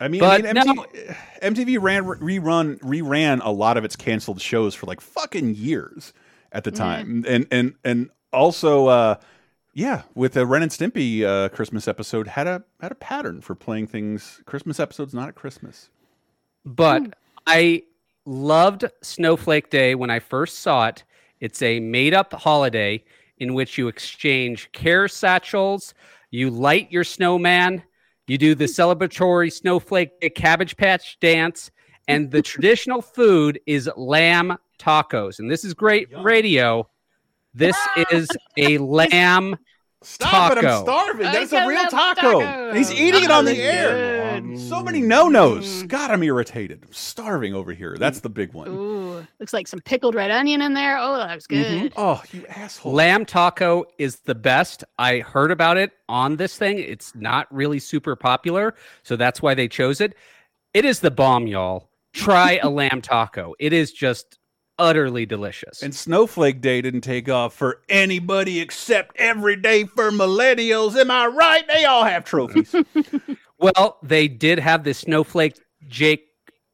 I 0.00 0.08
mean, 0.08 0.20
But 0.20 0.46
I 0.46 0.52
mean 0.52 0.64
MTV, 0.64 1.16
MTV 1.42 1.78
ran 1.82 2.04
rerun 2.04 2.78
reran 2.80 3.40
a 3.44 3.50
lot 3.50 3.76
of 3.76 3.84
its 3.84 3.96
canceled 3.96 4.40
shows 4.40 4.74
for 4.74 4.86
like 4.86 5.00
fucking 5.00 5.54
years 5.56 6.12
at 6.52 6.64
the 6.64 6.70
time, 6.70 7.24
and 7.26 7.46
and 7.50 7.74
and 7.84 8.10
also, 8.32 8.86
uh, 8.86 9.14
yeah, 9.74 10.02
with 10.14 10.34
the 10.34 10.46
Ren 10.46 10.62
and 10.62 10.70
Stimpy 10.70 11.22
uh, 11.24 11.48
Christmas 11.48 11.88
episode 11.88 12.28
had 12.28 12.46
a 12.46 12.62
had 12.80 12.92
a 12.92 12.96
pattern 12.96 13.40
for 13.40 13.54
playing 13.54 13.86
things. 13.86 14.40
Christmas 14.46 14.78
episodes 14.78 15.14
not 15.14 15.28
at 15.28 15.34
Christmas. 15.34 15.90
But 16.64 17.14
I 17.46 17.82
loved 18.24 18.84
Snowflake 19.02 19.70
Day 19.70 19.94
when 19.94 20.10
I 20.10 20.20
first 20.20 20.60
saw 20.60 20.86
it. 20.86 21.04
It's 21.40 21.60
a 21.62 21.80
made 21.80 22.14
up 22.14 22.32
holiday 22.32 23.02
in 23.38 23.54
which 23.54 23.76
you 23.76 23.88
exchange 23.88 24.70
care 24.72 25.08
satchels, 25.08 25.94
you 26.30 26.48
light 26.48 26.92
your 26.92 27.02
snowman, 27.02 27.82
you 28.28 28.38
do 28.38 28.54
the 28.54 28.66
celebratory 28.66 29.52
Snowflake 29.52 30.20
Day 30.20 30.30
Cabbage 30.30 30.76
Patch 30.76 31.18
dance, 31.18 31.72
and 32.08 32.30
the 32.30 32.42
traditional 32.42 33.02
food 33.02 33.60
is 33.66 33.90
lamb 33.96 34.56
tacos. 34.78 35.38
And 35.38 35.50
this 35.50 35.64
is 35.64 35.74
great 35.74 36.08
radio. 36.22 36.88
This 37.54 37.76
ah. 37.78 38.04
is 38.10 38.28
a 38.56 38.78
lamb 38.78 39.56
Stop 40.04 40.54
taco. 40.54 40.60
it! 40.60 40.70
I'm 40.70 40.82
starving. 40.82 41.26
I 41.26 41.32
That's 41.32 41.52
a 41.52 41.66
real 41.66 41.84
taco. 41.84 42.40
taco. 42.40 42.74
He's 42.74 42.92
eating 42.92 43.24
it 43.24 43.30
on 43.30 43.44
the 43.44 43.56
air. 43.56 44.40
good. 44.40 44.58
So 44.58 44.82
many 44.82 45.00
no 45.00 45.28
nos. 45.28 45.82
Mm. 45.82 45.88
God, 45.88 46.10
I'm 46.10 46.22
irritated. 46.22 46.82
I'm 46.84 46.92
starving 46.92 47.54
over 47.54 47.72
here. 47.72 47.96
That's 47.96 48.20
the 48.20 48.28
big 48.28 48.52
one. 48.52 48.68
Ooh, 48.68 49.26
looks 49.38 49.52
like 49.52 49.68
some 49.68 49.80
pickled 49.80 50.14
red 50.14 50.30
onion 50.30 50.60
in 50.60 50.74
there. 50.74 50.98
Oh, 50.98 51.16
that 51.16 51.34
was 51.34 51.46
mm-hmm. 51.46 51.82
good. 51.82 51.92
Oh, 51.96 52.22
you 52.32 52.44
asshole. 52.48 52.92
Lamb 52.92 53.24
taco 53.24 53.84
is 53.98 54.20
the 54.20 54.34
best. 54.34 54.84
I 54.98 55.20
heard 55.20 55.50
about 55.50 55.76
it 55.76 55.92
on 56.08 56.36
this 56.36 56.56
thing. 56.56 56.78
It's 56.78 57.14
not 57.14 57.52
really 57.54 57.78
super 57.78 58.16
popular, 58.16 58.74
so 59.02 59.16
that's 59.16 59.40
why 59.40 59.54
they 59.54 59.68
chose 59.68 60.00
it. 60.00 60.14
It 60.74 60.84
is 60.84 61.00
the 61.00 61.10
bomb, 61.10 61.46
y'all. 61.46 61.91
Try 62.12 62.58
a 62.62 62.68
lamb 62.68 63.00
taco. 63.02 63.54
It 63.58 63.72
is 63.72 63.92
just 63.92 64.38
utterly 64.78 65.26
delicious. 65.26 65.82
And 65.82 65.94
Snowflake 65.94 66.60
Day 66.60 66.82
didn't 66.82 67.02
take 67.02 67.28
off 67.28 67.54
for 67.54 67.80
anybody 67.88 68.60
except 68.60 69.16
every 69.16 69.56
day 69.56 69.84
for 69.84 70.10
millennials. 70.10 70.96
Am 70.96 71.10
I 71.10 71.26
right? 71.26 71.66
They 71.68 71.84
all 71.84 72.04
have 72.04 72.24
trophies. 72.24 72.74
well, 73.58 73.98
they 74.02 74.28
did 74.28 74.58
have 74.58 74.84
the 74.84 74.94
Snowflake 74.94 75.58
Jake 75.88 76.28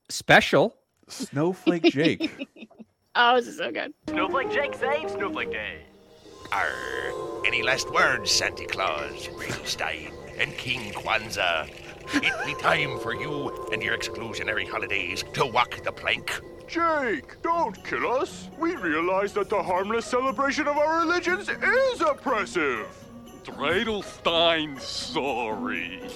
special. 0.09 0.75
Snowflake 1.09 1.85
Jake. 1.85 2.49
Oh, 3.21 3.35
this 3.35 3.49
is 3.49 3.57
so 3.57 3.73
good. 3.73 3.93
Snowflake 4.09 4.53
Jake 4.53 4.75
saves 4.77 5.15
Snowflake 5.15 5.51
Day. 5.51 5.81
Arr, 6.53 7.13
any 7.45 7.65
last 7.65 7.91
words, 7.93 8.31
Santa 8.31 8.65
Claus, 8.65 9.27
Greenstein, 9.35 10.13
and 10.39 10.53
King 10.57 10.93
Kwanzaa? 10.93 11.69
It 12.15 12.33
be 12.47 12.55
time 12.55 12.99
for 13.01 13.15
you 13.15 13.69
and 13.73 13.83
your 13.83 13.97
exclusionary 13.97 14.67
holidays 14.69 15.25
to 15.35 15.47
walk 15.47 15.83
the 15.85 15.93
plank. 15.93 16.41
Jake, 16.67 17.41
don't 17.43 17.83
kill 17.85 18.11
us. 18.13 18.49
We 18.59 18.77
realize 18.77 19.33
that 19.35 19.49
the 19.49 19.63
harmless 19.63 20.07
celebration 20.07 20.67
of 20.69 20.77
our 20.77 21.01
religions 21.01 21.49
is 21.49 22.01
oppressive. 22.01 22.87
Dreidelstein, 23.45 24.79
sorry. 24.81 26.01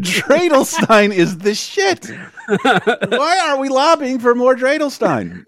Dreidelstein 0.00 1.12
is 1.12 1.38
the 1.38 1.54
shit. 1.54 2.06
Why 2.46 3.44
aren't 3.46 3.60
we 3.60 3.68
lobbying 3.68 4.20
for 4.20 4.34
more 4.34 4.54
Dreidelstein? 4.54 5.44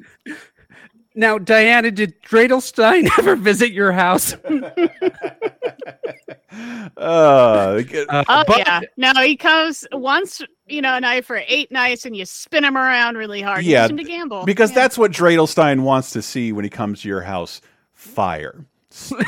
Now, 1.19 1.37
Diana, 1.37 1.91
did 1.91 2.23
Dreidelstein 2.23 3.11
ever 3.19 3.35
visit 3.35 3.73
your 3.73 3.91
house? 3.91 4.37
Uh, 6.97 7.83
Oh 8.29 8.45
yeah, 8.57 8.81
no, 8.97 9.13
he 9.23 9.37
comes 9.37 9.87
once, 9.93 10.41
you 10.67 10.81
know, 10.83 10.97
a 10.97 11.01
night 11.01 11.25
for 11.25 11.41
eight 11.47 11.71
nights, 11.71 12.05
and 12.07 12.17
you 12.17 12.25
spin 12.25 12.65
him 12.65 12.77
around 12.77 13.17
really 13.17 13.41
hard. 13.43 13.65
yeah, 13.65 13.83
Use 13.83 13.91
him 13.91 13.97
to 13.99 14.05
gamble 14.05 14.45
because 14.45 14.71
Yeah. 14.71 14.77
that's 14.77 14.99
what 14.99 15.13
Dreidelstein 15.13 15.81
wants 15.81 16.11
to 16.13 16.23
see 16.23 16.53
when 16.53 16.65
he 16.65 16.71
comes 16.71 17.03
to 17.03 17.09
your 17.09 17.21
house. 17.21 17.61
Fire. 17.93 18.65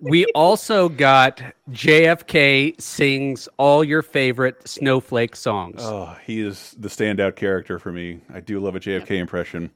we 0.00 0.26
also 0.34 0.88
got 0.90 1.42
JFK 1.70 2.80
sings 2.80 3.48
all 3.56 3.82
your 3.82 4.02
favorite 4.02 4.68
snowflake 4.68 5.34
songs. 5.34 5.76
Oh, 5.80 6.14
he 6.24 6.40
is 6.40 6.76
the 6.78 6.88
standout 6.88 7.34
character 7.36 7.78
for 7.78 7.90
me. 7.90 8.20
I 8.32 8.40
do 8.40 8.60
love 8.60 8.76
a 8.76 8.80
JFK 8.80 9.12
impression. 9.18 9.70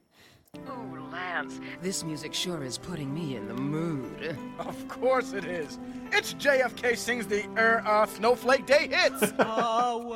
Lance, 1.37 1.59
this 1.83 2.03
music 2.03 2.33
sure 2.33 2.63
is 2.63 2.79
putting 2.79 3.13
me 3.13 3.35
in 3.35 3.47
the 3.47 3.53
mood. 3.53 4.35
Of 4.57 4.87
course 4.87 5.33
it 5.33 5.45
is. 5.45 5.77
It's 6.11 6.33
JFK 6.33 6.97
sings 6.97 7.27
the 7.27 7.45
er, 7.55 7.83
uh, 7.85 8.07
Snowflake 8.07 8.65
Day 8.65 8.87
hits. 8.87 9.33
Away 9.39 10.15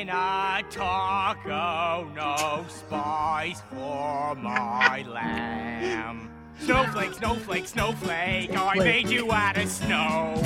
in 0.00 0.08
a 0.08 0.62
taco, 0.70 2.08
no 2.14 2.64
spice 2.68 3.60
for 3.70 4.36
my 4.36 5.04
lamb. 5.08 6.30
Snowflake, 6.60 7.14
snowflake, 7.14 7.66
snowflake, 7.66 8.56
I 8.56 8.74
made 8.76 9.08
you 9.08 9.32
out 9.32 9.56
of 9.56 9.68
snow. 9.68 10.40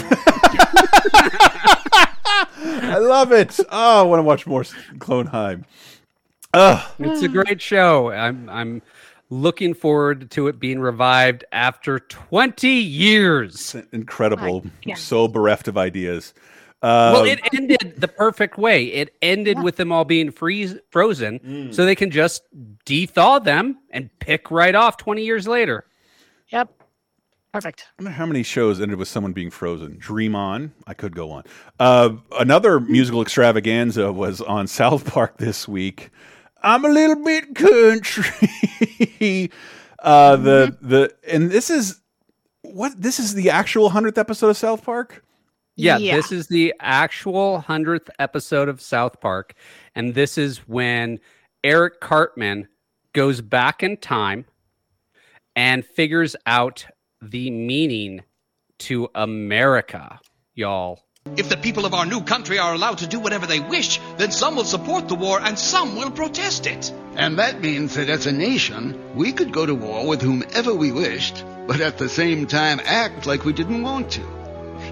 I 2.89 2.97
love 2.99 3.33
it. 3.33 3.61
Oh, 3.71 4.01
I 4.01 4.03
want 4.03 4.21
to 4.21 4.23
watch 4.23 4.47
more 4.47 4.65
Clone 4.99 5.27
Cloneheim. 5.27 5.65
Ugh. 6.55 6.93
It's 7.01 7.23
a 7.23 7.29
great 7.29 7.61
show. 7.61 8.11
I'm 8.11 8.49
I'm 8.49 8.81
looking 9.31 9.75
forward 9.75 10.31
to 10.33 10.49
it 10.49 10.59
being 10.59 10.79
revived 10.81 11.45
after 11.53 11.99
20 11.99 12.69
years. 12.69 13.75
Incredible. 13.93 14.65
Yeah. 14.85 14.95
So 14.95 15.29
bereft 15.29 15.69
of 15.69 15.77
ideas. 15.79 16.35
Uh, 16.83 17.11
well, 17.15 17.25
it 17.25 17.41
ended 17.55 17.95
the 17.97 18.07
perfect 18.07 18.59
way. 18.59 18.85
It 18.87 19.15
ended 19.23 19.63
with 19.63 19.77
them 19.77 19.91
all 19.91 20.05
being 20.05 20.31
freeze 20.31 20.77
frozen, 20.91 21.73
so 21.73 21.85
they 21.85 21.95
can 21.95 22.11
just 22.11 22.43
dethaw 22.85 23.43
them 23.43 23.79
and 23.91 24.11
pick 24.21 24.51
right 24.51 24.75
off 24.75 24.99
20 24.99 25.25
years 25.25 25.49
later. 25.49 25.87
Yep. 26.49 26.71
Perfect. 27.53 27.87
I 27.99 28.03
wonder 28.03 28.17
how 28.17 28.27
many 28.27 28.43
shows 28.43 28.83
ended 28.83 28.99
with 28.99 29.09
someone 29.09 29.33
being 29.33 29.51
frozen. 29.51 29.97
Dream 29.99 30.37
On. 30.37 30.75
I 30.87 30.93
could 30.93 31.17
go 31.17 31.31
on. 31.31 31.45
Uh, 31.81 32.11
another 32.39 32.79
musical 32.79 33.23
extravaganza 33.23 34.13
was 34.13 34.43
on 34.43 34.67
South 34.67 35.07
Park 35.11 35.39
this 35.39 35.67
week. 35.67 36.11
I'm 36.63 36.85
a 36.85 36.89
little 36.89 37.23
bit 37.25 37.55
country. 37.55 39.51
uh, 40.01 40.37
the 40.37 40.77
the 40.81 41.15
and 41.31 41.51
this 41.51 41.71
is 41.71 42.01
what 42.63 43.01
this 43.01 43.19
is 43.21 43.35
the 43.35 43.51
actual 43.51 43.91
hundredth 43.91 44.19
episode 44.19 44.49
of 44.49 44.57
South 44.57 44.85
Park. 44.85 45.23
Yeah, 45.77 45.99
Yeah. 45.99 46.17
this 46.17 46.33
is 46.33 46.49
the 46.49 46.73
actual 46.81 47.63
100th 47.67 48.09
episode 48.19 48.69
of 48.69 48.81
South 48.81 49.21
Park. 49.21 49.55
And 49.95 50.15
this 50.15 50.39
is 50.39 50.59
when 50.67 51.21
Eric 51.63 52.01
Cartman 52.01 52.69
goes 53.13 53.43
back 53.43 53.83
in 53.83 53.99
time 53.99 54.47
and 55.55 55.85
figures 55.85 56.35
out 56.47 56.87
the 57.21 57.51
meaning 57.51 58.23
to 58.79 59.09
America, 59.15 60.19
y'all. 60.55 61.03
If 61.37 61.49
the 61.49 61.57
people 61.57 61.85
of 61.85 61.95
our 61.95 62.07
new 62.07 62.23
country 62.23 62.59
are 62.59 62.75
allowed 62.75 62.99
to 62.99 63.07
do 63.07 63.21
whatever 63.21 63.47
they 63.47 63.61
wish, 63.61 64.01
then 64.17 64.31
some 64.31 64.57
will 64.57 64.65
support 64.65 65.09
the 65.09 65.15
war 65.15 65.41
and 65.41 65.59
some 65.59 65.97
will 65.97 66.11
protest 66.11 66.67
it. 66.67 66.93
And 67.17 67.39
that 67.39 67.61
means 67.61 67.95
that 67.95 68.09
as 68.09 68.27
a 68.27 68.33
nation, 68.33 69.15
we 69.15 69.33
could 69.33 69.53
go 69.53 69.67
to 69.67 69.75
war 69.75 70.07
with 70.07 70.23
whomever 70.23 70.73
we 70.73 70.93
wished, 70.93 71.45
but 71.67 71.81
at 71.81 71.99
the 71.99 72.09
same 72.09 72.47
time 72.47 72.81
act 72.85 73.27
like 73.27 73.45
we 73.45 73.53
didn't 73.53 73.83
want 73.83 74.13
to. 74.13 74.23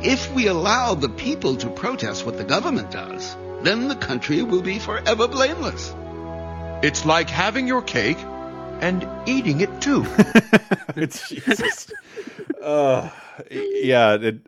If 0.02 0.32
we 0.34 0.48
allow 0.48 0.94
the 0.94 1.08
people 1.08 1.56
to 1.56 1.70
protest 1.70 2.26
what 2.26 2.36
the 2.36 2.44
government 2.44 2.90
does, 2.90 3.36
then 3.62 3.88
the 3.88 3.96
country 3.96 4.42
will 4.42 4.62
be 4.62 4.78
forever 4.78 5.28
blameless. 5.28 5.94
It's 6.82 7.06
like 7.06 7.30
having 7.30 7.66
your 7.66 7.80
cake 7.80 8.18
and 8.80 9.08
eating 9.26 9.60
it 9.60 9.80
too. 9.80 10.04
it's 10.96 11.28
Jesus. 11.28 11.90
uh, 12.62 13.08
yeah, 13.50 14.14
it, 14.14 14.40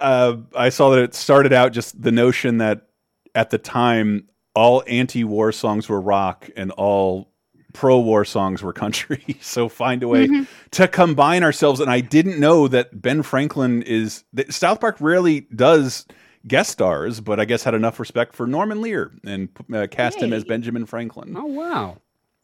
uh, 0.00 0.36
I 0.56 0.68
saw 0.70 0.90
that 0.90 1.02
it 1.02 1.14
started 1.14 1.52
out 1.52 1.72
just 1.72 2.00
the 2.00 2.12
notion 2.12 2.58
that 2.58 2.88
at 3.34 3.50
the 3.50 3.58
time 3.58 4.28
all 4.54 4.82
anti-war 4.86 5.52
songs 5.52 5.88
were 5.88 6.00
rock 6.00 6.48
and 6.56 6.70
all 6.72 7.30
pro-war 7.72 8.24
songs 8.24 8.62
were 8.62 8.72
country. 8.72 9.36
so 9.40 9.68
find 9.68 10.02
a 10.02 10.08
way 10.08 10.26
Mhm. 10.26 10.46
to 10.72 10.88
combine 10.88 11.44
ourselves. 11.44 11.78
And 11.80 11.88
I 11.90 12.00
didn't 12.00 12.40
know 12.40 12.66
that 12.68 13.00
Ben 13.00 13.22
Franklin 13.22 13.82
is 13.82 14.24
that 14.32 14.52
South 14.52 14.80
Park 14.80 14.96
rarely 15.00 15.42
does 15.54 16.06
guest 16.48 16.70
stars, 16.72 17.20
but 17.20 17.38
I 17.38 17.44
guess 17.44 17.62
had 17.62 17.74
enough 17.74 18.00
respect 18.00 18.34
for 18.34 18.46
Norman 18.46 18.80
Lear 18.80 19.12
and 19.24 19.48
uh, 19.72 19.86
cast 19.90 20.20
him 20.20 20.32
as 20.32 20.42
Benjamin 20.42 20.84
Franklin. 20.86 21.36
Oh, 21.36 21.44
wow. 21.46 21.98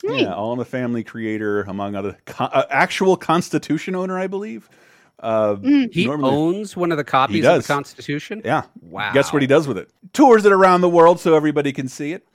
Yeah, 0.04 0.34
All 0.34 0.52
in 0.52 0.58
the 0.58 0.64
Family 0.66 1.02
creator, 1.02 1.62
among 1.62 1.96
other 1.96 2.18
co- 2.26 2.44
uh, 2.44 2.64
actual 2.70 3.16
Constitution 3.16 3.94
owner, 3.96 4.16
I 4.18 4.26
believe. 4.28 4.68
Uh, 5.18 5.56
He 5.56 6.04
Norman 6.06 6.26
Lear- 6.30 6.34
owns 6.38 6.76
one 6.76 6.92
of 6.92 6.98
the 6.98 7.04
copies 7.04 7.44
of 7.46 7.62
the 7.62 7.66
Constitution? 7.66 8.42
Yeah. 8.44 8.62
Wow. 8.80 9.12
Guess 9.12 9.32
what 9.32 9.42
he 9.42 9.48
does 9.48 9.66
with 9.66 9.78
it? 9.78 9.88
Tours 10.12 10.44
it 10.44 10.52
around 10.52 10.82
the 10.82 10.88
world 10.88 11.20
so 11.20 11.34
everybody 11.34 11.72
can 11.72 11.88
see 11.88 12.12
it. 12.12 12.26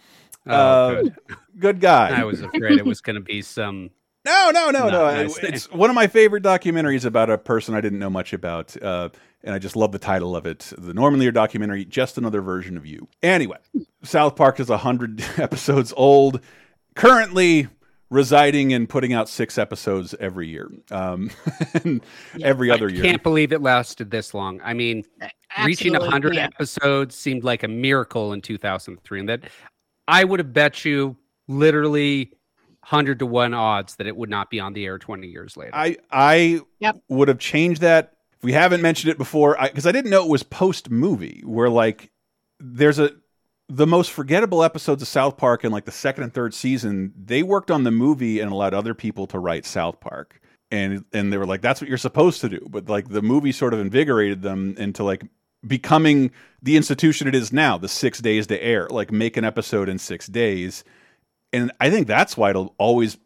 Oh, 0.47 0.51
Uh, 0.53 1.01
good. 1.01 1.15
good 1.59 1.79
guy. 1.81 2.19
I 2.19 2.23
was 2.23 2.41
afraid 2.41 2.79
it 2.79 2.85
was 2.85 3.01
going 3.01 3.15
to 3.15 3.21
be 3.21 3.41
some. 3.41 3.89
No, 4.23 4.51
no, 4.53 4.69
no, 4.69 4.81
Not 4.81 4.91
no. 4.91 5.05
nice 5.23 5.35
thing. 5.39 5.51
It's 5.55 5.71
one 5.71 5.89
of 5.89 5.95
my 5.95 6.05
favorite 6.05 6.43
documentaries 6.43 7.05
about 7.05 7.31
a 7.31 7.39
person 7.39 7.73
I 7.73 7.81
didn't 7.81 7.97
know 7.97 8.09
much 8.11 8.33
about. 8.33 8.79
Uh, 8.79 9.09
and 9.43 9.55
I 9.55 9.57
just 9.57 9.75
love 9.75 9.91
the 9.91 9.97
title 9.97 10.35
of 10.35 10.45
it. 10.45 10.71
The 10.77 10.93
Norman 10.93 11.19
Lear 11.19 11.31
documentary, 11.31 11.85
Just 11.85 12.19
Another 12.19 12.39
Version 12.39 12.77
of 12.77 12.85
You. 12.85 13.07
Anyway, 13.23 13.57
South 14.03 14.35
Park 14.35 14.59
is 14.59 14.69
100 14.69 15.23
episodes 15.39 15.91
old, 15.97 16.39
currently 16.95 17.67
residing 18.11 18.73
and 18.73 18.87
putting 18.87 19.13
out 19.13 19.29
six 19.29 19.57
episodes 19.57 20.13
every 20.19 20.47
year. 20.47 20.69
Um, 20.91 21.31
and 21.83 22.01
every 22.43 22.69
other 22.69 22.89
year. 22.89 23.03
I 23.03 23.07
can't 23.07 23.23
believe 23.23 23.51
it 23.51 23.61
lasted 23.61 24.11
this 24.11 24.35
long. 24.35 24.61
I 24.63 24.73
mean, 24.73 25.03
reaching 25.63 25.95
absolutely 25.95 26.07
100 26.07 26.33
can't. 26.35 26.53
episodes 26.53 27.15
seemed 27.15 27.43
like 27.43 27.63
a 27.63 27.67
miracle 27.67 28.33
in 28.33 28.41
2003. 28.41 29.19
And 29.21 29.29
that 29.29 29.45
I 30.07 30.23
would 30.23 30.39
have 30.39 30.53
bet 30.53 30.85
you 30.85 31.17
literally 31.47 32.33
100 32.81 33.19
to 33.19 33.25
1 33.25 33.53
odds 33.53 33.95
that 33.95 34.05
it 34.05 34.15
would 34.15 34.29
not 34.29 34.49
be 34.49 34.59
on 34.59 34.73
the 34.73 34.85
air 34.85 34.99
20 34.99 35.27
years 35.27 35.55
later. 35.57 35.71
I 35.73 35.97
I 36.11 36.61
would 37.07 37.29
have 37.29 37.39
changed 37.39 37.81
that. 37.81 38.13
If 38.37 38.43
we 38.43 38.53
haven't 38.53 38.81
mentioned 38.81 39.11
it 39.11 39.17
before, 39.17 39.55
because 39.61 39.85
I, 39.85 39.91
didn't 39.91 40.09
know 40.09 40.23
it 40.23 40.29
was 40.29 40.41
post 40.41 40.89
movie, 40.89 41.43
where 41.45 41.69
like 41.69 42.11
there's 42.59 42.97
a 42.97 43.11
the 43.75 43.87
most 43.87 44.11
forgettable 44.11 44.63
episodes 44.63 45.01
of 45.01 45.07
South 45.07 45.37
Park 45.37 45.63
in 45.63 45.71
like 45.71 45.85
the 45.85 45.91
second 45.91 46.23
and 46.23 46.33
third 46.33 46.53
season. 46.53 47.13
They 47.17 47.41
worked 47.41 47.71
on 47.71 47.83
the 47.83 47.91
movie 47.91 48.39
and 48.39 48.51
allowed 48.51 48.73
other 48.73 48.93
people 48.93 49.27
to 49.27 49.39
write 49.39 49.65
South 49.65 49.99
Park, 50.01 50.41
and 50.69 51.05
and 51.13 51.31
they 51.31 51.37
were 51.37 51.45
like, 51.45 51.61
that's 51.61 51.79
what 51.79 51.87
you're 51.87 51.97
supposed 51.97 52.41
to 52.41 52.49
do. 52.49 52.67
But 52.69 52.89
like 52.89 53.09
the 53.09 53.21
movie 53.21 53.51
sort 53.51 53.73
of 53.73 53.79
invigorated 53.79 54.41
them 54.41 54.75
into 54.77 55.03
like 55.03 55.23
becoming 55.65 56.31
the 56.61 56.75
institution 56.75 57.27
it 57.27 57.35
is 57.35 57.53
now, 57.53 57.77
the 57.77 57.87
six 57.87 58.19
days 58.19 58.47
to 58.47 58.61
air, 58.61 58.87
like 58.89 59.11
make 59.11 59.37
an 59.37 59.45
episode 59.45 59.87
in 59.87 59.97
six 59.97 60.27
days. 60.27 60.83
And 61.53 61.71
I 61.79 61.89
think 61.89 62.07
that's 62.07 62.35
why 62.35 62.49
it'll 62.49 62.75
always 62.77 63.17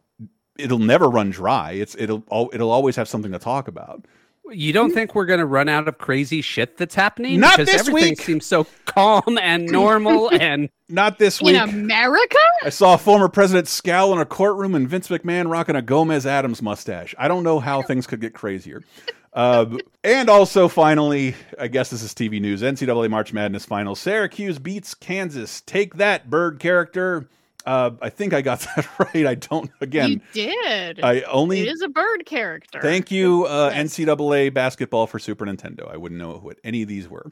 it'll 0.58 0.78
never 0.78 1.08
run 1.08 1.30
dry. 1.30 1.72
It's 1.72 1.96
it'll 1.98 2.24
it'll 2.52 2.70
always 2.70 2.94
have 2.96 3.08
something 3.08 3.32
to 3.32 3.38
talk 3.38 3.66
about. 3.66 4.06
You 4.50 4.72
don't 4.72 4.92
think 4.92 5.14
we're 5.14 5.26
going 5.26 5.40
to 5.40 5.46
run 5.46 5.68
out 5.68 5.88
of 5.88 5.98
crazy 5.98 6.40
shit 6.40 6.76
that's 6.76 6.94
happening? 6.94 7.40
Not 7.40 7.58
because 7.58 7.72
this 7.72 7.88
everything 7.88 8.10
week. 8.10 8.20
seems 8.22 8.46
so 8.46 8.66
calm 8.84 9.38
and 9.38 9.66
normal 9.70 10.30
and 10.32 10.68
Not 10.88 11.18
this 11.18 11.42
week. 11.42 11.56
In. 11.56 11.68
America? 11.68 12.36
I 12.62 12.68
saw 12.70 12.94
a 12.94 12.98
former 12.98 13.28
president 13.28 13.66
scowl 13.68 14.12
in 14.12 14.18
a 14.20 14.24
courtroom 14.24 14.74
and 14.74 14.88
Vince 14.88 15.08
McMahon 15.08 15.50
rocking 15.50 15.74
a 15.76 15.82
Gomez 15.82 16.26
Addams 16.26 16.62
mustache. 16.62 17.14
I 17.18 17.28
don't 17.28 17.42
know 17.42 17.58
how 17.58 17.82
things 17.82 18.06
could 18.06 18.20
get 18.20 18.34
crazier. 18.34 18.84
Uh, 19.32 19.78
and 20.04 20.30
also, 20.30 20.68
finally, 20.68 21.34
I 21.58 21.68
guess 21.68 21.90
this 21.90 22.02
is 22.02 22.14
TV 22.14 22.40
news. 22.40 22.62
NCAA 22.62 23.10
March 23.10 23.32
Madness 23.32 23.64
final. 23.64 23.94
Syracuse 23.94 24.58
beats 24.58 24.94
Kansas. 24.94 25.60
Take 25.62 25.96
that, 25.96 26.30
bird 26.30 26.58
character. 26.60 27.28
Uh, 27.66 27.90
I 28.00 28.08
think 28.10 28.32
I 28.32 28.42
got 28.42 28.60
that 28.76 28.86
right. 28.98 29.26
I 29.26 29.34
don't. 29.34 29.70
Again, 29.80 30.10
you 30.10 30.20
did. 30.32 31.00
I 31.02 31.22
only- 31.22 31.60
It 31.60 31.68
is 31.68 31.82
a 31.82 31.88
bird 31.88 32.24
character. 32.24 32.80
Thank 32.80 33.10
you, 33.10 33.44
uh, 33.46 33.72
NCAA 33.72 34.54
basketball 34.54 35.06
for 35.06 35.18
Super 35.18 35.44
Nintendo. 35.46 35.90
I 35.92 35.96
wouldn't 35.96 36.18
know 36.20 36.34
what 36.34 36.58
any 36.64 36.82
of 36.82 36.88
these 36.88 37.08
were 37.08 37.30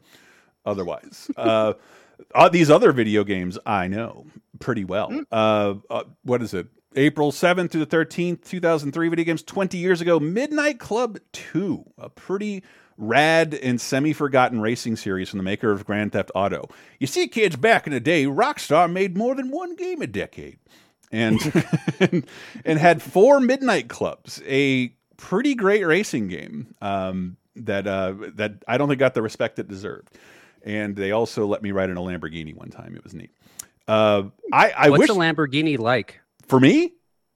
otherwise. 0.65 1.31
uh, 1.37 1.73
uh, 2.33 2.49
these 2.49 2.69
other 2.69 2.91
video 2.91 3.23
games 3.23 3.57
I 3.65 3.87
know 3.87 4.25
pretty 4.59 4.83
well. 4.83 5.11
Uh, 5.31 5.75
uh, 5.89 6.03
what 6.23 6.41
is 6.41 6.53
it? 6.53 6.67
April 6.97 7.31
7th 7.33 7.71
through 7.71 7.83
the 7.83 7.97
13th, 7.97 8.45
2003 8.45 9.09
video 9.09 9.25
games 9.25 9.43
20 9.43 9.77
years 9.77 9.99
ago. 9.99 10.17
Midnight 10.17 10.79
Club 10.79 11.17
2, 11.33 11.83
a 11.97 12.09
pretty 12.09 12.63
rad 12.97 13.53
and 13.53 13.79
semi 13.81 14.13
forgotten 14.13 14.61
racing 14.61 14.95
series 14.95 15.29
from 15.29 15.37
the 15.37 15.43
maker 15.43 15.71
of 15.71 15.85
Grand 15.85 16.11
Theft 16.13 16.31
Auto. 16.35 16.69
You 16.99 17.07
see, 17.07 17.27
kids, 17.27 17.55
back 17.55 17.87
in 17.87 17.93
the 17.93 17.99
day, 17.99 18.25
Rockstar 18.25 18.91
made 18.91 19.17
more 19.17 19.35
than 19.35 19.51
one 19.51 19.75
game 19.75 20.01
a 20.01 20.07
decade 20.07 20.57
and 21.11 22.25
and 22.65 22.79
had 22.79 23.01
four 23.01 23.39
midnight 23.39 23.87
clubs 23.89 24.41
a 24.47 24.93
pretty 25.17 25.55
great 25.55 25.85
racing 25.85 26.27
game 26.27 26.73
um, 26.81 27.37
that 27.55 27.85
uh, 27.87 28.13
that 28.35 28.63
I 28.67 28.77
don't 28.77 28.89
think 28.89 28.99
got 28.99 29.13
the 29.13 29.21
respect 29.21 29.59
it 29.59 29.67
deserved 29.67 30.09
and 30.63 30.95
they 30.95 31.11
also 31.11 31.45
let 31.45 31.61
me 31.61 31.71
ride 31.71 31.89
in 31.91 31.97
a 31.97 32.01
Lamborghini 32.01 32.55
one 32.55 32.69
time 32.69 32.95
it 32.95 33.03
was 33.03 33.13
neat 33.13 33.29
uh, 33.87 34.23
I, 34.51 34.71
I 34.75 34.89
What's 34.89 35.01
wish 35.01 35.09
a 35.09 35.13
Lamborghini 35.13 35.77
like? 35.77 36.19
for 36.47 36.59
me 36.59 36.93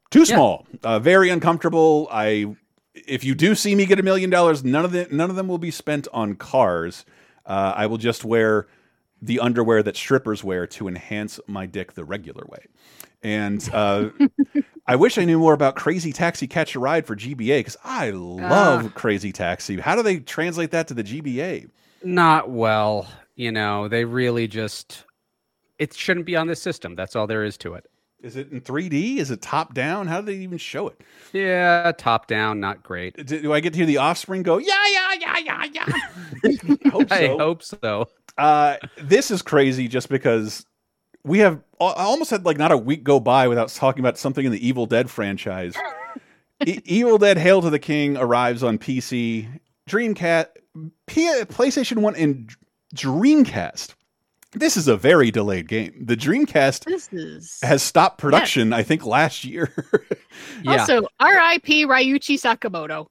too 0.09 0.21
Yeah. 0.21 0.25
small 0.25 0.65
uh, 0.83 0.97
very 0.99 1.29
uncomfortable 1.29 2.07
I 2.11 2.55
if 3.07 3.23
you 3.23 3.35
do 3.35 3.55
see 3.55 3.75
me 3.75 3.85
get 3.85 3.99
a 3.99 4.03
million 4.03 4.29
dollars 4.29 4.63
none 4.63 4.85
of 4.85 4.91
the 4.91 5.07
none 5.11 5.29
of 5.29 5.35
them 5.35 5.47
will 5.47 5.57
be 5.57 5.71
spent 5.71 6.07
on 6.13 6.35
cars 6.35 7.05
uh, 7.45 7.73
I 7.75 7.85
will 7.87 7.97
just 7.97 8.23
wear 8.25 8.67
the 9.21 9.39
underwear 9.39 9.83
that 9.83 9.95
strippers 9.97 10.43
wear 10.43 10.65
to 10.67 10.87
enhance 10.87 11.39
my 11.47 11.65
dick 11.65 11.93
the 11.93 12.05
regular 12.05 12.45
way 12.47 12.65
and 13.21 13.67
uh, 13.73 14.09
I 14.87 14.95
wish 14.95 15.17
I 15.17 15.25
knew 15.25 15.37
more 15.39 15.53
about 15.53 15.75
Crazy 15.75 16.11
Taxi 16.13 16.47
Catch 16.47 16.73
a 16.75 16.79
Ride 16.79 17.05
for 17.05 17.15
GBA 17.15 17.59
because 17.59 17.77
I 17.83 18.09
love 18.11 18.85
Ah. 18.87 18.89
Crazy 18.95 19.31
Taxi. 19.31 19.79
How 19.79 19.95
do 19.95 20.01
they 20.01 20.19
translate 20.19 20.71
that 20.71 20.87
to 20.87 20.93
the 20.93 21.03
GBA? 21.03 21.69
Not 22.03 22.49
well. 22.49 23.07
You 23.35 23.51
know, 23.51 23.87
they 23.87 24.05
really 24.05 24.47
just. 24.47 25.03
It 25.77 25.93
shouldn't 25.93 26.25
be 26.25 26.35
on 26.35 26.47
this 26.47 26.61
system. 26.61 26.95
That's 26.95 27.15
all 27.15 27.27
there 27.27 27.43
is 27.43 27.57
to 27.59 27.73
it. 27.75 27.85
Is 28.21 28.35
it 28.35 28.51
in 28.51 28.59
3D? 28.59 29.17
Is 29.17 29.31
it 29.31 29.41
top 29.41 29.73
down? 29.73 30.07
How 30.07 30.19
do 30.19 30.27
they 30.27 30.37
even 30.39 30.57
show 30.57 30.89
it? 30.89 31.01
Yeah, 31.31 31.91
top 31.97 32.27
down, 32.27 32.59
not 32.59 32.83
great. 32.83 33.15
Do, 33.25 33.41
do 33.41 33.53
I 33.53 33.61
get 33.61 33.73
to 33.73 33.77
hear 33.77 33.85
the 33.85 33.97
offspring 33.97 34.43
go, 34.43 34.57
yeah, 34.57 34.73
yeah, 34.91 35.13
yeah, 35.19 35.37
yeah, 35.37 35.65
yeah? 35.73 35.85
I 36.85 36.89
hope 36.89 37.09
so. 37.09 37.15
I 37.15 37.27
hope 37.27 37.63
so. 37.63 38.09
Uh, 38.37 38.77
this 38.97 39.31
is 39.31 39.41
crazy 39.41 39.87
just 39.87 40.09
because 40.09 40.65
we 41.23 41.39
have 41.39 41.61
I 41.79 41.93
almost 42.03 42.29
had 42.29 42.45
like 42.45 42.57
not 42.57 42.71
a 42.71 42.77
week 42.77 43.03
go 43.03 43.19
by 43.19 43.47
without 43.47 43.69
talking 43.69 44.01
about 44.01 44.17
something 44.17 44.45
in 44.45 44.51
the 44.51 44.65
Evil 44.65 44.85
Dead 44.85 45.09
franchise. 45.09 45.75
e 46.65 46.79
Evil 46.85 47.17
Dead 47.17 47.37
Hail 47.37 47.61
to 47.61 47.69
the 47.69 47.79
King 47.79 48.17
arrives 48.17 48.63
on 48.63 48.77
PC, 48.77 49.47
Dreamcast, 49.89 50.47
P 51.07 51.21
PlayStation 51.45 51.99
1 51.99 52.15
and 52.15 52.49
Dreamcast. 52.95 53.93
This 54.51 54.77
is 54.77 54.87
a 54.87 54.97
very 54.97 55.29
delayed 55.29 55.67
game. 55.67 56.05
The 56.05 56.17
Dreamcast 56.17 56.91
is... 56.91 57.59
has 57.61 57.83
stopped 57.83 58.17
production, 58.17 58.73
I 58.73 58.81
think, 58.83 59.05
last 59.05 59.43
year. 59.43 59.71
Also, 60.67 61.07
R.I.P. 61.19 61.85
Ryuichi 61.85 62.35
Sakamoto. 62.39 63.07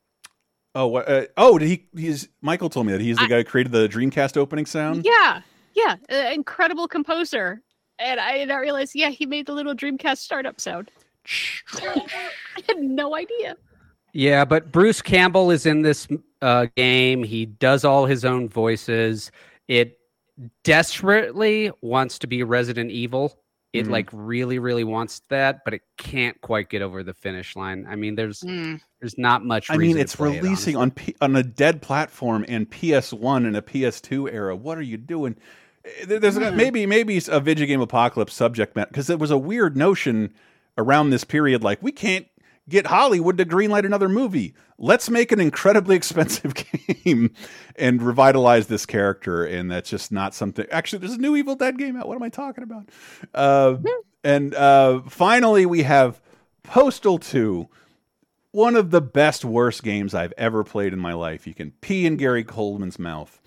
Oh, 0.75 0.87
what? 0.87 1.09
Uh, 1.09 1.27
oh, 1.37 1.59
did 1.59 1.69
he? 1.69 1.89
He's 1.97 2.29
Michael 2.41 2.71
told 2.71 2.87
me 2.87 2.93
that 2.93 3.01
he's 3.01 3.17
the 3.17 3.27
guy 3.27 3.39
who 3.39 3.45
created 3.45 3.73
the 3.73 3.89
Dreamcast 3.89 4.37
opening 4.37 4.65
sound. 4.65 5.05
Yeah, 5.05 5.43
yeah, 5.75 5.97
uh, 6.11 6.31
incredible 6.33 6.87
composer. 6.89 7.61
And 7.99 8.21
I 8.21 8.39
did 8.39 8.49
not 8.49 8.59
realize, 8.59 8.95
yeah, 8.95 9.11
he 9.11 9.27
made 9.27 9.47
the 9.47 9.53
little 9.53 9.75
Dreamcast 9.75 10.19
startup 10.19 10.61
sound. 10.61 10.91
I 11.75 12.63
had 12.67 12.79
no 12.79 13.17
idea. 13.17 13.57
Yeah, 14.13 14.45
but 14.45 14.73
Bruce 14.73 15.03
Campbell 15.03 15.51
is 15.51 15.67
in 15.67 15.83
this 15.83 16.09
uh, 16.41 16.67
game. 16.77 17.25
He 17.25 17.47
does 17.47 17.85
all 17.85 18.07
his 18.07 18.25
own 18.25 18.49
voices. 18.49 19.31
It 19.67 19.98
desperately 20.65 21.71
wants 21.83 22.19
to 22.21 22.27
be 22.27 22.43
Resident 22.43 22.91
Evil. 22.91 23.39
It 23.73 23.87
Mhm. 23.87 23.91
like 23.91 24.09
really, 24.13 24.59
really 24.59 24.85
wants 24.85 25.21
that, 25.29 25.65
but 25.65 25.75
it 25.75 25.83
can't 25.99 26.41
quite 26.41 26.71
get 26.71 26.81
over 26.81 27.03
the 27.03 27.13
finish 27.13 27.55
line. 27.55 27.87
I 27.89 27.97
mean, 27.97 28.15
there's 28.15 28.41
Mm. 28.41 28.81
there's 29.01 29.19
not 29.19 29.45
much. 29.45 29.71
I 29.71 29.77
mean, 29.77 29.99
it's 29.99 30.17
play 30.17 30.37
it, 30.37 30.43
releasing 30.43 30.75
on 30.77 30.91
P 30.91 31.15
on 31.21 31.37
a 31.37 31.43
dead 31.43 31.83
platform 31.83 32.45
and 32.49 32.69
PS1 32.71 33.45
and 33.45 33.57
a 33.57 33.63
PS2 33.63 34.27
era. 34.29 34.57
What 34.57 34.79
are 34.79 34.83
you 34.83 34.97
doing? 34.97 35.37
Eh, 35.85 36.05
there- 36.07 36.19
There's 36.19 36.37
a- 36.39 36.51
Hmm. 36.51 36.57
maybe 36.57 36.87
maybe 36.87 37.21
a 37.29 37.41
video 37.41 37.67
game 37.67 37.81
apocalypse 37.83 38.33
subject 38.35 38.75
matter 38.75 38.89
because 38.91 39.07
there 39.07 39.19
was 39.19 39.31
a 39.31 39.39
weird 39.39 39.77
notion 39.77 40.33
around 40.79 41.11
this 41.11 41.25
period, 41.25 41.63
like 41.63 41.83
we 41.83 41.93
can't 41.93 42.27
get 42.69 42.87
Hollywood 42.87 43.39
to 43.39 43.45
greenlight 43.45 43.85
another 43.87 44.09
movie. 44.09 44.55
Let's 44.79 45.09
make 45.11 45.33
an 45.33 45.41
incredibly 45.41 45.97
expensive 45.97 46.55
game 46.55 47.33
and 47.77 48.03
revitalize 48.03 48.67
this 48.67 48.87
character. 48.87 49.45
And 49.45 49.71
that's 49.71 49.89
just 49.91 50.13
not 50.13 50.35
something. 50.35 50.67
Actually, 50.71 51.01
there's 51.01 51.15
a 51.15 51.19
new 51.19 51.35
Evil 51.37 51.55
Dead 51.57 51.79
game 51.79 51.97
out. 51.97 52.07
What 52.09 52.17
am 52.17 52.23
I 52.23 52.29
talking 52.29 52.65
about? 52.65 52.89
Uh, 53.35 53.77
and 54.25 54.55
uh, 54.55 55.01
finally, 55.09 55.67
we 55.67 55.83
have 55.83 56.21
Postal 56.63 57.19
2 57.19 57.69
one 58.53 58.77
of 58.77 58.91
the 58.91 59.01
best 59.03 59.45
worst 59.45 59.83
games 59.83 60.15
I've 60.15 60.33
ever 60.39 60.65
played 60.65 60.95
in 60.95 60.99
my 60.99 61.13
life. 61.13 61.47
You 61.47 61.53
can 61.53 61.71
pee 61.83 62.07
in 62.07 62.17
Gary 62.17 62.45
Coleman's 62.45 62.99
mouth. 62.99 63.39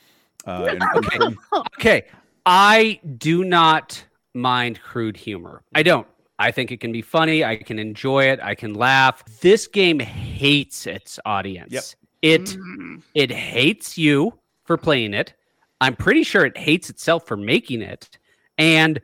Uh, 0.45 0.67
and- 0.79 0.83
Okay. 0.95 1.35
okay. 1.77 2.03
I 2.45 2.99
do 3.17 3.43
not 3.43 4.05
mind 4.33 4.79
crude 4.81 5.17
humor. 5.17 5.63
I 5.73 5.81
don't. 5.83 6.07
I 6.41 6.51
think 6.51 6.71
it 6.71 6.79
can 6.79 6.91
be 6.91 7.03
funny. 7.03 7.45
I 7.45 7.57
can 7.57 7.77
enjoy 7.77 8.25
it. 8.25 8.39
I 8.41 8.55
can 8.55 8.73
laugh. 8.73 9.23
This 9.41 9.67
game 9.67 9.99
hates 9.99 10.87
its 10.87 11.19
audience. 11.23 11.71
Yep. 11.71 11.83
It 12.23 12.41
mm-hmm. 12.41 12.95
it 13.13 13.31
hates 13.31 13.97
you 13.97 14.33
for 14.65 14.75
playing 14.75 15.13
it. 15.13 15.33
I'm 15.81 15.95
pretty 15.95 16.23
sure 16.23 16.43
it 16.45 16.57
hates 16.57 16.89
itself 16.89 17.27
for 17.27 17.37
making 17.37 17.81
it. 17.81 18.17
And 18.57 18.99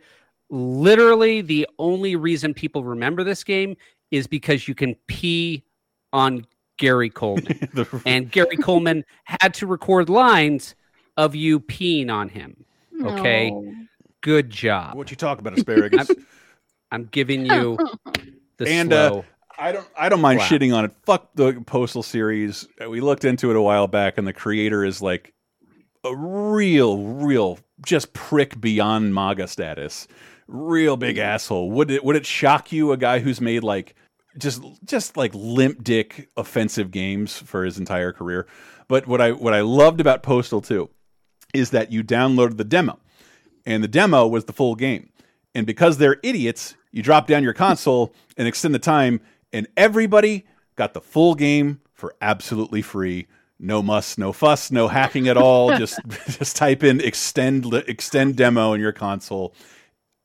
literally 0.49 1.41
the 1.41 1.67
only 1.77 2.15
reason 2.15 2.53
people 2.53 2.83
remember 2.83 3.23
this 3.23 3.43
game 3.43 3.77
is 4.09 4.25
because 4.25 4.67
you 4.67 4.73
can 4.73 4.95
pee 5.07 5.63
on 6.13 6.45
Gary 6.77 7.09
Coleman. 7.09 7.69
and 8.05 8.31
Gary 8.31 8.57
Coleman 8.57 9.03
had 9.25 9.53
to 9.55 9.67
record 9.67 10.09
lines 10.09 10.75
of 11.17 11.35
you 11.35 11.59
peeing 11.59 12.11
on 12.11 12.29
him. 12.29 12.65
Okay. 13.03 13.51
No. 13.51 13.73
Good 14.21 14.49
job. 14.49 14.95
What 14.95 15.11
you 15.11 15.17
talk 15.17 15.39
about 15.39 15.53
asparagus? 15.57 16.09
I'm, 16.91 17.01
I'm 17.01 17.05
giving 17.11 17.45
you 17.45 17.77
the 18.57 18.67
and 18.67 18.89
slow. 18.89 19.19
uh, 19.19 19.23
I 19.59 19.71
don't 19.71 19.87
I 19.97 20.09
don't 20.09 20.21
mind 20.21 20.39
clap. 20.39 20.51
shitting 20.51 20.75
on 20.75 20.85
it. 20.85 20.91
Fuck 21.05 21.29
the 21.35 21.63
Postal 21.65 22.03
series. 22.03 22.67
Uh, 22.83 22.89
We 22.89 23.01
looked 23.01 23.25
into 23.25 23.49
it 23.49 23.55
a 23.55 23.61
while 23.61 23.87
back, 23.87 24.17
and 24.17 24.27
the 24.27 24.33
creator 24.33 24.83
is 24.85 25.01
like 25.01 25.33
a 26.03 26.15
real, 26.15 26.97
real 26.99 27.59
just 27.85 28.13
prick 28.13 28.59
beyond 28.61 29.13
MAGA 29.13 29.47
status. 29.47 30.07
Real 30.47 30.95
big 30.95 31.17
asshole. 31.17 31.71
Would 31.71 31.91
it 31.91 32.03
would 32.03 32.15
it 32.15 32.25
shock 32.25 32.71
you 32.71 32.91
a 32.91 32.97
guy 32.97 33.19
who's 33.19 33.41
made 33.41 33.63
like 33.63 33.95
just 34.37 34.63
just 34.85 35.17
like 35.17 35.31
limp 35.33 35.83
dick 35.83 36.29
offensive 36.37 36.91
games 36.91 37.35
for 37.37 37.65
his 37.65 37.77
entire 37.77 38.13
career? 38.13 38.47
But 38.87 39.07
what 39.07 39.19
I 39.19 39.31
what 39.33 39.53
I 39.53 39.61
loved 39.61 39.99
about 39.99 40.23
Postal 40.23 40.61
2 40.61 40.89
is 41.53 41.71
that 41.71 41.91
you 41.91 42.03
downloaded 42.03 42.57
the 42.57 42.63
demo 42.63 42.97
and 43.65 43.83
the 43.83 43.87
demo 43.89 44.25
was 44.27 44.45
the 44.45 44.53
full 44.53 44.75
game. 44.75 45.09
And 45.57 45.65
because 45.65 45.97
they're 45.97 46.19
idiots, 46.21 46.75
you 46.91 47.01
drop 47.01 47.25
down 47.25 47.41
your 47.41 47.51
console 47.51 48.13
and 48.37 48.47
extend 48.47 48.75
the 48.75 48.79
time, 48.79 49.21
and 49.51 49.67
everybody 49.75 50.45
got 50.75 50.93
the 50.93 51.01
full 51.01 51.33
game 51.33 51.81
for 51.93 52.13
absolutely 52.21 52.83
free. 52.83 53.25
No 53.57 53.81
muss, 53.81 54.19
no 54.19 54.31
fuss, 54.31 54.69
no 54.69 54.87
hacking 54.87 55.27
at 55.27 55.35
all. 55.35 55.75
just 55.79 55.99
just 56.27 56.55
type 56.55 56.83
in 56.83 57.01
extend 57.01 57.73
extend 57.73 58.35
demo 58.35 58.73
in 58.73 58.81
your 58.81 58.91
console. 58.91 59.55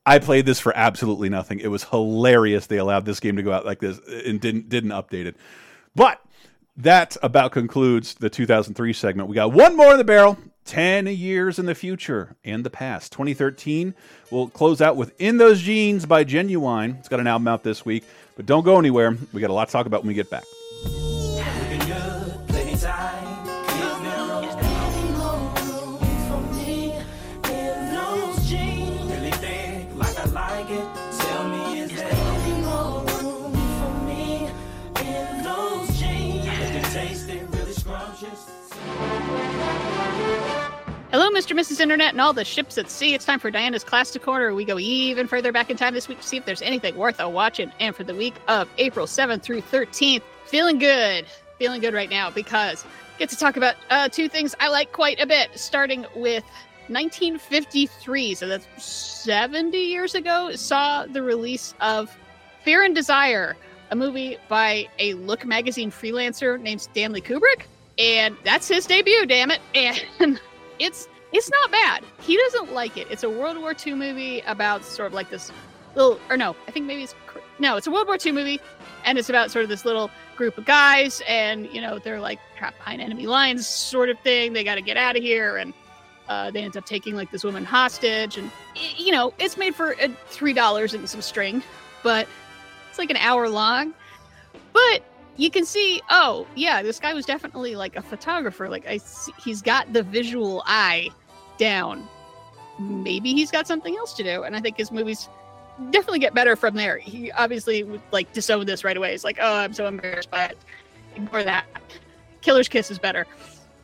I 0.04 0.18
played 0.18 0.44
this 0.44 0.60
for 0.60 0.76
absolutely 0.76 1.30
nothing. 1.30 1.60
It 1.60 1.68
was 1.68 1.84
hilarious. 1.84 2.66
They 2.66 2.76
allowed 2.76 3.06
this 3.06 3.18
game 3.18 3.36
to 3.36 3.42
go 3.42 3.52
out 3.52 3.64
like 3.64 3.78
this 3.78 4.00
uh, 4.00 4.20
and 4.26 4.38
didn't 4.38 4.68
didn't 4.68 4.90
update 4.90 5.24
it. 5.24 5.36
But 5.96 6.20
that 6.76 7.16
about 7.22 7.52
concludes 7.52 8.12
the 8.16 8.28
2003 8.28 8.92
segment. 8.92 9.30
We 9.30 9.34
got 9.34 9.50
one 9.50 9.78
more 9.78 9.92
in 9.92 9.96
the 9.96 10.04
barrel. 10.04 10.36
10 10.64 11.06
years 11.06 11.58
in 11.58 11.66
the 11.66 11.74
future 11.74 12.36
and 12.44 12.64
the 12.64 12.70
past. 12.70 13.12
2013, 13.12 13.94
we'll 14.30 14.48
close 14.48 14.80
out 14.80 14.96
with 14.96 15.12
In 15.20 15.38
Those 15.38 15.60
Jeans 15.60 16.06
by 16.06 16.24
Ginuwine. 16.24 16.98
It's 16.98 17.08
got 17.08 17.20
an 17.20 17.26
album 17.26 17.48
out 17.48 17.62
this 17.62 17.84
week, 17.84 18.04
but 18.36 18.46
don't 18.46 18.64
go 18.64 18.78
anywhere. 18.78 19.16
We 19.32 19.40
got 19.40 19.50
a 19.50 19.54
lot 19.54 19.68
to 19.68 19.72
talk 19.72 19.86
about 19.86 20.02
when 20.02 20.08
we 20.08 20.14
get 20.14 20.30
back. 20.30 20.44
Hello, 41.12 41.28
Mr. 41.28 41.54
Mrs. 41.54 41.78
Internet 41.78 42.12
and 42.12 42.22
all 42.22 42.32
the 42.32 42.42
ships 42.42 42.78
at 42.78 42.88
sea. 42.88 43.12
It's 43.12 43.26
time 43.26 43.38
for 43.38 43.50
Diana's 43.50 43.84
Classic 43.84 44.22
Corner. 44.22 44.54
We 44.54 44.64
go 44.64 44.78
even 44.78 45.26
further 45.26 45.52
back 45.52 45.68
in 45.68 45.76
time 45.76 45.92
this 45.92 46.08
week 46.08 46.22
to 46.22 46.26
see 46.26 46.38
if 46.38 46.46
there's 46.46 46.62
anything 46.62 46.96
worth 46.96 47.20
a 47.20 47.28
watching. 47.28 47.70
And 47.80 47.94
for 47.94 48.02
the 48.02 48.14
week 48.14 48.32
of 48.48 48.66
April 48.78 49.04
7th 49.04 49.42
through 49.42 49.60
13th, 49.60 50.22
feeling 50.46 50.78
good. 50.78 51.26
Feeling 51.58 51.82
good 51.82 51.92
right 51.92 52.08
now 52.08 52.30
because 52.30 52.86
I 52.86 53.18
get 53.18 53.28
to 53.28 53.36
talk 53.36 53.58
about 53.58 53.74
uh, 53.90 54.08
two 54.08 54.26
things 54.26 54.54
I 54.58 54.68
like 54.68 54.92
quite 54.92 55.20
a 55.20 55.26
bit, 55.26 55.50
starting 55.54 56.06
with 56.16 56.44
1953. 56.88 58.34
So 58.34 58.48
that's 58.48 58.66
70 58.82 59.76
years 59.76 60.14
ago, 60.14 60.54
saw 60.54 61.04
the 61.04 61.22
release 61.22 61.74
of 61.82 62.16
Fear 62.64 62.84
and 62.84 62.94
Desire, 62.94 63.54
a 63.90 63.96
movie 63.96 64.38
by 64.48 64.88
a 64.98 65.12
Look 65.12 65.44
magazine 65.44 65.90
freelancer 65.90 66.58
named 66.58 66.80
Stanley 66.80 67.20
Kubrick. 67.20 67.64
And 67.98 68.34
that's 68.44 68.66
his 68.66 68.86
debut, 68.86 69.26
damn 69.26 69.50
it. 69.50 69.60
And 69.74 70.40
it's 70.84 71.08
it's 71.32 71.50
not 71.50 71.70
bad. 71.70 72.04
He 72.20 72.36
doesn't 72.36 72.72
like 72.72 72.96
it. 72.96 73.06
It's 73.10 73.22
a 73.22 73.30
World 73.30 73.58
War 73.58 73.74
II 73.74 73.94
movie 73.94 74.40
about 74.40 74.84
sort 74.84 75.06
of 75.06 75.14
like 75.14 75.30
this 75.30 75.50
little 75.94 76.20
or 76.28 76.36
no, 76.36 76.56
I 76.68 76.70
think 76.70 76.86
maybe 76.86 77.04
it's 77.04 77.14
no, 77.58 77.76
it's 77.76 77.86
a 77.86 77.90
World 77.90 78.06
War 78.06 78.18
II 78.24 78.32
movie 78.32 78.60
and 79.04 79.18
it's 79.18 79.28
about 79.28 79.50
sort 79.50 79.62
of 79.62 79.68
this 79.68 79.84
little 79.84 80.10
group 80.36 80.58
of 80.58 80.64
guys 80.64 81.22
and 81.28 81.66
you 81.72 81.80
know, 81.80 81.98
they're 81.98 82.20
like 82.20 82.38
trapped 82.56 82.78
behind 82.78 83.00
enemy 83.00 83.26
lines 83.26 83.66
sort 83.66 84.08
of 84.08 84.18
thing. 84.20 84.52
They 84.52 84.64
got 84.64 84.76
to 84.76 84.82
get 84.82 84.96
out 84.96 85.16
of 85.16 85.22
here 85.22 85.56
and 85.56 85.72
uh, 86.28 86.50
they 86.50 86.62
end 86.62 86.76
up 86.76 86.86
taking 86.86 87.14
like 87.14 87.30
this 87.30 87.44
woman 87.44 87.64
hostage 87.64 88.36
and 88.38 88.50
you 88.96 89.12
know, 89.12 89.32
it's 89.38 89.56
made 89.56 89.74
for 89.74 89.94
uh, 89.94 90.08
$3 90.30 90.94
and 90.94 91.08
some 91.08 91.22
string, 91.22 91.62
but 92.02 92.26
it's 92.90 92.98
like 92.98 93.10
an 93.10 93.16
hour 93.16 93.48
long. 93.48 93.94
But 94.72 95.02
you 95.36 95.50
can 95.50 95.64
see, 95.64 96.00
oh 96.10 96.46
yeah, 96.54 96.82
this 96.82 96.98
guy 96.98 97.14
was 97.14 97.26
definitely 97.26 97.74
like 97.74 97.96
a 97.96 98.02
photographer. 98.02 98.68
Like 98.68 98.86
I, 98.86 98.98
see, 98.98 99.32
he's 99.42 99.62
got 99.62 99.92
the 99.92 100.02
visual 100.02 100.62
eye 100.66 101.08
down. 101.58 102.06
Maybe 102.78 103.32
he's 103.32 103.50
got 103.50 103.66
something 103.66 103.96
else 103.96 104.12
to 104.14 104.22
do, 104.22 104.42
and 104.42 104.56
I 104.56 104.60
think 104.60 104.76
his 104.76 104.90
movies 104.90 105.28
definitely 105.90 106.18
get 106.18 106.34
better 106.34 106.56
from 106.56 106.74
there. 106.74 106.98
He 106.98 107.32
obviously 107.32 107.82
would 107.82 108.02
like 108.12 108.32
disown 108.32 108.66
this 108.66 108.84
right 108.84 108.96
away. 108.96 109.12
He's 109.12 109.24
like, 109.24 109.38
oh, 109.40 109.56
I'm 109.56 109.72
so 109.72 109.86
embarrassed 109.86 110.30
by 110.30 110.46
it. 110.46 110.58
Ignore 111.16 111.44
that. 111.44 111.66
Killer's 112.40 112.68
Kiss 112.68 112.90
is 112.90 112.98
better, 112.98 113.26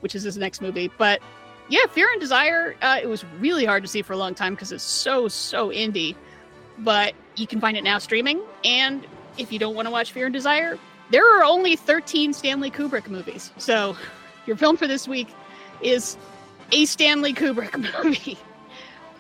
which 0.01 0.15
is 0.15 0.23
his 0.23 0.37
next 0.37 0.61
movie. 0.61 0.91
But 0.99 1.21
yeah, 1.69 1.87
Fear 1.91 2.11
and 2.13 2.21
Desire. 2.21 2.77
Uh, 2.83 2.99
it 3.03 3.07
was 3.07 3.25
really 3.41 3.65
hard 3.65 3.83
to 3.83 3.89
see 3.89 4.03
for 4.03 4.13
a 4.13 4.17
long 4.17 4.35
time 4.35 4.55
because 4.55 4.73
it's 4.73 4.85
so 4.85 5.29
so 5.29 5.69
indie. 5.69 6.15
But 6.79 7.15
you 7.37 7.47
can 7.47 7.61
find 7.61 7.77
it 7.77 7.85
now 7.85 7.99
streaming. 7.99 8.41
And 8.65 9.07
if 9.37 9.53
you 9.53 9.59
don't 9.59 9.75
want 9.75 9.87
to 9.87 9.93
watch 9.93 10.13
Fear 10.13 10.27
and 10.27 10.33
Desire, 10.33 10.79
there 11.11 11.39
are 11.39 11.45
only 11.45 11.77
13 11.77 12.33
Stanley 12.33 12.71
Kubrick 12.71 13.09
movies. 13.09 13.53
So 13.59 13.97
your 14.47 14.57
film 14.57 14.77
for 14.77 14.87
this 14.87 15.09
week 15.09 15.29
is 15.81 16.17
a 16.73 16.85
Stanley 16.85 17.33
Kubrick 17.33 17.77
movie. 18.05 18.39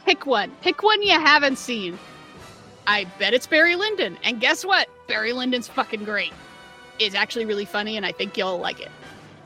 Pick 0.04 0.26
one. 0.26 0.50
Pick 0.62 0.82
one 0.82 1.02
you 1.02 1.12
haven't 1.12 1.56
seen. 1.56 1.98
I 2.86 3.04
bet 3.18 3.34
it's 3.34 3.46
Barry 3.46 3.76
Lyndon. 3.76 4.18
And 4.24 4.40
guess 4.40 4.64
what? 4.64 4.88
Barry 5.06 5.32
Lyndon's 5.32 5.68
fucking 5.68 6.04
great. 6.04 6.32
It's 6.98 7.14
actually 7.14 7.44
really 7.44 7.66
funny, 7.66 7.96
and 7.96 8.04
I 8.06 8.12
think 8.12 8.36
you'll 8.36 8.58
like 8.58 8.80
it. 8.80 8.90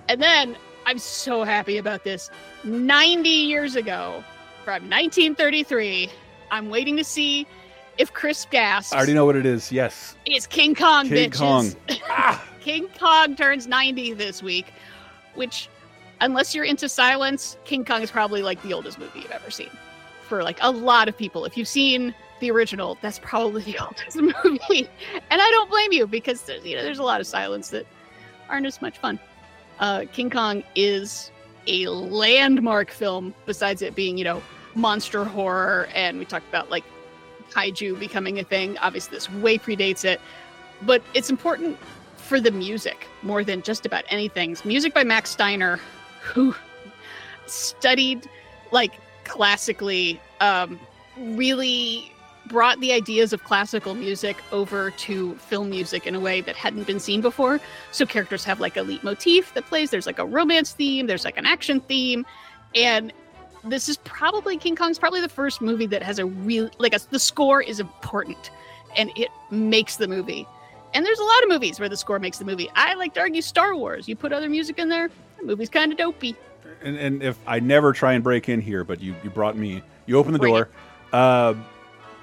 And 0.08 0.22
then 0.22 0.56
I'm 0.86 0.98
so 0.98 1.42
happy 1.44 1.76
about 1.76 2.04
this. 2.04 2.30
90 2.64 3.28
years 3.28 3.76
ago, 3.76 4.22
from 4.64 4.88
1933, 4.88 6.08
I'm 6.50 6.70
waiting 6.70 6.96
to 6.96 7.04
see 7.04 7.46
if 7.98 8.12
Chris 8.12 8.46
Gass 8.50 8.92
I 8.92 8.96
already 8.96 9.14
know 9.14 9.26
what 9.26 9.36
it 9.36 9.46
is. 9.46 9.70
Yes. 9.70 10.16
It's 10.26 10.46
King 10.46 10.74
Kong, 10.74 11.08
King 11.08 11.30
bitches. 11.30 11.76
Kong. 12.06 12.38
King 12.60 12.88
Kong 12.98 13.36
turns 13.36 13.66
90 13.66 14.14
this 14.14 14.42
week, 14.42 14.66
which, 15.34 15.68
unless 16.20 16.54
you're 16.54 16.64
into 16.64 16.88
silence, 16.88 17.56
King 17.64 17.84
Kong 17.84 18.02
is 18.02 18.10
probably 18.10 18.42
like 18.42 18.62
the 18.62 18.72
oldest 18.72 18.98
movie 18.98 19.20
you've 19.20 19.30
ever 19.30 19.50
seen. 19.50 19.70
For 20.28 20.42
like 20.42 20.58
a 20.60 20.70
lot 20.70 21.08
of 21.08 21.16
people, 21.16 21.44
if 21.44 21.56
you've 21.56 21.68
seen 21.68 22.14
the 22.40 22.50
original, 22.50 22.98
that's 23.02 23.18
probably 23.18 23.62
the 23.62 23.78
oldest 23.84 24.16
movie, 24.16 24.88
and 25.30 25.42
I 25.42 25.50
don't 25.50 25.68
blame 25.68 25.92
you 25.92 26.06
because 26.06 26.42
there's, 26.42 26.64
you 26.64 26.76
know 26.76 26.82
there's 26.82 27.00
a 27.00 27.02
lot 27.02 27.20
of 27.20 27.26
silence 27.26 27.70
that 27.70 27.86
aren't 28.48 28.66
as 28.66 28.80
much 28.80 28.98
fun. 28.98 29.18
Uh, 29.78 30.04
King 30.12 30.30
Kong 30.30 30.62
is 30.74 31.30
a 31.66 31.86
landmark 31.88 32.90
film. 32.90 33.34
Besides 33.44 33.82
it 33.82 33.94
being 33.94 34.16
you 34.16 34.24
know 34.24 34.42
monster 34.74 35.24
horror, 35.24 35.88
and 35.94 36.18
we 36.18 36.24
talked 36.24 36.48
about 36.48 36.70
like 36.70 36.84
kaiju 37.52 37.98
becoming 37.98 38.38
a 38.38 38.44
thing. 38.44 38.78
Obviously, 38.78 39.16
this 39.16 39.30
way 39.30 39.58
predates 39.58 40.04
it, 40.04 40.20
but 40.82 41.02
it's 41.14 41.30
important 41.30 41.78
for 42.16 42.40
the 42.40 42.50
music 42.50 43.06
more 43.22 43.44
than 43.44 43.62
just 43.62 43.84
about 43.84 44.04
anything. 44.08 44.52
It's 44.52 44.64
music 44.64 44.94
by 44.94 45.04
Max 45.04 45.30
Steiner, 45.30 45.78
who 46.22 46.54
studied 47.46 48.28
like 48.70 48.92
classically, 49.24 50.20
um, 50.40 50.78
really 51.18 52.12
brought 52.46 52.80
the 52.80 52.92
ideas 52.92 53.32
of 53.32 53.44
classical 53.44 53.94
music 53.94 54.36
over 54.50 54.90
to 54.90 55.34
film 55.36 55.70
music 55.70 56.06
in 56.06 56.14
a 56.14 56.20
way 56.20 56.40
that 56.40 56.56
hadn't 56.56 56.86
been 56.86 56.98
seen 56.98 57.20
before. 57.20 57.60
So 57.92 58.04
characters 58.04 58.44
have 58.44 58.60
like 58.60 58.76
a 58.76 58.82
leitmotif 58.82 59.54
that 59.54 59.66
plays. 59.66 59.90
There's 59.90 60.06
like 60.06 60.18
a 60.18 60.26
romance 60.26 60.72
theme. 60.72 61.06
There's 61.06 61.24
like 61.24 61.36
an 61.36 61.46
action 61.46 61.80
theme, 61.80 62.26
and 62.74 63.12
this 63.64 63.88
is 63.88 63.96
probably 63.98 64.56
King 64.56 64.76
Kong's 64.76 64.98
probably 64.98 65.20
the 65.20 65.28
first 65.28 65.60
movie 65.60 65.86
that 65.86 66.02
has 66.02 66.18
a 66.18 66.26
real 66.26 66.70
like 66.78 66.94
a, 66.94 67.00
the 67.10 67.18
score 67.18 67.62
is 67.62 67.80
important 67.80 68.50
and 68.96 69.10
it 69.16 69.28
makes 69.50 69.96
the 69.96 70.08
movie. 70.08 70.46
And 70.94 71.06
there's 71.06 71.18
a 71.18 71.24
lot 71.24 71.42
of 71.44 71.48
movies 71.48 71.80
where 71.80 71.88
the 71.88 71.96
score 71.96 72.18
makes 72.18 72.38
the 72.38 72.44
movie. 72.44 72.68
I 72.74 72.94
like 72.94 73.14
to 73.14 73.20
argue 73.20 73.40
Star 73.40 73.74
Wars. 73.74 74.06
You 74.08 74.16
put 74.16 74.32
other 74.32 74.48
music 74.48 74.78
in 74.78 74.88
there, 74.88 75.10
the 75.38 75.46
movie's 75.46 75.70
kind 75.70 75.90
of 75.90 75.96
dopey. 75.98 76.36
And, 76.82 76.98
and 76.98 77.22
if 77.22 77.38
I 77.46 77.60
never 77.60 77.92
try 77.92 78.12
and 78.12 78.22
break 78.22 78.48
in 78.48 78.60
here, 78.60 78.84
but 78.84 79.00
you, 79.00 79.14
you 79.24 79.30
brought 79.30 79.56
me, 79.56 79.82
you 80.06 80.18
opened 80.18 80.34
the 80.34 80.38
Bring 80.38 80.54
door. 80.54 80.68
Uh, 81.12 81.54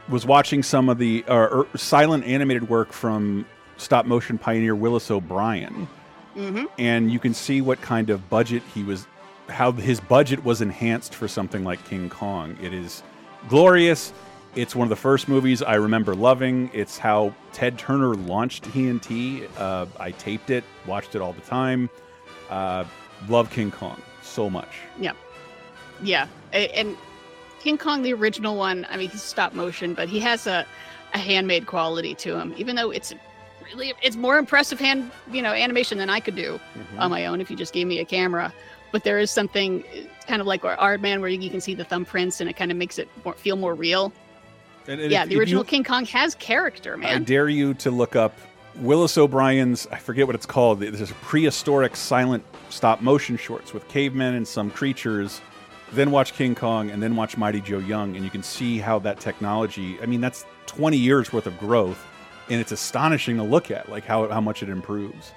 was 0.10 0.26
watching 0.26 0.62
some 0.64 0.90
of 0.90 0.98
the 0.98 1.24
uh, 1.28 1.36
er, 1.36 1.68
silent 1.76 2.26
animated 2.26 2.70
work 2.70 2.92
from 2.92 3.46
stop 3.78 4.06
motion 4.06 4.38
pioneer 4.38 4.76
Willis 4.76 5.10
O'Brien, 5.10 5.88
Mm-hmm. 6.36 6.66
and 6.78 7.12
you 7.12 7.20
can 7.20 7.34
see 7.34 7.60
what 7.60 7.82
kind 7.82 8.10
of 8.10 8.30
budget 8.30 8.64
he 8.74 8.84
was, 8.84 9.08
how 9.50 9.72
his 9.72 10.00
budget 10.00 10.44
was 10.44 10.62
enhanced 10.62 11.16
for 11.16 11.28
something 11.28 11.64
like 11.64 11.84
King 11.86 12.10
Kong. 12.10 12.58
It 12.62 12.74
is 12.74 13.04
glorious. 13.48 14.14
It's 14.56 14.76
one 14.76 14.86
of 14.86 14.90
the 14.90 14.96
first 14.96 15.28
movies 15.28 15.62
I 15.62 15.76
remember 15.76 16.16
loving. 16.16 16.70
It's 16.74 16.98
how 16.98 17.34
Ted 17.54 17.78
Turner 17.78 18.16
launched 18.16 18.64
TNT. 18.66 19.48
Uh, 19.58 19.86
I 20.00 20.12
taped 20.12 20.50
it, 20.50 20.64
watched 20.88 21.16
it 21.16 21.22
all 21.22 21.34
the 21.34 21.42
time. 21.42 21.90
Uh, 22.50 22.84
love 23.28 23.50
King 23.52 23.72
Kong 23.72 24.02
so 24.24 24.50
much. 24.50 24.70
Yeah. 25.00 25.14
Yeah. 26.02 26.28
And 26.52 26.98
King 27.60 27.78
Kong, 27.78 28.02
the 28.02 28.14
original 28.14 28.58
one, 28.58 28.88
I 28.90 28.98
mean, 28.98 29.10
he's 29.10 29.22
stop 29.22 29.54
motion, 29.54 29.94
but 29.94 30.10
he 30.10 30.20
has 30.22 30.48
a, 30.48 30.66
a 31.14 31.18
handmade 31.18 31.68
quality 31.68 32.16
to 32.16 32.40
him, 32.40 32.54
even 32.58 32.76
though 32.76 32.90
it's 32.90 33.14
really, 33.66 33.94
it's 34.02 34.16
more 34.16 34.38
impressive 34.38 34.80
hand, 34.80 35.12
you 35.32 35.42
know, 35.42 35.54
animation 35.54 35.98
than 35.98 36.10
I 36.10 36.20
could 36.20 36.36
do 36.36 36.60
on 36.98 37.12
my 37.12 37.26
own 37.26 37.42
if 37.42 37.52
you 37.52 37.58
just 37.58 37.74
gave 37.74 37.86
me 37.86 38.00
a 38.00 38.06
camera. 38.06 38.54
But 38.92 39.04
there 39.04 39.20
is 39.20 39.30
something 39.32 39.84
uh, 39.84 40.26
kind 40.28 40.42
of 40.42 40.48
like 40.48 40.62
Aardman 40.64 41.20
where 41.22 41.30
you 41.30 41.50
can 41.50 41.62
see 41.62 41.76
the 41.76 41.86
thumbprints 41.86 42.42
and 42.42 42.50
it 42.50 42.56
kind 42.56 42.72
of 42.72 42.78
makes 42.78 42.98
it 43.00 43.08
more, 43.24 43.34
feel 43.34 43.56
more 43.56 43.74
real. 43.76 44.12
And- 44.88 45.00
and 45.02 45.12
yeah, 45.12 45.24
if- 45.24 45.30
the 45.30 45.38
original 45.40 45.62
you- 45.64 45.68
King 45.70 45.84
Kong 45.84 46.06
has 46.08 46.36
character, 46.36 46.98
man. 46.98 47.22
I 47.22 47.24
dare 47.24 47.50
you 47.50 47.74
to 47.76 47.92
look 47.92 48.16
up 48.16 48.36
Willis 48.76 49.18
O'Brien's, 49.18 49.88
I 49.92 49.98
forget 49.98 50.26
what 50.26 50.36
it's 50.36 50.46
called, 50.46 50.80
there's 50.80 51.12
a 51.12 51.14
prehistoric 51.16 51.96
silent 51.96 52.44
stop 52.70 53.02
motion 53.02 53.36
shorts 53.38 53.74
with 53.74 53.88
cavemen 53.90 54.36
and 54.36 54.48
some 54.48 54.70
creatures. 54.72 55.42
Then 55.92 56.12
watch 56.12 56.34
King 56.34 56.56
Kong 56.56 56.90
and 56.92 57.02
then 57.02 57.16
watch 57.16 57.36
Mighty 57.36 57.62
Joe 57.62 57.80
Young, 57.80 58.16
and 58.16 58.24
you 58.24 58.30
can 58.32 58.44
see 58.44 58.78
how 58.78 59.00
that 59.00 59.20
technology, 59.20 59.98
I 60.02 60.06
mean, 60.06 60.22
that's 60.22 60.46
20 60.68 60.96
years 60.98 61.34
worth 61.34 61.48
of 61.48 61.58
growth, 61.60 62.00
and 62.50 62.62
it's 62.62 62.72
astonishing 62.72 63.38
to 63.38 63.44
look 63.44 63.70
at, 63.72 63.90
like 63.90 64.06
how, 64.06 64.28
how 64.30 64.40
much 64.40 64.62
it 64.64 64.70
improves. 64.70 65.32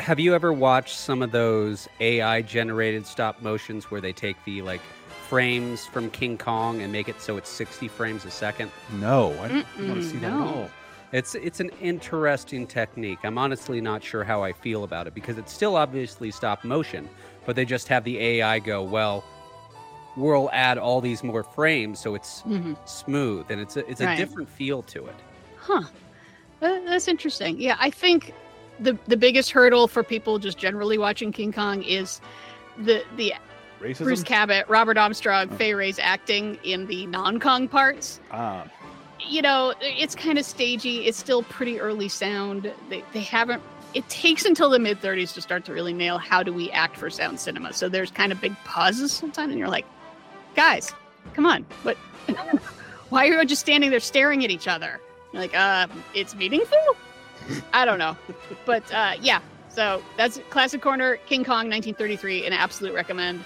Have 0.00 0.18
you 0.18 0.34
ever 0.34 0.50
watched 0.52 0.96
some 0.96 1.20
of 1.22 1.30
those 1.30 1.86
AI 2.00 2.40
generated 2.42 3.06
stop 3.06 3.42
motions 3.42 3.90
where 3.90 4.00
they 4.00 4.12
take 4.14 4.42
the 4.46 4.62
like 4.62 4.80
frames 5.28 5.84
from 5.86 6.10
King 6.10 6.38
Kong 6.38 6.80
and 6.80 6.90
make 6.90 7.08
it 7.08 7.20
so 7.20 7.36
it's 7.36 7.50
60 7.50 7.86
frames 7.88 8.24
a 8.24 8.30
second? 8.30 8.70
No, 8.98 9.30
I 9.42 9.48
don't 9.48 9.66
want 9.88 10.00
to 10.00 10.08
Mm-mm, 10.08 10.10
see 10.10 10.18
that 10.18 10.30
no. 10.32 10.40
at 10.40 10.46
all. 10.46 10.70
It's 11.12 11.34
it's 11.34 11.60
an 11.60 11.70
interesting 11.82 12.66
technique. 12.66 13.18
I'm 13.24 13.36
honestly 13.36 13.80
not 13.82 14.02
sure 14.02 14.24
how 14.24 14.42
I 14.42 14.52
feel 14.54 14.84
about 14.84 15.06
it 15.06 15.14
because 15.14 15.36
it's 15.36 15.52
still 15.52 15.76
obviously 15.76 16.30
stop 16.30 16.64
motion, 16.64 17.08
but 17.44 17.54
they 17.54 17.66
just 17.66 17.86
have 17.88 18.02
the 18.04 18.18
AI 18.18 18.58
go, 18.60 18.82
well, 18.82 19.22
we'll 20.16 20.48
add 20.52 20.78
all 20.78 21.00
these 21.02 21.22
more 21.22 21.42
frames 21.44 22.00
so 22.00 22.14
it's 22.14 22.42
Mhm. 22.42 22.76
smooth 22.88 23.46
and 23.50 23.60
it's 23.60 23.76
a, 23.76 23.88
it's 23.90 24.00
a 24.00 24.06
Right. 24.06 24.16
different 24.16 24.48
feel 24.48 24.82
to 24.84 25.06
it. 25.06 25.14
Huh. 25.58 25.82
That's 26.60 27.06
interesting. 27.06 27.58
Yeah, 27.60 27.76
I 27.78 27.90
think 27.90 28.32
the 28.80 28.98
the 29.06 29.16
biggest 29.16 29.50
hurdle 29.50 29.88
for 29.88 30.02
people 30.02 30.38
just 30.38 30.58
generally 30.58 30.98
watching 30.98 31.32
King 31.32 31.52
Kong 31.52 31.82
is 31.82 32.20
the 32.78 33.02
the 33.16 33.34
Racism? 33.80 34.04
Bruce 34.04 34.22
Cabot, 34.22 34.66
Robert 34.68 34.98
Armstrong, 34.98 35.48
Fay 35.50 35.72
Wray's 35.74 35.98
acting 35.98 36.58
in 36.62 36.86
the 36.86 37.06
non-Kong 37.06 37.66
parts. 37.66 38.20
Ah, 38.30 38.66
You 39.26 39.40
know, 39.40 39.72
it's 39.80 40.14
kind 40.14 40.38
of 40.38 40.44
stagey. 40.44 41.06
It's 41.06 41.16
still 41.16 41.42
pretty 41.44 41.80
early 41.80 42.08
sound. 42.08 42.72
They 42.90 43.02
they 43.12 43.20
haven't. 43.20 43.62
It 43.94 44.08
takes 44.08 44.44
until 44.44 44.70
the 44.70 44.78
mid 44.78 45.00
30s 45.00 45.34
to 45.34 45.40
start 45.40 45.64
to 45.64 45.72
really 45.72 45.92
nail 45.92 46.18
how 46.18 46.42
do 46.42 46.52
we 46.52 46.70
act 46.70 46.96
for 46.96 47.10
sound 47.10 47.40
cinema. 47.40 47.72
So 47.72 47.88
there's 47.88 48.10
kind 48.10 48.30
of 48.32 48.40
big 48.40 48.54
pauses 48.64 49.12
sometimes, 49.12 49.50
and 49.50 49.58
you're 49.58 49.68
like, 49.68 49.86
guys, 50.54 50.92
come 51.34 51.44
on, 51.46 51.64
what? 51.82 51.96
Why 53.08 53.26
are 53.28 53.40
you 53.40 53.44
just 53.44 53.62
standing 53.62 53.90
there 53.90 53.98
staring 53.98 54.44
at 54.44 54.50
each 54.50 54.68
other? 54.68 55.00
You're 55.32 55.42
like, 55.42 55.54
uh, 55.56 55.88
it's 56.14 56.34
meaningful. 56.36 56.78
I 57.72 57.84
don't 57.84 57.98
know, 57.98 58.16
but 58.64 58.82
uh, 58.92 59.14
yeah. 59.20 59.40
So 59.68 60.02
that's 60.16 60.38
classic 60.50 60.82
corner 60.82 61.16
King 61.26 61.44
Kong 61.44 61.68
1933, 61.70 62.46
an 62.46 62.52
absolute 62.52 62.92
recommend. 62.94 63.42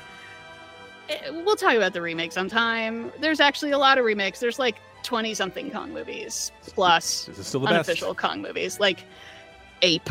Eh, 1.11 1.31
We'll 1.31 1.57
talk 1.57 1.75
about 1.75 1.93
the 1.93 2.01
remake 2.01 2.33
sometime. 2.33 3.13
There's 3.21 3.41
actually 3.41 3.73
a 3.73 3.79
lot 3.79 3.99
of 3.99 4.05
remakes. 4.07 4.41
There's 4.41 4.59
like 4.59 4.77
20 5.03 5.35
something 5.35 5.71
Kong 5.71 5.93
movies 5.93 6.51
plus 6.63 7.27
This 7.27 7.39
is 7.39 7.47
still 7.47 7.61
the 7.61 7.67
best. 7.67 7.75
unofficial 7.75 8.15
Kong 8.15 8.41
movies, 8.41 8.81
like 8.81 9.01
Ape, 9.83 10.09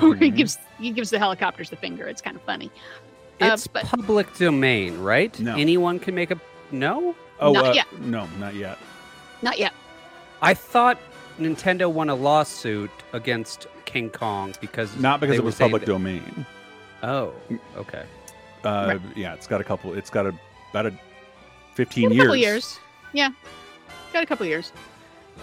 where 0.00 0.14
he 0.20 0.30
gives 0.30 0.56
he 0.78 0.90
gives 0.92 1.10
the 1.10 1.18
helicopters 1.18 1.68
the 1.70 1.76
finger. 1.76 2.06
It's 2.06 2.22
kind 2.22 2.36
of 2.36 2.42
funny. 2.42 2.70
Uh, 3.40 3.46
It's 3.52 3.66
public 3.66 4.32
domain, 4.36 4.98
right? 5.00 5.36
No. 5.40 5.56
Anyone 5.56 5.98
can 5.98 6.14
make 6.14 6.30
a 6.30 6.38
no? 6.70 7.16
oh, 7.40 7.52
Not 7.52 7.66
uh, 7.66 7.72
yet. 7.72 7.86
no, 8.00 8.28
not 8.38 8.54
yet. 8.54 8.78
Not 9.42 9.58
yet. 9.58 9.72
I 10.40 10.54
thought 10.54 10.98
Nintendo 11.38 11.90
won 11.90 12.08
a 12.10 12.14
lawsuit 12.14 12.90
against 13.12 13.66
King 13.84 14.10
Kong 14.10 14.54
because 14.60 14.94
Not 14.96 15.20
because 15.20 15.36
it 15.36 15.44
was 15.44 15.56
public 15.56 15.80
that- 15.82 15.86
domain. 15.86 16.46
Oh, 17.02 17.34
okay. 17.76 18.04
Uh, 18.64 18.86
Right. 18.98 19.00
Yeah, 19.16 19.34
it's 19.34 19.46
got 19.46 19.60
a 19.60 19.64
couple. 19.64 19.92
It's 19.94 20.10
got 20.10 20.26
a 20.26 20.34
about 20.70 20.86
a 20.86 20.94
fifteen 21.74 22.10
a 22.10 22.14
years. 22.14 22.24
couple 22.24 22.36
years. 22.36 22.78
Yeah, 23.12 23.30
got 24.12 24.22
a 24.22 24.26
couple 24.26 24.46
years. 24.46 24.72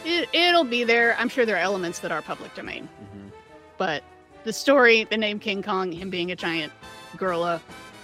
It, 0.05 0.27
it'll 0.33 0.63
be 0.63 0.83
there. 0.83 1.15
I'm 1.19 1.29
sure 1.29 1.45
there 1.45 1.55
are 1.57 1.59
elements 1.59 1.99
that 1.99 2.11
are 2.11 2.21
public 2.21 2.55
domain, 2.55 2.87
Mm-hmm. 3.03 3.27
but 3.77 4.03
the 4.43 4.53
story, 4.53 5.03
the 5.03 5.17
name 5.17 5.37
King 5.39 5.61
Kong, 5.61 5.91
him 5.91 6.09
being 6.09 6.31
a 6.31 6.35
giant 6.35 6.73
gorilla, 7.17 7.61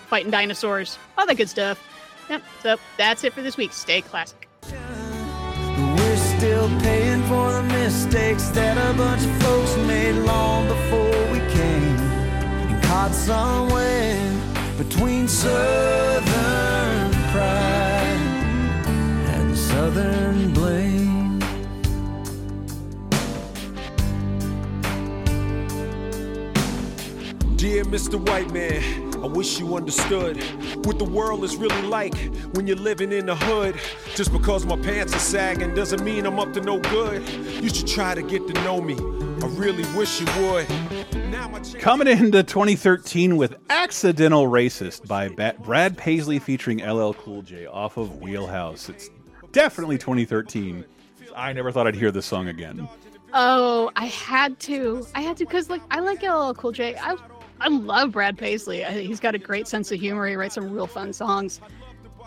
fighting 0.08 0.30
dinosaurs, 0.30 1.00
all 1.18 1.26
that 1.26 1.36
good 1.36 1.50
stuff. 1.50 1.82
Yep. 2.30 2.44
So 2.62 2.76
that's 2.98 3.24
it 3.24 3.34
for 3.34 3.42
this 3.42 3.58
week. 3.58 3.74
Stay 3.74 4.02
classic 4.02 4.48
for 7.28 7.52
the 7.52 7.64
mistakes 7.64 8.50
that 8.52 8.78
a 8.78 8.98
bunch 8.98 9.24
of 9.26 9.44
folks 9.44 9.76
made 9.86 10.14
long 10.14 10.66
before 10.68 11.22
we 11.34 11.40
came. 11.52 11.98
And 12.70 12.82
caught 12.84 13.14
somewhere 13.14 14.18
between 14.78 15.28
southern 15.28 17.12
pride 17.32 18.24
and 19.36 19.58
southern 19.58 20.54
blame. 20.54 21.40
Dear 27.58 27.84
Mr. 27.86 28.16
White 28.30 28.52
Man. 28.54 29.07
I 29.24 29.28
wish 29.28 29.60
you 29.60 29.76
understood 29.76 30.42
what 30.86 31.00
the 31.00 31.06
world 31.06 31.44
is 31.44 31.56
really 31.56 31.82
like 31.84 32.16
when 32.54 32.68
you're 32.68 32.78
living 32.78 33.12
in 33.12 33.26
the 33.26 33.36
hood. 33.36 33.76
Just 34.16 34.32
because 34.32 34.66
my 34.66 34.78
pants 34.78 35.16
are 35.16 35.20
sagging 35.20 35.74
doesn't 35.74 36.04
mean 36.04 36.26
I'm 36.26 36.40
up 36.40 36.54
to 36.54 36.62
no 36.62 36.80
good. 36.80 37.28
You 37.62 37.70
should 37.70 37.88
try 37.88 38.16
to 38.16 38.22
get 38.22 38.48
to 38.48 38.54
know 38.64 38.80
me. 38.82 38.96
I 38.96 39.48
really 39.50 39.86
wish 39.98 40.20
you 40.20 40.28
would. 40.42 40.68
Coming 41.80 42.08
into 42.08 42.44
2013 42.44 43.38
with 43.38 43.56
Accidental 43.70 44.46
Racist 44.46 45.08
by 45.08 45.30
Ba- 45.30 45.56
Brad 45.60 45.98
Paisley 45.98 46.40
featuring 46.40 46.80
LL 46.88 47.14
Cool 47.14 47.42
J 47.42 47.66
off 47.66 47.98
of 47.98 48.22
Wheelhouse. 48.22 48.90
It's 48.90 49.10
definitely 49.52 49.98
2013. 49.98 50.86
I 51.36 51.54
never 51.54 51.72
thought 51.72 51.88
I'd 51.88 51.96
hear 51.96 52.12
this 52.12 52.26
song 52.26 52.48
again. 52.48 52.88
Oh, 53.34 53.92
I 53.96 54.06
had 54.06 54.60
to. 54.62 55.06
I 55.14 55.22
had 55.22 55.38
to 55.38 55.46
because 55.46 55.70
like 55.70 55.82
I 55.92 56.00
like 56.00 56.24
LL 56.24 56.54
Cool 56.54 56.72
J. 56.72 56.96
I 56.96 57.16
I 57.60 57.70
love 57.70 58.12
Brad 58.12 58.38
Paisley. 58.38 58.86
I, 58.86 58.92
he's 59.02 59.20
got 59.20 59.36
a 59.36 59.40
great 59.40 59.68
sense 59.68 59.92
of 59.92 60.00
humor. 60.00 60.28
He 60.28 60.36
writes 60.36 60.56
some 60.56 60.72
real 60.72 60.88
fun 60.88 61.14
songs, 61.14 61.60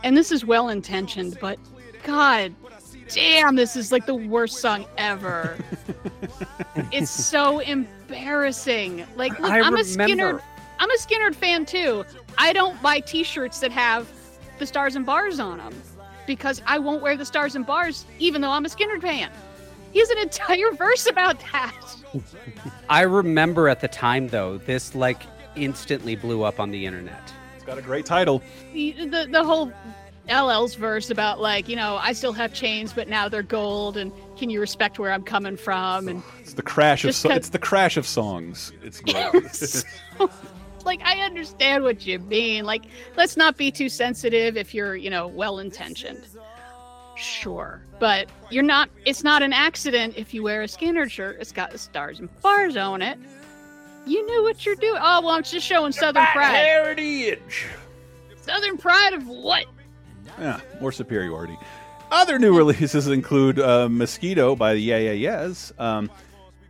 and 0.02 0.16
this 0.16 0.32
is 0.32 0.44
well 0.44 0.68
intentioned. 0.68 1.38
But 1.40 1.58
God 2.04 2.54
damn, 3.08 3.56
this 3.56 3.76
is 3.76 3.92
like 3.92 4.06
the 4.06 4.14
worst 4.14 4.58
song 4.58 4.86
ever. 4.96 5.56
it's 6.92 7.10
so 7.10 7.58
embarrassing. 7.60 9.06
Like, 9.16 9.38
look, 9.38 9.50
I'm 9.50 9.74
a. 9.74 9.80
Skynyrd. 9.80 10.40
I'm 10.78 10.90
a 10.90 10.96
Skynyrd 10.96 11.34
fan 11.34 11.66
too. 11.66 12.04
I 12.38 12.52
don't 12.52 12.80
buy 12.80 13.00
T-shirts 13.00 13.60
that 13.60 13.70
have 13.70 14.10
the 14.58 14.66
stars 14.66 14.96
and 14.96 15.04
bars 15.04 15.38
on 15.38 15.58
them 15.58 15.74
because 16.26 16.62
I 16.66 16.78
won't 16.78 17.02
wear 17.02 17.16
the 17.16 17.26
stars 17.26 17.54
and 17.54 17.66
bars, 17.66 18.06
even 18.18 18.40
though 18.40 18.50
I'm 18.50 18.64
a 18.64 18.68
Skynyrd 18.68 19.02
fan. 19.02 19.30
He 19.92 19.98
has 19.98 20.10
an 20.10 20.18
entire 20.18 20.70
verse 20.72 21.06
about 21.06 21.40
that. 21.52 21.74
I 22.88 23.02
remember 23.02 23.68
at 23.68 23.80
the 23.80 23.88
time 23.88 24.28
though, 24.28 24.58
this 24.58 24.94
like 24.94 25.22
instantly 25.56 26.16
blew 26.16 26.42
up 26.42 26.60
on 26.60 26.70
the 26.70 26.86
internet. 26.86 27.32
It's 27.56 27.64
got 27.64 27.78
a 27.78 27.82
great 27.82 28.06
title. 28.06 28.42
The, 28.72 28.92
the, 28.92 29.28
the 29.30 29.44
whole 29.44 29.72
LL's 30.28 30.74
verse 30.76 31.10
about 31.10 31.40
like, 31.40 31.68
you 31.68 31.76
know, 31.76 31.96
I 32.00 32.12
still 32.12 32.32
have 32.32 32.52
chains, 32.54 32.92
but 32.92 33.08
now 33.08 33.28
they're 33.28 33.42
gold, 33.42 33.96
and 33.96 34.12
can 34.38 34.48
you 34.48 34.60
respect 34.60 34.98
where 34.98 35.12
I'm 35.12 35.24
coming 35.24 35.56
from? 35.56 36.08
And 36.08 36.22
It's 36.40 36.54
the 36.54 36.62
crash 36.62 37.04
of 37.04 37.08
Just 37.08 37.22
so- 37.22 37.30
it's 37.30 37.48
the 37.48 37.58
crash 37.58 37.96
of 37.96 38.06
songs. 38.06 38.72
It's 38.82 39.00
great. 39.00 39.84
like, 40.84 41.00
I 41.02 41.20
understand 41.22 41.82
what 41.82 42.06
you 42.06 42.18
mean. 42.20 42.64
Like, 42.64 42.84
let's 43.16 43.36
not 43.36 43.56
be 43.56 43.70
too 43.72 43.88
sensitive 43.88 44.56
if 44.56 44.72
you're, 44.72 44.94
you 44.94 45.10
know, 45.10 45.26
well 45.26 45.58
intentioned. 45.58 46.24
Sure, 47.20 47.82
but 47.98 48.28
you're 48.50 48.62
not. 48.62 48.88
It's 49.04 49.22
not 49.22 49.42
an 49.42 49.52
accident 49.52 50.14
if 50.16 50.32
you 50.32 50.42
wear 50.42 50.62
a 50.62 50.66
Skynyrd 50.66 51.10
shirt. 51.10 51.36
It's 51.38 51.52
got 51.52 51.70
the 51.70 51.76
stars 51.78 52.18
and 52.18 52.28
bars 52.40 52.76
on 52.76 53.02
it. 53.02 53.18
You 54.06 54.24
knew 54.24 54.42
what 54.42 54.64
you're 54.64 54.74
doing. 54.76 54.98
Oh 55.02 55.20
well, 55.20 55.30
I'm 55.30 55.42
just 55.42 55.66
showing 55.66 55.92
Southern 55.92 56.24
pride. 56.26 56.54
heritage. 56.54 57.66
Southern 58.40 58.78
pride 58.78 59.12
of 59.12 59.28
what? 59.28 59.66
Yeah, 60.38 60.60
more 60.80 60.92
superiority. 60.92 61.58
Other 62.10 62.38
new 62.38 62.56
releases 62.56 63.06
include 63.08 63.58
uh, 63.60 63.88
Mosquito 63.88 64.56
by 64.56 64.72
the 64.72 64.80
Yeah 64.80 64.98
Yeah 64.98 65.12
Yeahs, 65.12 65.72
um, 65.78 66.10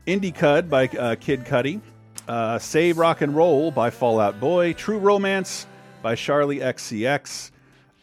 Indicud 0.07 0.69
by 0.69 0.89
uh, 0.89 1.15
Kid 1.15 1.45
Cudi, 1.45 1.81
uh, 2.27 2.59
Save 2.59 2.99
Rock 2.99 3.21
and 3.21 3.37
Roll 3.37 3.71
by 3.71 3.91
Fallout 3.91 4.41
Boy, 4.41 4.73
True 4.73 4.99
Romance 4.99 5.67
by 6.03 6.15
Charli 6.17 6.61
XCX, 6.61 7.53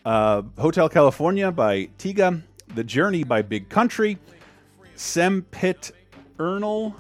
uh, 0.07 0.41
Hotel 0.57 0.88
California 0.88 1.51
by 1.51 1.89
Tiga, 1.97 2.41
The 2.75 2.84
Journey 2.85 3.25
by 3.25 3.41
Big 3.41 3.67
Country, 3.67 4.17
Sempit 4.95 5.91
Ernal, 6.39 6.95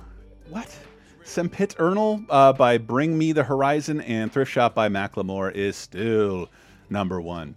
what? 0.49 0.77
Sempiternal 1.23 2.21
uh, 2.29 2.51
by 2.51 2.77
Bring 2.77 3.17
Me 3.17 3.31
the 3.31 3.45
Horizon, 3.45 4.01
and 4.01 4.29
Thrift 4.29 4.51
Shop 4.51 4.75
by 4.75 4.89
Macklemore 4.89 5.53
is 5.53 5.77
still 5.77 6.49
number 6.89 7.21
one. 7.21 7.55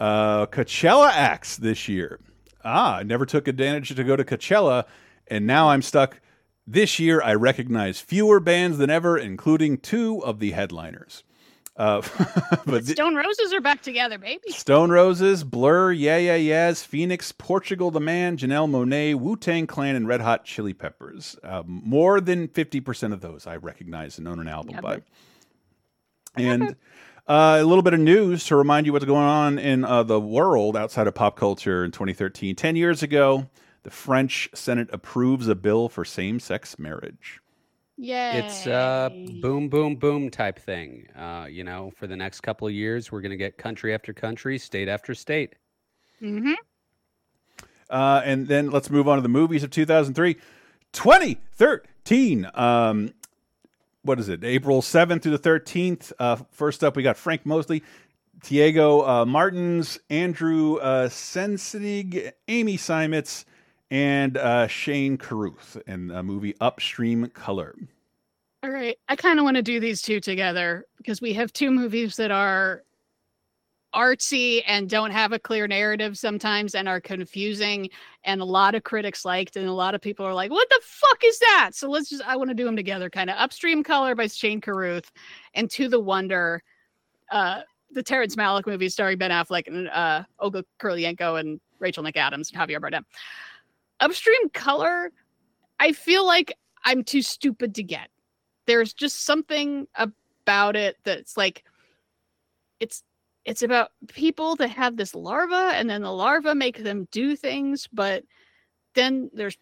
Uh, 0.00 0.46
Coachella 0.46 1.10
acts 1.10 1.58
this 1.58 1.86
year. 1.86 2.18
Ah, 2.64 2.96
I 2.96 3.02
never 3.02 3.26
took 3.26 3.46
advantage 3.46 3.94
to 3.94 4.04
go 4.04 4.16
to 4.16 4.24
Coachella, 4.24 4.84
and 5.26 5.46
now 5.46 5.68
I'm 5.68 5.82
stuck. 5.82 6.18
This 6.66 6.98
year, 6.98 7.20
I 7.22 7.34
recognize 7.34 8.00
fewer 8.00 8.40
bands 8.40 8.78
than 8.78 8.88
ever, 8.88 9.18
including 9.18 9.76
two 9.76 10.24
of 10.24 10.38
the 10.38 10.52
headliners. 10.52 11.24
Uh, 11.78 12.02
but 12.66 12.84
Stone 12.84 13.14
Roses 13.14 13.52
are 13.52 13.60
back 13.60 13.82
together, 13.82 14.18
baby. 14.18 14.50
Stone 14.50 14.90
Roses, 14.90 15.44
Blur, 15.44 15.92
Yeah 15.92 16.16
Yeah 16.16 16.34
Yeahs, 16.34 16.82
Phoenix, 16.82 17.30
Portugal 17.30 17.92
the 17.92 18.00
Man, 18.00 18.36
Janelle 18.36 18.68
Monáe, 18.68 19.14
Wu 19.14 19.36
Tang 19.36 19.66
Clan, 19.68 19.94
and 19.94 20.08
Red 20.08 20.20
Hot 20.20 20.44
Chili 20.44 20.74
Peppers. 20.74 21.36
Uh, 21.42 21.62
more 21.66 22.20
than 22.20 22.48
50% 22.48 23.12
of 23.12 23.20
those 23.20 23.46
I 23.46 23.56
recognize 23.56 24.18
and 24.18 24.26
own 24.26 24.40
an 24.40 24.48
album 24.48 24.74
Yeah, 24.74 24.80
by. 24.80 25.02
And 26.34 26.76
uh, 27.28 27.58
a 27.60 27.64
little 27.64 27.82
bit 27.82 27.94
of 27.94 28.00
news 28.00 28.44
to 28.46 28.56
remind 28.56 28.86
you 28.86 28.92
what's 28.92 29.04
going 29.04 29.24
on 29.24 29.58
in 29.58 29.84
uh, 29.84 30.02
the 30.02 30.20
world 30.20 30.76
outside 30.76 31.06
of 31.06 31.14
pop 31.14 31.36
culture 31.36 31.84
in 31.84 31.92
2013. 31.92 32.56
10 32.56 32.74
years 32.76 33.04
ago, 33.04 33.48
the 33.84 33.90
French 33.90 34.50
Senate 34.52 34.88
approves 34.92 35.46
a 35.46 35.54
bill 35.54 35.88
for 35.88 36.04
same 36.04 36.40
sex 36.40 36.76
marriage. 36.76 37.40
Yeah. 38.00 38.34
It's 38.34 38.66
a 38.66 39.10
boom, 39.42 39.68
boom, 39.68 39.96
boom 39.96 40.30
type 40.30 40.60
thing. 40.60 41.08
Uh, 41.16 41.46
you 41.50 41.64
know, 41.64 41.92
for 41.96 42.06
the 42.06 42.16
next 42.16 42.42
couple 42.42 42.68
of 42.68 42.72
years, 42.72 43.10
we're 43.10 43.20
going 43.20 43.30
to 43.30 43.36
get 43.36 43.58
country 43.58 43.92
after 43.92 44.12
country, 44.12 44.56
state 44.56 44.88
after 44.88 45.14
state. 45.14 45.56
Mm-hmm. 46.22 46.52
Uh, 47.90 48.22
and 48.24 48.46
then 48.46 48.70
let's 48.70 48.88
move 48.88 49.08
on 49.08 49.16
to 49.16 49.22
the 49.22 49.28
movies 49.28 49.64
of 49.64 49.70
2003. 49.70 50.36
2013. 50.92 52.50
Um, 52.54 53.12
what 54.02 54.20
is 54.20 54.28
it? 54.28 54.44
April 54.44 54.80
7th 54.80 55.22
through 55.22 55.36
the 55.36 55.38
13th. 55.38 56.12
Uh, 56.20 56.36
first 56.52 56.84
up, 56.84 56.94
we 56.94 57.02
got 57.02 57.16
Frank 57.16 57.44
Mosley, 57.44 57.82
Diego 58.44 59.06
uh, 59.06 59.24
Martins, 59.24 59.98
Andrew 60.08 60.76
uh, 60.76 61.08
Sensenig, 61.08 62.30
Amy 62.46 62.76
Simons, 62.76 63.44
and 63.90 64.36
uh, 64.36 64.66
Shane 64.66 65.16
Carruth 65.16 65.76
in 65.86 66.08
the 66.08 66.22
movie 66.22 66.54
Upstream 66.60 67.28
Color. 67.28 67.74
All 68.62 68.70
right. 68.70 68.98
I 69.08 69.16
kind 69.16 69.38
of 69.38 69.44
want 69.44 69.56
to 69.56 69.62
do 69.62 69.80
these 69.80 70.02
two 70.02 70.20
together 70.20 70.84
because 70.96 71.20
we 71.20 71.32
have 71.34 71.52
two 71.52 71.70
movies 71.70 72.16
that 72.16 72.30
are 72.30 72.82
artsy 73.94 74.62
and 74.66 74.90
don't 74.90 75.12
have 75.12 75.32
a 75.32 75.38
clear 75.38 75.66
narrative 75.66 76.18
sometimes 76.18 76.74
and 76.74 76.88
are 76.88 77.00
confusing 77.00 77.88
and 78.24 78.40
a 78.40 78.44
lot 78.44 78.74
of 78.74 78.84
critics 78.84 79.24
liked 79.24 79.56
and 79.56 79.66
a 79.66 79.72
lot 79.72 79.94
of 79.94 80.00
people 80.02 80.26
are 80.26 80.34
like 80.34 80.50
what 80.50 80.68
the 80.68 80.80
fuck 80.84 81.24
is 81.24 81.38
that 81.38 81.70
so 81.72 81.88
let's 81.88 82.10
just 82.10 82.22
i 82.26 82.36
want 82.36 82.50
to 82.50 82.54
do 82.54 82.64
them 82.64 82.76
together 82.76 83.08
kind 83.08 83.30
of 83.30 83.36
upstream 83.38 83.82
color 83.82 84.14
by 84.14 84.26
shane 84.26 84.60
carruth 84.60 85.10
and 85.54 85.70
to 85.70 85.88
the 85.88 85.98
wonder 85.98 86.62
uh 87.32 87.62
the 87.92 88.02
terrence 88.02 88.36
malick 88.36 88.66
movie 88.66 88.90
starring 88.90 89.16
ben 89.16 89.30
affleck 89.30 89.66
and 89.68 89.88
uh 89.88 90.22
olga 90.38 90.62
kurylenko 90.78 91.40
and 91.40 91.58
rachel 91.78 92.04
mcadams 92.04 92.52
and 92.52 92.60
javier 92.60 92.78
bardem 92.78 93.04
upstream 94.00 94.48
color 94.50 95.10
i 95.80 95.92
feel 95.92 96.26
like 96.26 96.56
i'm 96.84 97.04
too 97.04 97.22
stupid 97.22 97.74
to 97.74 97.82
get. 97.82 98.08
There's 98.66 98.92
just 98.92 99.24
something 99.24 99.86
about 100.46 100.76
it 100.76 100.96
that's 101.04 101.36
like 101.36 101.64
it's 102.80 103.02
it's 103.44 103.62
about 103.62 103.92
people 104.08 104.56
that 104.56 104.68
have 104.68 104.96
this 104.96 105.14
larva 105.14 105.72
and 105.74 105.88
then 105.88 106.02
the 106.02 106.12
larva 106.12 106.54
make 106.54 106.82
them 106.82 107.08
do 107.10 107.34
things 107.34 107.88
but 107.92 108.24
then 108.94 109.30
there's 109.32 109.56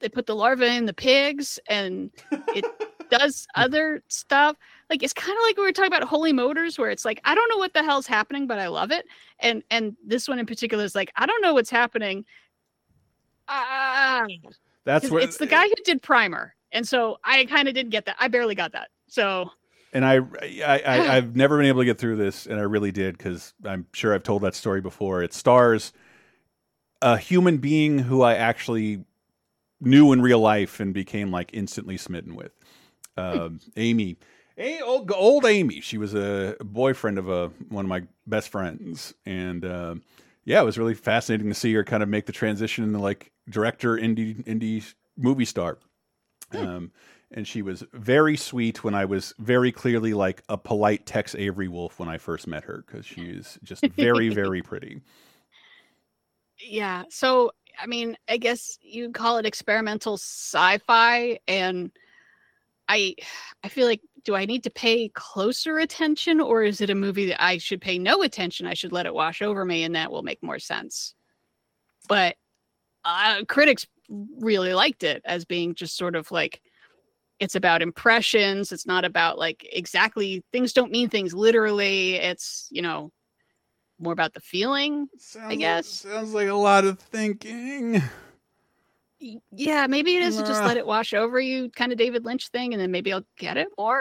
they 0.00 0.08
put 0.08 0.26
the 0.26 0.34
larva 0.34 0.66
in 0.66 0.86
the 0.86 0.94
pigs 0.94 1.58
and 1.68 2.10
it 2.30 2.64
does 3.10 3.46
other 3.54 4.02
stuff. 4.08 4.56
Like 4.90 5.02
it's 5.02 5.12
kind 5.12 5.36
of 5.36 5.42
like 5.42 5.56
we 5.56 5.62
were 5.62 5.72
talking 5.72 5.92
about 5.92 6.08
holy 6.08 6.32
motors 6.32 6.78
where 6.78 6.90
it's 6.90 7.04
like 7.04 7.20
i 7.24 7.34
don't 7.34 7.50
know 7.50 7.58
what 7.58 7.72
the 7.72 7.82
hell's 7.82 8.06
happening 8.06 8.46
but 8.46 8.58
i 8.58 8.68
love 8.68 8.90
it. 8.90 9.06
And 9.40 9.62
and 9.70 9.96
this 10.04 10.28
one 10.28 10.38
in 10.38 10.46
particular 10.46 10.84
is 10.84 10.94
like 10.94 11.12
i 11.16 11.26
don't 11.26 11.42
know 11.42 11.54
what's 11.54 11.70
happening 11.70 12.24
ah 13.48 14.26
That's 14.84 15.10
where 15.10 15.22
it's 15.22 15.38
the 15.38 15.46
guy 15.46 15.64
who 15.64 15.74
did 15.84 16.02
primer 16.02 16.54
and 16.72 16.86
so 16.86 17.18
i 17.24 17.44
kind 17.44 17.68
of 17.68 17.74
didn't 17.74 17.90
get 17.90 18.06
that 18.06 18.16
i 18.18 18.28
barely 18.28 18.54
got 18.54 18.72
that 18.72 18.88
so 19.08 19.50
and 19.94 20.04
I, 20.04 20.16
I, 20.16 20.82
I 20.84 21.08
I've 21.16 21.36
never 21.36 21.56
been 21.56 21.66
able 21.66 21.80
to 21.80 21.84
get 21.86 21.98
through 21.98 22.16
this, 22.16 22.46
and 22.46 22.58
I 22.58 22.64
really 22.64 22.90
did 22.90 23.16
because 23.16 23.54
I'm 23.64 23.86
sure 23.92 24.12
I've 24.12 24.24
told 24.24 24.42
that 24.42 24.54
story 24.54 24.80
before. 24.80 25.22
It 25.22 25.32
stars 25.32 25.92
a 27.00 27.16
human 27.16 27.58
being 27.58 28.00
who 28.00 28.22
I 28.22 28.34
actually 28.34 29.04
knew 29.80 30.12
in 30.12 30.20
real 30.20 30.40
life 30.40 30.80
and 30.80 30.92
became 30.92 31.30
like 31.30 31.50
instantly 31.52 31.96
smitten 31.96 32.34
with. 32.34 32.52
Um, 33.16 33.60
Amy, 33.76 34.16
A- 34.58 34.80
old, 34.80 35.12
old 35.12 35.44
Amy. 35.44 35.80
She 35.80 35.96
was 35.98 36.14
a 36.14 36.56
boyfriend 36.60 37.18
of 37.18 37.28
a 37.28 37.48
one 37.68 37.84
of 37.84 37.88
my 37.88 38.02
best 38.26 38.48
friends, 38.48 39.14
and 39.24 39.64
uh, 39.64 39.94
yeah, 40.44 40.60
it 40.60 40.64
was 40.64 40.78
really 40.78 40.94
fascinating 40.94 41.48
to 41.48 41.54
see 41.54 41.72
her 41.74 41.84
kind 41.84 42.02
of 42.02 42.08
make 42.08 42.26
the 42.26 42.32
transition 42.32 42.84
into 42.84 42.98
like 42.98 43.32
director, 43.48 43.96
indie 43.96 44.44
indie 44.44 44.94
movie 45.16 45.44
star. 45.44 45.78
Um, 46.52 46.92
and 47.32 47.48
she 47.48 47.62
was 47.62 47.82
very 47.92 48.36
sweet 48.36 48.84
when 48.84 48.94
I 48.94 49.06
was 49.06 49.34
very 49.38 49.72
clearly 49.72 50.14
like 50.14 50.42
a 50.48 50.56
polite 50.56 51.04
Tex 51.06 51.34
Avery 51.34 51.66
Wolf 51.66 51.98
when 51.98 52.08
I 52.08 52.18
first 52.18 52.46
met 52.46 52.62
her 52.64 52.84
because 52.86 53.04
she 53.04 53.22
is 53.22 53.58
just 53.64 53.84
very, 53.96 54.28
very 54.34 54.62
pretty. 54.62 55.00
yeah 56.60 57.02
so 57.10 57.50
i 57.82 57.86
mean 57.86 58.16
i 58.28 58.36
guess 58.36 58.78
you'd 58.80 59.12
call 59.12 59.38
it 59.38 59.44
experimental 59.46 60.14
sci-fi 60.14 61.36
and 61.48 61.90
i 62.88 63.14
i 63.64 63.68
feel 63.68 63.86
like 63.88 64.00
do 64.24 64.34
I 64.34 64.46
need 64.46 64.62
to 64.64 64.70
pay 64.70 65.08
closer 65.10 65.78
attention 65.78 66.40
or 66.40 66.62
is 66.62 66.80
it 66.80 66.90
a 66.90 66.94
movie 66.94 67.26
that 67.26 67.42
I 67.42 67.58
should 67.58 67.80
pay 67.80 67.98
no 67.98 68.22
attention? 68.22 68.66
I 68.66 68.74
should 68.74 68.92
let 68.92 69.06
it 69.06 69.14
wash 69.14 69.42
over 69.42 69.64
me 69.64 69.84
and 69.84 69.94
that 69.94 70.10
will 70.10 70.22
make 70.22 70.42
more 70.42 70.58
sense. 70.58 71.14
But 72.08 72.36
uh, 73.04 73.44
critics 73.46 73.86
really 74.08 74.74
liked 74.74 75.02
it 75.02 75.22
as 75.24 75.44
being 75.44 75.74
just 75.74 75.96
sort 75.96 76.16
of 76.16 76.30
like 76.30 76.60
it's 77.40 77.54
about 77.54 77.82
impressions. 77.82 78.72
It's 78.72 78.86
not 78.86 79.04
about 79.04 79.38
like 79.38 79.66
exactly 79.70 80.42
things 80.52 80.72
don't 80.72 80.92
mean 80.92 81.08
things 81.08 81.34
literally. 81.34 82.14
It's, 82.14 82.68
you 82.70 82.82
know, 82.82 83.12
more 83.98 84.12
about 84.12 84.34
the 84.34 84.40
feeling, 84.40 85.08
I 85.40 85.56
guess. 85.56 85.86
Sounds 85.86 86.32
like 86.32 86.48
a 86.48 86.54
lot 86.54 86.84
of 86.84 86.98
thinking. 86.98 88.02
Yeah, 89.52 89.86
maybe 89.86 90.16
it 90.16 90.22
is 90.22 90.36
just 90.38 90.62
let 90.64 90.76
it 90.76 90.86
wash 90.86 91.14
over 91.14 91.40
you, 91.40 91.70
kind 91.70 91.92
of 91.92 91.98
David 91.98 92.24
Lynch 92.24 92.48
thing, 92.48 92.74
and 92.74 92.80
then 92.80 92.90
maybe 92.90 93.12
I'll 93.12 93.24
get 93.38 93.56
it 93.56 93.68
more. 93.78 94.00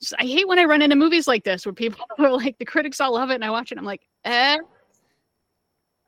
Just- 0.00 0.14
I 0.18 0.24
hate 0.24 0.46
when 0.46 0.58
I 0.58 0.64
run 0.64 0.82
into 0.82 0.96
movies 0.96 1.26
like 1.26 1.44
this 1.44 1.66
where 1.66 1.72
people 1.72 2.04
are 2.18 2.30
like, 2.30 2.58
the 2.58 2.64
critics 2.64 3.00
all 3.00 3.14
love 3.14 3.30
it, 3.30 3.36
and 3.36 3.44
I 3.44 3.50
watch 3.50 3.72
it, 3.72 3.72
and 3.72 3.80
I'm 3.80 3.86
like, 3.86 4.06
eh, 4.24 4.58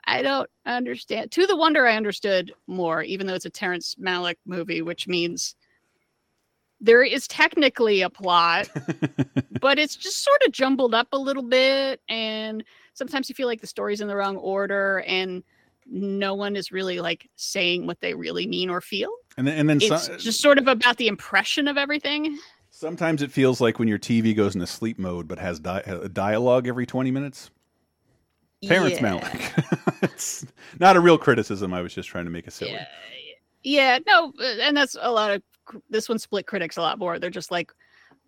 I 0.04 0.22
don't 0.22 0.48
understand. 0.64 1.32
To 1.32 1.46
the 1.46 1.56
Wonder, 1.56 1.86
I 1.86 1.96
understood 1.96 2.52
more, 2.68 3.02
even 3.02 3.26
though 3.26 3.34
it's 3.34 3.44
a 3.46 3.50
Terrence 3.50 3.96
Malick 4.00 4.36
movie, 4.46 4.82
which 4.82 5.08
means 5.08 5.56
there 6.80 7.02
is 7.02 7.26
technically 7.26 8.02
a 8.02 8.10
plot, 8.10 8.68
but 9.60 9.78
it's 9.78 9.96
just 9.96 10.22
sort 10.22 10.42
of 10.46 10.52
jumbled 10.52 10.94
up 10.94 11.08
a 11.12 11.18
little 11.18 11.42
bit, 11.42 12.00
and 12.08 12.62
sometimes 12.94 13.28
you 13.28 13.34
feel 13.34 13.48
like 13.48 13.60
the 13.60 13.66
story's 13.66 14.00
in 14.00 14.08
the 14.08 14.16
wrong 14.16 14.36
order, 14.36 15.02
and 15.06 15.42
no 15.90 16.34
one 16.34 16.56
is 16.56 16.72
really 16.72 17.00
like 17.00 17.28
saying 17.36 17.86
what 17.86 18.00
they 18.00 18.14
really 18.14 18.46
mean 18.46 18.70
or 18.70 18.80
feel. 18.80 19.10
And 19.36 19.46
then, 19.46 19.58
and 19.58 19.68
then 19.68 19.78
It's 19.80 20.06
some, 20.06 20.18
just 20.18 20.40
sort 20.40 20.58
of 20.58 20.66
about 20.68 20.96
the 20.96 21.08
impression 21.08 21.68
of 21.68 21.76
everything. 21.76 22.38
sometimes 22.70 23.22
it 23.22 23.30
feels 23.30 23.60
like 23.60 23.78
when 23.78 23.88
your 23.88 23.98
TV 23.98 24.34
goes 24.36 24.54
into 24.54 24.66
sleep 24.66 24.98
mode 24.98 25.28
but 25.28 25.38
has 25.38 25.58
di- 25.60 25.82
a 25.86 26.08
dialogue 26.08 26.66
every 26.68 26.86
20 26.86 27.10
minutes. 27.10 27.50
Terrence 28.64 29.00
Yeah. 29.00 29.20
Malick. 29.20 30.02
it's 30.02 30.46
not 30.80 30.96
a 30.96 31.00
real 31.00 31.18
criticism. 31.18 31.72
I 31.74 31.82
was 31.82 31.94
just 31.94 32.08
trying 32.08 32.24
to 32.24 32.30
make 32.30 32.46
a 32.46 32.50
silly. 32.50 32.78
Yeah, 33.62 33.98
no, 34.06 34.32
uh, 34.40 34.44
and 34.62 34.76
that's 34.76 34.96
a 35.00 35.10
lot 35.10 35.30
of 35.32 35.42
this 35.90 36.08
one 36.08 36.18
split 36.18 36.46
critics 36.46 36.76
a 36.76 36.80
lot 36.80 36.98
more. 36.98 37.18
They're 37.18 37.30
just 37.30 37.50
like, 37.50 37.72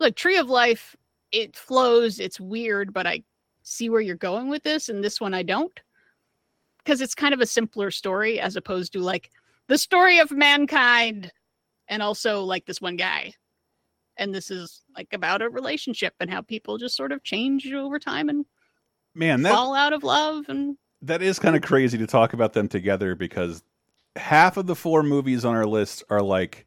look, 0.01 0.17
Tree 0.17 0.37
of 0.37 0.49
Life, 0.51 0.97
it 1.33 1.57
flows, 1.57 2.19
it's 2.21 2.41
weird, 2.41 2.93
but 2.93 3.07
I 3.07 3.23
see 3.63 3.89
where 3.91 4.01
you're 4.01 4.17
going 4.17 4.49
with 4.49 4.63
this, 4.65 4.89
and 4.89 5.03
this 5.03 5.21
one 5.21 5.35
I 5.35 5.43
don't. 5.45 5.79
Because 6.89 7.03
it's 7.03 7.15
kind 7.15 7.35
of 7.35 7.43
a 7.43 7.47
simpler 7.47 7.91
story 7.91 8.41
as 8.41 8.57
opposed 8.57 8.95
to 8.95 9.01
like 9.01 9.31
the 9.67 9.77
story 9.77 10.21
of 10.21 10.31
mankind 10.31 11.31
and 11.87 12.03
also 12.03 12.43
like 12.45 12.65
this 12.65 12.81
one 12.81 12.97
guy. 12.97 13.35
And 14.17 14.35
this 14.35 14.51
is 14.51 14.81
like 14.97 15.09
about 15.13 15.43
a 15.43 15.51
relationship 15.51 16.15
and 16.19 16.31
how 16.31 16.41
people 16.41 16.79
just 16.79 16.97
sort 16.97 17.13
of 17.13 17.23
change 17.23 17.71
over 17.71 17.99
time 17.99 18.31
and 18.31 18.47
Man, 19.15 19.43
that, 19.43 19.53
fall 19.53 19.75
out 19.75 19.93
of 19.93 20.03
love 20.03 20.47
and 20.49 20.79
that 21.03 21.21
is 21.21 21.39
kind 21.39 21.55
of 21.55 21.61
crazy 21.61 21.99
to 21.99 22.07
talk 22.07 22.33
about 22.33 22.55
them 22.55 22.69
together 22.69 23.15
because 23.15 23.63
half 24.17 24.57
of 24.57 24.67
the 24.67 24.75
four 24.75 25.03
movies 25.03 25.45
on 25.45 25.55
our 25.55 25.67
list 25.67 26.03
are 26.09 26.23
like 26.23 26.67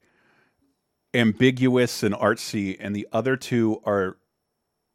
ambiguous 1.16 2.04
and 2.04 2.14
artsy, 2.14 2.78
and 2.80 2.96
the 2.96 3.08
other 3.12 3.36
two 3.36 3.82
are 3.86 4.18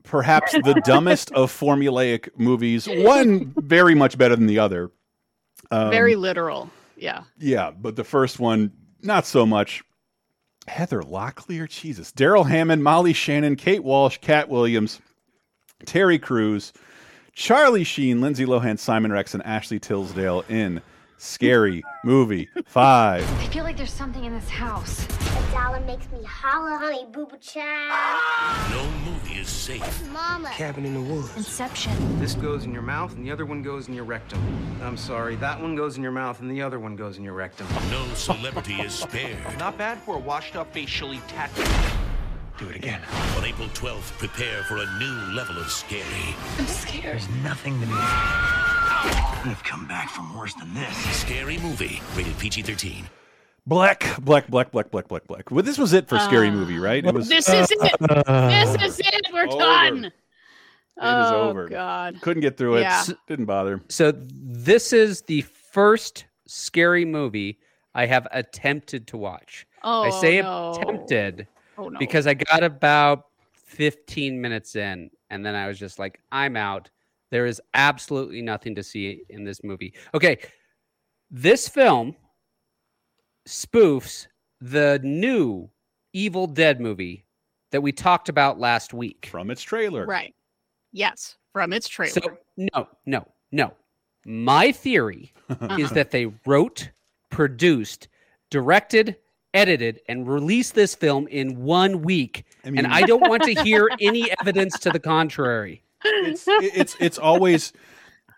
perhaps 0.05 0.53
the 0.53 0.81
dumbest 0.85 1.32
of 1.32 1.53
formulaic 1.53 2.28
movies. 2.39 2.89
One 2.89 3.53
very 3.57 3.97
much 3.97 4.16
better 4.16 4.36
than 4.36 4.47
the 4.47 4.61
other. 4.61 4.93
Um, 5.70 5.90
very 5.90 6.16
literal. 6.16 6.70
Yeah. 6.96 7.24
yeah, 7.38 7.70
but 7.72 7.96
the 7.96 8.04
first 8.04 8.38
one 8.38 8.72
not 9.02 9.26
so 9.26 9.44
much. 9.44 9.82
Heather 10.66 11.02
Locklear, 11.02 11.68
Jesus, 11.68 12.10
Darrell 12.10 12.44
Hammond, 12.44 12.82
Molly 12.82 13.12
Shannon, 13.12 13.54
Kate 13.54 13.84
Walsh, 13.84 14.18
Katt 14.18 14.48
Williams, 14.48 15.00
Terry 15.84 16.18
Crews, 16.18 16.72
Charlie 17.34 17.84
Sheen, 17.84 18.20
Lindsay 18.20 18.46
Lohan, 18.46 18.78
Simon 18.78 19.12
Rex, 19.12 19.34
and 19.34 19.44
Ashley 19.44 19.78
Tisdale 19.78 20.44
in 20.48 20.82
Scary 21.18 21.82
Movie 22.05 22.48
Five. 22.66 23.22
I 23.40 23.47
feel 23.47 23.64
like 23.64 23.76
there's 23.76 23.93
something 23.93 24.24
in 24.24 24.34
this 24.34 24.48
house. 24.48 25.06
The 25.06 25.52
dollar 25.52 25.80
makes 25.80 26.10
me 26.10 26.22
holler, 26.24 26.76
honey, 26.76 27.06
boo 27.10 27.26
boo 27.26 27.38
child. 27.38 28.70
No 28.70 29.10
movie 29.10 29.40
is 29.40 29.48
safe. 29.48 30.09
Mama. 30.10 30.51
Cabin 30.51 30.84
in 30.84 30.94
the 30.94 31.01
woods. 31.01 31.34
Inception. 31.36 32.20
This 32.20 32.34
goes 32.34 32.64
in 32.64 32.72
your 32.72 32.82
mouth, 32.82 33.14
and 33.14 33.24
the 33.24 33.30
other 33.30 33.47
one 33.47 33.62
goes 33.62 33.88
in 33.88 33.94
your 33.94 34.05
rectum. 34.05 34.40
I'm 34.82 34.97
sorry, 34.97 35.36
that 35.36 35.60
one 35.60 35.74
goes 35.74 35.97
in 35.97 36.02
your 36.02 36.12
mouth, 36.12 36.40
and 36.40 36.51
the 36.51 36.60
other 36.60 36.78
one 36.78 36.97
goes 36.97 37.16
in 37.16 37.24
your 37.24 37.34
rectum. 37.34 37.66
No 37.90 38.05
celebrity 38.14 38.74
is 38.74 38.93
spared. 38.93 39.59
Not 39.59 39.78
bad 39.78 39.98
for 39.98 40.16
a 40.16 40.18
washed 40.18 40.56
up 40.56 40.72
facially 40.72 41.20
tattooed. 41.28 41.66
Do 42.58 42.68
it 42.70 42.76
again. 42.76 43.00
On 43.36 43.44
April 43.44 43.68
12th, 43.68 44.16
prepare 44.18 44.62
for 44.64 44.76
a 44.78 44.86
new 44.98 45.34
level 45.36 45.58
of 45.58 45.70
scary. 45.70 46.02
I'm 46.58 46.66
scared. 46.66 47.04
There's 47.04 47.28
nothing 47.44 47.78
to 47.80 47.86
me. 47.86 47.94
We've 49.46 49.62
come 49.62 49.86
back 49.86 50.08
from 50.08 50.34
worse 50.36 50.54
than 50.54 50.72
this. 50.72 50.96
Scary 51.14 51.58
movie, 51.58 52.00
rated 52.16 52.38
PG-13. 52.38 53.04
Black, 53.66 54.04
black, 54.22 54.48
black, 54.48 54.70
black, 54.72 54.90
black, 54.90 55.06
black, 55.08 55.26
black. 55.26 55.50
Well, 55.50 55.62
this 55.64 55.76
was 55.76 55.92
it 55.92 56.08
for 56.08 56.18
Scary 56.18 56.48
Uh, 56.48 56.52
Movie, 56.52 56.78
right? 56.78 57.04
It 57.04 57.12
was. 57.12 57.28
This 57.28 57.48
is 57.48 57.68
it. 57.70 57.98
this 58.00 58.82
is 58.82 59.00
it. 59.00 59.26
We're 59.32 59.48
Over. 59.48 59.58
done. 59.58 60.04
It 60.06 60.10
is 61.00 61.30
oh 61.30 61.48
over. 61.50 61.68
God. 61.68 62.20
Couldn't 62.22 62.40
get 62.40 62.56
through 62.56 62.76
it. 62.76 62.82
Yeah. 62.82 63.04
Didn't 63.26 63.44
bother. 63.44 63.82
So 63.90 64.12
this 64.14 64.94
is 64.94 65.22
the 65.22 65.42
first 65.42 66.24
scary 66.46 67.04
movie 67.04 67.58
I 67.94 68.06
have 68.06 68.26
attempted 68.30 69.08
to 69.08 69.18
watch. 69.18 69.66
Oh, 69.82 70.02
I 70.04 70.10
say 70.10 70.40
no. 70.40 70.70
attempted 70.72 71.48
Oh 71.78 71.89
no. 71.89 71.98
because 71.98 72.27
I 72.27 72.35
got 72.35 72.62
about 72.62 73.27
15 73.55 74.40
minutes 74.40 74.77
in 74.77 75.11
and 75.31 75.44
then 75.44 75.55
I 75.55 75.66
was 75.69 75.78
just 75.78 75.98
like, 75.98 76.20
I'm 76.32 76.57
out. 76.57 76.89
There 77.31 77.47
is 77.47 77.61
absolutely 77.74 78.40
nothing 78.43 78.74
to 78.77 78.82
see 78.82 79.23
in 79.28 79.44
this 79.44 79.62
movie. 79.65 79.94
Okay. 80.15 80.39
This 81.31 81.69
film 81.69 82.15
spoofs 83.48 84.27
the 84.61 85.01
new 85.03 85.69
Evil 86.12 86.47
Dead 86.47 86.81
movie 86.81 87.24
that 87.73 87.82
we 87.82 87.93
talked 87.93 88.28
about 88.28 88.59
last 88.59 88.94
week. 88.94 89.27
From 89.31 89.51
its 89.51 89.62
trailer. 89.62 90.07
Right. 90.07 90.35
Yes. 90.93 91.36
From 91.53 91.73
its 91.73 91.89
trailer. 91.89 92.12
So 92.12 92.20
no, 92.57 92.89
no, 93.05 93.27
no. 93.53 93.73
My 94.24 94.73
theory 94.73 95.32
is 95.51 95.57
Uh-huh. 95.61 95.94
that 95.94 96.11
they 96.11 96.27
wrote, 96.47 96.90
produced, 97.31 98.09
directed, 98.51 99.16
edited, 99.56 100.00
and 100.08 100.28
released 100.28 100.74
this 100.74 100.94
film 100.94 101.26
in 101.28 101.62
one 101.64 102.02
week. 102.02 102.44
mean- 102.64 102.78
and 102.78 102.86
I 102.86 103.02
don't 103.02 103.28
want 103.28 103.42
to 103.44 103.54
hear 103.62 103.88
any 104.00 104.30
evidence 104.40 104.78
to 104.80 104.90
the 104.90 105.00
contrary. 105.00 105.82
it's 106.04 106.44
it's 106.46 106.96
it's 107.00 107.18
always 107.18 107.72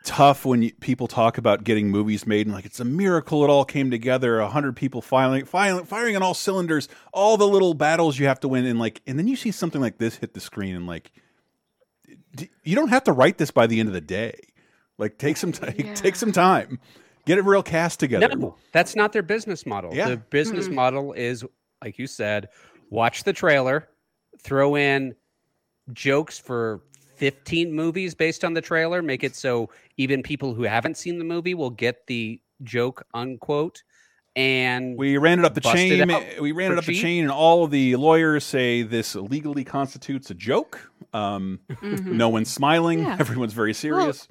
tough 0.04 0.46
when 0.46 0.62
you, 0.62 0.72
people 0.80 1.06
talk 1.06 1.36
about 1.38 1.64
getting 1.64 1.90
movies 1.90 2.26
made 2.26 2.46
and 2.46 2.54
like 2.54 2.64
it's 2.64 2.80
a 2.80 2.84
miracle 2.84 3.44
it 3.44 3.50
all 3.50 3.64
came 3.64 3.90
together 3.90 4.38
a 4.38 4.48
hundred 4.48 4.76
people 4.76 5.02
filing, 5.02 5.44
filing 5.44 5.84
firing 5.84 6.16
on 6.16 6.22
all 6.22 6.32
cylinders 6.34 6.88
all 7.12 7.36
the 7.36 7.46
little 7.46 7.74
battles 7.74 8.18
you 8.18 8.26
have 8.26 8.40
to 8.40 8.48
win 8.48 8.64
and 8.64 8.78
like 8.78 9.02
and 9.06 9.18
then 9.18 9.26
you 9.26 9.36
see 9.36 9.50
something 9.50 9.80
like 9.80 9.98
this 9.98 10.16
hit 10.16 10.32
the 10.34 10.40
screen 10.40 10.76
and 10.76 10.86
like 10.86 11.10
you 12.62 12.76
don't 12.76 12.88
have 12.88 13.04
to 13.04 13.12
write 13.12 13.38
this 13.38 13.50
by 13.50 13.66
the 13.66 13.80
end 13.80 13.88
of 13.88 13.92
the 13.92 14.00
day 14.00 14.34
like 14.98 15.18
take 15.18 15.36
some 15.36 15.52
time 15.52 15.74
take 15.94 16.14
some 16.14 16.32
time 16.32 16.78
get 17.28 17.38
a 17.38 17.42
real 17.42 17.62
cast 17.62 18.00
together 18.00 18.28
No, 18.36 18.56
that's 18.72 18.96
not 18.96 19.12
their 19.12 19.22
business 19.22 19.64
model. 19.66 19.94
Yeah. 19.94 20.08
The 20.08 20.16
business 20.16 20.66
Mm-mm. 20.66 20.74
model 20.74 21.12
is, 21.12 21.44
like 21.84 21.98
you 21.98 22.06
said, 22.08 22.48
watch 22.90 23.22
the 23.24 23.32
trailer, 23.32 23.88
throw 24.40 24.76
in 24.76 25.14
jokes 25.92 26.38
for 26.38 26.80
15 27.16 27.72
movies 27.72 28.14
based 28.14 28.44
on 28.44 28.54
the 28.54 28.60
trailer, 28.60 29.02
make 29.02 29.22
it 29.24 29.36
so 29.36 29.68
even 29.96 30.22
people 30.22 30.54
who 30.54 30.62
haven't 30.62 30.96
seen 30.96 31.18
the 31.18 31.24
movie 31.24 31.54
will 31.54 31.70
get 31.70 32.06
the 32.06 32.40
joke, 32.62 33.04
unquote. 33.14 33.82
And 34.36 34.96
we 34.96 35.16
ran 35.16 35.40
it 35.40 35.44
up 35.44 35.54
the 35.54 35.60
chain. 35.60 36.06
we 36.40 36.52
ran 36.52 36.70
it 36.70 36.78
up 36.78 36.84
the 36.84 36.94
chain, 36.94 37.24
and 37.24 37.32
all 37.32 37.64
of 37.64 37.72
the 37.72 37.96
lawyers 37.96 38.44
say 38.44 38.82
this 38.82 39.16
legally 39.16 39.64
constitutes 39.64 40.30
a 40.30 40.34
joke. 40.34 40.90
Um, 41.12 41.58
Mhm. 41.70 42.04
No 42.12 42.28
one's 42.28 42.48
smiling. 42.52 43.00
Yeah. 43.00 43.16
Everyone's 43.18 43.52
very 43.52 43.74
serious. 43.74 44.28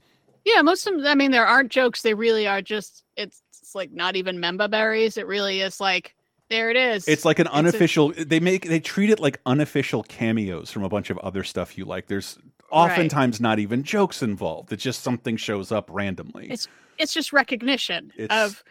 Yeah, 0.56 0.62
most 0.62 0.88
of 0.88 0.94
them. 0.96 1.06
I 1.06 1.16
mean, 1.16 1.32
there 1.32 1.46
aren't 1.46 1.72
jokes. 1.72 2.02
They 2.04 2.14
really 2.14 2.48
are 2.48 2.62
just. 2.62 3.04
It's, 3.18 3.42
it's 3.62 3.76
like 3.76 3.92
not 3.92 4.16
even 4.16 4.40
member 4.40 4.68
berries. 4.70 5.18
It 5.18 5.28
really 5.28 5.60
is 5.62 5.80
like 5.82 6.16
there 6.50 6.70
it 6.70 6.78
is. 6.78 7.06
It's 7.08 7.26
like 7.26 7.40
an 7.40 7.48
a- 7.48 7.52
unofficial. 7.52 8.14
they 8.16 8.40
make 8.40 8.68
they 8.68 8.80
treat 8.80 9.10
it 9.10 9.20
like 9.20 9.42
unofficial 9.46 10.04
cameos 10.04 10.72
from 10.72 10.84
a 10.84 10.90
bunch 10.90 11.10
of 11.10 11.18
other 11.18 11.44
stuff 11.44 11.78
you 11.78 11.84
like. 11.86 12.08
There's 12.08 12.38
Right. 12.72 12.92
oftentimes 12.92 13.40
not 13.40 13.60
even 13.60 13.84
jokes 13.84 14.22
involved. 14.22 14.72
It's 14.74 14.84
just 14.84 15.02
something 15.02 15.38
shows 15.38 15.72
up 15.72 15.90
randomly. 15.92 16.48
It's 16.50 16.68
it's 16.98 17.14
just 17.14 17.32
recognition 17.34 18.12
It's- 18.18 18.46
of 18.46 18.64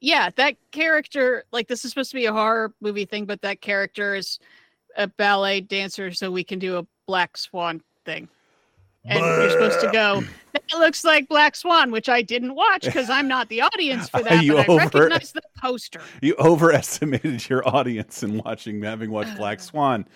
yeah, 0.00 0.30
that 0.36 0.56
character 0.72 1.44
like 1.52 1.66
this 1.68 1.84
is 1.84 1.90
supposed 1.90 2.10
to 2.10 2.16
be 2.16 2.26
a 2.26 2.32
horror 2.32 2.72
movie 2.80 3.04
thing, 3.04 3.24
but 3.24 3.42
that 3.42 3.60
character 3.60 4.14
is 4.14 4.38
a 4.96 5.06
ballet 5.08 5.60
dancer, 5.60 6.12
so 6.12 6.30
we 6.30 6.44
can 6.44 6.58
do 6.58 6.76
a 6.78 6.86
black 7.06 7.36
swan 7.36 7.82
thing. 8.04 8.28
And 9.08 9.20
you're 9.20 9.50
supposed 9.50 9.80
to 9.80 9.90
go, 9.92 10.22
that 10.52 10.78
looks 10.78 11.04
like 11.04 11.28
Black 11.28 11.54
Swan, 11.56 11.90
which 11.90 12.08
I 12.08 12.22
didn't 12.22 12.54
watch 12.54 12.82
because 12.82 13.08
I'm 13.10 13.28
not 13.28 13.48
the 13.48 13.62
audience 13.62 14.08
for 14.08 14.22
that, 14.24 14.44
You 14.44 14.54
but 14.54 14.68
I 14.68 14.76
recognize 14.76 15.32
the 15.32 15.42
poster. 15.58 16.00
you 16.22 16.34
overestimated 16.38 17.48
your 17.48 17.66
audience 17.68 18.22
in 18.22 18.38
watching 18.38 18.82
having 18.82 19.10
watched 19.10 19.36
Black 19.36 19.60
Swan. 19.60 20.06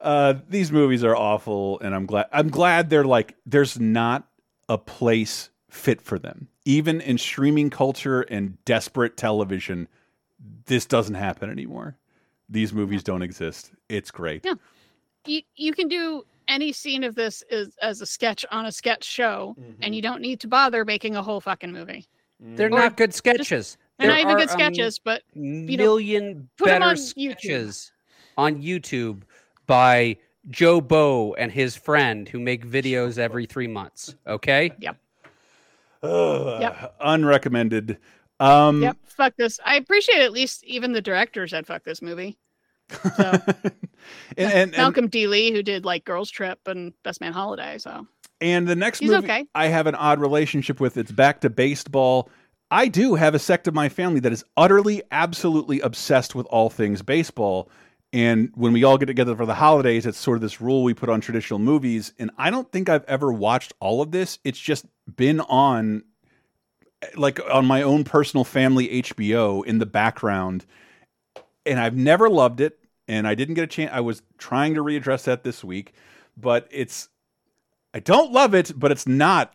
Uh, 0.00 0.34
these 0.48 0.70
movies 0.70 1.02
are 1.02 1.16
awful, 1.16 1.80
and 1.80 1.94
I'm 1.94 2.06
glad. 2.06 2.26
I'm 2.32 2.50
glad 2.50 2.88
they're 2.90 3.04
like 3.04 3.34
there's 3.46 3.80
not 3.80 4.28
a 4.68 4.78
place 4.78 5.50
fit 5.70 6.00
for 6.00 6.18
them, 6.18 6.48
even 6.64 7.00
in 7.00 7.18
streaming 7.18 7.68
culture 7.70 8.22
and 8.22 8.62
desperate 8.64 9.16
television. 9.16 9.88
This 10.66 10.86
doesn't 10.86 11.16
happen 11.16 11.50
anymore. 11.50 11.96
These 12.48 12.72
movies 12.72 13.02
don't 13.02 13.22
exist. 13.22 13.72
It's 13.88 14.10
great. 14.10 14.44
Yeah. 14.44 14.54
You 15.26 15.42
you 15.56 15.72
can 15.72 15.88
do 15.88 16.24
any 16.48 16.72
scene 16.72 17.04
of 17.04 17.14
this 17.14 17.42
is 17.50 17.76
as 17.82 18.00
a 18.00 18.06
sketch 18.06 18.44
on 18.50 18.66
a 18.66 18.72
sketch 18.72 19.04
show, 19.04 19.56
and 19.82 19.94
you 19.94 20.02
don't 20.02 20.20
need 20.20 20.40
to 20.40 20.48
bother 20.48 20.84
making 20.84 21.14
a 21.16 21.22
whole 21.22 21.40
fucking 21.40 21.72
movie. 21.72 22.06
They're 22.40 22.66
Or 22.66 22.70
not 22.70 22.96
good 22.96 23.14
sketches. 23.14 23.76
They're 23.98 24.08
not 24.08 24.20
even 24.20 24.32
are 24.34 24.38
good 24.38 24.48
a 24.48 24.52
sketches, 24.52 24.98
but 24.98 25.22
you 25.34 25.76
know, 25.76 25.84
million 25.84 26.48
put 26.56 26.68
'em 26.68 26.80
better 26.80 26.84
on 26.90 26.96
YouTube. 26.96 27.32
sketches 27.32 27.92
on 28.36 28.62
YouTube 28.62 29.22
by 29.66 30.16
Joe 30.50 30.80
Bow 30.80 31.34
and 31.34 31.50
his 31.52 31.76
friend 31.76 32.28
who 32.28 32.38
make 32.38 32.64
videos 32.66 33.18
every 33.18 33.44
three 33.46 33.66
months. 33.66 34.14
Okay. 34.26 34.70
Yep. 34.78 34.96
Ugh, 36.02 36.60
Yep. 36.60 36.94
Unrecommended. 37.00 37.98
Um, 38.40 38.82
Yep, 38.82 38.96
fuck 39.04 39.34
this. 39.36 39.58
I 39.64 39.74
appreciate 39.76 40.20
at 40.20 40.32
least 40.32 40.62
even 40.64 40.92
the 40.92 41.02
director 41.02 41.46
said 41.48 41.66
fuck 41.66 41.82
this 41.82 42.00
movie. 42.00 42.38
and, 43.18 43.74
and, 44.36 44.52
and 44.52 44.72
Malcolm 44.72 45.08
D. 45.08 45.26
Lee, 45.26 45.52
who 45.52 45.62
did 45.62 45.84
like 45.84 46.04
Girls 46.04 46.30
Trip 46.30 46.58
and 46.66 46.92
Best 47.02 47.20
Man 47.20 47.32
Holiday. 47.32 47.78
So 47.78 48.06
And 48.40 48.66
the 48.66 48.76
next 48.76 49.00
He's 49.00 49.10
movie 49.10 49.26
okay. 49.26 49.46
I 49.54 49.68
have 49.68 49.86
an 49.86 49.94
odd 49.94 50.20
relationship 50.20 50.80
with. 50.80 50.96
It's 50.96 51.12
back 51.12 51.40
to 51.42 51.50
baseball. 51.50 52.30
I 52.70 52.88
do 52.88 53.14
have 53.14 53.34
a 53.34 53.38
sect 53.38 53.66
of 53.66 53.74
my 53.74 53.88
family 53.88 54.20
that 54.20 54.32
is 54.32 54.44
utterly, 54.56 55.02
absolutely 55.10 55.80
obsessed 55.80 56.34
with 56.34 56.46
all 56.46 56.68
things 56.68 57.02
baseball. 57.02 57.70
And 58.12 58.50
when 58.54 58.72
we 58.72 58.84
all 58.84 58.96
get 58.96 59.06
together 59.06 59.36
for 59.36 59.46
the 59.46 59.54
holidays, 59.54 60.06
it's 60.06 60.18
sort 60.18 60.36
of 60.36 60.42
this 60.42 60.60
rule 60.60 60.82
we 60.82 60.94
put 60.94 61.08
on 61.08 61.20
traditional 61.20 61.58
movies. 61.58 62.12
And 62.18 62.30
I 62.38 62.50
don't 62.50 62.70
think 62.70 62.88
I've 62.88 63.04
ever 63.04 63.32
watched 63.32 63.74
all 63.80 64.00
of 64.00 64.12
this. 64.12 64.38
It's 64.44 64.58
just 64.58 64.86
been 65.14 65.40
on, 65.40 66.04
like, 67.16 67.38
on 67.50 67.66
my 67.66 67.82
own 67.82 68.04
personal 68.04 68.44
family 68.44 69.02
HBO 69.02 69.64
in 69.64 69.78
the 69.78 69.86
background. 69.86 70.64
And 71.68 71.78
I've 71.78 71.96
never 71.96 72.28
loved 72.28 72.60
it. 72.60 72.78
And 73.06 73.26
I 73.26 73.34
didn't 73.34 73.54
get 73.54 73.64
a 73.64 73.68
chance. 73.68 73.90
I 73.92 74.00
was 74.00 74.22
trying 74.36 74.74
to 74.74 74.82
readdress 74.82 75.24
that 75.24 75.42
this 75.42 75.64
week, 75.64 75.94
but 76.36 76.68
it's 76.70 77.08
I 77.94 78.00
don't 78.00 78.32
love 78.32 78.54
it, 78.54 78.72
but 78.76 78.92
it's 78.92 79.06
not 79.06 79.54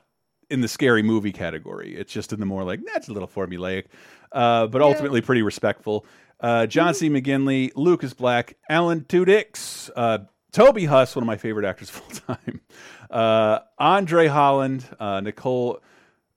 in 0.50 0.62
the 0.62 0.68
scary 0.68 1.04
movie 1.04 1.32
category. 1.32 1.96
It's 1.96 2.12
just 2.12 2.34
in 2.34 2.40
the 2.40 2.46
more 2.46 2.64
like 2.64 2.82
that's 2.86 3.08
a 3.08 3.14
little 3.14 3.28
formulaic, 3.28 3.86
uh, 4.32 4.68
but 4.68 4.82
ultimately 4.82 5.22
pretty 5.22 5.42
respectful. 5.42 6.06
Uh, 6.40 6.66
John 6.66 6.94
C. 6.94 7.10
McGinley, 7.10 7.72
Lucas 7.76 8.14
Black, 8.14 8.58
Alan 8.70 9.02
Tudyk, 9.02 9.92
uh, 9.96 10.20
Toby 10.52 10.86
Huss, 10.86 11.16
one 11.16 11.24
of 11.24 11.28
my 11.28 11.38
favorite 11.38 11.66
actors 11.66 11.90
of 11.90 12.02
all 12.02 12.36
time, 12.36 12.62
uh, 13.12 13.60
Andre 13.80 14.28
Holland, 14.28 14.86
uh, 15.00 15.22
Nicole 15.22 15.80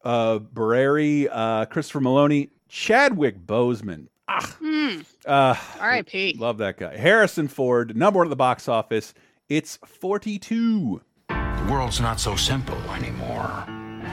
uh, 0.04 0.38
Beharie, 0.38 1.28
uh, 1.30 1.66
Christopher 1.66 2.00
Meloni, 2.00 2.50
Chadwick 2.68 3.44
Boseman. 3.44 4.06
Hmm. 4.28 5.00
Uh, 5.24 5.54
R.I.P. 5.80 6.36
Love 6.38 6.58
that 6.58 6.78
guy. 6.78 6.96
Harrison 6.96 7.48
Ford, 7.48 7.96
number 7.96 8.18
one 8.18 8.26
at 8.26 8.30
the 8.30 8.36
box 8.36 8.68
office. 8.68 9.14
It's 9.48 9.76
42. 9.86 11.00
The 11.28 11.68
world's 11.70 12.00
not 12.00 12.18
so 12.20 12.34
simple 12.36 12.78
anymore. 12.90 13.64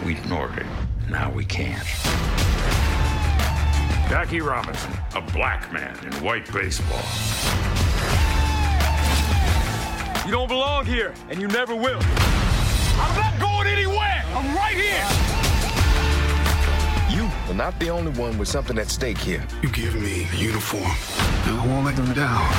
We 0.05 0.13
ignored 0.13 0.57
it. 0.57 0.65
Now 1.09 1.31
we 1.31 1.45
can't. 1.45 1.87
Jackie 4.09 4.41
Robinson, 4.41 4.91
a 5.15 5.21
black 5.21 5.71
man 5.73 5.97
in 6.05 6.13
white 6.23 6.51
baseball. 6.53 7.01
You 10.25 10.31
don't 10.31 10.47
belong 10.47 10.85
here, 10.85 11.13
and 11.29 11.41
you 11.41 11.47
never 11.47 11.75
will. 11.75 11.99
I'm 12.01 13.15
not 13.19 13.39
going 13.39 13.67
anywhere. 13.67 14.23
I'm 14.35 14.55
right 14.55 14.75
here. 14.75 15.32
You 17.45 17.51
are 17.51 17.55
not 17.55 17.77
the 17.77 17.89
only 17.89 18.11
one 18.13 18.37
with 18.37 18.47
something 18.47 18.77
at 18.77 18.87
stake 18.87 19.17
here. 19.17 19.45
You 19.61 19.69
give 19.69 19.95
me 19.95 20.25
a 20.31 20.35
uniform, 20.37 20.83
and 20.83 21.59
I 21.59 21.67
won't 21.67 21.85
let 21.85 21.97
them 21.97 22.13
down. 22.13 22.49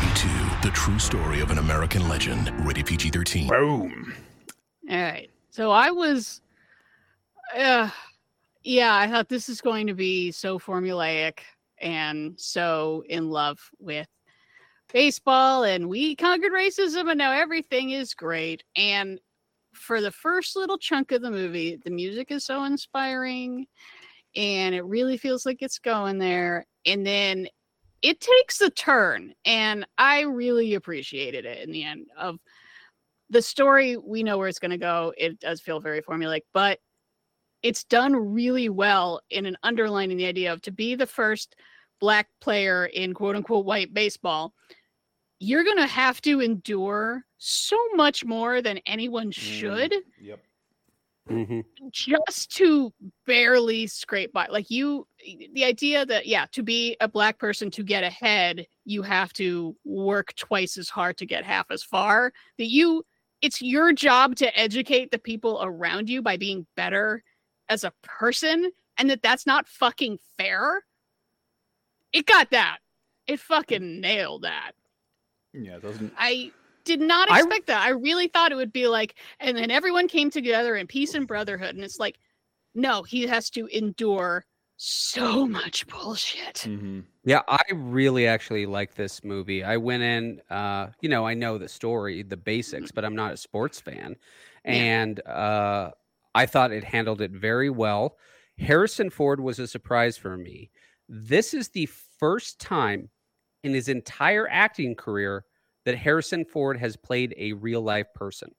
42, 0.00 0.68
the 0.68 0.74
true 0.74 0.98
story 0.98 1.40
of 1.40 1.50
an 1.50 1.56
American 1.56 2.06
legend. 2.06 2.52
Rated 2.66 2.84
PG 2.84 3.08
13. 3.08 3.48
Boom. 3.48 4.14
All 4.90 4.96
right. 4.98 5.30
So 5.48 5.70
I 5.70 5.90
was, 5.90 6.42
uh, 7.56 7.88
yeah, 8.62 8.94
I 8.94 9.08
thought 9.08 9.30
this 9.30 9.48
is 9.48 9.62
going 9.62 9.86
to 9.86 9.94
be 9.94 10.30
so 10.30 10.58
formulaic 10.58 11.38
and 11.80 12.38
so 12.38 13.02
in 13.08 13.30
love 13.30 13.58
with 13.78 14.08
baseball, 14.92 15.64
and 15.64 15.88
we 15.88 16.16
conquered 16.16 16.52
racism, 16.52 17.08
and 17.10 17.16
now 17.16 17.32
everything 17.32 17.90
is 17.90 18.12
great. 18.12 18.62
And 18.76 19.20
for 19.86 20.00
the 20.00 20.10
first 20.10 20.56
little 20.56 20.78
chunk 20.78 21.12
of 21.12 21.22
the 21.22 21.30
movie, 21.30 21.78
the 21.84 21.90
music 21.90 22.30
is 22.30 22.44
so 22.44 22.64
inspiring, 22.64 23.66
and 24.34 24.74
it 24.74 24.84
really 24.84 25.16
feels 25.16 25.46
like 25.46 25.62
it's 25.62 25.78
going 25.78 26.18
there. 26.18 26.66
And 26.84 27.06
then 27.06 27.46
it 28.02 28.20
takes 28.20 28.60
a 28.60 28.70
turn, 28.70 29.32
and 29.44 29.86
I 29.96 30.22
really 30.22 30.74
appreciated 30.74 31.46
it 31.46 31.62
in 31.62 31.70
the 31.70 31.84
end 31.84 32.08
of 32.18 32.38
the 33.30 33.42
story 33.42 33.96
we 33.96 34.22
know 34.22 34.38
where 34.38 34.48
it's 34.48 34.58
going 34.58 34.70
to 34.70 34.78
go 34.78 35.12
it 35.16 35.40
does 35.40 35.60
feel 35.60 35.80
very 35.80 36.00
formulaic 36.00 36.42
but 36.54 36.78
it's 37.62 37.82
done 37.82 38.14
really 38.14 38.68
well 38.68 39.20
in 39.30 39.46
an 39.46 39.56
underlining 39.64 40.16
the 40.16 40.26
idea 40.26 40.52
of 40.52 40.62
to 40.62 40.70
be 40.70 40.94
the 40.94 41.06
first 41.06 41.56
black 41.98 42.28
player 42.40 42.86
in 42.86 43.12
quote 43.12 43.34
unquote 43.34 43.64
white 43.64 43.92
baseball 43.92 44.52
you're 45.40 45.64
going 45.64 45.76
to 45.76 45.86
have 45.86 46.20
to 46.22 46.40
endure 46.40 47.25
so 47.38 47.76
much 47.94 48.24
more 48.24 48.62
than 48.62 48.78
anyone 48.86 49.28
mm, 49.28 49.34
should 49.34 49.94
Yep. 50.20 50.40
Mm-hmm. 51.30 51.60
just 51.90 52.54
to 52.56 52.92
barely 53.26 53.88
scrape 53.88 54.32
by 54.32 54.46
like 54.46 54.70
you 54.70 55.08
the 55.54 55.64
idea 55.64 56.06
that 56.06 56.26
yeah 56.26 56.46
to 56.52 56.62
be 56.62 56.96
a 57.00 57.08
black 57.08 57.36
person 57.38 57.68
to 57.72 57.82
get 57.82 58.04
ahead 58.04 58.64
you 58.84 59.02
have 59.02 59.32
to 59.32 59.74
work 59.84 60.32
twice 60.36 60.78
as 60.78 60.88
hard 60.88 61.16
to 61.16 61.26
get 61.26 61.44
half 61.44 61.66
as 61.70 61.82
far 61.82 62.32
that 62.58 62.68
you 62.68 63.02
it's 63.42 63.60
your 63.60 63.92
job 63.92 64.36
to 64.36 64.56
educate 64.56 65.10
the 65.10 65.18
people 65.18 65.58
around 65.64 66.08
you 66.08 66.22
by 66.22 66.36
being 66.36 66.64
better 66.76 67.24
as 67.68 67.82
a 67.82 67.92
person 68.04 68.70
and 68.96 69.10
that 69.10 69.20
that's 69.20 69.46
not 69.46 69.66
fucking 69.66 70.18
fair 70.38 70.84
it 72.12 72.24
got 72.26 72.50
that 72.52 72.78
it 73.26 73.40
fucking 73.40 74.00
nailed 74.00 74.42
that 74.42 74.72
Yeah, 75.52 75.76
it 75.76 75.82
doesn't. 75.82 76.12
I 76.16 76.52
did 76.86 77.00
not 77.00 77.30
I- 77.30 77.40
expect 77.40 77.66
that. 77.66 77.82
I 77.82 77.90
really 77.90 78.28
thought 78.28 78.52
it 78.52 78.56
would 78.56 78.72
be 78.72 78.86
like, 78.88 79.16
and 79.40 79.56
then 79.56 79.70
everyone 79.70 80.08
came 80.08 80.30
together 80.30 80.76
in 80.76 80.86
peace 80.86 81.14
and 81.14 81.26
brotherhood. 81.26 81.74
And 81.74 81.84
it's 81.84 81.98
like, 81.98 82.18
no, 82.74 83.02
he 83.02 83.26
has 83.26 83.50
to 83.50 83.66
endure 83.66 84.46
so 84.78 85.46
much 85.46 85.86
bullshit. 85.86 86.56
Mm-hmm. 86.66 87.00
Yeah, 87.24 87.42
I 87.48 87.62
really 87.74 88.26
actually 88.26 88.66
like 88.66 88.94
this 88.94 89.24
movie. 89.24 89.64
I 89.64 89.76
went 89.76 90.02
in, 90.02 90.40
uh, 90.50 90.88
you 91.00 91.08
know, 91.08 91.26
I 91.26 91.34
know 91.34 91.58
the 91.58 91.68
story, 91.68 92.22
the 92.22 92.36
basics, 92.36 92.92
but 92.92 93.04
I'm 93.04 93.16
not 93.16 93.32
a 93.32 93.36
sports 93.36 93.80
fan. 93.80 94.16
And 94.64 95.24
uh, 95.26 95.90
I 96.34 96.46
thought 96.46 96.72
it 96.72 96.84
handled 96.84 97.20
it 97.20 97.30
very 97.30 97.70
well. 97.70 98.16
Harrison 98.58 99.10
Ford 99.10 99.40
was 99.40 99.58
a 99.58 99.66
surprise 99.66 100.16
for 100.16 100.36
me. 100.36 100.70
This 101.08 101.54
is 101.54 101.68
the 101.68 101.88
first 102.18 102.60
time 102.60 103.10
in 103.62 103.72
his 103.72 103.88
entire 103.88 104.48
acting 104.50 104.94
career 104.94 105.44
that 105.86 105.96
Harrison 105.96 106.44
Ford 106.44 106.78
has 106.78 106.96
played 106.96 107.34
a 107.38 107.54
real 107.54 107.80
life 107.80 108.12
person. 108.14 108.50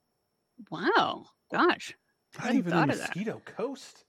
Wow. 0.70 1.26
Gosh. 1.52 1.94
I 2.36 2.38
Not 2.38 2.44
hadn't 2.46 2.58
even 2.58 2.70
the 2.70 2.76
thought 2.76 2.90
of 2.90 2.98
that. 2.98 3.08
Mosquito 3.16 3.42
Coast. 3.44 4.04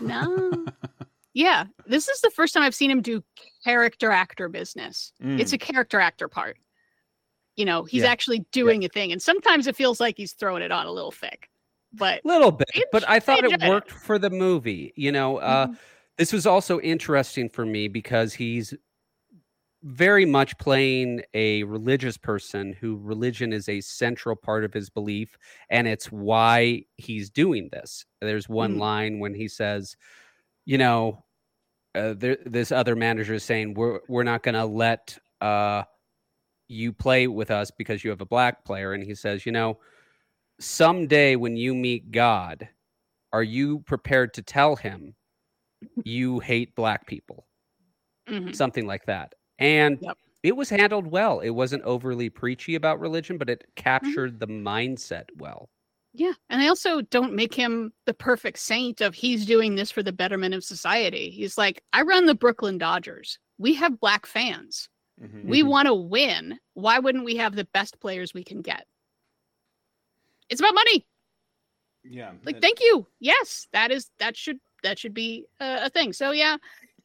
No. 0.00 0.64
yeah. 1.34 1.64
This 1.86 2.08
is 2.08 2.20
the 2.20 2.30
first 2.30 2.54
time 2.54 2.62
I've 2.62 2.74
seen 2.74 2.90
him 2.90 3.02
do 3.02 3.24
character 3.64 4.12
actor 4.12 4.48
business. 4.48 5.12
It's 5.20 5.50
Mm. 5.50 5.54
a 5.54 5.58
character 5.58 5.98
actor 5.98 6.28
part. 6.28 6.56
You 7.56 7.64
know, 7.64 7.82
he's 7.84 8.02
Yeah. 8.04 8.10
actually 8.10 8.46
doing 8.52 8.84
a 8.84 8.88
thing. 8.88 9.10
And 9.12 9.20
sometimes 9.20 9.66
it 9.66 9.74
feels 9.74 9.98
like 9.98 10.16
he's 10.16 10.32
throwing 10.32 10.62
it 10.62 10.70
on 10.70 10.86
a 10.86 10.92
little 10.92 11.10
thick. 11.10 11.50
But 11.92 12.22
little 12.26 12.52
bit 12.52 12.68
but 12.92 13.08
i 13.08 13.18
thought 13.18 13.38
it 13.38 13.44
enjoyed 13.46 13.62
it. 13.62 13.68
worked 13.70 13.90
for 13.90 14.18
the 14.18 14.28
movie 14.28 14.92
you 14.96 15.10
know 15.10 15.38
uh 15.38 15.68
this 16.18 16.30
was 16.30 16.44
also 16.44 16.78
interesting 16.80 17.48
for 17.48 17.64
me 17.64 17.88
because 17.88 18.34
he's 18.34 18.74
very 19.86 20.24
much 20.26 20.58
playing 20.58 21.22
a 21.32 21.62
religious 21.62 22.16
person 22.16 22.72
who 22.72 22.96
religion 22.96 23.52
is 23.52 23.68
a 23.68 23.80
central 23.80 24.34
part 24.34 24.64
of 24.64 24.74
his 24.74 24.90
belief 24.90 25.38
and 25.70 25.86
it's 25.86 26.10
why 26.10 26.82
he's 26.96 27.30
doing 27.30 27.68
this 27.70 28.04
there's 28.20 28.48
one 28.48 28.74
Mm. 28.74 28.78
line 28.80 29.18
when 29.20 29.32
he 29.32 29.46
says 29.46 29.96
you 30.64 30.76
know 30.76 31.22
uh, 31.94 32.14
there, 32.16 32.36
this 32.44 32.72
other 32.72 32.96
manager 32.96 33.34
is 33.34 33.44
saying 33.44 33.74
we're 33.74 34.00
we're 34.08 34.24
not 34.24 34.42
going 34.42 34.56
to 34.56 34.64
let 34.66 35.16
uh 35.40 35.84
you 36.68 36.92
play 36.92 37.28
with 37.28 37.52
us 37.52 37.70
because 37.70 38.02
you 38.02 38.10
have 38.10 38.20
a 38.20 38.26
black 38.26 38.64
player 38.64 38.92
and 38.92 39.04
he 39.04 39.14
says 39.14 39.46
you 39.46 39.52
know 39.52 39.78
someday 40.58 41.36
when 41.36 41.56
you 41.56 41.74
meet 41.74 42.10
God, 42.10 42.68
are 43.32 43.42
you 43.42 43.80
prepared 43.80 44.34
to 44.34 44.42
tell 44.42 44.74
him 44.74 45.14
you 46.04 46.40
hate 46.40 46.74
black 46.74 47.06
people? 47.06 47.46
Mhm. 48.28 48.54
Something 48.54 48.86
like 48.86 49.04
that. 49.06 49.34
And 49.58 49.98
Yep. 50.00 50.18
it 50.42 50.56
was 50.56 50.68
handled 50.70 51.06
well. 51.06 51.40
It 51.40 51.50
wasn't 51.50 51.82
overly 51.84 52.28
preachy 52.30 52.74
about 52.74 53.00
religion, 53.00 53.38
but 53.38 53.48
it 53.50 53.60
Mm-hmm. 53.60 53.82
captured 53.82 54.40
the 54.40 54.46
mindset 54.46 55.24
well. 55.36 55.68
Yeah, 56.12 56.32
and 56.48 56.62
I 56.62 56.68
also 56.68 57.02
don't 57.02 57.34
make 57.34 57.52
him 57.52 57.92
the 58.06 58.14
perfect 58.14 58.58
saint 58.58 59.02
of 59.02 59.14
he's 59.14 59.44
doing 59.44 59.74
this 59.74 59.90
for 59.90 60.02
the 60.02 60.12
betterment 60.12 60.54
of 60.54 60.64
society. 60.64 61.28
He's 61.30 61.58
like, 61.58 61.82
I 61.92 62.02
run 62.02 62.24
the 62.24 62.34
Brooklyn 62.34 62.78
Dodgers. 62.78 63.38
We 63.58 63.74
have 63.74 64.00
black 64.00 64.24
fans. 64.26 64.88
We 65.18 65.60
Mm-hmm. 65.60 65.68
want 65.68 65.86
to 65.88 65.94
win. 65.94 66.58
Why 66.74 66.98
wouldn't 66.98 67.24
we 67.24 67.36
have 67.36 67.54
the 67.56 67.64
best 67.72 68.00
players 68.00 68.32
we 68.34 68.44
can 68.44 68.60
get? 68.62 68.86
It's 70.48 70.60
about 70.60 70.74
money. 70.74 71.06
Yeah. 72.04 72.32
Like, 72.44 72.60
thank 72.60 72.80
you. 72.80 73.06
Yes, 73.18 73.66
that 73.72 73.90
is 73.90 74.10
that 74.18 74.36
should 74.36 74.58
that 74.82 74.98
should 74.98 75.14
be 75.14 75.46
a, 75.60 75.86
a 75.86 75.90
thing. 75.90 76.12
So 76.12 76.30
yeah. 76.30 76.56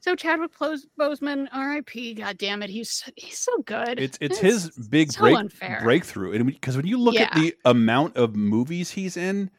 So 0.02 0.15
Chadwick 0.15 0.52
Boseman, 0.57 1.48
R.I.P. 1.53 2.15
God 2.15 2.38
damn 2.40 2.64
it, 2.64 2.69
he's 2.72 3.03
he's 3.15 3.38
so 3.38 3.61
good. 3.61 3.99
It's 3.99 4.18
it's 4.19 4.40
his 4.40 4.69
big 4.90 5.11
so 5.11 5.22
break, 5.22 5.38
unfair. 5.38 5.80
breakthrough, 5.84 6.34
and 6.34 6.45
because 6.48 6.76
when 6.76 6.88
you 6.88 6.98
look 6.99 7.15
at 7.15 7.34
the 7.36 7.56
amount 7.65 8.18
of 8.18 8.36
movies 8.36 8.91
he's 8.91 9.15
in, 9.15 9.52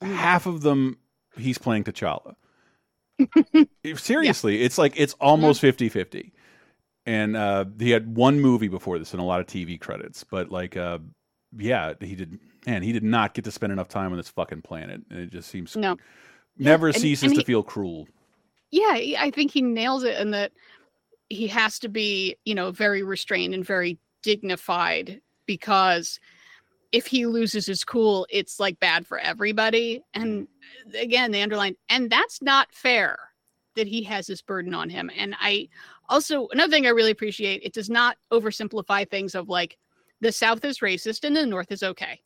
half 0.00 0.46
of 0.46 0.62
them 0.62 0.98
he's 1.36 1.58
playing 1.58 1.82
T'Challa. 1.84 2.34
Seriously, 3.96 4.62
it's 4.62 4.78
like 4.78 4.92
it's 4.96 5.14
almost 5.14 5.60
50-50. 5.62 6.32
And 7.06 7.36
uh, 7.36 7.64
he 7.78 7.90
had 7.90 8.16
one 8.16 8.40
movie 8.40 8.68
before 8.68 8.98
this 8.98 9.12
and 9.12 9.20
a 9.20 9.24
lot 9.24 9.40
of 9.40 9.46
TV 9.46 9.80
credits, 9.80 10.24
but 10.24 10.50
like, 10.50 10.76
uh, 10.76 10.98
yeah, 11.56 11.94
he 12.00 12.14
did. 12.16 12.38
Man, 12.66 12.82
he 12.82 12.92
did 12.92 13.04
not 13.04 13.32
get 13.32 13.44
to 13.44 13.52
spend 13.52 13.72
enough 13.72 13.86
time 13.88 14.10
on 14.10 14.16
this 14.16 14.28
fucking 14.28 14.62
planet, 14.62 15.02
and 15.10 15.20
it 15.20 15.30
just 15.30 15.48
seems 15.48 15.76
No. 15.76 15.96
never 16.58 16.88
and- 16.88 16.96
ceases 16.96 17.30
and 17.30 17.40
to 17.40 17.44
feel 17.44 17.62
cruel. 17.62 18.08
Yeah 18.70 18.92
i 19.20 19.30
think 19.34 19.50
he 19.50 19.62
nails 19.62 20.04
it 20.04 20.18
in 20.18 20.30
that 20.30 20.52
he 21.28 21.46
has 21.46 21.78
to 21.78 21.88
be 21.88 22.36
you 22.44 22.54
know 22.54 22.70
very 22.70 23.02
restrained 23.02 23.54
and 23.54 23.64
very 23.64 23.98
dignified 24.22 25.20
because 25.46 26.18
if 26.92 27.06
he 27.06 27.26
loses 27.26 27.66
his 27.66 27.84
cool 27.84 28.26
it's 28.30 28.58
like 28.60 28.78
bad 28.80 29.06
for 29.06 29.18
everybody. 29.18 30.02
And 30.14 30.46
uh, 30.94 30.98
again 30.98 31.30
the 31.32 31.42
underline 31.42 31.76
and 31.88 32.10
that's 32.10 32.42
not 32.42 32.72
fair 32.72 33.18
that 33.74 33.86
he 33.86 34.02
has 34.04 34.26
this 34.26 34.40
burden 34.40 34.74
on 34.74 34.88
him. 34.88 35.10
And 35.16 35.34
i 35.40 35.68
also 36.08 36.48
another 36.48 36.70
thing 36.70 36.86
i 36.86 36.90
really 36.90 37.10
appreciate 37.10 37.62
it 37.64 37.72
does 37.74 37.90
not 37.90 38.16
oversimplify 38.32 39.08
things 39.08 39.34
of 39.34 39.48
like 39.48 39.76
the 40.20 40.32
south 40.32 40.64
is 40.64 40.78
racist 40.78 41.24
and 41.24 41.36
the 41.36 41.44
north 41.44 41.70
is 41.70 41.82
okay 41.82 42.20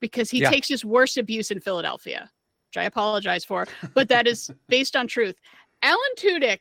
because 0.00 0.30
he 0.30 0.40
Yeah. 0.40 0.50
takes 0.50 0.68
his 0.68 0.84
worst 0.84 1.16
abuse 1.16 1.50
in 1.50 1.60
philadelphia 1.60 2.28
which 2.68 2.82
i 2.82 2.84
apologize 2.84 3.44
for 3.44 3.66
but 3.94 4.08
that 4.08 4.26
is 4.26 4.50
based 4.68 4.96
on 4.96 5.06
truth 5.06 5.36
Alan 5.82 6.00
Tudyk 6.16 6.60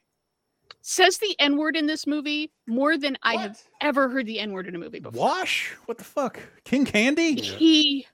says 0.81 1.18
the 1.18 1.35
N 1.39 1.57
word 1.57 1.76
in 1.76 1.85
this 1.85 2.07
movie 2.07 2.52
more 2.68 2.98
than 2.98 3.18
I 3.23 3.35
have 3.35 3.61
ever 3.81 4.10
heard 4.10 4.26
the 4.26 4.39
N 4.39 4.52
word 4.52 4.68
in 4.68 4.76
a 4.76 4.80
movie 4.80 4.99
before. 4.99 5.19
Wash? 5.19 5.76
What 5.85 5.98
the 5.98 6.03
fuck? 6.03 6.39
King 6.64 6.85
Candy? 6.85 7.39
He 7.39 8.07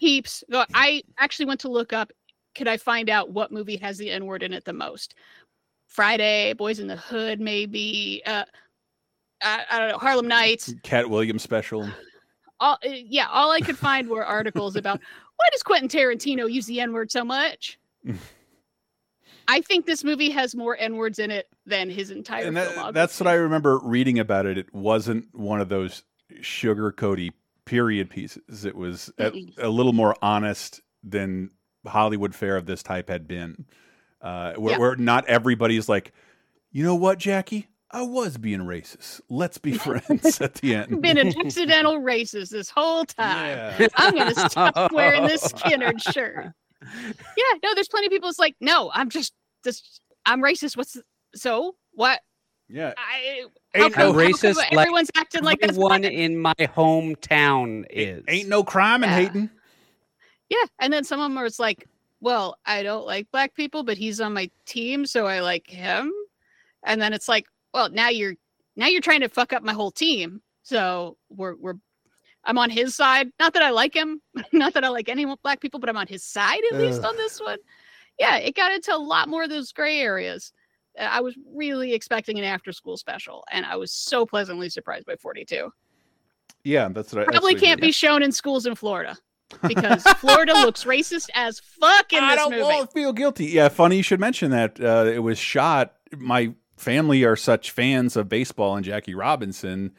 keeps. 0.00 0.42
I 0.52 1.02
actually 1.18 1.46
went 1.46 1.60
to 1.60 1.68
look 1.68 1.92
up. 1.92 2.12
Could 2.54 2.68
I 2.68 2.76
find 2.76 3.10
out 3.10 3.30
what 3.30 3.52
movie 3.52 3.76
has 3.76 3.98
the 3.98 4.10
N 4.10 4.26
word 4.26 4.42
in 4.42 4.52
it 4.52 4.64
the 4.64 4.72
most? 4.72 5.14
Friday, 5.86 6.54
Boys 6.54 6.80
in 6.80 6.86
the 6.86 6.96
Hood, 6.96 7.40
maybe. 7.40 8.22
Uh, 8.26 8.44
I, 9.42 9.64
I 9.70 9.78
don't 9.78 9.88
know. 9.90 9.98
Harlem 9.98 10.26
Nights. 10.26 10.74
Katt 10.82 11.08
Williams 11.08 11.42
special. 11.42 11.88
All, 12.60 12.78
yeah, 12.84 13.28
all 13.30 13.50
I 13.50 13.60
could 13.60 13.76
find 13.76 14.08
were 14.08 14.24
articles 14.24 14.76
about 14.76 15.00
why 15.36 15.46
does 15.52 15.62
Quentin 15.62 15.88
Tarantino 15.88 16.50
use 16.50 16.66
the 16.66 16.80
N 16.80 16.92
word 16.92 17.10
so 17.10 17.24
much. 17.24 17.78
I 19.48 19.60
think 19.60 19.86
this 19.86 20.04
movie 20.04 20.30
has 20.30 20.54
more 20.54 20.76
N 20.78 20.96
words 20.96 21.18
in 21.18 21.30
it 21.30 21.48
than 21.66 21.90
his 21.90 22.10
entire 22.10 22.44
and 22.44 22.56
that, 22.56 22.94
that's 22.94 23.18
what 23.20 23.26
I 23.26 23.34
remember 23.34 23.78
reading 23.78 24.18
about 24.18 24.46
it. 24.46 24.58
It 24.58 24.74
wasn't 24.74 25.26
one 25.34 25.60
of 25.60 25.68
those 25.68 26.02
sugar-coaty 26.40 27.30
period 27.64 28.10
pieces. 28.10 28.64
It 28.64 28.76
was 28.76 29.12
a, 29.18 29.32
a 29.58 29.68
little 29.68 29.92
more 29.92 30.16
honest 30.22 30.80
than 31.02 31.50
Hollywood 31.86 32.34
fare 32.34 32.56
of 32.56 32.66
this 32.66 32.82
type 32.82 33.08
had 33.08 33.26
been, 33.28 33.66
uh, 34.20 34.54
where, 34.54 34.72
Yeah. 34.72 34.78
where 34.78 34.96
not 34.96 35.26
everybody's 35.26 35.88
like, 35.88 36.12
you 36.72 36.82
know 36.84 36.94
what, 36.94 37.18
Jackie, 37.18 37.68
I 37.90 38.02
was 38.02 38.36
being 38.38 38.60
racist. 38.60 39.20
Let's 39.28 39.58
be 39.58 39.72
friends 39.78 40.40
at 40.40 40.54
the 40.54 40.74
end. 40.74 41.00
been 41.00 41.18
an 41.18 41.38
accidental 41.38 42.00
racist 42.00 42.50
this 42.50 42.68
whole 42.70 43.04
time. 43.04 43.88
I'm 43.94 44.14
gonna 44.16 44.34
stop 44.48 44.92
wearing 44.92 45.22
this 45.26 45.46
Skynyrd 45.52 46.00
shirt. 46.12 46.52
Yeah, 47.36 47.58
no, 47.62 47.74
there's 47.74 47.88
plenty 47.88 48.06
of 48.06 48.12
people. 48.12 48.28
It's 48.28 48.38
like, 48.38 48.54
no, 48.60 48.90
I'm 48.94 49.10
just 49.10 49.32
this. 49.64 50.00
I'm 50.26 50.42
racist. 50.42 50.76
What's 50.76 50.96
so 51.34 51.74
what? 51.92 52.20
Yeah, 52.68 52.92
I 52.96 53.44
Ain't 53.74 53.94
how 53.96 54.06
no 54.06 54.12
how 54.12 54.18
racist 54.18 54.56
like 54.56 54.72
everyone's 54.72 55.10
acting 55.16 55.42
like 55.42 55.60
that's 55.60 55.72
Everyone 55.72 56.04
in 56.04 56.38
my 56.38 56.54
hometown 56.60 57.84
is. 57.90 58.24
Ain't 58.28 58.48
no 58.48 58.62
crime 58.64 59.02
in 59.04 59.10
Yeah. 59.10 59.16
hating. 59.16 59.50
Yeah, 60.48 60.64
and 60.78 60.92
then 60.92 61.04
some 61.04 61.20
of 61.20 61.24
them 61.24 61.38
are 61.38 61.46
it's 61.46 61.58
like, 61.58 61.88
well, 62.20 62.56
I 62.64 62.82
don't 62.82 63.06
like 63.06 63.30
black 63.32 63.54
people, 63.54 63.82
but 63.82 63.98
he's 63.98 64.20
on 64.20 64.32
my 64.32 64.50
team, 64.66 65.06
so 65.06 65.26
I 65.26 65.40
like 65.40 65.66
him. 65.66 66.12
And 66.84 67.00
then 67.00 67.12
it's 67.12 67.28
like, 67.28 67.46
well, 67.72 67.90
now 67.90 68.08
you're 68.10 68.34
now 68.76 68.86
you're 68.86 69.00
trying 69.00 69.20
to 69.20 69.28
fuck 69.28 69.52
up 69.52 69.62
my 69.62 69.72
whole 69.72 69.90
team. 69.90 70.40
So 70.62 71.16
we're 71.28 71.56
we're 71.56 71.76
I'm 72.44 72.58
on 72.58 72.70
his 72.70 72.94
side. 72.94 73.30
Not 73.38 73.54
that 73.54 73.62
I 73.62 73.70
like 73.70 73.94
him, 73.94 74.20
not 74.52 74.74
that 74.74 74.84
I 74.84 74.88
like 74.88 75.08
any 75.08 75.26
black 75.42 75.60
people, 75.60 75.80
but 75.80 75.88
I'm 75.88 75.96
on 75.96 76.06
his 76.06 76.24
side 76.24 76.60
at 76.72 76.78
least 76.78 77.04
on 77.04 77.16
this 77.16 77.40
one. 77.40 77.58
Yeah, 78.18 78.36
it 78.36 78.54
got 78.54 78.72
into 78.72 78.94
a 78.94 78.98
lot 78.98 79.28
more 79.28 79.44
of 79.44 79.50
those 79.50 79.72
gray 79.72 80.00
areas. 80.00 80.52
Uh, 80.98 81.02
I 81.02 81.20
was 81.20 81.34
really 81.52 81.92
expecting 81.94 82.38
an 82.38 82.44
after 82.44 82.72
school 82.72 82.96
special, 82.96 83.44
and 83.50 83.66
I 83.66 83.76
was 83.76 83.90
so 83.90 84.24
pleasantly 84.24 84.68
surprised 84.68 85.06
by 85.06 85.16
42. 85.16 85.72
Yeah, 86.62 86.88
that's 86.88 87.12
right. 87.12 87.26
Probably 87.26 87.54
can't 87.56 87.80
be 87.80 87.92
shown 87.92 88.22
in 88.22 88.32
schools 88.32 88.66
in 88.66 88.74
Florida 88.74 89.16
because 89.68 90.02
Florida 90.02 90.52
looks 90.52 90.84
racist 90.84 91.28
as 91.34 91.60
fuck 91.60 92.12
in 92.12 92.22
I 92.22 92.34
this 92.34 92.36
don't 92.36 92.50
movie. 92.52 92.90
feel 92.92 93.12
guilty. 93.12 93.46
Yeah, 93.46 93.68
funny 93.68 93.96
you 93.96 94.02
should 94.02 94.20
mention 94.20 94.50
that. 94.52 94.80
Uh, 94.80 95.10
it 95.12 95.18
was 95.18 95.38
shot. 95.38 95.94
My 96.16 96.54
family 96.76 97.24
are 97.24 97.36
such 97.36 97.70
fans 97.70 98.16
of 98.16 98.28
baseball 98.28 98.76
and 98.76 98.84
Jackie 98.84 99.14
Robinson. 99.14 99.92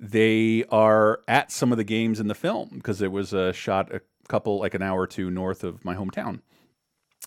They 0.00 0.64
are 0.70 1.20
at 1.28 1.50
some 1.52 1.72
of 1.72 1.78
the 1.78 1.84
games 1.84 2.20
in 2.20 2.26
the 2.28 2.34
film 2.34 2.70
because 2.74 3.00
it 3.00 3.12
was 3.12 3.32
uh, 3.32 3.52
shot 3.52 3.94
a 3.94 4.00
couple, 4.28 4.58
like 4.58 4.74
an 4.74 4.82
hour 4.82 5.00
or 5.02 5.06
two 5.06 5.30
north 5.30 5.64
of 5.64 5.84
my 5.84 5.94
hometown. 5.94 6.40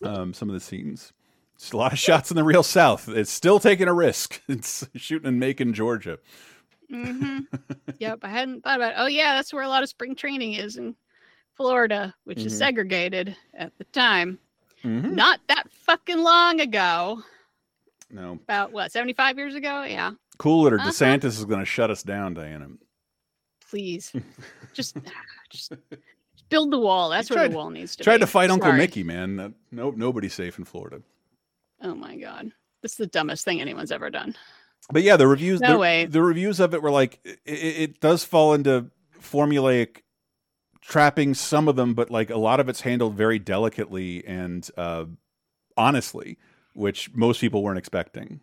Um, 0.04 0.34
some 0.34 0.50
of 0.50 0.54
the 0.54 0.60
scenes. 0.60 1.14
It's 1.56 1.72
a 1.72 1.78
lot 1.78 1.92
of 1.94 1.98
shots 1.98 2.30
in 2.30 2.36
the 2.38 2.44
real 2.44 2.62
South. 2.64 3.10
It's 3.10 3.32
still 3.32 3.60
taking 3.60 3.88
a 3.88 3.94
risk. 3.94 4.42
It's 4.48 4.88
shooting 4.96 5.28
in 5.28 5.40
Macon, 5.40 5.74
Georgia. 5.74 6.20
hmm 6.90 7.40
yep, 8.00 8.20
I 8.22 8.30
hadn't 8.30 8.64
thought 8.64 8.78
about. 8.78 8.92
It. 8.92 8.96
Oh 9.00 9.08
yeah, 9.08 9.36
that's 9.36 9.52
where 9.54 9.64
a 9.64 9.68
lot 9.70 9.82
of 9.84 9.90
spring 9.90 10.16
training 10.16 10.54
is 10.54 10.78
in 10.78 10.96
Florida, 11.56 12.14
which 12.26 12.40
is 12.46 12.54
Mhm. 12.54 12.58
segregated 12.58 13.36
at 13.56 13.76
the 13.80 13.86
time. 13.86 14.38
Mhm. 14.84 15.14
Not 15.14 15.40
that 15.48 15.72
fucking 15.72 16.20
long 16.20 16.62
ago. 16.62 17.24
No, 18.12 18.34
About 18.34 18.72
what, 18.72 18.92
75 18.92 19.38
years 19.38 19.56
ago? 19.56 19.84
Yeah. 19.84 20.12
Cool 20.38 20.68
it 20.68 20.74
or 20.74 20.80
Uh-huh. 20.80 20.90
DeSantis 20.90 21.26
is 21.26 21.46
going 21.46 21.60
to 21.60 21.66
shut 21.66 21.90
us 21.92 22.04
down, 22.04 22.34
Diana. 22.34 22.68
Please. 23.70 24.14
just, 24.74 24.96
just 25.50 25.74
build 26.50 26.72
the 26.72 26.80
wall. 26.80 27.10
That's 27.10 27.30
where 27.30 27.48
the 27.48 27.56
wall 27.56 27.70
needs 27.70 27.96
to 27.98 28.04
Tried 28.04 28.18
be. 28.18 28.22
to 28.22 28.28
fight 28.28 28.50
Uncle 28.50 28.70
Sorry. 28.70 28.78
Mickey, 28.78 29.04
man. 29.04 29.54
Nope, 29.72 29.96
nobody's 29.98 30.34
safe 30.34 30.58
in 30.58 30.66
Florida. 30.66 31.02
Oh 31.82 31.94
my 31.94 32.18
god. 32.18 32.52
this 32.82 32.94
is 32.94 32.98
the 32.98 33.08
dumbest 33.08 33.44
thing 33.46 33.62
anyone's 33.62 33.92
ever 33.92 34.10
done. 34.10 34.36
But 34.92 35.04
yeah, 35.04 35.18
the 35.18 35.28
reviews. 35.28 35.60
No 35.60 35.74
the, 35.74 35.78
way. 35.80 36.06
the 36.06 36.22
reviews 36.22 36.60
of 36.60 36.74
it 36.74 36.82
were 36.82 36.92
like 36.92 37.20
it, 37.24 37.40
it 37.46 38.00
does 38.00 38.24
fall 38.24 38.54
into 38.54 38.90
formulaic 39.22 39.98
trapping 40.82 41.34
some 41.34 41.68
of 41.68 41.76
them, 41.76 41.94
but 41.94 42.10
like 42.10 42.30
a 42.30 42.38
lot 42.38 42.60
of 42.62 42.70
it's 42.70 42.82
handled 42.82 43.16
very 43.16 43.38
delicately 43.38 44.26
and 44.26 44.70
uh, 44.78 45.04
honestly, 45.76 46.38
which 46.74 47.14
most 47.14 47.42
people 47.42 47.62
weren't 47.64 47.78
expecting. 47.80 48.40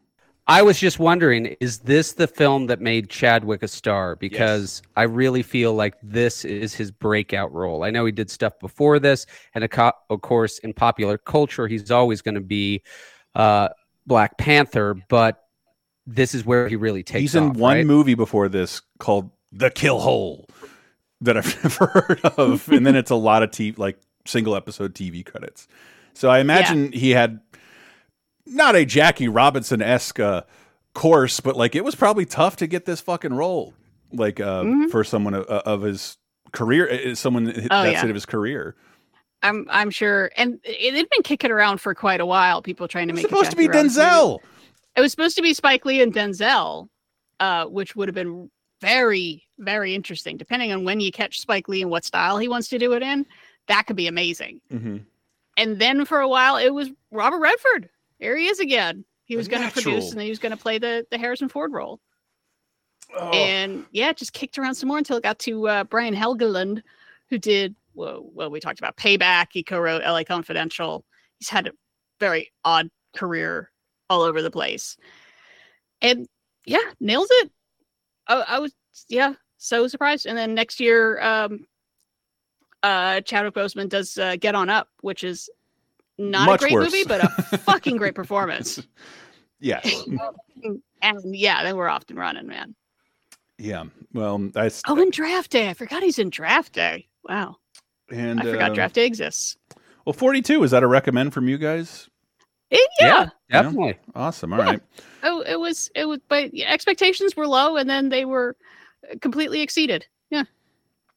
I 0.47 0.61
was 0.63 0.79
just 0.79 0.99
wondering, 0.99 1.57
is 1.61 1.79
this 1.79 2.13
the 2.13 2.27
film 2.27 2.67
that 2.67 2.81
made 2.81 3.09
Chadwick 3.09 3.63
a 3.63 3.69
star? 3.69 4.15
Because 4.17 4.83
I 4.95 5.05
really 5.05 5.43
feel 5.43 5.73
like 5.75 5.95
this 6.03 6.45
is 6.45 6.75
his 6.75 6.91
breakout 6.91 7.53
role. 7.53 7.83
I 7.83 7.91
know 7.91 8.05
he 8.05 8.13
did 8.13 8.31
stuff 8.31 8.59
before 8.61 8.99
this, 8.99 9.25
and 9.55 9.65
of 9.65 9.71
co- 9.71 9.93
of 10.11 10.21
course, 10.21 10.59
in 10.59 10.75
popular 10.75 11.17
culture, 11.17 11.67
he's 11.67 11.91
always 11.91 12.21
going 12.21 12.35
to 12.35 12.43
be 12.43 12.83
uh, 13.35 13.71
Black 14.07 14.37
Panther, 14.37 14.95
but 15.09 15.45
this 16.07 16.35
is 16.35 16.45
where 16.45 16.69
he 16.69 16.77
really 16.77 17.03
takes 17.03 17.21
He's 17.21 17.35
in 17.35 17.51
off, 17.51 17.57
one 17.57 17.77
right? 17.79 17.87
movie 17.87 18.15
before 18.15 18.51
this 18.51 18.83
called 18.99 19.31
The 19.51 19.71
Kill 19.71 20.01
Hole 20.01 20.47
that 21.23 21.39
I've 21.39 21.65
never 21.65 21.87
heard 21.87 22.21
of, 22.37 22.69
and 22.69 22.87
then 22.87 22.97
it's 22.97 23.11
a 23.11 23.17
lot 23.17 23.43
of 23.43 23.51
TV, 23.51 23.79
like 23.79 23.99
single 24.27 24.57
episode 24.57 24.95
TV 24.95 25.25
credits. 25.25 25.67
So 26.13 26.29
I 26.29 26.41
imagine 26.41 26.93
he 26.93 27.11
had 27.11 27.41
not 28.47 28.77
a 28.77 28.85
Jackie 28.85 29.29
Robinson 29.29 29.81
esque 29.83 30.21
uh, 30.21 30.43
course, 30.95 31.41
but 31.41 31.57
like 31.57 31.75
it 31.75 31.85
was 31.85 31.95
probably 31.95 32.27
tough 32.27 32.57
to 32.57 32.67
get 32.67 32.85
this 32.85 33.01
fucking 33.01 33.35
role, 33.35 33.75
like 34.13 34.41
uh, 34.41 34.63
Mhm. 34.63 34.91
for 34.91 35.05
someone 35.05 35.35
of, 35.35 35.45
of 35.47 35.83
his 35.83 36.19
career, 36.53 36.89
uh, 36.91 37.15
someone 37.15 37.49
Oh, 37.49 37.83
that 37.85 37.93
yeah. 37.93 38.05
of 38.07 38.15
his 38.15 38.27
career. 38.27 38.77
I'm 39.43 39.67
I'm 39.71 39.91
sure, 39.91 40.31
and 40.37 40.59
it 40.65 40.95
had 40.95 41.09
been 41.11 41.23
kicking 41.23 41.51
around 41.51 41.79
for 41.79 41.95
quite 41.95 42.21
a 42.21 42.27
while. 42.27 42.63
People 42.63 42.89
trying 42.89 43.09
to 43.09 43.15
make 43.15 43.25
it 43.25 43.29
supposed 43.31 43.51
to 43.51 43.57
be 43.57 43.67
Robinson 43.69 44.03
movie. 44.03 44.11
Denzel. 44.15 44.39
It 44.97 45.01
was 45.01 45.11
supposed 45.11 45.37
to 45.37 45.43
be 45.43 45.53
Spike 45.53 45.85
Lee 45.85 46.01
and 46.01 46.15
Denzel, 46.15 46.89
uh, 47.41 47.65
which 47.67 47.95
would 47.97 48.09
have 48.09 48.15
been 48.15 48.51
very, 48.81 49.43
very 49.59 49.95
interesting. 49.95 50.37
Depending 50.37 50.73
on 50.73 50.85
when 50.85 51.01
you 51.01 51.11
catch 51.11 51.41
Spike 51.41 51.69
Lee 51.69 51.83
and 51.83 51.91
what 51.91 52.05
style 52.05 52.39
he 52.39 52.49
wants 52.49 52.69
to 52.69 52.79
do 52.79 52.93
it 52.93 53.03
in, 53.03 53.27
that 53.67 53.87
could 53.87 53.97
be 53.97 54.07
amazing. 54.07 54.61
Mm-hmm. 54.73 54.99
And 55.57 55.79
then 55.79 56.05
for 56.05 56.21
a 56.21 56.29
while, 56.29 56.57
it 56.57 56.71
was 56.73 56.91
Robert 57.11 57.39
Redford. 57.41 57.91
Here 58.25 58.39
he 58.39 58.47
is 58.47 58.59
again. 58.59 59.05
He 59.27 59.37
was 59.37 59.49
going 59.49 59.63
to 59.63 59.71
produce 59.71 60.09
and 60.11 60.19
then 60.19 60.25
he 60.25 60.31
was 60.31 60.39
going 60.39 60.57
to 60.57 60.57
play 60.57 60.79
the, 60.79 61.07
the 61.11 61.19
Harrison 61.19 61.51
Ford 61.51 61.75
role. 61.75 62.01
Oh. 63.15 63.31
And 63.33 63.85
yeah, 63.91 64.15
just 64.15 64.33
kicked 64.33 64.57
around 64.57 64.77
some 64.77 64.89
more 64.89 64.97
until 64.97 65.19
it 65.19 65.23
got 65.23 65.39
to 65.41 65.69
uh, 65.69 65.85
Brian 65.85 66.15
Helgeland, 66.15 66.81
who 67.29 67.37
did, 67.37 67.77
well, 67.93 68.27
well, 68.33 68.49
we 68.49 68.61
talked 68.61 68.79
about 68.79 68.97
Payback. 68.97 69.49
He 69.53 69.63
co 69.63 69.79
wrote 69.79 70.03
LA 70.03 70.25
Confidential. 70.25 71.05
He's 71.39 71.51
had 71.51 71.67
a 71.67 71.73
very 72.19 72.51
odd 72.65 72.89
career 73.15 73.71
all 74.09 74.23
over 74.23 74.41
the 74.41 74.51
place. 74.51 74.97
And 76.01 76.27
yeah, 76.65 76.79
nails 77.01 77.29
it. 77.31 77.51
I, 78.27 78.37
I 78.49 78.59
was, 78.59 78.75
yeah, 79.11 79.35
so 79.59 79.87
surprised. 79.87 80.25
And 80.25 80.39
then 80.39 80.55
next 80.55 80.81
year, 80.81 81.21
um, 81.21 81.67
uh, 82.83 83.21
Chadwick 83.21 83.53
Boseman 83.53 83.91
does 83.91 84.17
uh, 84.17 84.37
Get 84.37 84.55
On 84.55 84.71
Up, 84.71 84.89
which 85.03 85.25
is 85.25 85.51
not 86.19 86.47
Much 86.47 86.61
a 86.61 86.65
great 86.65 86.75
worse. 86.75 86.85
movie, 86.93 87.05
but 87.05 87.25
a 87.25 87.29
fucking 87.59 87.97
great 87.97 88.15
performance. 88.15 88.81
Yes. 89.61 90.05
and 91.03 91.21
yeah, 91.35 91.63
then 91.63 91.77
we're 91.77 91.89
off 91.89 92.03
and 92.11 92.19
running, 92.19 92.47
man. 92.47 92.75
Yeah. 93.57 93.85
Well, 94.13 94.51
I 94.57 94.67
s- 94.67 94.83
Oh, 94.87 95.01
in 95.01 95.11
Draft 95.11 95.51
Day. 95.53 95.71
I 95.71 95.75
forgot 95.75 96.03
he's 96.03 96.19
in 96.19 96.29
Draft 96.29 96.75
Day. 96.75 97.07
Wow. 97.27 97.57
and 98.11 98.41
I 98.41 98.43
forgot 98.45 98.73
uh, 98.73 98.75
Draft 98.75 98.95
Day 98.97 99.07
exists. 99.07 99.57
Well, 100.05 100.13
42 100.13 100.65
is 100.65 100.73
that 100.73 100.83
a 100.83 100.87
recommend 100.87 101.33
from 101.33 101.49
you 101.49 101.57
guys? 101.57 102.11
Eh, 102.71 102.77
yeah. 103.01 103.29
definitely. 103.51 103.97
Awesome. 104.15 104.53
All 104.53 104.59
right. 104.59 104.83
Oh, 105.23 105.41
it 105.41 105.59
was 105.59 105.91
it 105.95 106.05
was, 106.05 106.19
but 106.29 106.51
expectations 106.55 107.35
were 107.35 107.47
low, 107.47 107.77
and 107.77 107.89
then 107.89 108.11
they 108.11 108.27
were 108.27 108.57
uh, 109.11 109.15
completely 109.23 109.63
exceeded. 109.63 110.05
Yeah. 110.31 110.43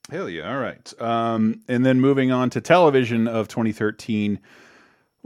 Hell 0.09 0.29
yeah. 0.29 0.49
All 0.49 0.59
right. 0.59 1.01
Um, 1.01 1.59
and 1.67 1.85
then 1.85 1.99
moving 1.99 2.31
on 2.31 2.49
to 2.51 2.61
television 2.61 3.27
of 3.27 3.49
2013. 3.49 4.39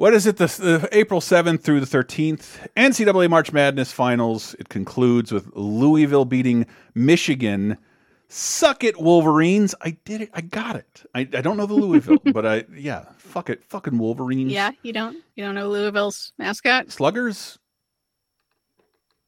What 0.01 0.15
is 0.15 0.25
it? 0.25 0.37
The, 0.37 0.89
April 0.93 1.21
7th 1.21 1.61
through 1.61 1.79
the 1.79 1.85
13th 1.85 2.67
NCAA 2.75 3.29
March 3.29 3.53
Madness 3.53 3.91
Finals. 3.91 4.55
It 4.57 4.67
concludes 4.67 5.31
with 5.31 5.51
Louisville 5.53 6.25
beating 6.25 6.65
Michigan. 6.95 7.77
Suck 8.27 8.83
it, 8.83 8.99
Wolverines! 8.99 9.75
I 9.79 9.91
did 10.03 10.21
it. 10.21 10.31
I 10.33 10.41
got 10.41 10.75
it. 10.75 11.03
I, 11.13 11.19
I 11.19 11.41
don't 11.41 11.55
know 11.55 11.67
the 11.67 11.75
Louisville, 11.75 12.17
but 12.33 12.47
I 12.47 12.65
yeah. 12.75 13.05
Fuck 13.19 13.51
it, 13.51 13.63
fucking 13.65 13.99
Wolverines. 13.99 14.51
Yeah. 14.51 14.71
You 14.81 14.91
don't 14.91 15.17
you 15.35 15.45
don't 15.45 15.53
know 15.53 15.69
Louisville's 15.69 16.33
mascot? 16.39 16.89
Sluggers. 16.89 17.59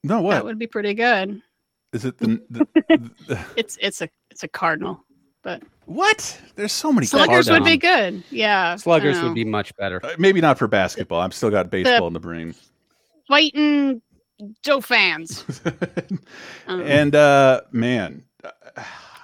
No, 0.04 0.24
what 0.24 0.32
That 0.32 0.44
would 0.44 0.58
be 0.58 0.66
pretty 0.66 0.96
good. 0.96 1.40
is 1.92 2.04
it? 2.04 2.18
The, 2.18 2.42
the, 2.50 2.68
the- 3.28 3.40
It's 3.56 3.78
it's 3.80 4.02
a 4.02 4.10
it's 4.32 4.42
a 4.42 4.48
cardinal, 4.48 5.06
but 5.44 5.62
what? 5.86 6.40
There's 6.56 6.72
so 6.72 6.92
many 6.92 7.06
sluggers 7.06 7.50
would 7.50 7.64
be 7.66 7.78
good. 7.78 8.24
Yeah. 8.32 8.76
Sluggers 8.78 9.22
would 9.22 9.36
be 9.36 9.44
much 9.46 9.76
better. 9.76 10.00
Uh, 10.04 10.16
maybe 10.18 10.42
not 10.42 10.58
for 10.58 10.68
basketball. 10.68 11.22
I'm 11.22 11.32
still 11.32 11.50
got 11.52 11.70
baseball 11.70 12.08
in 12.08 12.14
the 12.14 12.20
brain. 12.20 12.56
fighting 13.28 14.02
Joe 14.64 14.82
fans. 14.82 15.46
Um, 16.68 16.82
And 16.82 17.14
uh 17.16 17.62
man, 17.72 18.24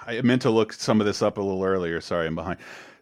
I 0.06 0.20
meant 0.22 0.42
to 0.42 0.50
look 0.50 0.72
some 0.74 1.00
of 1.00 1.06
this 1.06 1.22
up 1.22 1.38
a 1.38 1.42
little 1.42 1.64
earlier. 1.64 2.00
Sorry, 2.00 2.26
I'm 2.26 2.34
behind. 2.34 2.58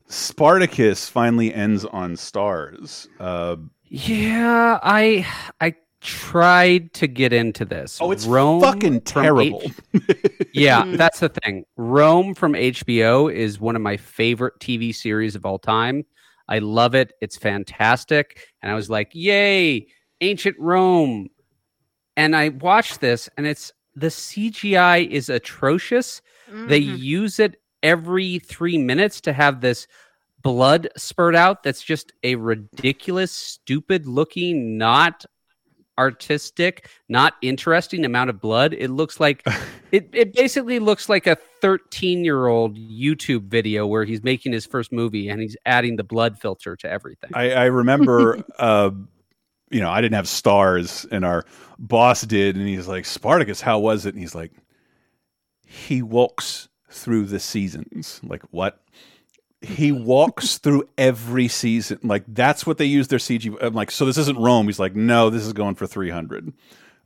Spartacus 0.09 1.09
finally 1.09 1.53
ends 1.53 1.85
on 1.85 2.15
Starz. 2.15 3.07
Uh, 3.21 3.57
Yeah, 3.89 4.79
I 4.83 5.27
I 5.61 5.75
tried 6.01 6.93
to 6.95 7.07
get 7.07 7.33
into 7.33 7.65
this. 7.65 7.99
Oh, 8.01 8.11
it's 8.11 8.27
Rome 8.27 8.61
fucking 8.61 9.01
from 9.01 9.01
terrible. 9.01 9.63
yeah, 10.53 10.85
Mm. 10.85 10.97
that's 10.97 11.21
the 11.21 11.29
thing. 11.29 11.65
Rome 11.77 12.35
from 12.35 12.53
HBO 12.53 13.33
is 13.33 13.61
one 13.61 13.77
of 13.77 13.83
my 13.83 13.97
favorite 13.97 14.55
TV 14.61 14.95
series 14.95 15.35
of 15.35 15.45
all 15.45 15.59
time. 15.59 16.05
I 16.49 16.61
love 16.61 16.95
it. 16.95 17.13
It's 17.21 17.37
fantastic. 17.37 18.49
And 18.63 18.71
I 18.73 18.75
was 18.75 18.89
like, 18.89 19.11
"Yay, 19.13 19.87
ancient 20.21 20.57
Rome." 20.59 21.29
And 22.17 22.35
I 22.35 22.49
watched 22.49 23.01
this 23.01 23.29
and 23.37 23.47
it's 23.47 23.73
the 23.95 24.07
CGI 24.11 24.99
is 25.11 25.29
atrocious. 25.29 26.23
They 26.49 26.81
Mhm. 26.83 26.99
use 26.99 27.39
it 27.39 27.61
every 27.83 28.39
3 28.39 28.79
minutes 28.79 29.21
to 29.23 29.33
have 29.33 29.61
this 29.61 29.87
blood 30.43 30.89
spurt 30.97 31.35
out 31.35 31.63
that's 31.63 31.83
just 31.83 32.13
a 32.23 32.37
ridiculous, 32.37 33.31
stupid 33.33 34.07
looking, 34.07 34.79
not 34.79 35.25
artistic, 35.99 36.89
not 37.09 37.35
interesting 37.43 38.05
amount 38.05 38.31
of 38.31 38.41
blood. 38.41 38.73
It 38.73 38.89
looks 38.91 39.21
like 39.21 39.47
it, 39.93 40.09
it 40.13 40.33
basically 40.35 40.79
looks 40.79 41.09
like 41.09 41.27
a 41.27 41.37
13 41.61 42.25
year 42.25 42.47
old 42.47 42.77
YouTube 42.77 43.45
video 43.49 43.87
where 43.87 44.05
he's 44.05 44.23
making 44.23 44.53
his 44.53 44.65
first 44.65 44.93
movie 44.93 45.29
and 45.29 45.41
he's 45.41 45.57
adding 45.67 45.97
the 45.97 46.05
blood 46.05 46.39
filter 46.39 46.77
to 46.77 46.89
everything. 46.89 47.31
I, 47.35 47.51
I 47.53 47.65
remember, 47.65 48.43
uh, 48.59 48.91
you 49.71 49.81
know, 49.81 49.91
I 49.91 50.01
didn't 50.01 50.15
have 50.15 50.27
Starz, 50.27 51.07
and 51.11 51.25
our 51.25 51.45
boss 51.79 52.23
did, 52.23 52.57
and 52.57 52.67
he's 52.67 52.89
like, 52.89 53.05
"Spartacus, 53.05 53.61
how 53.61 53.79
was 53.79 54.07
it?" 54.07 54.15
And 54.15 54.23
he's 54.23 54.35
like, 54.35 54.53
"He 55.67 56.01
walks 56.01 56.69
through 56.91 57.27
the 57.27 57.39
seasons." 57.39 58.21
Like 58.23 58.43
what? 58.51 58.81
He 59.61 59.91
walks 59.91 60.59
through 60.59 60.89
every 60.97 61.49
season. 61.49 61.99
Like 62.03 62.25
that's 62.29 62.65
what 62.67 62.79
they 62.79 62.85
use 62.85 63.09
their 63.09 63.19
CG. 63.19 63.57
I'm 63.61 63.75
like, 63.75 63.91
so 63.91 64.05
this 64.05 64.17
isn't 64.19 64.39
Rome. 64.39 64.67
He's 64.67 64.79
like, 64.79 64.95
no, 64.95 65.31
this 65.31 65.45
is 65.45 65.53
going 65.53 65.75
for 65.75 65.87
300 65.87 66.53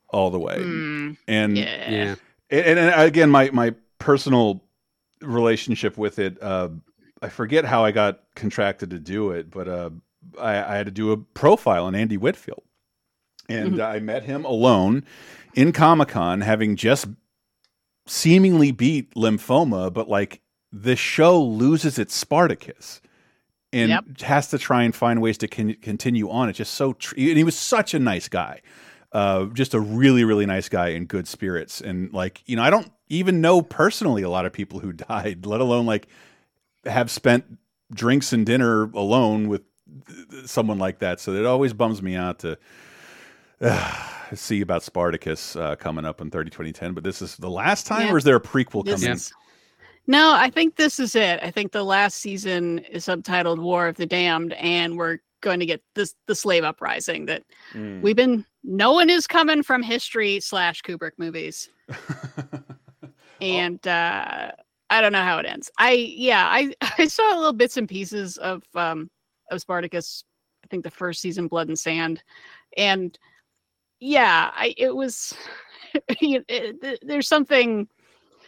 all 0.09 0.29
the 0.29 0.39
way. 0.39 0.57
Mm, 0.57 1.17
and 1.27 1.57
yeah. 1.57 1.89
Yeah. 1.89 2.15
and, 2.49 2.79
and 2.79 3.01
again, 3.01 3.29
my 3.29 3.49
my 3.51 3.73
personal 3.97 4.63
relationship 5.21 5.97
with 5.97 6.19
it, 6.19 6.41
uh, 6.41 6.69
I 7.21 7.29
forget 7.29 7.65
how 7.65 7.83
I 7.83 7.91
got 7.91 8.19
contracted 8.35 8.91
to 8.91 8.99
do 8.99 9.31
it, 9.31 9.49
but 9.49 9.67
uh, 9.67 9.89
I, 10.39 10.51
I 10.51 10.75
had 10.75 10.85
to 10.85 10.91
do 10.91 11.11
a 11.11 11.17
profile 11.17 11.85
on 11.85 11.95
Andy 11.95 12.17
Whitfield, 12.17 12.63
and 13.49 13.81
I 13.81 13.99
met 13.99 14.23
him 14.23 14.45
alone 14.45 15.05
in 15.55 15.71
Comic 15.71 16.09
Con, 16.09 16.41
having 16.41 16.75
just 16.75 17.07
seemingly 18.05 18.71
beat 18.71 19.13
lymphoma, 19.15 19.91
but 19.91 20.09
like 20.09 20.41
the 20.73 20.95
show 20.97 21.41
loses 21.41 21.97
its 21.99 22.13
Spartacus. 22.15 22.99
And 23.71 23.89
Yep. 23.89 24.21
has 24.21 24.49
to 24.49 24.59
try 24.59 24.83
and 24.83 24.93
find 24.95 25.19
ways 25.19 25.37
to 25.39 25.47
con- 25.47 25.75
continue 25.81 26.29
on. 26.29 26.47
It's 26.49 26.57
just 26.59 26.75
so, 26.75 26.93
tr- 26.93 27.15
and 27.17 27.37
he 27.37 27.43
was 27.43 27.55
such 27.57 27.93
a 27.95 27.99
nice 27.99 28.27
guy 28.27 28.61
uh, 29.13 29.45
just 29.53 29.75
a 29.75 29.79
really, 29.79 30.23
really 30.23 30.45
nice 30.47 30.67
guy 30.69 30.87
in 30.89 31.05
good 31.05 31.27
spirits. 31.27 31.81
And 31.81 32.11
like, 32.13 32.41
you 32.47 32.55
know, 32.55 32.63
I 32.63 32.71
don't 32.71 32.91
even 33.09 33.41
know 33.41 33.61
personally 33.61 34.23
a 34.23 34.29
lot 34.29 34.45
of 34.47 34.53
people 34.53 34.79
who 34.79 34.91
died, 35.09 35.45
let 35.45 35.61
alone 35.61 35.85
like 35.85 36.07
have 36.85 37.11
spent 37.11 37.45
drinks 37.93 38.33
and 38.33 38.43
dinner 38.45 38.89
alone 38.93 39.47
with 39.49 39.61
someone 40.45 40.79
like 40.79 40.97
that. 40.99 41.19
So 41.19 41.33
it 41.33 41.45
always 41.45 41.73
bums 41.73 42.01
me 42.01 42.15
out 42.15 42.39
to 42.39 42.57
uh, 43.61 44.03
see 44.35 44.61
about 44.61 44.81
Spartacus 44.83 45.55
uh, 45.55 45.75
coming 45.75 46.05
up 46.05 46.19
in 46.21 46.29
30 46.31 46.49
2010. 46.49 46.93
But 46.93 47.03
this 47.03 47.21
is 47.21 47.37
the 47.37 47.49
last 47.51 47.85
time, 47.85 48.07
Yeah. 48.07 48.13
or 48.13 48.17
is 48.17 48.23
there 48.23 48.35
a 48.35 48.41
prequel 48.41 48.83
This 48.85 49.01
coming? 49.01 49.15
is- 49.15 49.33
No, 50.07 50.33
I 50.35 50.49
think 50.49 50.75
this 50.75 50.99
is 50.99 51.15
it. 51.15 51.39
I 51.41 51.49
think 51.51 51.71
the 51.71 51.83
last 51.83 52.15
season 52.17 52.79
is 52.79 53.05
subtitled 53.05 53.59
War 53.59 53.87
of 53.87 53.95
the 53.95 54.05
Damned, 54.05 54.53
and 54.53 54.97
we're 54.97 55.19
going 55.41 55.59
to 55.59 55.65
get 55.65 55.81
this 55.95 56.15
the 56.27 56.35
slave 56.35 56.63
uprising 56.63 57.25
that 57.27 57.43
Mm. 57.73 58.01
we've 58.01 58.15
been 58.15 58.45
no 58.63 58.91
one 58.93 59.09
is 59.09 59.27
coming 59.27 59.61
from 59.63 59.81
history 59.83 60.39
slash 60.39 60.81
Kubrick 60.81 61.13
movies. 61.17 61.69
and 63.41 63.85
uh 63.87 64.51
I 64.89 65.01
don't 65.01 65.11
know 65.11 65.23
how 65.23 65.37
it 65.39 65.45
ends. 65.45 65.71
I 65.79 65.91
yeah, 65.93 66.47
I 66.47 66.73
I 66.97 67.07
saw 67.07 67.23
little 67.35 67.53
bits 67.53 67.77
and 67.77 67.87
pieces 67.89 68.37
of 68.37 68.63
um 68.75 69.09
of 69.51 69.59
Spartacus, 69.61 70.23
I 70.63 70.67
think 70.67 70.83
the 70.83 70.91
first 70.91 71.21
season 71.21 71.47
Blood 71.47 71.67
and 71.67 71.77
Sand. 71.79 72.23
And 72.77 73.17
yeah, 73.99 74.51
I 74.55 74.73
it 74.77 74.95
was 74.95 75.33
you- 76.21 76.45
it- 76.47 76.81
th- 76.81 76.99
there's 77.01 77.27
something 77.27 77.87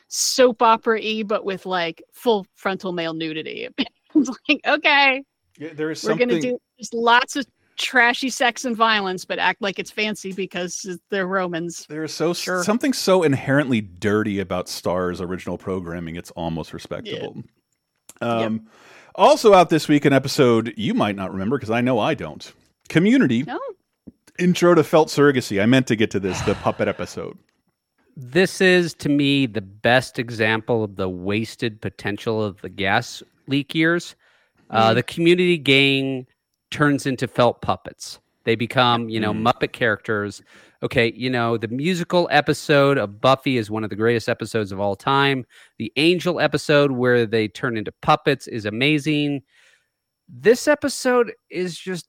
soap 0.07 0.61
opera 0.61 0.99
y 1.01 1.23
but 1.25 1.45
with 1.45 1.65
like 1.65 2.03
full 2.13 2.45
frontal 2.55 2.91
male 2.91 3.13
nudity. 3.13 3.67
it's 4.15 4.29
like, 4.49 4.61
okay, 4.67 5.23
Yeah, 5.57 5.69
there 5.73 5.91
is 5.91 6.03
we're 6.03 6.11
something. 6.11 6.27
gonna 6.29 6.41
do 6.41 6.59
just 6.79 6.93
lots 6.93 7.35
of 7.35 7.45
trashy 7.77 8.29
sex 8.29 8.63
and 8.63 8.75
violence, 8.75 9.25
but 9.25 9.37
act 9.37 9.61
like 9.61 9.79
it's 9.79 9.91
fancy 9.91 10.31
because 10.31 10.97
they're 11.09 11.27
Romans. 11.27 11.85
There's 11.89 12.13
so 12.13 12.33
sure. 12.33 12.63
something 12.63 12.93
so 12.93 13.23
inherently 13.23 13.81
dirty 13.81 14.39
about 14.39 14.67
Starz's 14.67 15.19
original 15.21 15.57
programming. 15.57 16.15
It's 16.15 16.31
almost 16.31 16.71
respectable. 16.73 17.43
Um, 18.21 18.67
Also 19.15 19.53
out 19.53 19.69
this 19.69 19.87
week, 19.87 20.05
an 20.05 20.13
episode 20.13 20.73
you 20.77 20.93
might 20.93 21.15
not 21.15 21.31
remember 21.31 21.57
because 21.57 21.71
I 21.71 21.81
know 21.81 21.99
I 21.99 22.13
don't. 22.13 22.51
Community. 22.89 23.43
No. 23.43 23.59
Intro 24.39 24.75
to 24.75 24.83
Felt 24.83 25.07
Surrogacy. 25.09 25.61
I 25.61 25.65
meant 25.65 25.87
to 25.87 25.95
get 25.95 26.11
to 26.11 26.19
this, 26.19 26.39
the 26.41 26.55
puppet 26.55 26.87
episode. 26.87 27.37
This 28.15 28.61
is 28.61 28.93
to 28.95 29.09
me 29.09 29.45
the 29.45 29.61
best 29.61 30.19
example 30.19 30.83
of 30.83 30.95
the 30.95 31.09
wasted 31.09 31.81
potential 31.81 32.41
of 32.43 32.61
the 32.61 32.69
gas 32.69 33.21
leak 33.47 33.75
years. 33.75 34.15
Uh, 34.69 34.91
Mm. 34.91 34.95
the 34.95 35.03
community 35.03 35.57
gang 35.57 36.27
turns 36.71 37.05
into 37.05 37.27
felt 37.27 37.61
puppets. 37.61 38.19
They 38.45 38.55
become, 38.55 39.09
you 39.09 39.19
know, 39.19 39.33
Mhm. 39.33 39.41
Muppet 39.43 39.71
characters. 39.73 40.41
Okay, 40.83 41.11
you 41.13 41.29
know, 41.29 41.57
the 41.57 41.67
musical 41.67 42.27
episode 42.31 42.97
of 42.97 43.19
Buffy 43.19 43.57
is 43.57 43.69
one 43.71 43.83
of 43.83 43.89
the 43.89 43.95
greatest 43.95 44.29
episodes 44.29 44.71
of 44.71 44.79
all 44.79 44.95
time. 44.95 45.45
The 45.77 45.91
Angel 45.95 46.39
episode 46.39 46.91
where 46.91 47.25
they 47.25 47.47
turn 47.47 47.75
into 47.75 47.91
puppets 48.01 48.47
is 48.47 48.65
amazing. 48.65 49.41
This 50.29 50.67
episode 50.67 51.33
is 51.49 51.77
just 51.77 52.07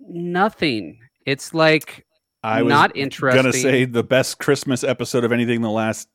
nothing. 0.00 0.98
It's 1.26 1.54
like 1.54 2.06
I 2.44 2.62
was 2.62 2.70
not 2.70 2.96
interesting. 2.96 3.42
Gonna 3.42 3.52
say 3.52 3.84
the 3.84 4.02
best 4.04 4.38
Christmas 4.38 4.84
episode 4.84 5.24
of 5.24 5.32
anything 5.32 5.56
in 5.56 5.62
the 5.62 5.70
last 5.70 6.08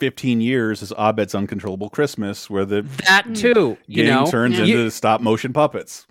fifteen 0.00 0.40
years 0.40 0.80
is 0.82 0.92
Abed's 0.98 1.34
Uncontrollable 1.34 1.90
Christmas, 1.90 2.48
where 2.48 2.64
the 2.64 2.82
that 3.06 3.26
too, 3.34 3.76
you 3.86 4.04
know, 4.04 4.26
turns 4.30 4.58
You- 4.58 4.64
into 4.64 4.90
stop 4.90 5.20
motion 5.20 5.52
puppets. 5.52 6.06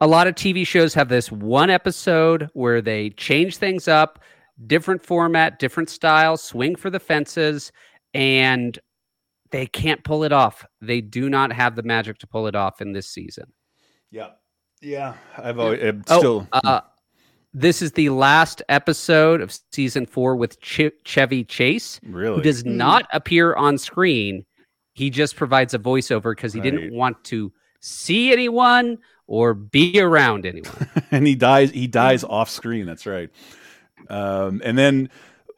a 0.00 0.06
lot 0.06 0.26
of 0.28 0.34
TV 0.36 0.64
shows 0.66 0.94
have 0.94 1.08
this 1.08 1.32
one 1.32 1.70
episode 1.70 2.48
where 2.52 2.80
they 2.80 3.10
change 3.10 3.56
things 3.56 3.88
up, 3.88 4.20
different 4.66 5.04
format, 5.04 5.58
different 5.58 5.88
style, 5.90 6.36
swing 6.36 6.76
for 6.76 6.88
the 6.90 7.00
fences, 7.00 7.72
and 8.14 8.78
they 9.50 9.66
can't 9.66 10.04
pull 10.04 10.22
it 10.24 10.32
off. 10.32 10.64
They 10.80 11.00
do 11.00 11.28
not 11.30 11.52
have 11.52 11.74
the 11.76 11.82
magic 11.82 12.18
to 12.18 12.26
pull 12.26 12.46
it 12.46 12.54
off 12.54 12.80
in 12.80 12.92
this 12.92 13.08
season. 13.08 13.52
Yeah, 14.10 14.28
yeah. 14.80 15.14
I've 15.36 15.58
always 15.58 15.82
I'm 15.82 16.04
Oh, 16.08 16.18
still 16.18 16.48
uh, 16.52 16.80
this 17.60 17.82
is 17.82 17.92
the 17.92 18.08
last 18.10 18.62
episode 18.68 19.40
of 19.40 19.56
season 19.72 20.06
four 20.06 20.36
with 20.36 20.60
Ch- 20.60 20.92
Chevy 21.04 21.44
Chase, 21.44 22.00
Really? 22.04 22.36
who 22.36 22.42
does 22.42 22.62
Hmm. 22.62 22.76
not 22.76 23.06
appear 23.12 23.54
on 23.54 23.78
screen. 23.78 24.44
He 24.94 25.10
just 25.10 25.36
provides 25.36 25.74
a 25.74 25.78
voiceover 25.78 26.32
because 26.34 26.52
he 26.52 26.60
Right. 26.60 26.70
didn't 26.70 26.92
want 26.94 27.22
to 27.24 27.52
see 27.80 28.32
anyone 28.32 28.98
or 29.26 29.54
be 29.54 30.00
around 30.00 30.46
anyone. 30.46 30.88
and 31.10 31.26
he 31.26 31.34
dies. 31.34 31.70
He 31.70 31.86
dies 31.86 32.24
off 32.24 32.48
screen. 32.50 32.86
That's 32.86 33.06
right. 33.06 33.30
Um, 34.08 34.60
and 34.64 34.76
then 34.78 35.10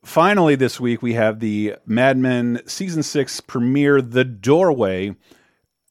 finally 0.04 0.54
this 0.56 0.80
week 0.80 1.02
we 1.02 1.12
have 1.14 1.40
the 1.40 1.74
Mad 1.86 2.18
Men 2.18 2.60
season 2.66 3.02
six 3.02 3.40
premiere, 3.40 4.00
The 4.02 4.24
Doorway. 4.24 5.14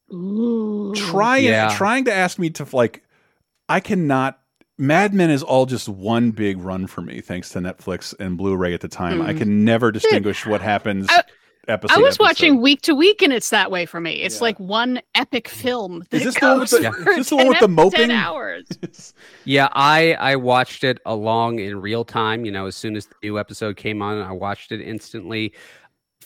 Trying 0.09 1.45
Yeah. 1.45 1.69
trying 1.75 2.05
to 2.05 2.13
ask 2.13 2.39
me 2.39 2.49
to 2.51 2.67
like, 2.73 3.03
I 3.67 3.79
cannot. 3.79 4.38
Mad 4.79 5.13
Men 5.13 5.29
is 5.29 5.43
all 5.43 5.65
just 5.65 5.89
one 5.89 6.31
big 6.31 6.57
run 6.57 6.87
for 6.87 7.01
me, 7.01 7.19
thanks 7.21 7.49
to 7.49 7.59
Netflix 7.59 8.15
and 8.19 8.37
Blu-ray 8.37 8.73
at 8.73 8.79
the 8.81 8.87
time. 8.87 9.21
I 9.21 9.33
Mhm. 9.33 9.37
can 9.39 9.65
never 9.65 9.91
distinguish 9.91 10.45
what 10.45 10.61
happens. 10.61 11.07
episode. 11.67 11.93
I 11.95 12.01
was 12.01 12.15
episode. 12.15 12.23
watching 12.23 12.61
week 12.61 12.81
to 12.81 12.95
week, 12.95 13.21
and 13.21 13.31
it's 13.31 13.51
that 13.51 13.69
way 13.69 13.85
for 13.85 13.99
me. 14.01 14.13
It's 14.23 14.41
like 14.41 14.59
one 14.59 15.01
epic 15.13 15.47
film. 15.47 16.03
That 16.09 16.17
Is 16.17 16.23
this 16.23 16.39
the 16.39 16.45
one 16.47 16.59
with 16.61 16.71
goes 16.71 16.79
the- 16.81 16.91
for 16.91 17.09
is 17.11 17.15
this 17.17 17.29
the 17.29 17.35
one 17.35 17.47
with 17.47 17.59
the 17.59 17.67
moping? 17.67 17.99
10 17.99 18.11
hours. 18.11 18.65
Yeah, 19.45 19.67
I 19.73 20.13
I 20.15 20.35
watched 20.37 20.83
it 20.83 20.99
along 21.05 21.59
in 21.59 21.79
real 21.79 22.03
time. 22.03 22.43
You 22.43 22.51
know, 22.51 22.65
as 22.65 22.75
soon 22.75 22.95
as 22.95 23.05
the 23.05 23.13
new 23.21 23.37
episode 23.37 23.75
came 23.77 24.01
on, 24.01 24.19
I 24.19 24.31
watched 24.31 24.71
it 24.71 24.81
instantly. 24.81 25.53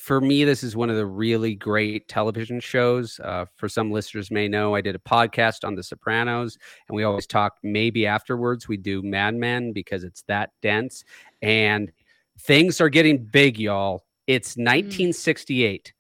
For 0.03 0.19
me, 0.19 0.43
this 0.43 0.63
is 0.63 0.75
one 0.75 0.89
of 0.89 0.97
the 0.97 1.05
really 1.05 1.55
great 1.55 2.09
television 2.09 2.59
shows. 2.59 3.21
Uh, 3.23 3.45
for 3.55 3.69
some 3.69 3.89
listeners 3.89 4.29
may 4.29 4.49
know, 4.49 4.75
I 4.75 4.81
did 4.81 4.97
a 4.97 4.99
podcast 4.99 5.65
on 5.65 5.75
The 5.75 5.81
Sopranos, 5.81 6.57
and 6.89 6.95
we 6.97 7.05
always 7.05 7.25
talk. 7.25 7.53
Maybe 7.63 8.05
afterwards 8.05 8.67
we 8.67 8.75
do 8.75 9.01
Mad 9.01 9.33
Men 9.33 9.71
because 9.71 10.03
it's 10.03 10.23
that 10.23 10.49
dense, 10.61 11.05
and 11.41 11.89
things 12.37 12.81
are 12.81 12.89
getting 12.89 13.23
big, 13.23 13.57
y'all. 13.57 14.03
It's 14.27 14.57
1968, 14.57 15.93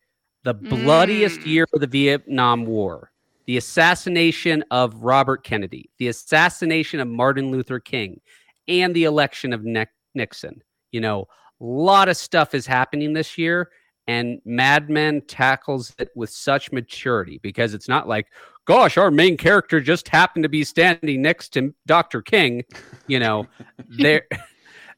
the 0.43 0.53
bloodiest 0.53 1.45
year 1.45 1.65
of 1.73 1.79
the 1.79 1.87
Vietnam 1.87 2.65
War 2.65 3.09
the 3.45 3.55
assassination 3.55 4.65
of 4.69 5.01
Robert 5.01 5.45
Kennedy, 5.45 5.89
the 5.97 6.09
assassination 6.09 6.99
of 6.99 7.07
Martin 7.07 7.51
Luther 7.51 7.79
King, 7.79 8.19
and 8.67 8.93
the 8.93 9.05
election 9.05 9.53
of 9.53 9.63
Nick- 9.63 9.95
Nixon. 10.13 10.61
You 10.91 10.99
know, 10.99 11.21
a 11.61 11.63
lot 11.63 12.09
of 12.09 12.17
stuff 12.17 12.53
is 12.53 12.65
happening 12.65 13.13
this 13.13 13.37
year, 13.37 13.69
and 14.07 14.39
Mad 14.45 14.89
Men 14.89 15.21
tackles 15.27 15.93
it 15.97 16.09
with 16.15 16.29
such 16.29 16.71
maturity 16.71 17.39
because 17.41 17.73
it's 17.73 17.87
not 17.87 18.07
like, 18.07 18.27
gosh, 18.65 18.97
our 18.97 19.11
main 19.11 19.37
character 19.37 19.79
just 19.79 20.09
happened 20.09 20.43
to 20.43 20.49
be 20.49 20.63
standing 20.63 21.21
next 21.21 21.49
to 21.49 21.73
Dr. 21.85 22.21
King. 22.21 22.63
You 23.07 23.19
know, 23.19 23.47
they're 23.89 24.23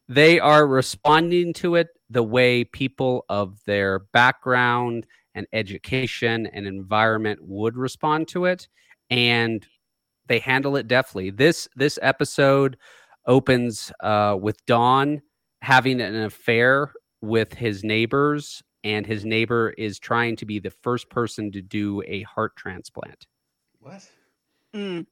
they 0.07 0.39
are 0.39 0.67
responding 0.67 1.53
to 1.53 1.75
it 1.75 1.89
the 2.09 2.23
way 2.23 2.63
people 2.63 3.25
of 3.29 3.59
their 3.65 3.99
background 4.13 5.07
and 5.33 5.47
education 5.53 6.45
and 6.47 6.67
environment 6.67 7.39
would 7.41 7.75
respond 7.75 8.27
to 8.29 8.45
it 8.45 8.67
and 9.09 9.65
they 10.27 10.39
handle 10.39 10.75
it 10.75 10.87
deftly 10.87 11.29
this 11.29 11.67
this 11.75 11.99
episode 12.01 12.77
opens 13.27 13.91
uh, 14.01 14.37
with 14.39 14.63
Don 14.65 15.21
having 15.61 15.99
an 15.99 16.15
affair 16.15 16.91
with 17.21 17.53
his 17.53 17.83
neighbors 17.83 18.61
and 18.85 19.05
his 19.05 19.25
neighbor 19.25 19.71
is 19.77 19.99
trying 19.99 20.37
to 20.37 20.45
be 20.45 20.59
the 20.59 20.69
first 20.71 21.09
person 21.09 21.51
to 21.51 21.61
do 21.61 22.01
a 22.07 22.21
heart 22.21 22.55
transplant 22.55 23.25
What? 23.79 24.07
Mm. 24.73 25.05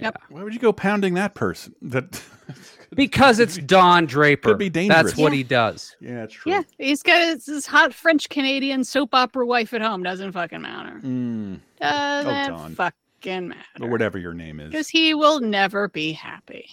Yep. 0.00 0.16
Why 0.28 0.44
would 0.44 0.54
you 0.54 0.60
go 0.60 0.72
pounding 0.72 1.14
that 1.14 1.34
person? 1.34 1.74
That 1.82 2.22
because 2.94 3.40
it's 3.40 3.56
Don 3.58 4.06
Draper 4.06 4.50
Could 4.50 4.58
be 4.58 4.70
dangerous. 4.70 5.06
that's 5.06 5.16
what 5.18 5.32
Yeah. 5.32 5.36
he 5.38 5.42
does 5.42 5.96
yeah, 6.00 6.22
it's 6.22 6.34
true. 6.34 6.52
Yeah, 6.52 6.62
he's 6.78 7.02
got 7.02 7.20
his, 7.20 7.46
his 7.46 7.66
hot 7.66 7.92
French 7.92 8.28
Canadian 8.28 8.84
soap 8.84 9.12
opera 9.14 9.44
wife 9.44 9.74
at 9.74 9.80
home. 9.82 10.04
Doesn't 10.04 10.30
fucking 10.32 10.62
matter. 10.62 11.00
Mm, 11.02 11.58
Doesn't 11.80 12.48
Don. 12.54 12.74
fucking 12.76 13.48
matter. 13.48 13.62
or 13.80 13.88
whatever 13.88 14.18
your 14.18 14.34
name 14.34 14.60
is. 14.60 14.70
Because 14.70 14.88
he 14.88 15.14
will 15.14 15.40
never 15.40 15.88
be 15.88 16.12
happy. 16.12 16.68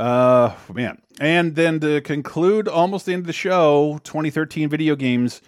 Uh, 0.00 0.54
man. 0.72 1.00
And 1.20 1.54
then 1.54 1.78
to 1.80 2.00
conclude 2.00 2.66
almost 2.66 3.04
the 3.04 3.12
end 3.12 3.20
of 3.20 3.26
the 3.26 3.34
show, 3.34 4.00
2013 4.04 4.68
video 4.70 4.96
games, 4.96 5.42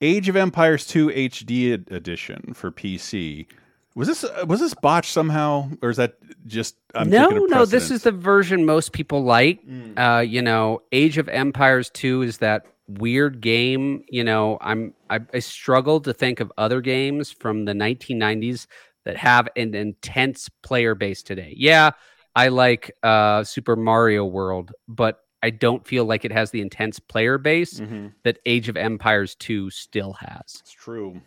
Age 0.00 0.28
of 0.30 0.36
Empires 0.36 0.86
2 0.86 1.08
HD 1.08 1.74
ed- 1.74 1.88
edition 1.90 2.54
for 2.54 2.70
PC. 2.70 3.46
Was 3.94 4.08
this 4.08 4.24
was 4.46 4.60
this 4.60 4.72
botched 4.72 5.12
somehow, 5.12 5.68
or 5.82 5.90
is 5.90 5.96
that 5.96 6.14
just 6.46 6.76
I'm 6.94 7.10
no, 7.10 7.28
no, 7.28 7.66
this 7.66 7.90
is 7.90 8.04
the 8.04 8.12
version 8.12 8.64
most 8.64 8.92
people 8.92 9.24
like. 9.24 9.66
Mm. 9.66 9.98
Uh, 9.98 10.20
you 10.20 10.40
know, 10.40 10.80
Age 10.92 11.18
of 11.18 11.28
Empires 11.28 11.90
2 11.90 12.22
is 12.22 12.38
that 12.38 12.66
weird 12.86 13.40
game. 13.40 14.04
You 14.08 14.24
know, 14.24 14.58
I'm 14.60 14.94
I, 15.10 15.20
I 15.34 15.40
struggle 15.40 16.00
to 16.02 16.14
think 16.14 16.38
of 16.38 16.52
other 16.56 16.80
games 16.80 17.32
from 17.32 17.64
the 17.64 17.72
1990s 17.72 18.66
that 19.04 19.16
have 19.16 19.48
an 19.56 19.74
intense 19.74 20.48
player 20.62 20.94
base 20.94 21.22
today. 21.22 21.52
Yeah, 21.56 21.90
I 22.36 22.48
like 22.48 22.92
uh, 23.02 23.44
Super 23.44 23.76
Mario 23.76 24.24
World, 24.24 24.72
but 24.88 25.20
I 25.42 25.50
don't 25.50 25.86
feel 25.86 26.04
like 26.04 26.24
it 26.24 26.32
has 26.32 26.50
the 26.50 26.60
intense 26.60 26.98
player 27.00 27.38
base 27.38 27.80
Mhm. 27.80 28.12
that 28.24 28.38
Age 28.46 28.68
of 28.68 28.76
Empires 28.76 29.34
2 29.36 29.70
still 29.70 30.12
has. 30.14 30.58
It's 30.60 30.72
true. 30.72 31.22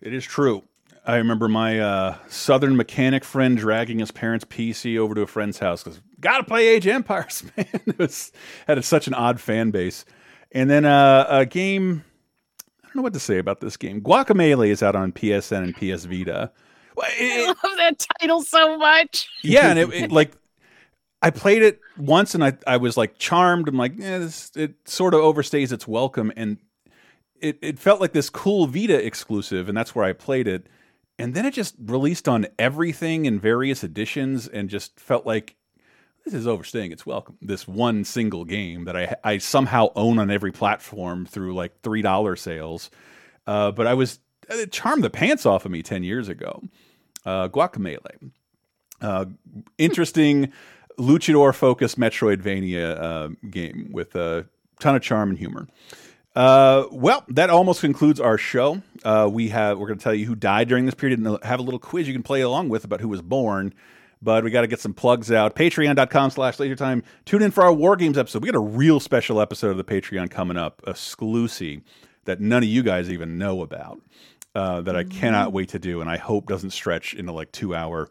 It 0.00 0.12
is 0.12 0.24
true. 0.24 0.64
I 1.06 1.16
remember 1.16 1.48
my 1.48 1.80
uh, 1.80 2.16
Southern 2.28 2.76
mechanic 2.76 3.24
friend 3.24 3.56
dragging 3.56 3.98
his 4.00 4.10
parents' 4.10 4.44
PC 4.44 4.98
over 4.98 5.14
to 5.14 5.22
a 5.22 5.26
friend's 5.26 5.58
house 5.58 5.82
because 5.82 6.00
gotta 6.20 6.44
play 6.44 6.68
Age 6.68 6.86
of 6.86 6.92
Empires, 6.94 7.42
man. 7.56 7.66
it 7.86 7.98
was 7.98 8.30
had 8.68 8.84
such 8.84 9.06
an 9.08 9.14
odd 9.14 9.40
fan 9.40 9.70
base. 9.70 10.04
And 10.52 10.68
then 10.70 10.84
uh, 10.84 11.26
a 11.28 11.46
game. 11.46 12.04
I 12.82 12.86
don't 12.88 12.96
know 12.96 13.02
what 13.02 13.14
to 13.14 13.20
say 13.20 13.38
about 13.38 13.60
this 13.60 13.76
game. 13.78 14.02
Guacamelee 14.02 14.68
is 14.68 14.82
out 14.82 14.94
on 14.94 15.12
PSN 15.12 15.62
and 15.64 15.74
PS 15.74 16.04
Vita. 16.04 16.52
I 17.02 17.46
love 17.46 17.76
that 17.78 18.06
title 18.20 18.42
so 18.42 18.76
much. 18.78 19.28
Yeah, 19.42 19.70
and 19.70 19.78
it, 19.78 19.92
it 19.92 20.12
like 20.12 20.32
I 21.22 21.30
played 21.30 21.62
it 21.62 21.80
once 21.96 22.34
and 22.34 22.44
I 22.44 22.54
I 22.66 22.76
was 22.76 22.96
like 22.96 23.18
charmed. 23.18 23.68
I'm 23.68 23.76
like, 23.76 23.94
yeah, 23.96 24.18
this 24.18 24.50
it 24.56 24.74
sort 24.86 25.14
of 25.14 25.20
overstays 25.20 25.72
its 25.72 25.86
welcome, 25.86 26.32
and 26.36 26.58
it 27.40 27.58
it 27.62 27.78
felt 27.78 28.00
like 28.00 28.12
this 28.12 28.28
cool 28.30 28.66
Vita 28.66 29.04
exclusive, 29.04 29.68
and 29.68 29.76
that's 29.76 29.94
where 29.94 30.04
I 30.04 30.12
played 30.12 30.48
it. 30.48 30.66
And 31.18 31.34
then 31.34 31.46
it 31.46 31.54
just 31.54 31.76
released 31.78 32.26
on 32.26 32.46
everything 32.58 33.26
in 33.26 33.38
various 33.38 33.84
editions, 33.84 34.48
and 34.48 34.68
just 34.68 34.98
felt 34.98 35.24
like 35.24 35.56
this 36.24 36.34
is 36.34 36.46
overstaying 36.46 36.92
its 36.92 37.04
welcome. 37.06 37.36
This 37.40 37.68
one 37.68 38.04
single 38.04 38.44
game 38.44 38.84
that 38.84 38.96
I 38.96 39.16
I 39.22 39.38
somehow 39.38 39.88
own 39.94 40.18
on 40.18 40.30
every 40.30 40.52
platform 40.52 41.26
through 41.26 41.54
like 41.54 41.80
three 41.82 42.02
dollar 42.02 42.34
sales, 42.36 42.90
uh, 43.46 43.70
but 43.70 43.86
I 43.86 43.94
was 43.94 44.18
it 44.48 44.72
charmed 44.72 45.04
the 45.04 45.10
pants 45.10 45.46
off 45.46 45.64
of 45.64 45.70
me 45.70 45.82
ten 45.82 46.02
years 46.04 46.28
ago. 46.28 46.62
Uh, 47.24 47.48
Guacamelee, 47.48 48.30
uh, 49.00 49.26
interesting 49.78 50.52
luchador 50.98 51.54
focused 51.54 51.98
Metroidvania 51.98 53.00
uh, 53.00 53.28
game 53.48 53.90
with 53.92 54.14
a 54.16 54.46
ton 54.80 54.96
of 54.96 55.02
charm 55.02 55.30
and 55.30 55.38
humor. 55.38 55.68
Uh, 56.34 56.86
well, 56.90 57.24
that 57.28 57.50
almost 57.50 57.80
concludes 57.80 58.18
our 58.18 58.38
show. 58.38 58.82
Uh, 59.04 59.28
we 59.30 59.50
have 59.50 59.78
we're 59.78 59.86
going 59.86 59.98
to 59.98 60.02
tell 60.02 60.14
you 60.14 60.26
who 60.26 60.34
died 60.34 60.68
during 60.68 60.86
this 60.86 60.94
period 60.94 61.18
and 61.18 61.38
have 61.44 61.60
a 61.60 61.62
little 61.62 61.80
quiz 61.80 62.06
you 62.08 62.14
can 62.14 62.22
play 62.22 62.40
along 62.40 62.68
with 62.68 62.84
about 62.84 63.00
who 63.00 63.08
was 63.08 63.20
born. 63.22 63.74
But 64.24 64.44
we 64.44 64.50
got 64.50 64.60
to 64.60 64.68
get 64.68 64.78
some 64.78 64.94
plugs 64.94 65.32
out. 65.32 65.56
Patreon.com 65.56 66.30
slash 66.30 66.60
laser 66.60 66.76
time. 66.76 67.02
Tune 67.24 67.42
in 67.42 67.50
for 67.50 67.64
our 67.64 67.72
War 67.72 67.96
Games 67.96 68.16
episode. 68.16 68.42
We 68.42 68.50
got 68.50 68.56
a 68.56 68.60
real 68.60 69.00
special 69.00 69.40
episode 69.40 69.70
of 69.70 69.76
the 69.76 69.84
Patreon 69.84 70.30
coming 70.30 70.56
up, 70.56 70.80
exclusive, 70.86 71.80
that 72.24 72.40
none 72.40 72.62
of 72.62 72.68
you 72.68 72.84
guys 72.84 73.10
even 73.10 73.36
know 73.36 73.62
about. 73.62 74.00
Uh, 74.54 74.82
that 74.82 74.94
I 74.94 75.04
cannot 75.04 75.50
wait 75.54 75.70
to 75.70 75.78
do, 75.78 76.02
and 76.02 76.10
I 76.10 76.18
hope 76.18 76.46
doesn't 76.46 76.72
stretch 76.72 77.14
into 77.14 77.32
like 77.32 77.52
two 77.52 77.74
hour, 77.74 78.10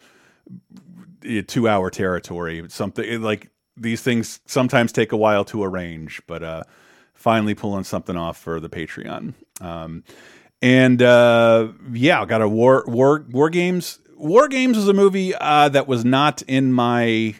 two 1.46 1.68
hour 1.68 1.90
territory. 1.92 2.66
Something 2.70 3.06
it, 3.06 3.22
like 3.22 3.52
these 3.78 4.02
things 4.02 4.40
sometimes 4.48 4.92
take 4.92 5.12
a 5.12 5.18
while 5.18 5.46
to 5.46 5.64
arrange, 5.64 6.20
but 6.26 6.42
uh, 6.42 6.64
finally 7.14 7.54
pulling 7.54 7.84
something 7.84 8.16
off 8.16 8.38
for 8.38 8.60
the 8.60 8.70
Patreon. 8.70 9.36
Um, 9.60 10.04
and 10.62 11.02
uh, 11.02 11.70
yeah, 11.94 12.26
got 12.26 12.42
a 12.42 12.50
war 12.50 12.86
war 12.88 13.26
war 13.30 13.50
games. 13.50 14.00
War 14.16 14.48
games 14.48 14.78
was 14.78 14.88
a 14.88 14.94
movie 14.94 15.34
uh, 15.36 15.70
that 15.70 15.88
was 15.88 16.06
not 16.06 16.42
in 16.44 16.74
my 16.74 17.36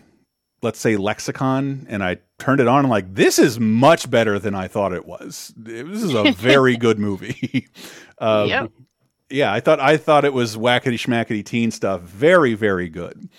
let's 0.62 0.80
say 0.80 0.96
lexicon, 0.96 1.88
and 1.90 2.04
I 2.04 2.18
turned 2.40 2.60
it 2.60 2.68
on 2.68 2.80
and 2.80 2.90
like 2.90 3.14
this 3.14 3.40
is 3.40 3.60
much 3.60 4.10
better 4.10 4.40
than 4.40 4.56
I 4.56 4.68
thought 4.68 4.94
it 4.94 5.06
was. 5.06 5.54
This 5.56 6.04
is 6.04 6.14
a 6.14 6.32
very 6.36 6.78
good 6.78 7.00
movie. 7.00 7.68
um, 8.20 8.48
Yep. 8.48 8.72
Yeah, 9.32 9.52
I 9.54 9.60
thought 9.60 9.80
I 9.80 9.98
thought 9.98 10.26
it 10.26 10.34
was 10.34 10.58
wackety 10.58 10.94
schmackety 10.94 11.44
teen 11.46 11.72
stuff. 11.72 12.02
Very 12.02 12.54
very 12.54 12.90
good. 12.90 13.30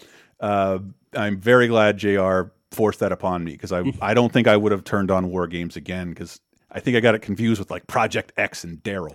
Uh, 0.40 0.78
I'm 1.14 1.38
very 1.38 1.68
glad 1.68 1.98
Jr. 1.98 2.42
forced 2.70 3.00
that 3.00 3.12
upon 3.12 3.44
me 3.44 3.52
because 3.52 3.72
I 3.72 3.84
I 4.02 4.14
don't 4.14 4.32
think 4.32 4.48
I 4.48 4.56
would 4.56 4.72
have 4.72 4.84
turned 4.84 5.10
on 5.10 5.30
War 5.30 5.46
Games 5.46 5.76
again 5.76 6.10
because 6.10 6.40
I 6.70 6.80
think 6.80 6.96
I 6.96 7.00
got 7.00 7.14
it 7.14 7.20
confused 7.20 7.58
with 7.58 7.70
like 7.70 7.86
Project 7.86 8.32
X 8.36 8.64
and 8.64 8.82
Daryl. 8.82 9.14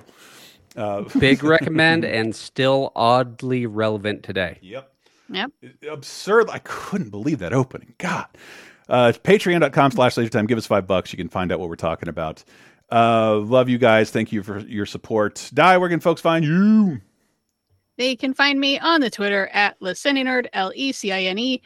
Uh, 0.75 1.01
Big 1.19 1.43
recommend 1.43 2.05
and 2.05 2.35
still 2.35 2.91
oddly 2.95 3.65
relevant 3.65 4.23
today. 4.23 4.59
Yep. 4.61 4.93
Yep. 5.29 5.51
absurd. 5.89 6.49
I 6.49 6.59
couldn't 6.59 7.09
believe 7.09 7.39
that 7.39 7.51
opening. 7.51 7.95
God. 7.97 8.27
Uh, 8.87 9.11
Patreon.com 9.23 9.91
slash 9.91 10.15
laser 10.15 10.29
time. 10.29 10.45
Give 10.45 10.57
us 10.57 10.65
five 10.65 10.87
bucks. 10.87 11.11
You 11.11 11.17
can 11.17 11.27
find 11.27 11.51
out 11.51 11.59
what 11.59 11.67
we're 11.67 11.75
talking 11.75 12.07
about. 12.07 12.43
Uh, 12.91 13.38
love 13.38 13.69
you 13.69 13.77
guys. 13.77 14.11
Thank 14.11 14.31
you 14.31 14.43
for 14.43 14.59
your 14.59 14.85
support. 14.85 15.49
Die, 15.53 15.77
where 15.77 15.89
can 15.89 15.99
folks 15.99 16.22
find 16.22 16.45
you? 16.45 17.01
They 17.97 18.15
can 18.15 18.34
find 18.34 18.59
me 18.59 18.80
on 18.80 19.01
the 19.01 19.09
Twitter 19.09 19.47
at 19.53 19.80
Nerd, 19.80 20.47
L 20.53 20.72
E 20.76 20.91
C 20.91 21.11
I 21.11 21.23
N 21.23 21.39
E, 21.39 21.61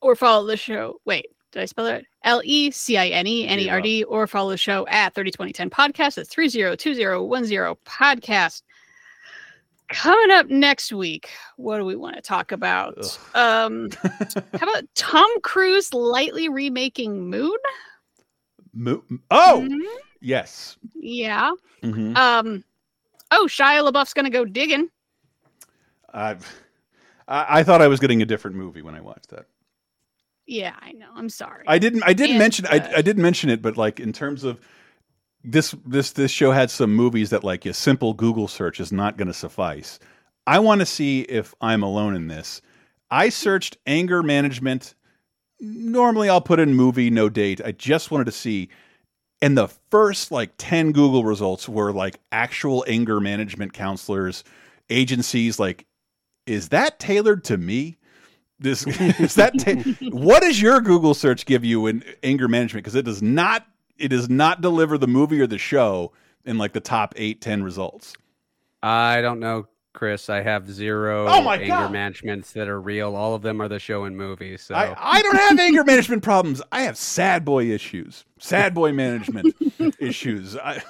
or 0.00 0.14
follow 0.14 0.46
the 0.46 0.56
show. 0.56 1.00
Wait, 1.04 1.26
did 1.52 1.62
I 1.62 1.66
spell 1.66 1.86
it? 1.86 2.06
L 2.24 2.40
E 2.44 2.70
C 2.70 2.96
I 2.96 3.08
N 3.08 3.26
E 3.26 3.46
N 3.46 3.58
E 3.58 3.68
R 3.68 3.80
D, 3.80 4.04
or 4.04 4.26
follow 4.26 4.50
the 4.50 4.56
show 4.56 4.86
at 4.86 5.14
302010 5.14 5.70
podcast 5.70 6.18
at 6.18 6.28
302010 6.28 7.74
podcast. 7.84 8.62
Coming 9.90 10.30
up 10.30 10.48
next 10.48 10.92
week, 10.92 11.30
what 11.56 11.78
do 11.78 11.84
we 11.84 11.96
want 11.96 12.14
to 12.16 12.22
talk 12.22 12.52
about? 12.52 12.98
Um, 13.34 13.88
how 14.02 14.68
about 14.68 14.84
Tom 14.94 15.28
Cruise 15.40 15.94
lightly 15.94 16.48
remaking 16.48 17.28
Moon? 17.28 17.56
Mo- 18.74 19.02
oh, 19.30 19.66
Mhm. 19.68 19.80
yes. 20.20 20.76
Yeah. 20.94 21.50
Mhm. 21.82 22.16
Um, 22.16 22.64
oh, 23.30 23.46
Shia 23.48 23.88
LaBeouf's 23.90 24.14
gonna 24.14 24.30
go 24.30 24.44
digging. 24.44 24.88
I've, 26.12 26.46
I, 27.26 27.60
I 27.60 27.62
thought 27.62 27.82
I 27.82 27.88
was 27.88 28.00
getting 28.00 28.22
a 28.22 28.26
different 28.26 28.56
movie 28.56 28.82
when 28.82 28.94
I 28.94 29.00
watched 29.00 29.28
that. 29.30 29.46
Yeah, 30.46 30.74
I 30.80 30.92
know. 30.92 31.08
I'm 31.14 31.28
sorry. 31.28 31.64
I 31.66 31.78
didn't. 31.78 32.02
I 32.04 32.14
didn't 32.14 32.36
And, 32.36 32.38
mention. 32.38 32.66
uh, 32.66 32.70
I, 32.94 32.98
I 32.98 33.02
didn't 33.02 33.22
mention 33.22 33.50
it, 33.50 33.60
but 33.60 33.76
like 33.76 34.00
in 34.00 34.12
terms 34.14 34.44
of 34.44 34.58
this, 35.44 35.74
this, 35.86 36.12
this 36.12 36.30
show 36.30 36.52
had 36.52 36.70
some 36.70 36.94
movies 36.94 37.30
that 37.30 37.44
like 37.44 37.66
a 37.66 37.74
simple 37.74 38.14
Google 38.14 38.48
search 38.48 38.80
is 38.80 38.90
not 38.90 39.16
going 39.18 39.28
to 39.28 39.34
suffice. 39.34 39.98
I 40.46 40.58
want 40.58 40.80
to 40.80 40.86
see 40.86 41.20
if 41.22 41.54
I'm 41.60 41.82
alone 41.82 42.16
in 42.16 42.28
this. 42.28 42.62
I 43.10 43.28
searched 43.28 43.76
anger 43.86 44.22
management. 44.22 44.94
Normally, 45.60 46.28
I'll 46.28 46.40
put 46.40 46.60
in 46.60 46.74
movie, 46.74 47.10
no 47.10 47.28
date. 47.28 47.60
I 47.64 47.72
just 47.72 48.10
wanted 48.10 48.24
to 48.24 48.32
see, 48.32 48.68
and 49.42 49.58
the 49.58 49.68
first 49.90 50.30
like 50.30 50.52
ten 50.56 50.92
Google 50.92 51.24
results 51.24 51.68
were 51.68 51.92
like 51.92 52.20
actual 52.30 52.84
anger 52.86 53.20
management 53.20 53.72
counselors, 53.72 54.44
agencies. 54.88 55.58
Like, 55.58 55.86
is 56.46 56.68
that 56.68 56.98
tailored 56.98 57.44
to 57.44 57.56
me? 57.56 57.98
This 58.60 58.86
is 59.20 59.34
that. 59.34 59.54
What 60.12 60.42
does 60.42 60.60
your 60.60 60.80
Google 60.80 61.14
search 61.14 61.46
give 61.46 61.64
you 61.64 61.86
in 61.86 62.04
anger 62.22 62.48
management? 62.48 62.84
Because 62.84 62.94
it 62.94 63.04
does 63.04 63.22
not. 63.22 63.66
It 63.96 64.08
does 64.08 64.28
not 64.28 64.60
deliver 64.60 64.96
the 64.96 65.08
movie 65.08 65.40
or 65.40 65.48
the 65.48 65.58
show 65.58 66.12
in 66.44 66.56
like 66.56 66.72
the 66.72 66.80
top 66.80 67.14
eight, 67.16 67.40
ten 67.40 67.64
results. 67.64 68.14
I 68.82 69.20
don't 69.22 69.40
know, 69.40 69.66
Chris. 69.94 70.28
I 70.30 70.42
have 70.42 70.70
zero 70.70 71.26
Oh 71.28 71.42
my 71.42 71.54
anger 71.56 71.66
God. 71.68 71.92
managements 71.92 72.52
that 72.52 72.68
are 72.68 72.80
real. 72.80 73.16
All 73.16 73.34
of 73.34 73.42
them 73.42 73.60
are 73.60 73.68
the 73.68 73.78
show 73.78 74.04
and 74.04 74.16
movies. 74.16 74.62
So 74.62 74.74
I, 74.74 74.94
I 74.96 75.22
don't 75.22 75.36
have 75.36 75.58
anger 75.58 75.82
management 75.84 76.22
problems. 76.22 76.62
I 76.70 76.82
have 76.82 76.96
sad 76.96 77.44
boy 77.44 77.64
issues, 77.70 78.24
sad 78.38 78.74
boy 78.74 78.92
management 78.92 79.56
issues. 79.98 80.56
I, 80.56 80.82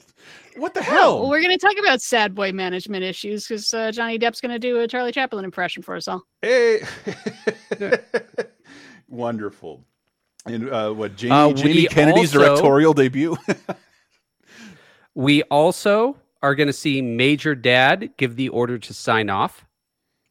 what 0.56 0.74
the 0.74 0.82
hell? 0.82 1.20
well, 1.20 1.30
we're 1.30 1.40
going 1.42 1.56
to 1.58 1.64
talk 1.66 1.76
about 1.78 2.02
sad 2.02 2.34
boy 2.34 2.52
management 2.52 3.02
issues 3.04 3.46
because 3.46 3.72
uh, 3.72 3.92
Johnny 3.92 4.18
Depp's 4.18 4.40
going 4.40 4.52
to 4.52 4.58
do 4.58 4.80
a 4.80 4.88
Charlie 4.88 5.12
Chaplin 5.12 5.44
impression 5.44 5.82
for 5.82 5.94
us 5.96 6.06
all. 6.08 6.22
Hey. 6.42 6.82
Wonderful. 9.08 9.84
And 10.46 10.70
uh, 10.70 10.92
what 10.92 11.16
Jamie, 11.16 11.32
Uh, 11.32 11.52
Jamie 11.52 11.86
Kennedy's 11.86 12.34
also- 12.36 12.46
directorial 12.48 12.92
debut? 12.94 13.36
we 15.14 15.42
also 15.44 16.16
are 16.42 16.54
going 16.54 16.66
to 16.68 16.72
see 16.72 17.02
Major 17.02 17.54
Dad 17.54 18.10
give 18.16 18.36
the 18.36 18.48
order 18.48 18.78
to 18.78 18.94
sign 18.94 19.28
off. 19.30 19.66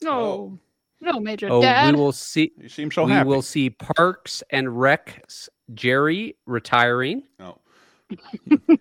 No, 0.02 0.58
no, 1.02 1.20
Major 1.20 1.50
Oh, 1.52 1.62
Dad. 1.62 1.94
we 1.96 2.00
will 2.02 2.12
see. 2.12 2.52
You 2.58 2.70
seem 2.70 2.90
so 2.92 3.06
we 3.06 3.12
happy. 3.12 3.28
will 3.30 3.42
see 3.42 3.70
Parks 3.70 4.42
and 4.50 4.80
Rec 4.80 5.24
Jerry 5.74 6.36
retiring. 6.46 7.24
Oh. 7.40 7.58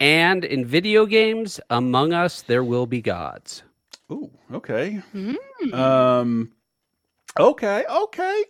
and 0.00 0.44
in 0.44 0.64
video 0.64 1.06
games, 1.06 1.60
Among 1.70 2.12
Us, 2.12 2.42
there 2.42 2.64
will 2.64 2.86
be 2.86 3.00
gods. 3.00 3.62
Ooh, 4.12 4.30
okay. 4.52 5.00
Mm. 5.14 5.74
Um, 5.74 6.50
okay, 7.38 7.84
okay. 7.88 8.44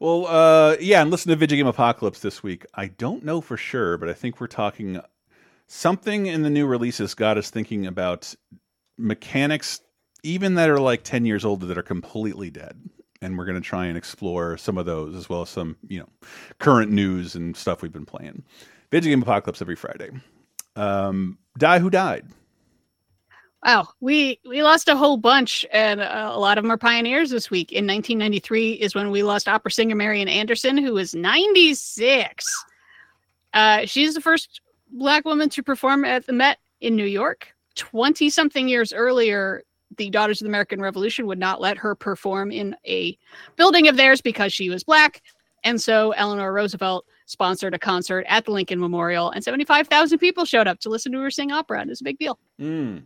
Well, 0.00 0.26
uh, 0.26 0.76
yeah, 0.80 1.00
and 1.02 1.10
listen 1.10 1.30
to 1.30 1.36
Video 1.36 1.56
Game 1.56 1.66
Apocalypse 1.68 2.20
this 2.20 2.42
week. 2.42 2.66
I 2.74 2.88
don't 2.88 3.24
know 3.24 3.40
for 3.40 3.56
sure, 3.56 3.96
but 3.96 4.08
I 4.08 4.12
think 4.12 4.40
we're 4.40 4.46
talking 4.48 5.00
something 5.66 6.26
in 6.26 6.42
the 6.42 6.50
new 6.50 6.66
releases 6.66 7.14
got 7.14 7.38
us 7.38 7.50
thinking 7.50 7.86
about 7.86 8.34
mechanics, 8.98 9.80
even 10.22 10.54
that 10.54 10.70
are 10.70 10.80
like 10.80 11.02
10 11.02 11.24
years 11.24 11.44
old, 11.44 11.62
that 11.62 11.78
are 11.78 11.82
completely 11.82 12.50
dead. 12.50 12.78
And 13.20 13.38
we're 13.38 13.46
going 13.46 13.60
to 13.60 13.66
try 13.66 13.86
and 13.86 13.96
explore 13.96 14.56
some 14.58 14.76
of 14.76 14.86
those 14.86 15.14
as 15.14 15.28
well 15.28 15.42
as 15.42 15.48
some, 15.48 15.76
you 15.88 16.00
know, 16.00 16.08
current 16.58 16.92
news 16.92 17.34
and 17.34 17.56
stuff 17.56 17.80
we've 17.80 17.92
been 17.92 18.06
playing. 18.06 18.42
Video 18.90 19.10
Game 19.10 19.22
Apocalypse 19.22 19.62
every 19.62 19.76
Friday. 19.76 20.10
Um, 20.76 21.38
Die 21.58 21.78
Who 21.78 21.90
Died. 21.90 22.26
Wow, 23.64 23.88
we 24.00 24.38
we 24.46 24.62
lost 24.62 24.88
a 24.88 24.96
whole 24.96 25.16
bunch, 25.16 25.64
and 25.72 26.02
uh, 26.02 26.30
a 26.30 26.38
lot 26.38 26.58
of 26.58 26.64
them 26.64 26.70
are 26.70 26.76
pioneers 26.76 27.30
this 27.30 27.50
week. 27.50 27.72
In 27.72 27.86
1993 27.86 28.72
is 28.72 28.94
when 28.94 29.10
we 29.10 29.22
lost 29.22 29.48
opera 29.48 29.70
singer 29.70 29.96
Marian 29.96 30.28
Anderson, 30.28 30.76
who 30.76 30.92
was 30.92 31.14
96. 31.14 32.64
Uh, 33.54 33.86
she's 33.86 34.14
the 34.14 34.20
first 34.20 34.60
black 34.90 35.24
woman 35.24 35.48
to 35.50 35.62
perform 35.62 36.04
at 36.04 36.26
the 36.26 36.32
Met 36.32 36.58
in 36.80 36.96
New 36.96 37.04
York. 37.04 37.48
20 37.76 38.30
something 38.30 38.68
years 38.68 38.92
earlier, 38.92 39.62
the 39.96 40.10
Daughters 40.10 40.40
of 40.40 40.44
the 40.44 40.50
American 40.50 40.80
Revolution 40.80 41.26
would 41.26 41.38
not 41.38 41.60
let 41.60 41.76
her 41.78 41.94
perform 41.94 42.50
in 42.50 42.76
a 42.86 43.16
building 43.56 43.88
of 43.88 43.96
theirs 43.96 44.20
because 44.20 44.52
she 44.52 44.70
was 44.70 44.84
black. 44.84 45.22
And 45.64 45.80
so 45.80 46.12
Eleanor 46.12 46.52
Roosevelt 46.52 47.06
sponsored 47.26 47.74
a 47.74 47.78
concert 47.78 48.26
at 48.28 48.44
the 48.44 48.50
Lincoln 48.52 48.78
Memorial, 48.78 49.30
and 49.30 49.42
75,000 49.42 50.18
people 50.18 50.44
showed 50.44 50.68
up 50.68 50.78
to 50.80 50.90
listen 50.90 51.10
to 51.12 51.20
her 51.20 51.30
sing 51.30 51.50
opera. 51.50 51.80
And 51.80 51.88
it 51.88 51.92
was 51.92 52.02
a 52.02 52.04
big 52.04 52.18
deal. 52.18 52.38
Mm. 52.60 53.04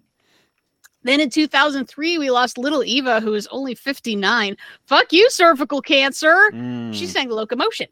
Then 1.05 1.21
in 1.21 1.31
2003, 1.31 2.19
we 2.19 2.31
lost 2.31 2.59
little 2.59 2.83
Eva, 2.83 3.21
who 3.21 3.31
was 3.31 3.47
only 3.49 3.75
59. 3.75 4.57
Fuck 4.87 5.13
you, 5.13 5.31
cervical 5.31 5.81
cancer. 5.81 6.51
Mm. 6.53 6.93
She 6.93 7.07
sang 7.07 7.31
Locomotion. 7.31 7.87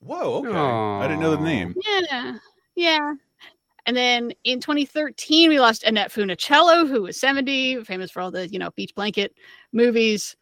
Whoa, 0.00 0.44
okay. 0.44 0.50
I 0.52 1.08
didn't 1.08 1.20
know 1.20 1.34
the 1.34 1.42
name. 1.42 1.74
Yeah. 1.84 2.36
Yeah. 2.76 3.14
And 3.86 3.96
then 3.96 4.32
in 4.44 4.60
2013, 4.60 5.48
we 5.48 5.60
lost 5.60 5.84
Annette 5.84 6.12
Funicello, 6.12 6.88
who 6.88 7.02
was 7.02 7.18
70, 7.18 7.84
famous 7.84 8.10
for 8.10 8.20
all 8.20 8.30
the, 8.30 8.48
you 8.48 8.58
know, 8.58 8.70
beach 8.72 8.94
blanket 8.94 9.34
movies. 9.72 10.36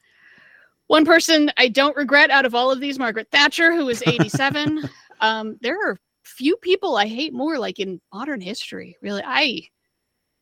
One 0.86 1.04
person 1.04 1.50
I 1.56 1.68
don't 1.68 1.96
regret 1.96 2.30
out 2.30 2.46
of 2.46 2.54
all 2.54 2.70
of 2.70 2.80
these, 2.80 2.98
Margaret 2.98 3.28
Thatcher, 3.30 3.74
who 3.74 3.86
was 3.86 4.02
87. 4.06 4.88
um, 5.20 5.58
there 5.60 5.78
are 5.78 5.98
few 6.24 6.56
people 6.56 6.96
I 6.96 7.06
hate 7.06 7.32
more, 7.34 7.58
like 7.58 7.78
in 7.78 8.00
modern 8.12 8.40
history. 8.40 8.96
Really, 9.02 9.22
I 9.24 9.62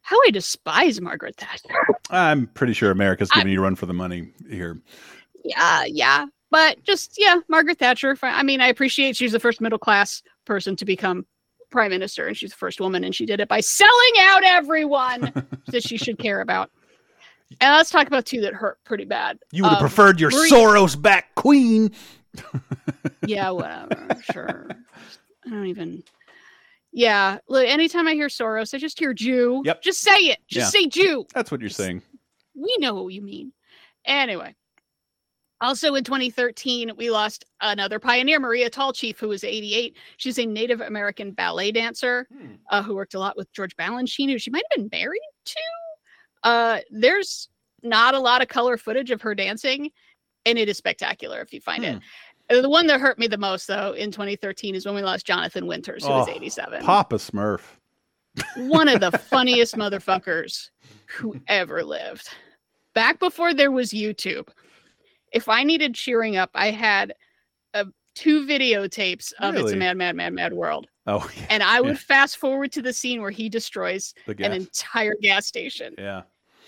how 0.02 0.18
I 0.26 0.30
despise 0.30 1.00
Margaret 1.00 1.36
Thatcher. 1.36 1.74
I'm 2.10 2.48
pretty 2.48 2.72
sure 2.72 2.90
America's 2.90 3.30
giving 3.30 3.52
you 3.52 3.60
a 3.60 3.62
run 3.62 3.76
for 3.76 3.86
the 3.86 3.92
money 3.92 4.32
here. 4.48 4.80
yeah, 5.44 5.84
yeah. 5.86 6.26
But 6.50 6.82
just 6.82 7.14
yeah, 7.18 7.36
Margaret 7.48 7.78
Thatcher. 7.78 8.16
I 8.22 8.42
mean, 8.42 8.60
I 8.60 8.66
appreciate 8.66 9.16
she's 9.16 9.32
the 9.32 9.40
first 9.40 9.60
middle 9.60 9.78
class 9.78 10.22
person 10.44 10.76
to 10.76 10.84
become 10.84 11.24
prime 11.72 11.90
minister, 11.90 12.28
and 12.28 12.36
she's 12.36 12.50
the 12.50 12.56
first 12.56 12.80
woman, 12.80 13.02
and 13.02 13.14
she 13.14 13.26
did 13.26 13.40
it 13.40 13.48
by 13.48 13.60
selling 13.60 14.12
out 14.20 14.44
everyone 14.44 15.32
that 15.68 15.82
she 15.82 15.96
should 15.96 16.18
care 16.18 16.40
about. 16.40 16.70
And 17.60 17.74
let's 17.76 17.90
talk 17.90 18.06
about 18.06 18.24
two 18.24 18.40
that 18.42 18.54
hurt 18.54 18.78
pretty 18.84 19.04
bad. 19.04 19.38
You 19.50 19.64
would 19.64 19.70
have 19.70 19.78
Um, 19.78 19.82
preferred 19.82 20.20
your 20.20 20.30
Marie- 20.30 20.50
Soros 20.50 21.00
back 21.00 21.34
queen. 21.34 21.90
Yeah, 23.26 23.50
whatever. 23.50 24.08
sure. 24.32 24.68
I 25.46 25.50
don't 25.50 25.66
even. 25.66 26.02
Yeah, 26.92 27.38
look. 27.48 27.66
Anytime 27.66 28.08
I 28.08 28.14
hear 28.14 28.28
Soros, 28.28 28.74
I 28.74 28.78
just 28.78 28.98
hear 28.98 29.12
Jew. 29.14 29.62
Yep. 29.64 29.82
Just 29.82 30.00
say 30.00 30.16
it. 30.16 30.38
Just 30.48 30.74
Yeah. 30.74 30.80
say 30.80 30.86
Jew. 30.88 31.26
That's 31.34 31.50
what 31.50 31.60
you're 31.60 31.70
saying. 31.70 32.02
we 32.54 32.74
know 32.80 32.94
what 33.02 33.12
you 33.14 33.22
mean. 33.22 33.52
Anyway, 34.04 34.54
Also 35.62 35.94
in 35.94 36.02
2013, 36.04 36.92
we 36.96 37.08
lost 37.10 37.44
another 37.60 37.98
pioneer, 38.00 38.40
Maria 38.40 38.68
Tallchief, 38.68 39.18
who 39.18 39.28
was 39.28 39.44
88. 39.44 39.96
She's 40.16 40.38
a 40.38 40.44
Native 40.44 40.80
American 40.80 41.30
ballet 41.30 41.70
dancer 41.70 42.26
uh, 42.70 42.82
who 42.82 42.94
worked 42.96 43.14
a 43.14 43.18
lot 43.20 43.36
with 43.36 43.50
George 43.52 43.74
Balanchine, 43.76 44.28
who 44.30 44.38
she 44.38 44.50
might 44.50 44.64
have 44.72 44.76
been 44.90 44.98
married 45.00 45.20
to. 45.46 45.60
Uh, 46.42 46.80
there's 46.90 47.48
not 47.84 48.14
a 48.14 48.18
lot 48.18 48.42
of 48.42 48.48
color 48.48 48.76
footage 48.76 49.10
of 49.12 49.22
her 49.22 49.34
dancing, 49.36 49.90
and 50.46 50.58
it 50.58 50.68
is 50.68 50.76
spectacular 50.76 51.40
if 51.40 51.52
you 51.52 51.60
find 51.60 51.84
it. 51.84 52.00
Uh, 52.50 52.60
The 52.60 52.68
one 52.68 52.88
that 52.88 53.00
hurt 53.00 53.18
me 53.20 53.28
the 53.28 53.38
most, 53.38 53.68
though, 53.68 53.92
in 53.92 54.10
2013 54.10 54.74
is 54.74 54.84
when 54.84 54.96
we 54.96 55.02
lost 55.02 55.24
Jonathan 55.24 55.66
Winters, 55.68 56.04
who 56.04 56.10
was 56.10 56.28
Oh, 56.28 56.32
87 56.32 56.82
Papa 56.84 57.14
Smurf. 57.16 57.60
one 58.56 58.88
of 58.88 59.00
the 59.00 59.16
funniest 59.18 59.76
motherfuckers 59.76 60.70
who 61.06 61.40
ever 61.46 61.84
lived. 61.84 62.28
Back 62.94 63.20
before 63.20 63.54
there 63.54 63.70
was 63.70 63.90
YouTube, 63.92 64.48
if 65.32 65.48
I 65.48 65.62
needed 65.64 65.94
cheering 65.94 66.36
up, 66.36 66.50
I 66.54 66.70
had 66.70 67.14
uh, 67.74 67.84
two 68.14 68.46
videotapes 68.46 69.32
of 69.40 69.54
It's 69.56 69.72
a 69.72 69.76
Mad, 69.76 69.96
Mad, 69.96 70.16
Mad, 70.16 70.32
Mad 70.32 70.52
World. 70.52 70.86
Oh, 71.06 71.28
yeah. 71.36 71.46
And 71.50 71.62
I 71.62 71.80
would 71.80 71.98
fast 71.98 72.36
forward 72.36 72.72
to 72.72 72.82
the 72.82 72.92
scene 72.92 73.20
where 73.20 73.30
he 73.30 73.48
destroys 73.48 74.14
an 74.26 74.52
entire 74.52 75.14
gas 75.20 75.46
station. 75.46 75.94
Yeah. 75.98 76.22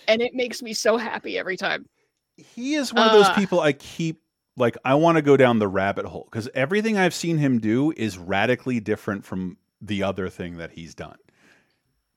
And 0.08 0.20
it 0.20 0.34
makes 0.34 0.62
me 0.62 0.72
so 0.72 0.96
happy 0.96 1.38
every 1.38 1.56
time. 1.56 1.88
He 2.36 2.74
is 2.74 2.92
one 2.92 3.06
of 3.06 3.12
those 3.12 3.26
Uh, 3.28 3.34
people 3.36 3.60
I 3.60 3.72
keep 3.72 4.20
like 4.56 4.76
I 4.84 4.94
want 4.94 5.16
to 5.16 5.22
go 5.22 5.36
down 5.36 5.58
the 5.58 5.68
rabbit 5.68 6.04
hole 6.04 6.26
because 6.30 6.48
everything 6.54 6.96
I've 6.98 7.14
seen 7.14 7.38
him 7.38 7.58
do 7.58 7.92
is 7.96 8.18
radically 8.18 8.80
different 8.80 9.24
from 9.24 9.56
the 9.80 10.02
other 10.02 10.28
thing 10.28 10.56
that 10.56 10.72
he's 10.72 10.94
done. 10.94 11.16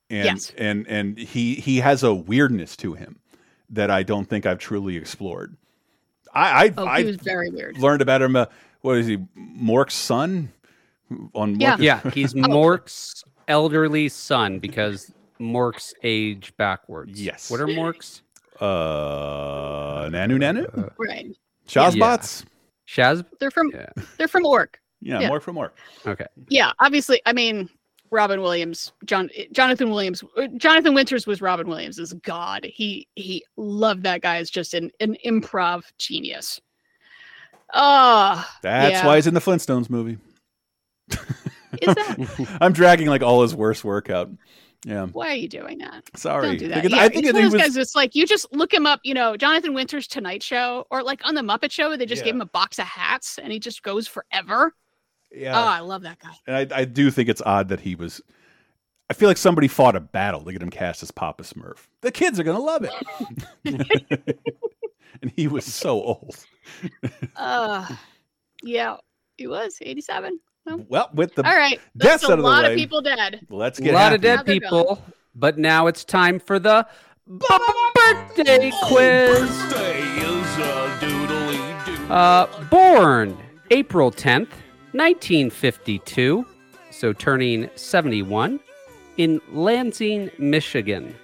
And 0.10 0.26
Yes. 0.26 0.54
and 0.58 0.88
and 0.88 1.18
he 1.18 1.56
he 1.56 1.78
has 1.78 2.04
a 2.04 2.14
weirdness 2.14 2.76
to 2.78 2.94
him 2.94 3.20
that 3.70 3.92
I 3.92 4.04
don't 4.04 4.26
think 4.26 4.46
I've 4.46 4.60
truly 4.60 4.98
explored. 4.98 5.56
I 6.38 6.66
I, 6.66 6.74
Oh, 6.78 6.84
he 6.86 6.90
I 6.90 7.04
was 7.04 7.16
very 7.18 7.50
weird. 7.50 7.78
learned 7.78 8.02
about 8.02 8.22
him. 8.22 8.36
Uh, 8.36 8.46
what 8.82 8.98
is 8.98 9.08
he? 9.08 9.18
Mork's 9.38 9.94
son 9.96 10.52
on 11.34 11.60
Yeah. 11.60 11.78
Yeah, 11.80 12.10
he's 12.14 12.36
Oh. 12.36 12.40
Mork's 12.42 13.24
elderly 13.48 14.10
son 14.10 14.60
because 14.60 15.12
Mork's 15.40 15.94
age 16.04 16.54
backwards. 16.58 17.22
Yes. 17.22 17.50
What 17.50 17.60
are 17.62 17.68
Mork's? 17.68 18.22
Uh, 18.60 20.10
Nanu 20.10 20.38
Nanu, 20.38 20.92
Right. 20.98 21.28
Shazbots. 21.68 22.46
Shaz. 22.88 23.24
They're 23.40 23.52
from 23.52 23.72
they're 24.18 24.28
from 24.28 24.46
Ork. 24.46 24.80
Yeah, 25.02 25.20
Yeah. 25.20 25.30
Mork 25.30 25.42
from 25.44 25.56
Mork. 25.58 25.72
Okay. 26.06 26.26
Yeah, 26.50 26.72
obviously. 26.80 27.22
I 27.26 27.34
mean, 27.34 27.70
Robin 28.12 28.42
Williams, 28.42 28.92
John, 29.06 29.30
Jonathan 29.52 29.90
Williams, 29.90 30.24
uh, 30.38 30.48
Jonathan 30.58 30.94
Winters 30.94 31.28
was 31.28 31.42
Robin 31.42 31.68
Williams' 31.68 32.14
god. 32.24 32.66
He 32.66 33.08
he 33.16 33.44
loved 33.58 34.04
that 34.04 34.22
guy 34.22 34.38
as 34.38 34.50
just 34.50 34.74
an 34.74 34.92
an 35.00 35.18
improv 35.26 35.84
genius. 35.98 36.60
Ah, 37.74 38.58
That's 38.64 38.92
yeah. 38.94 39.06
why 39.06 39.16
he's 39.16 39.28
in 39.28 39.34
the 39.34 39.42
Flintstones 39.42 39.90
movie. 39.90 40.18
Is 41.82 41.94
that 41.96 42.58
I'm 42.62 42.72
dragging 42.74 43.08
like 43.08 43.22
all 43.22 43.42
his 43.42 43.54
worst 43.54 43.84
work 43.84 44.10
out. 44.10 44.30
Yeah. 44.86 45.08
why 45.08 45.30
are 45.32 45.36
you 45.36 45.50
doing 45.50 45.80
that? 45.80 46.04
Sorry. 46.16 46.48
Don't 46.50 46.58
do 46.60 46.68
that. 46.70 46.84
Because 46.84 46.98
Yeah, 46.98 47.04
I 47.04 47.10
think 47.10 47.26
it's 47.26 47.30
it 47.30 47.34
one 47.34 47.44
of 47.46 47.52
those 47.52 47.60
was- 47.60 47.68
guys. 47.70 47.78
It's 47.78 47.96
like 47.96 48.16
you 48.16 48.26
just 48.26 48.52
look 48.54 48.74
him 48.74 48.86
up. 48.86 49.02
You 49.04 49.14
know, 49.16 49.36
Jonathan 49.36 49.74
Winters 49.74 50.08
Tonight 50.08 50.42
Show, 50.44 50.86
or 50.90 51.04
like 51.04 51.20
on 51.26 51.36
the 51.36 51.42
Muppet 51.42 51.72
Show, 51.72 51.98
they 51.98 52.06
just 52.06 52.22
Yeah. 52.22 52.26
gave 52.28 52.36
him 52.36 52.42
a 52.42 52.46
box 52.46 52.80
of 52.80 52.86
hats, 52.86 53.38
and 53.38 53.52
he 53.52 53.60
just 53.60 53.84
goes 53.84 54.08
forever. 54.08 54.74
Yeah. 55.32 55.60
Oh, 55.60 55.68
I 55.68 55.80
love 55.80 56.04
that 56.04 56.20
guy. 56.20 56.34
And 56.48 56.74
I, 56.74 56.80
I 56.80 56.86
do 56.86 57.12
think 57.12 57.30
it's 57.30 57.42
odd 57.46 57.70
that 57.70 57.80
he 57.82 57.96
was. 57.96 58.22
I 59.10 59.14
feel 59.14 59.30
like 59.30 59.38
somebody 59.38 59.68
fought 59.68 59.96
a 59.96 60.00
battle 60.02 60.44
to 60.44 60.52
get 60.52 60.62
him 60.62 60.70
cast 60.70 61.02
as 61.04 61.12
Papa 61.12 61.44
Smurf. 61.44 61.88
The 62.02 62.12
kids 62.12 62.40
are 62.40 62.44
gonna 62.44 62.60
love 62.60 62.86
it. 62.86 64.38
and 65.22 65.32
he 65.36 65.48
was 65.48 65.66
so 65.66 66.02
old. 66.02 66.36
Uh, 67.36 67.88
yeah, 68.64 68.98
he 69.38 69.48
was 69.48 69.78
eighty-seven. 69.82 70.40
No? 70.66 70.86
Well, 70.90 71.10
with 71.14 71.36
the 71.36 71.48
All 71.48 71.56
right, 71.56 71.80
deaths 71.96 72.22
that's 72.22 72.24
a 72.24 72.34
out 72.34 72.40
of 72.40 72.44
the 72.44 72.50
lot 72.50 72.64
way, 72.64 72.74
of 72.74 72.78
people 72.78 73.02
dead. 73.02 73.46
Let's 73.50 73.80
get 73.80 73.90
A 73.90 73.92
get 73.92 73.94
lot 73.96 74.14
of 74.14 74.22
dead 74.22 74.36
Now 74.36 74.44
they're 74.44 74.60
people, 74.60 75.04
but 75.34 75.58
now 75.58 75.88
it's 75.88 76.04
time 76.04 76.40
for 76.40 76.60
the 76.60 76.86
birthday 77.26 78.72
quiz. 78.84 79.50
Uh, 82.10 82.48
born 82.70 83.38
April 83.72 84.12
10th, 84.12 84.50
1952, 84.98 86.44
so 86.90 87.14
turning 87.14 87.70
71, 87.76 88.60
in 89.18 89.40
Lansing, 89.52 90.32
Michigan. 90.40 91.16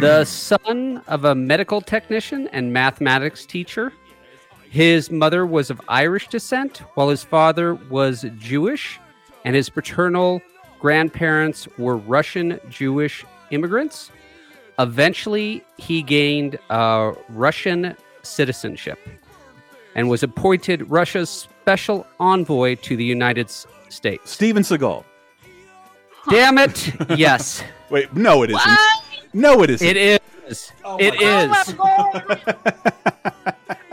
The 0.00 0.24
son 0.24 1.02
of 1.08 1.24
a 1.24 1.34
medical 1.34 1.80
technician 1.80 2.48
and 2.52 2.72
mathematics 2.72 3.44
teacher. 3.46 3.92
His 4.70 5.10
mother 5.10 5.44
was 5.44 5.70
of 5.70 5.80
Irish 5.88 6.28
descent, 6.28 6.78
while 6.94 7.08
his 7.08 7.24
father 7.24 7.74
was 7.74 8.24
Jewish, 8.38 9.00
and 9.44 9.56
his 9.56 9.68
paternal 9.68 10.40
grandparents 10.78 11.66
were 11.78 11.96
Russian 11.96 12.60
Jewish 12.68 13.24
immigrants. 13.50 14.12
Eventually, 14.78 15.64
he 15.78 16.00
gained 16.02 16.58
uh, 16.70 17.12
Russian 17.28 17.96
citizenship 18.22 19.00
and 19.98 20.08
was 20.08 20.22
appointed 20.22 20.88
Russia's 20.88 21.28
special 21.28 22.06
envoy 22.20 22.76
to 22.76 22.96
the 22.96 23.04
United 23.04 23.50
States. 23.50 24.30
Steven 24.30 24.62
Seagal. 24.62 25.02
Damn 26.30 26.56
it! 26.58 26.92
Yes, 27.18 27.64
Wait, 27.90 28.14
no, 28.14 28.44
it 28.44 28.50
isn't. 28.50 28.78
No, 29.32 29.64
it 29.64 29.70
isn't. 29.70 29.88
it 29.88 29.96
is. 29.96 30.20
it 31.00 31.20
is. 31.20 31.74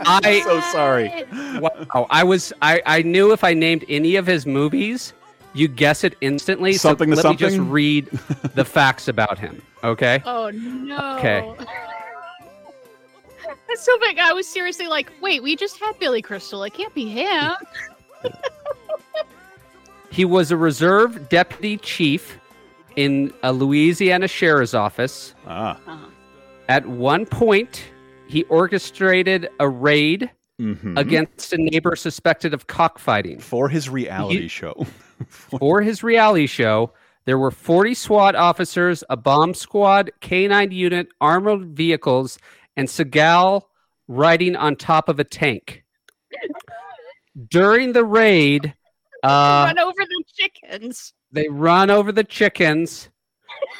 I'm 0.00 0.42
so 0.42 0.60
sorry. 0.70 1.24
Wow, 1.58 2.06
I 2.08 2.22
was 2.22 2.52
I 2.62 2.80
I 2.86 3.02
knew 3.02 3.32
if 3.32 3.42
I 3.42 3.52
named 3.52 3.84
any 3.88 4.14
of 4.14 4.28
his 4.28 4.46
movies, 4.46 5.12
you 5.54 5.66
guess 5.66 6.04
it 6.04 6.14
instantly. 6.20 6.74
Something 6.74 7.12
so 7.16 7.22
to 7.22 7.28
let 7.28 7.32
me 7.32 7.36
just 7.36 7.58
read 7.58 8.06
the 8.54 8.64
facts 8.64 9.08
about 9.08 9.40
him. 9.40 9.60
Okay. 9.82 10.22
Oh 10.24 10.50
no. 10.50 11.16
Okay. 11.16 11.52
That's 13.68 13.82
so 13.84 13.98
big. 14.00 14.18
I 14.18 14.32
was 14.32 14.46
seriously 14.46 14.86
like, 14.86 15.10
wait, 15.20 15.42
we 15.42 15.56
just 15.56 15.78
had 15.78 15.98
Billy 15.98 16.22
Crystal. 16.22 16.62
It 16.64 16.74
can't 16.74 16.94
be 16.94 17.08
him. 17.08 17.52
He 20.10 20.24
was 20.24 20.50
a 20.50 20.56
reserve 20.56 21.28
deputy 21.28 21.76
chief 21.78 22.38
in 22.94 23.34
a 23.42 23.52
Louisiana 23.52 24.28
sheriff's 24.28 24.72
office. 24.72 25.34
Ah. 25.46 25.78
Uh-huh. 25.86 26.06
At 26.68 26.86
one 26.86 27.26
point, 27.26 27.84
he 28.26 28.44
orchestrated 28.44 29.48
a 29.60 29.68
raid 29.68 30.30
Mhm. 30.60 30.98
against 30.98 31.52
a 31.52 31.58
neighbor 31.58 31.94
suspected 31.96 32.54
of 32.54 32.66
cockfighting. 32.66 33.40
For 33.40 33.68
his 33.68 33.90
reality 33.90 34.42
He- 34.42 34.48
show. 34.48 34.86
For 35.28 35.82
his 35.82 36.02
reality 36.02 36.46
show, 36.46 36.92
there 37.26 37.36
were 37.38 37.50
40 37.50 37.92
SWAT 37.92 38.34
officers, 38.36 39.04
a 39.10 39.16
bomb 39.18 39.52
squad, 39.52 40.10
K9 40.22 40.72
unit, 40.72 41.08
armored 41.20 41.76
vehicles, 41.76 42.38
and 42.76 42.88
Seagal 42.88 43.62
riding 44.08 44.56
on 44.56 44.76
top 44.76 45.08
of 45.08 45.18
a 45.20 45.24
tank. 45.24 45.82
During 47.48 47.92
the 47.92 48.04
raid, 48.04 48.74
uh, 49.22 49.64
Run 49.68 49.78
over 49.78 49.92
the 49.98 50.24
chickens. 50.34 51.12
they 51.32 51.48
run 51.48 51.90
over 51.90 52.12
the 52.12 52.24
chickens 52.24 53.10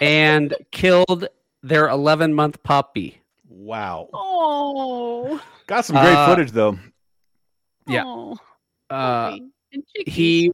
and 0.00 0.54
killed 0.72 1.28
their 1.62 1.88
11 1.88 2.34
month 2.34 2.62
puppy. 2.62 3.22
Wow. 3.48 4.08
Oh. 4.12 5.40
Got 5.66 5.84
some 5.86 5.96
great 5.96 6.14
Uh, 6.14 6.26
footage 6.28 6.50
though. 6.52 6.78
Yeah. 7.88 8.02
Oh. 8.04 8.36
Uh, 8.90 9.30
puppy 9.30 9.44
and 9.72 9.82
chickies. 9.96 10.12
he 10.12 10.52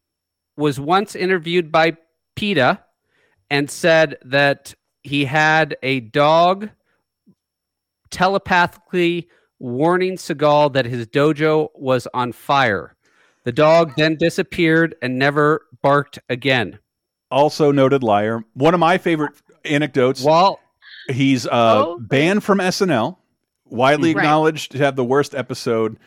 was 0.57 0.79
once 0.79 1.17
interviewed 1.17 1.73
by 1.73 1.97
PETA 2.37 2.81
and 3.51 3.69
said 3.71 4.17
that 4.25 4.75
he 5.03 5.25
had 5.25 5.77
a 5.83 6.01
dog 6.01 6.71
telepathically 8.13 9.29
warning 9.59 10.17
Seagal 10.17 10.73
that 10.75 10.87
his 10.87 11.07
dojo 11.07 11.69
was 11.75 12.07
on 12.15 12.33
fire. 12.33 12.95
The 13.45 13.53
dog 13.53 13.95
then 13.97 14.17
disappeared 14.17 14.95
and 15.03 15.19
never 15.19 15.63
barked 15.83 16.19
again. 16.29 16.79
Also 17.31 17.73
noted 17.73 18.03
liar. 18.05 18.45
One 18.55 18.75
of 18.75 18.81
my 18.81 18.99
favorite 18.99 19.33
anecdotes. 19.65 20.23
Well, 20.23 20.61
he's 21.09 21.47
uh, 21.47 21.51
Oh. 21.87 21.99
banned 22.01 22.45
from 22.45 22.59
SNL, 22.61 23.19
widely 23.65 24.15
Right. 24.15 24.21
acknowledged 24.23 24.73
to 24.73 24.79
have 24.79 24.95
the 24.97 25.05
worst 25.05 25.35
episode, 25.35 25.99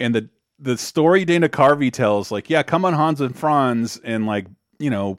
and 0.00 0.14
the 0.14 0.28
the 0.58 0.78
story 0.78 1.26
Dana 1.26 1.50
Carvey 1.50 1.92
tells, 1.92 2.30
like, 2.32 2.48
yeah, 2.48 2.62
come 2.62 2.86
on 2.86 2.94
Hans 2.94 3.20
and 3.20 3.36
Franz 3.36 4.00
and 4.02 4.24
like, 4.26 4.46
you 4.78 4.88
know, 4.88 5.18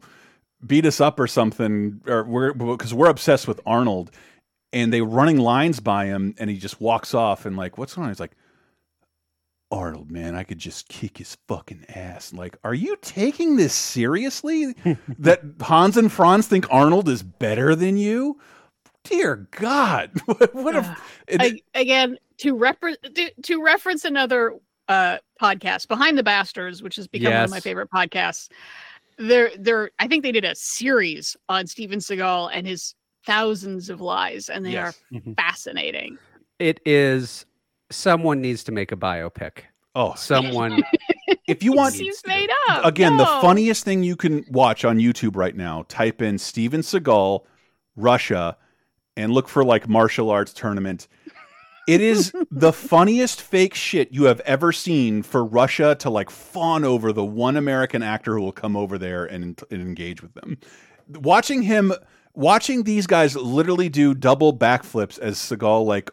beat 0.65 0.83
us 0.83 0.99
up 0.99 1.19
or 1.19 1.27
something, 1.27 2.01
or 2.07 2.23
we're 2.23 2.53
because 2.53 2.91
we're 2.93 3.09
obsessed 3.09 3.47
with 3.47 3.61
Arnold, 3.65 4.09
and 4.73 4.91
they 4.91 5.01
running 5.01 5.37
lines 5.37 5.79
by 5.79 6.05
him, 6.05 6.35
and 6.37 6.49
he 6.49 6.57
just 6.57 6.81
walks 6.81 7.13
off 7.13 7.45
and 7.45 7.57
like, 7.57 7.77
what's 7.77 7.95
going 7.95 8.05
on? 8.05 8.11
He's 8.11 8.19
like. 8.19 8.35
Arnold, 9.69 10.09
man, 10.09 10.33
I 10.33 10.43
could 10.43 10.59
just 10.59 10.87
kick 10.87 11.17
his 11.17 11.35
fucking 11.49 11.87
ass. 11.89 12.31
Like, 12.31 12.55
are 12.63 12.73
you 12.73 12.95
taking 13.01 13.57
this 13.57 13.73
seriously? 13.73 14.73
that 15.19 15.41
Hans 15.59 15.97
and 15.97 16.09
Franz 16.09 16.47
think 16.47 16.65
Arnold 16.71 17.09
is 17.09 17.21
better 17.21 17.75
than 17.75 17.97
you? 17.97 18.39
dear 19.09 19.47
God, 19.51 20.11
what, 20.25 20.53
what 20.53 20.75
a 20.75 20.97
and 21.27 21.41
I, 21.41 21.59
again 21.73 22.17
to, 22.37 22.55
repre- 22.55 23.01
to 23.15 23.31
to 23.43 23.63
reference 23.63 24.05
another 24.05 24.55
uh 24.87 25.17
podcast 25.41 25.87
behind 25.87 26.17
the 26.17 26.23
bastards 26.23 26.81
which 26.81 26.95
has 26.95 27.07
become 27.07 27.33
one 27.33 27.43
of 27.43 27.49
my 27.49 27.59
favorite 27.59 27.89
podcasts 27.91 28.47
they're 29.17 29.51
they're 29.59 29.91
i 29.99 30.07
think 30.07 30.23
they 30.23 30.31
did 30.31 30.45
a 30.45 30.55
series 30.55 31.35
on 31.49 31.67
steven 31.67 31.99
seagal 31.99 32.49
and 32.53 32.65
his 32.65 32.95
thousands 33.27 33.89
of 33.91 33.99
lies 34.01 34.49
and 34.49 34.65
they 34.65 34.71
Yes. 34.71 34.97
are 35.11 35.19
Mhm. 35.19 35.35
fascinating 35.35 36.17
It 36.59 36.79
is 36.85 37.45
someone 37.91 38.41
needs 38.41 38.63
to 38.63 38.71
make 38.71 38.91
a 38.91 38.95
biopic. 38.95 39.59
Oh, 39.93 40.13
someone. 40.15 40.83
if 41.47 41.61
you 41.63 41.73
want 41.73 41.93
seems 41.93 42.21
made 42.25 42.49
up 42.69 42.83
again, 42.85 43.17
the 43.17 43.25
funniest 43.25 43.83
thing 43.85 44.03
you 44.03 44.15
can 44.15 44.43
watch 44.49 44.83
on 44.85 44.97
YouTube 44.97 45.35
right 45.35 45.55
now, 45.55 45.85
type 45.87 46.21
in 46.21 46.37
Steven 46.39 46.81
Seagal, 46.81 47.45
Russia, 47.95 48.57
and 49.15 49.31
look 49.33 49.47
for 49.49 49.63
like 49.63 49.87
martial 49.87 50.29
arts 50.29 50.53
tournament. 50.53 51.07
It 51.87 52.01
is 52.01 52.31
the 52.51 52.73
funniest 52.73 53.41
fake 53.41 53.73
shit 53.75 54.11
you 54.11 54.23
have 54.25 54.39
ever 54.41 54.71
seen 54.71 55.21
for 55.23 55.43
Russia 55.45 55.95
to 55.99 56.09
like 56.09 56.29
fawn 56.29 56.83
over 56.83 57.11
the 57.13 57.25
one 57.25 57.55
American 57.57 58.01
actor 58.03 58.35
who 58.37 58.41
will 58.41 58.51
come 58.51 58.75
over 58.75 58.97
there 58.97 59.25
and, 59.25 59.61
and 59.71 59.81
engage 59.81 60.21
with 60.21 60.33
them. 60.33 60.57
Watching 61.09 61.61
him, 61.61 61.93
watching 62.37 62.83
these 62.83 63.07
guys 63.07 63.35
literally 63.35 63.89
do 63.89 64.13
double 64.13 64.55
backflips 64.55 65.17
as 65.19 65.37
Seagal 65.37 65.85
like 65.85 66.11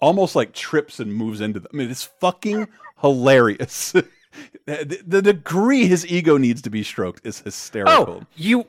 almost 0.00 0.36
like 0.36 0.52
trips 0.52 1.00
and 1.00 1.12
moves 1.12 1.40
into 1.40 1.58
them. 1.58 1.68
I 1.74 1.76
mean, 1.76 1.90
it's 1.90 2.04
fucking 2.04 2.68
hilarious. 3.00 3.92
the, 4.66 5.02
the 5.04 5.20
degree 5.20 5.86
his 5.86 6.06
ego 6.06 6.38
needs 6.38 6.62
to 6.62 6.70
be 6.70 6.84
stroked 6.84 7.26
is 7.26 7.40
hysterical. 7.40 8.20
Oh, 8.20 8.26
you 8.36 8.66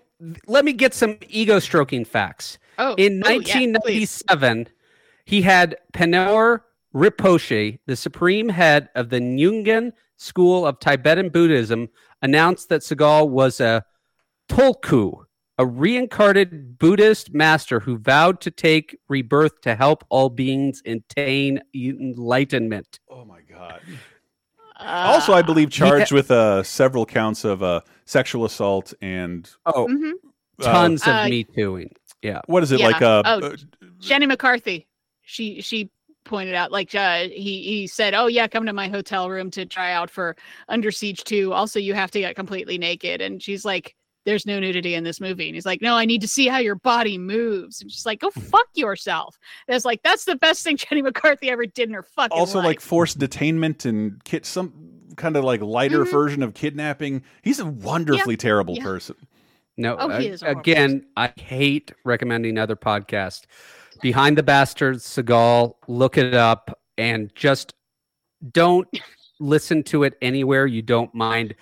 let 0.48 0.66
me 0.66 0.74
get 0.74 0.94
some 0.94 1.18
ego 1.30 1.60
stroking 1.60 2.04
facts. 2.04 2.58
Oh, 2.80 2.96
in 2.96 3.22
oh, 3.26 3.30
yeah, 3.30 3.36
1997, 3.36 4.68
he 5.26 5.44
had 5.44 5.78
Penor 5.94 6.62
Rinpoche, 6.94 7.80
the 7.86 7.96
supreme 7.96 8.50
head 8.50 8.90
of 8.96 9.10
the 9.10 9.20
Nyingma 9.20 9.92
school 10.18 10.66
of 10.66 10.80
Tibetan 10.80 11.30
Buddhism, 11.30 11.90
announced 12.22 12.70
that 12.70 12.82
Seagal 12.82 13.30
was 13.30 13.60
a 13.60 13.86
tulku, 14.50 15.26
a 15.60 15.66
reincarnated 15.66 16.80
Buddhist 16.80 17.34
master 17.34 17.82
who 17.82 17.98
vowed 17.98 18.40
to 18.42 18.50
take 18.50 18.98
rebirth 19.10 19.60
to 19.62 19.76
help 19.76 20.06
all 20.10 20.30
beings 20.30 20.82
attain 20.86 21.62
enlightenment. 21.76 23.00
Oh 23.12 23.26
my 23.26 23.42
god. 23.42 23.82
also, 24.80 25.34
I 25.34 25.42
believe 25.42 25.70
charged 25.70 26.14
with 26.14 26.32
uh, 26.32 26.64
several 26.64 27.06
counts 27.06 27.44
of 27.44 27.62
uh, 27.62 27.82
sexual 28.06 28.46
assault 28.46 28.94
and 29.02 29.50
oh, 29.66 29.88
Mhm. 29.88 30.14
tons 30.62 31.04
of 31.06 31.14
Uh, 31.14 31.26
me 31.28 31.44
tooing. 31.44 31.94
Yeah. 32.22 32.40
What 32.48 32.64
is 32.64 32.72
it 32.72 32.80
Yeah. 32.80 32.88
like? 32.88 33.02
Uh, 33.02 33.22
oh, 33.26 33.40
uh, 33.42 33.56
jenny 34.00 34.26
mccarthy 34.26 34.88
she 35.24 35.60
she 35.62 35.90
pointed 36.24 36.56
out 36.56 36.72
like 36.72 36.96
uh, 36.96 37.24
he 37.28 37.64
he 37.64 37.88
said 37.88 38.14
oh 38.14 38.28
yeah 38.28 38.48
come 38.48 38.66
to 38.66 38.72
my 38.72 38.88
hotel 38.88 39.30
room 39.30 39.52
to 39.52 39.66
try 39.66 39.92
out 39.92 40.10
for 40.10 40.36
under 40.70 40.92
siege 40.92 41.24
2 41.26 41.52
also 41.52 41.80
you 41.80 41.94
have 41.94 42.12
to 42.12 42.20
get 42.20 42.36
completely 42.36 42.78
naked 42.78 43.20
and 43.20 43.42
she's 43.44 43.66
like 43.66 43.96
there's 44.26 44.46
no 44.46 44.60
nudity 44.60 44.96
in 44.96 45.04
this 45.04 45.20
movie 45.22 45.48
and 45.48 45.56
he's 45.56 45.66
like 45.66 45.82
no 45.82 45.96
i 45.96 46.06
need 46.06 46.22
to 46.22 46.28
see 46.28 46.48
how 46.48 46.58
your 46.58 46.76
body 46.76 47.18
moves 47.18 47.82
and 47.82 47.92
she's 47.92 48.06
like 48.06 48.20
go 48.20 48.30
fuck 48.32 48.68
yourself 48.76 49.38
and 49.68 49.76
it's 49.76 49.86
like 49.86 50.02
that's 50.04 50.26
the 50.26 50.36
best 50.36 50.64
thing 50.64 50.78
jenny 50.90 51.02
mccarthy 51.02 51.50
ever 51.50 51.66
did 51.66 51.88
in 51.90 51.94
her 51.94 52.04
fucking 52.04 52.38
also 52.38 52.58
life. 52.60 52.66
like 52.66 52.82
forced 52.82 53.18
detainment 53.18 53.86
and 53.86 54.24
kid 54.24 54.46
some 54.46 54.74
kind 55.16 55.36
of 55.36 55.44
like 55.44 55.62
lighter 55.62 56.06
Mhm. 56.06 56.12
version 56.12 56.44
of 56.44 56.54
kidnapping. 56.54 57.24
He's 57.42 57.60
a 57.60 57.66
wonderfully 57.66 58.38
terrible 58.38 58.76
yeah. 58.76 58.84
person. 58.84 59.16
No, 59.76 59.98
Oh, 60.00 60.08
he 60.18 60.30
uh, 60.30 60.34
is 60.34 60.42
again, 60.44 61.06
I 61.18 61.34
hate 61.36 61.92
recommending 62.06 62.58
other 62.58 62.78
podcasts. 62.78 63.42
Behind 64.02 64.38
the 64.38 64.44
Bastards, 64.44 65.06
Seagal, 65.06 65.76
look 65.90 66.18
it 66.18 66.34
up 66.34 66.80
and 66.98 67.34
just 67.36 67.74
don't 68.54 68.88
listen 69.42 69.84
to 69.84 70.04
it 70.04 70.16
anywhere 70.22 70.66
you 70.66 70.82
don't 70.82 71.14
mind 71.14 71.54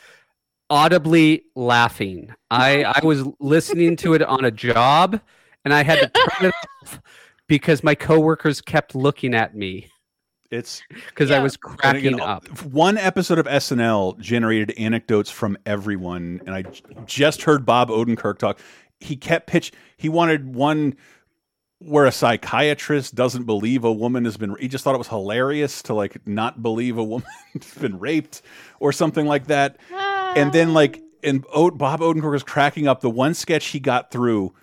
audibly 0.70 1.44
laughing. 1.56 2.34
I, 2.52 2.84
I 2.84 3.06
was 3.06 3.24
listening 3.40 3.96
to 3.98 4.14
it 4.14 4.22
on 4.22 4.46
a 4.46 4.52
job 4.52 5.20
and 5.66 5.74
I 5.74 5.84
had 5.84 6.00
to 6.00 6.08
turn 6.10 6.50
it 6.50 6.56
off 6.84 7.02
because 7.48 7.84
my 7.84 7.96
coworkers 7.96 8.62
kept 8.62 8.96
looking 8.96 9.34
at 9.34 9.56
me 9.56 9.88
It's 10.52 10.82
because 10.90 11.32
I 11.32 11.40
was 11.40 11.58
cracking 11.58 12.16
again, 12.16 12.22
up. 12.22 12.48
One 12.64 12.98
episode 12.98 13.40
of 13.40 13.46
SNL 13.46 14.20
generated 14.20 14.78
anecdotes 14.78 15.30
from 15.30 15.58
everyone, 15.66 16.42
and 16.46 16.54
I 16.56 16.62
j- 16.64 16.82
just 17.06 17.44
heard 17.44 17.66
Bob 17.66 17.90
Odenkirk 17.90 18.38
talk. 18.38 18.60
He 19.00 19.16
kept 19.16 19.48
pitch. 19.48 19.72
He 19.98 20.10
wanted 20.10 20.56
one 20.56 20.96
where 21.80 22.06
a 22.06 22.12
psychiatrist 22.12 23.14
doesn't 23.14 23.44
believe 23.44 23.84
a 23.84 23.92
woman 23.92 24.26
has 24.26 24.36
been. 24.36 24.56
He 24.60 24.68
just 24.68 24.84
thought 24.84 24.96
it 24.96 24.98
was 24.98 25.08
hilarious 25.10 25.84
to 25.84 25.94
like 25.94 26.26
not 26.28 26.64
believe 26.64 26.98
a 26.98 27.04
woman's 27.04 27.74
been 27.80 28.00
raped 28.00 28.42
or 28.80 28.92
something 28.92 29.26
like 29.28 29.48
that. 29.48 29.78
And 30.36 30.52
then 30.54 30.74
like, 30.74 31.02
and 31.24 31.46
o- 31.54 31.72
Bob 31.72 32.00
Odenkirk 32.00 32.32
was 32.32 32.44
cracking 32.44 32.88
up. 32.88 33.02
The 33.02 33.10
one 33.10 33.34
sketch 33.34 33.68
he 33.68 33.80
got 33.80 34.12
through. 34.12 34.54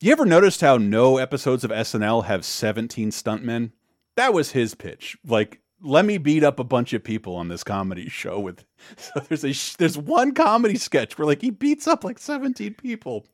You 0.00 0.12
ever 0.12 0.24
noticed 0.24 0.60
how 0.60 0.76
no 0.76 1.16
episodes 1.18 1.64
of 1.64 1.70
SNL 1.70 2.24
have 2.26 2.44
17 2.44 3.10
stuntmen? 3.10 3.72
That 4.16 4.32
was 4.32 4.52
his 4.52 4.74
pitch. 4.74 5.16
Like, 5.26 5.60
let 5.82 6.04
me 6.04 6.18
beat 6.18 6.42
up 6.44 6.58
a 6.60 6.64
bunch 6.64 6.92
of 6.92 7.02
people 7.04 7.34
on 7.36 7.48
this 7.48 7.64
comedy 7.64 8.08
show 8.08 8.38
with. 8.40 8.64
So 8.96 9.20
there's 9.28 9.42
a 9.44 9.52
sh- 9.52 9.74
there's 9.74 9.98
one 9.98 10.34
comedy 10.34 10.76
sketch 10.76 11.18
where 11.18 11.26
like 11.26 11.40
he 11.40 11.50
beats 11.50 11.88
up 11.88 12.04
like 12.04 12.18
17 12.20 12.74
people. 12.74 13.26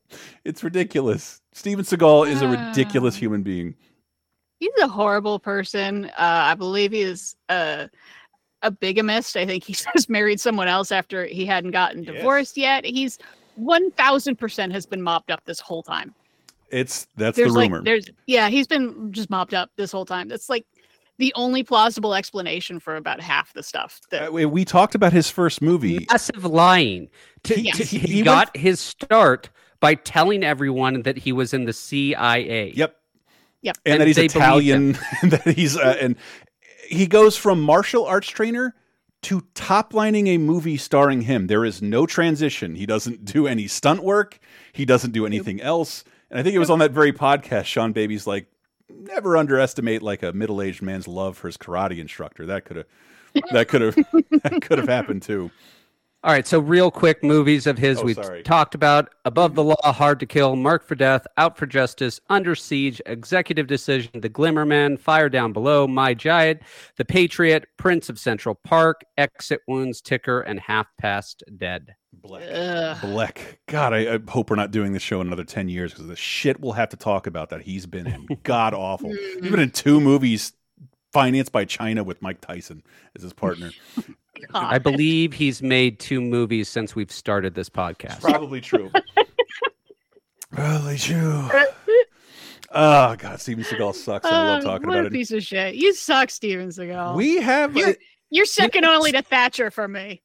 It's 0.44 0.64
ridiculous. 0.64 1.42
Steven 1.52 1.84
Seagal 1.84 2.28
is 2.30 2.40
a 2.40 2.48
ridiculous 2.48 3.14
human 3.14 3.42
being. 3.42 3.74
he's 4.58 4.72
a 4.82 4.88
horrible 4.88 5.38
person. 5.38 6.06
Uh, 6.06 6.10
I 6.18 6.54
believe 6.54 6.92
he 6.92 7.02
is 7.02 7.36
a 7.50 7.90
a 8.64 8.70
bigamist. 8.70 9.36
I 9.36 9.46
think 9.46 9.62
he 9.64 9.72
just 9.94 10.08
married 10.10 10.40
someone 10.40 10.66
else 10.68 10.90
after 10.90 11.26
he 11.26 11.46
hadn't 11.46 11.70
gotten 11.70 12.02
divorced 12.04 12.56
yet. 12.56 12.84
He's 12.84 13.18
one 13.56 13.90
thousand 13.92 14.36
percent 14.36 14.72
has 14.72 14.86
been 14.86 15.02
mopped 15.02 15.30
up 15.30 15.44
this 15.44 15.60
whole 15.60 15.82
time. 15.82 16.14
It's 16.70 17.06
that's 17.16 17.36
there's 17.36 17.52
the 17.52 17.58
like 17.58 17.70
rumor. 17.70 17.84
there's 17.84 18.06
yeah 18.26 18.48
he's 18.48 18.66
been 18.66 19.12
just 19.12 19.30
mopped 19.30 19.54
up 19.54 19.70
this 19.76 19.92
whole 19.92 20.04
time. 20.06 20.26
That's 20.28 20.48
like 20.48 20.66
the 21.18 21.32
only 21.36 21.62
plausible 21.62 22.14
explanation 22.14 22.80
for 22.80 22.96
about 22.96 23.20
half 23.20 23.52
the 23.52 23.62
stuff. 23.62 24.00
That, 24.10 24.28
Uh, 24.28 24.32
we- 24.32 24.46
we 24.46 24.64
talked 24.64 24.96
about 24.96 25.12
his 25.12 25.30
first 25.30 25.62
movie. 25.62 26.04
massive 26.10 26.44
lying. 26.44 27.08
To, 27.44 27.60
Yes. 27.60 27.76
to- 27.76 27.84
He- 27.84 27.98
he, 27.98 28.06
he 28.08 28.14
went- 28.16 28.24
got 28.24 28.56
his 28.56 28.80
start 28.80 29.48
by 29.78 29.94
telling 29.94 30.42
everyone 30.42 31.02
that 31.02 31.18
he 31.18 31.30
was 31.30 31.54
in 31.54 31.66
the 31.66 31.72
CIA. 31.72 32.72
Yep. 32.74 32.96
Yep. 33.62 33.76
and, 33.86 33.92
And 33.92 34.00
that 34.00 34.06
he's 34.08 34.18
Italian, 34.18 34.98
and 35.22 35.30
that 35.30 35.46
he's 35.54 35.76
uh, 35.76 35.96
and 36.00 36.16
he 36.88 37.06
goes 37.06 37.36
from 37.36 37.60
martial 37.60 38.04
arts 38.06 38.28
trainer 38.28 38.74
to 39.22 39.42
top 39.54 39.94
lining 39.94 40.26
a 40.26 40.38
movie 40.38 40.76
starring 40.76 41.22
him. 41.22 41.46
There 41.46 41.64
is 41.64 41.80
no 41.80 42.04
transition. 42.04 42.74
He 42.74 42.84
doesn't 42.84 43.24
do 43.24 43.46
any 43.46 43.66
stunt 43.66 44.02
work. 44.02 44.38
He 44.72 44.84
doesn't 44.84 45.12
do 45.12 45.24
anything 45.24 45.60
else. 45.62 46.04
And 46.30 46.38
I 46.38 46.42
think 46.42 46.54
it 46.54 46.58
was 46.58 46.70
on 46.70 46.78
that 46.80 46.90
very 46.90 47.12
podcast. 47.12 47.64
Seanbaby's 47.64 48.26
like, 48.26 48.46
never 48.88 49.36
underestimate 49.36 50.02
like 50.02 50.22
a 50.22 50.32
middle 50.32 50.60
aged 50.60 50.82
man's 50.82 51.08
love 51.08 51.36
for 51.36 51.48
his 51.48 51.56
karate 51.56 51.98
instructor. 51.98 52.46
That 52.46 52.64
could 52.66 52.76
have, 52.76 52.86
that 53.52 53.68
could 53.68 53.80
have, 53.80 53.94
that 54.42 54.60
could 54.62 54.78
have 54.78 54.88
happened 54.88 55.22
too. 55.22 55.50
All 56.24 56.32
right, 56.32 56.46
so 56.46 56.58
real 56.58 56.90
quick 56.90 57.22
movies 57.22 57.66
of 57.66 57.76
his 57.76 57.98
Oh, 57.98 58.02
we've 58.04 58.16
sorry. 58.16 58.42
talked 58.42 58.74
about 58.74 59.10
Above 59.26 59.54
the 59.54 59.62
Law, 59.62 59.92
Hard 59.92 60.18
to 60.20 60.26
Kill, 60.26 60.56
Marked 60.56 60.88
for 60.88 60.94
Death, 60.94 61.26
Out 61.36 61.58
for 61.58 61.66
Justice, 61.66 62.18
Under 62.30 62.54
Siege, 62.54 63.02
Executive 63.04 63.66
Decision, 63.66 64.22
The 64.22 64.30
Glimmerman, 64.30 64.98
Fire 64.98 65.28
Down 65.28 65.52
Below, 65.52 65.86
My 65.86 66.14
Giant, 66.14 66.62
The 66.96 67.04
Patriot, 67.04 67.66
Prince 67.76 68.08
of 68.08 68.18
Central 68.18 68.54
Park, 68.54 69.02
Exit 69.18 69.60
Wounds, 69.68 70.00
Ticker, 70.00 70.40
and 70.40 70.58
Half 70.60 70.86
Past 70.98 71.44
Dead. 71.58 71.94
Ugh. 72.24 72.96
Bleck. 73.02 73.36
God, 73.68 73.92
I, 73.92 74.14
I 74.14 74.18
hope 74.26 74.48
we're 74.48 74.56
not 74.56 74.70
doing 74.70 74.94
this 74.94 75.02
show 75.02 75.20
in 75.20 75.26
another 75.26 75.44
10 75.44 75.68
years 75.68 75.92
because 75.92 76.06
the 76.06 76.16
shit 76.16 76.58
we'll 76.58 76.72
have 76.72 76.88
to 76.88 76.96
talk 76.96 77.26
about 77.26 77.50
that 77.50 77.60
he's 77.60 77.84
been 77.84 78.06
in. 78.06 78.26
God 78.44 78.72
awful. 78.72 79.10
Hmm. 79.10 79.42
He's 79.42 79.50
been 79.50 79.60
in 79.60 79.72
two 79.72 80.00
movies 80.00 80.54
financed 81.12 81.52
by 81.52 81.66
China 81.66 82.02
with 82.02 82.22
Mike 82.22 82.40
Tyson 82.40 82.82
as 83.14 83.22
his 83.22 83.34
partner. 83.34 83.72
I 84.54 84.78
believe 84.78 85.32
he's 85.32 85.62
made 85.62 85.98
two 86.00 86.20
movies 86.20 86.68
since 86.68 86.94
we've 86.94 87.10
started 87.12 87.54
this 87.54 87.68
podcast. 87.68 88.20
Probably 88.20 88.60
true. 88.60 88.90
Probably 90.50 90.96
true. 90.98 91.48
Oh, 92.76 93.14
God, 93.14 93.40
Steven 93.40 93.62
Seagal 93.62 93.94
sucks. 93.94 94.26
I 94.26 94.30
love 94.30 94.62
Uh, 94.62 94.64
talking 94.64 94.88
what 94.88 94.94
about 94.96 95.04
a 95.04 95.06
it. 95.06 95.12
piece 95.12 95.30
of 95.30 95.44
shit. 95.44 95.76
You 95.76 95.94
suck, 95.94 96.28
Steven 96.28 96.70
Seagal. 96.70 97.14
We 97.14 97.36
have. 97.36 97.76
You're, 97.76 97.94
you're 98.30 98.46
second 98.46 98.84
only 98.84 99.12
to 99.12 99.22
Thatcher 99.22 99.70
for 99.70 99.86
me. 99.86 100.22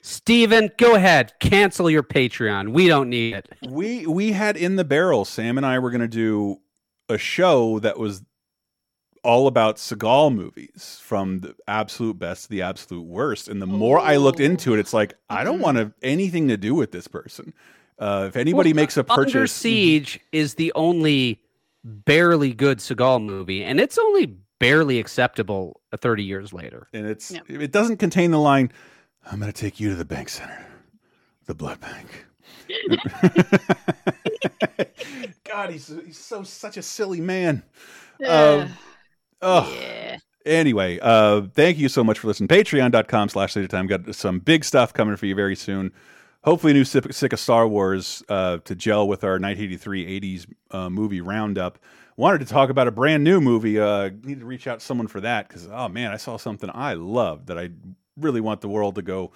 Steven, 0.00 0.70
go 0.78 0.94
ahead. 0.94 1.32
Cancel 1.40 1.90
your 1.90 2.04
Patreon. 2.04 2.68
We 2.72 2.86
don't 2.86 3.08
need 3.10 3.34
it. 3.34 3.48
we 3.68 4.06
we 4.06 4.30
had 4.30 4.56
in 4.56 4.76
the 4.76 4.84
barrel. 4.84 5.24
Sam 5.24 5.56
and 5.56 5.66
I 5.66 5.80
were 5.80 5.90
going 5.90 6.00
to 6.02 6.06
do 6.06 6.58
a 7.08 7.18
show 7.18 7.80
that 7.80 7.98
was 7.98 8.22
all 9.22 9.46
about 9.46 9.76
Seagal 9.76 10.34
movies, 10.34 10.98
from 11.02 11.40
the 11.40 11.54
absolute 11.68 12.18
best 12.18 12.44
to 12.44 12.48
the 12.50 12.62
absolute 12.62 13.02
worst. 13.06 13.48
And 13.48 13.60
the 13.60 13.66
more 13.66 13.98
I 13.98 14.16
looked 14.16 14.40
into 14.40 14.72
it, 14.74 14.78
it's 14.78 14.92
like 14.94 15.14
I 15.28 15.44
don't 15.44 15.60
want 15.60 15.76
to 15.78 15.92
anything 16.02 16.48
to 16.48 16.56
do 16.56 16.74
with 16.74 16.92
this 16.92 17.06
person. 17.08 17.52
Uh, 17.98 18.26
if 18.28 18.36
anybody 18.36 18.70
Well, 18.72 18.76
makes 18.82 18.96
a 18.96 19.04
purchase. 19.04 19.18
Under 19.18 19.40
purchase, 19.42 19.52
Siege 19.52 20.20
is 20.32 20.54
the 20.54 20.72
only 20.74 21.42
barely 21.84 22.52
good 22.52 22.78
Seagal 22.78 23.22
movie, 23.24 23.62
and 23.62 23.78
it's 23.80 23.98
only 23.98 24.38
barely 24.58 24.98
acceptable 24.98 25.80
uh, 25.92 25.96
30 25.96 26.24
years 26.24 26.52
later. 26.52 26.88
And 26.92 27.06
it's 27.06 27.30
it 27.48 27.72
doesn't 27.72 27.98
contain 27.98 28.30
the 28.30 28.38
line, 28.40 28.72
"I'm 29.30 29.38
going 29.38 29.52
to 29.52 29.58
take 29.58 29.80
you 29.80 29.90
to 29.90 29.94
the 29.96 30.04
bank 30.04 30.28
center, 30.30 30.66
the 31.46 31.54
blood 31.54 31.78
bank." 31.80 32.26
God, 35.44 35.70
he's 35.70 35.88
he's 36.06 36.18
so 36.18 36.42
such 36.42 36.76
a 36.76 36.82
silly 36.82 37.20
man. 37.20 37.62
Uh, 38.24 38.64
Um, 38.66 38.70
oh, 39.42 39.70
Yeah. 39.72 40.18
Anyway, 40.46 40.98
uh, 41.02 41.42
thank 41.54 41.76
you 41.76 41.88
so 41.88 42.02
much 42.02 42.18
for 42.18 42.26
listening. 42.28 42.48
Patreon.com 42.48 43.28
slash 43.28 43.54
Laser 43.54 43.68
Time. 43.68 43.86
Got 43.86 44.14
some 44.14 44.38
big 44.38 44.64
stuff 44.64 44.92
coming 44.94 45.16
for 45.16 45.26
you 45.26 45.34
very 45.34 45.54
soon. 45.54 45.92
Hopefully, 46.44 46.70
a 46.70 46.74
new 46.74 46.84
sick, 46.84 47.12
sick 47.12 47.34
of 47.34 47.38
Star 47.38 47.68
Wars 47.68 48.22
uh, 48.30 48.58
to 48.64 48.74
gel 48.74 49.06
with 49.06 49.22
our 49.22 49.32
1983 49.32 50.20
80s 50.20 50.46
uh, 50.70 50.88
movie 50.88 51.20
roundup. 51.20 51.78
Wanted 52.16 52.38
to 52.38 52.46
talk 52.46 52.70
about 52.70 52.88
a 52.88 52.90
brand 52.90 53.22
new 53.22 53.40
movie. 53.40 53.78
Uh, 53.78 54.10
need 54.22 54.40
to 54.40 54.46
reach 54.46 54.66
out 54.66 54.80
to 54.80 54.84
someone 54.84 55.06
for 55.06 55.20
that 55.20 55.48
because, 55.48 55.68
oh 55.70 55.88
man, 55.88 56.10
I 56.10 56.16
saw 56.16 56.38
something 56.38 56.70
I 56.72 56.94
love 56.94 57.46
that 57.46 57.58
I 57.58 57.70
really 58.16 58.40
want 58.40 58.62
the 58.62 58.68
world 58.68 58.94
to 58.94 59.02
go. 59.02 59.32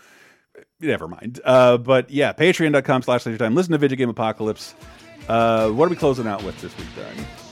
Never 0.81 1.07
mind. 1.07 1.41
Uh, 1.45 1.77
but 1.77 2.11
yeah, 2.11 2.33
patreon.com 2.33 3.03
slash 3.03 3.27
Laser 3.27 3.39
Time. 3.39 3.55
Listen 3.55 3.73
to 3.73 3.79
Video 3.79 3.97
Game 3.97 4.09
Apocalypse. 4.09 4.75
Uh, 5.29 5.69
what 5.71 5.87
are 5.87 5.91
we 5.91 5.97
closing 5.97 6.27
out 6.27 6.43
with 6.43 6.59
this 6.63 6.77
week, 6.79 6.89
Doug? 6.97 7.44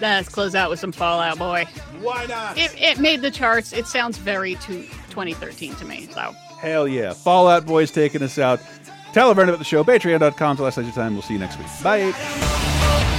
Let's 0.00 0.28
close 0.28 0.54
out 0.54 0.70
with 0.70 0.78
some 0.78 0.92
Fall 0.92 1.20
Out 1.20 1.38
Boy. 1.38 1.66
Why 2.00 2.26
not? 2.26 2.58
It, 2.58 2.74
it 2.80 2.98
made 2.98 3.22
the 3.22 3.30
charts. 3.30 3.72
It 3.72 3.86
sounds 3.86 4.18
very 4.18 4.54
to 4.56 4.82
2013 5.10 5.74
to 5.76 5.84
me. 5.84 6.08
So 6.12 6.34
Hell 6.60 6.88
yeah. 6.88 7.12
Fall 7.12 7.48
Out 7.48 7.66
Boys 7.66 7.90
taking 7.90 8.22
us 8.22 8.38
out. 8.38 8.60
Tell 9.12 9.30
a 9.30 9.34
friend 9.34 9.48
about 9.48 9.58
the 9.58 9.64
show. 9.64 9.82
Patreon.com 9.84 10.56
slash 10.58 10.76
Laser 10.76 10.92
Time. 10.92 11.14
We'll 11.14 11.22
see 11.22 11.34
you 11.34 11.40
next 11.40 11.58
week. 11.58 11.68
Bye. 11.82 13.12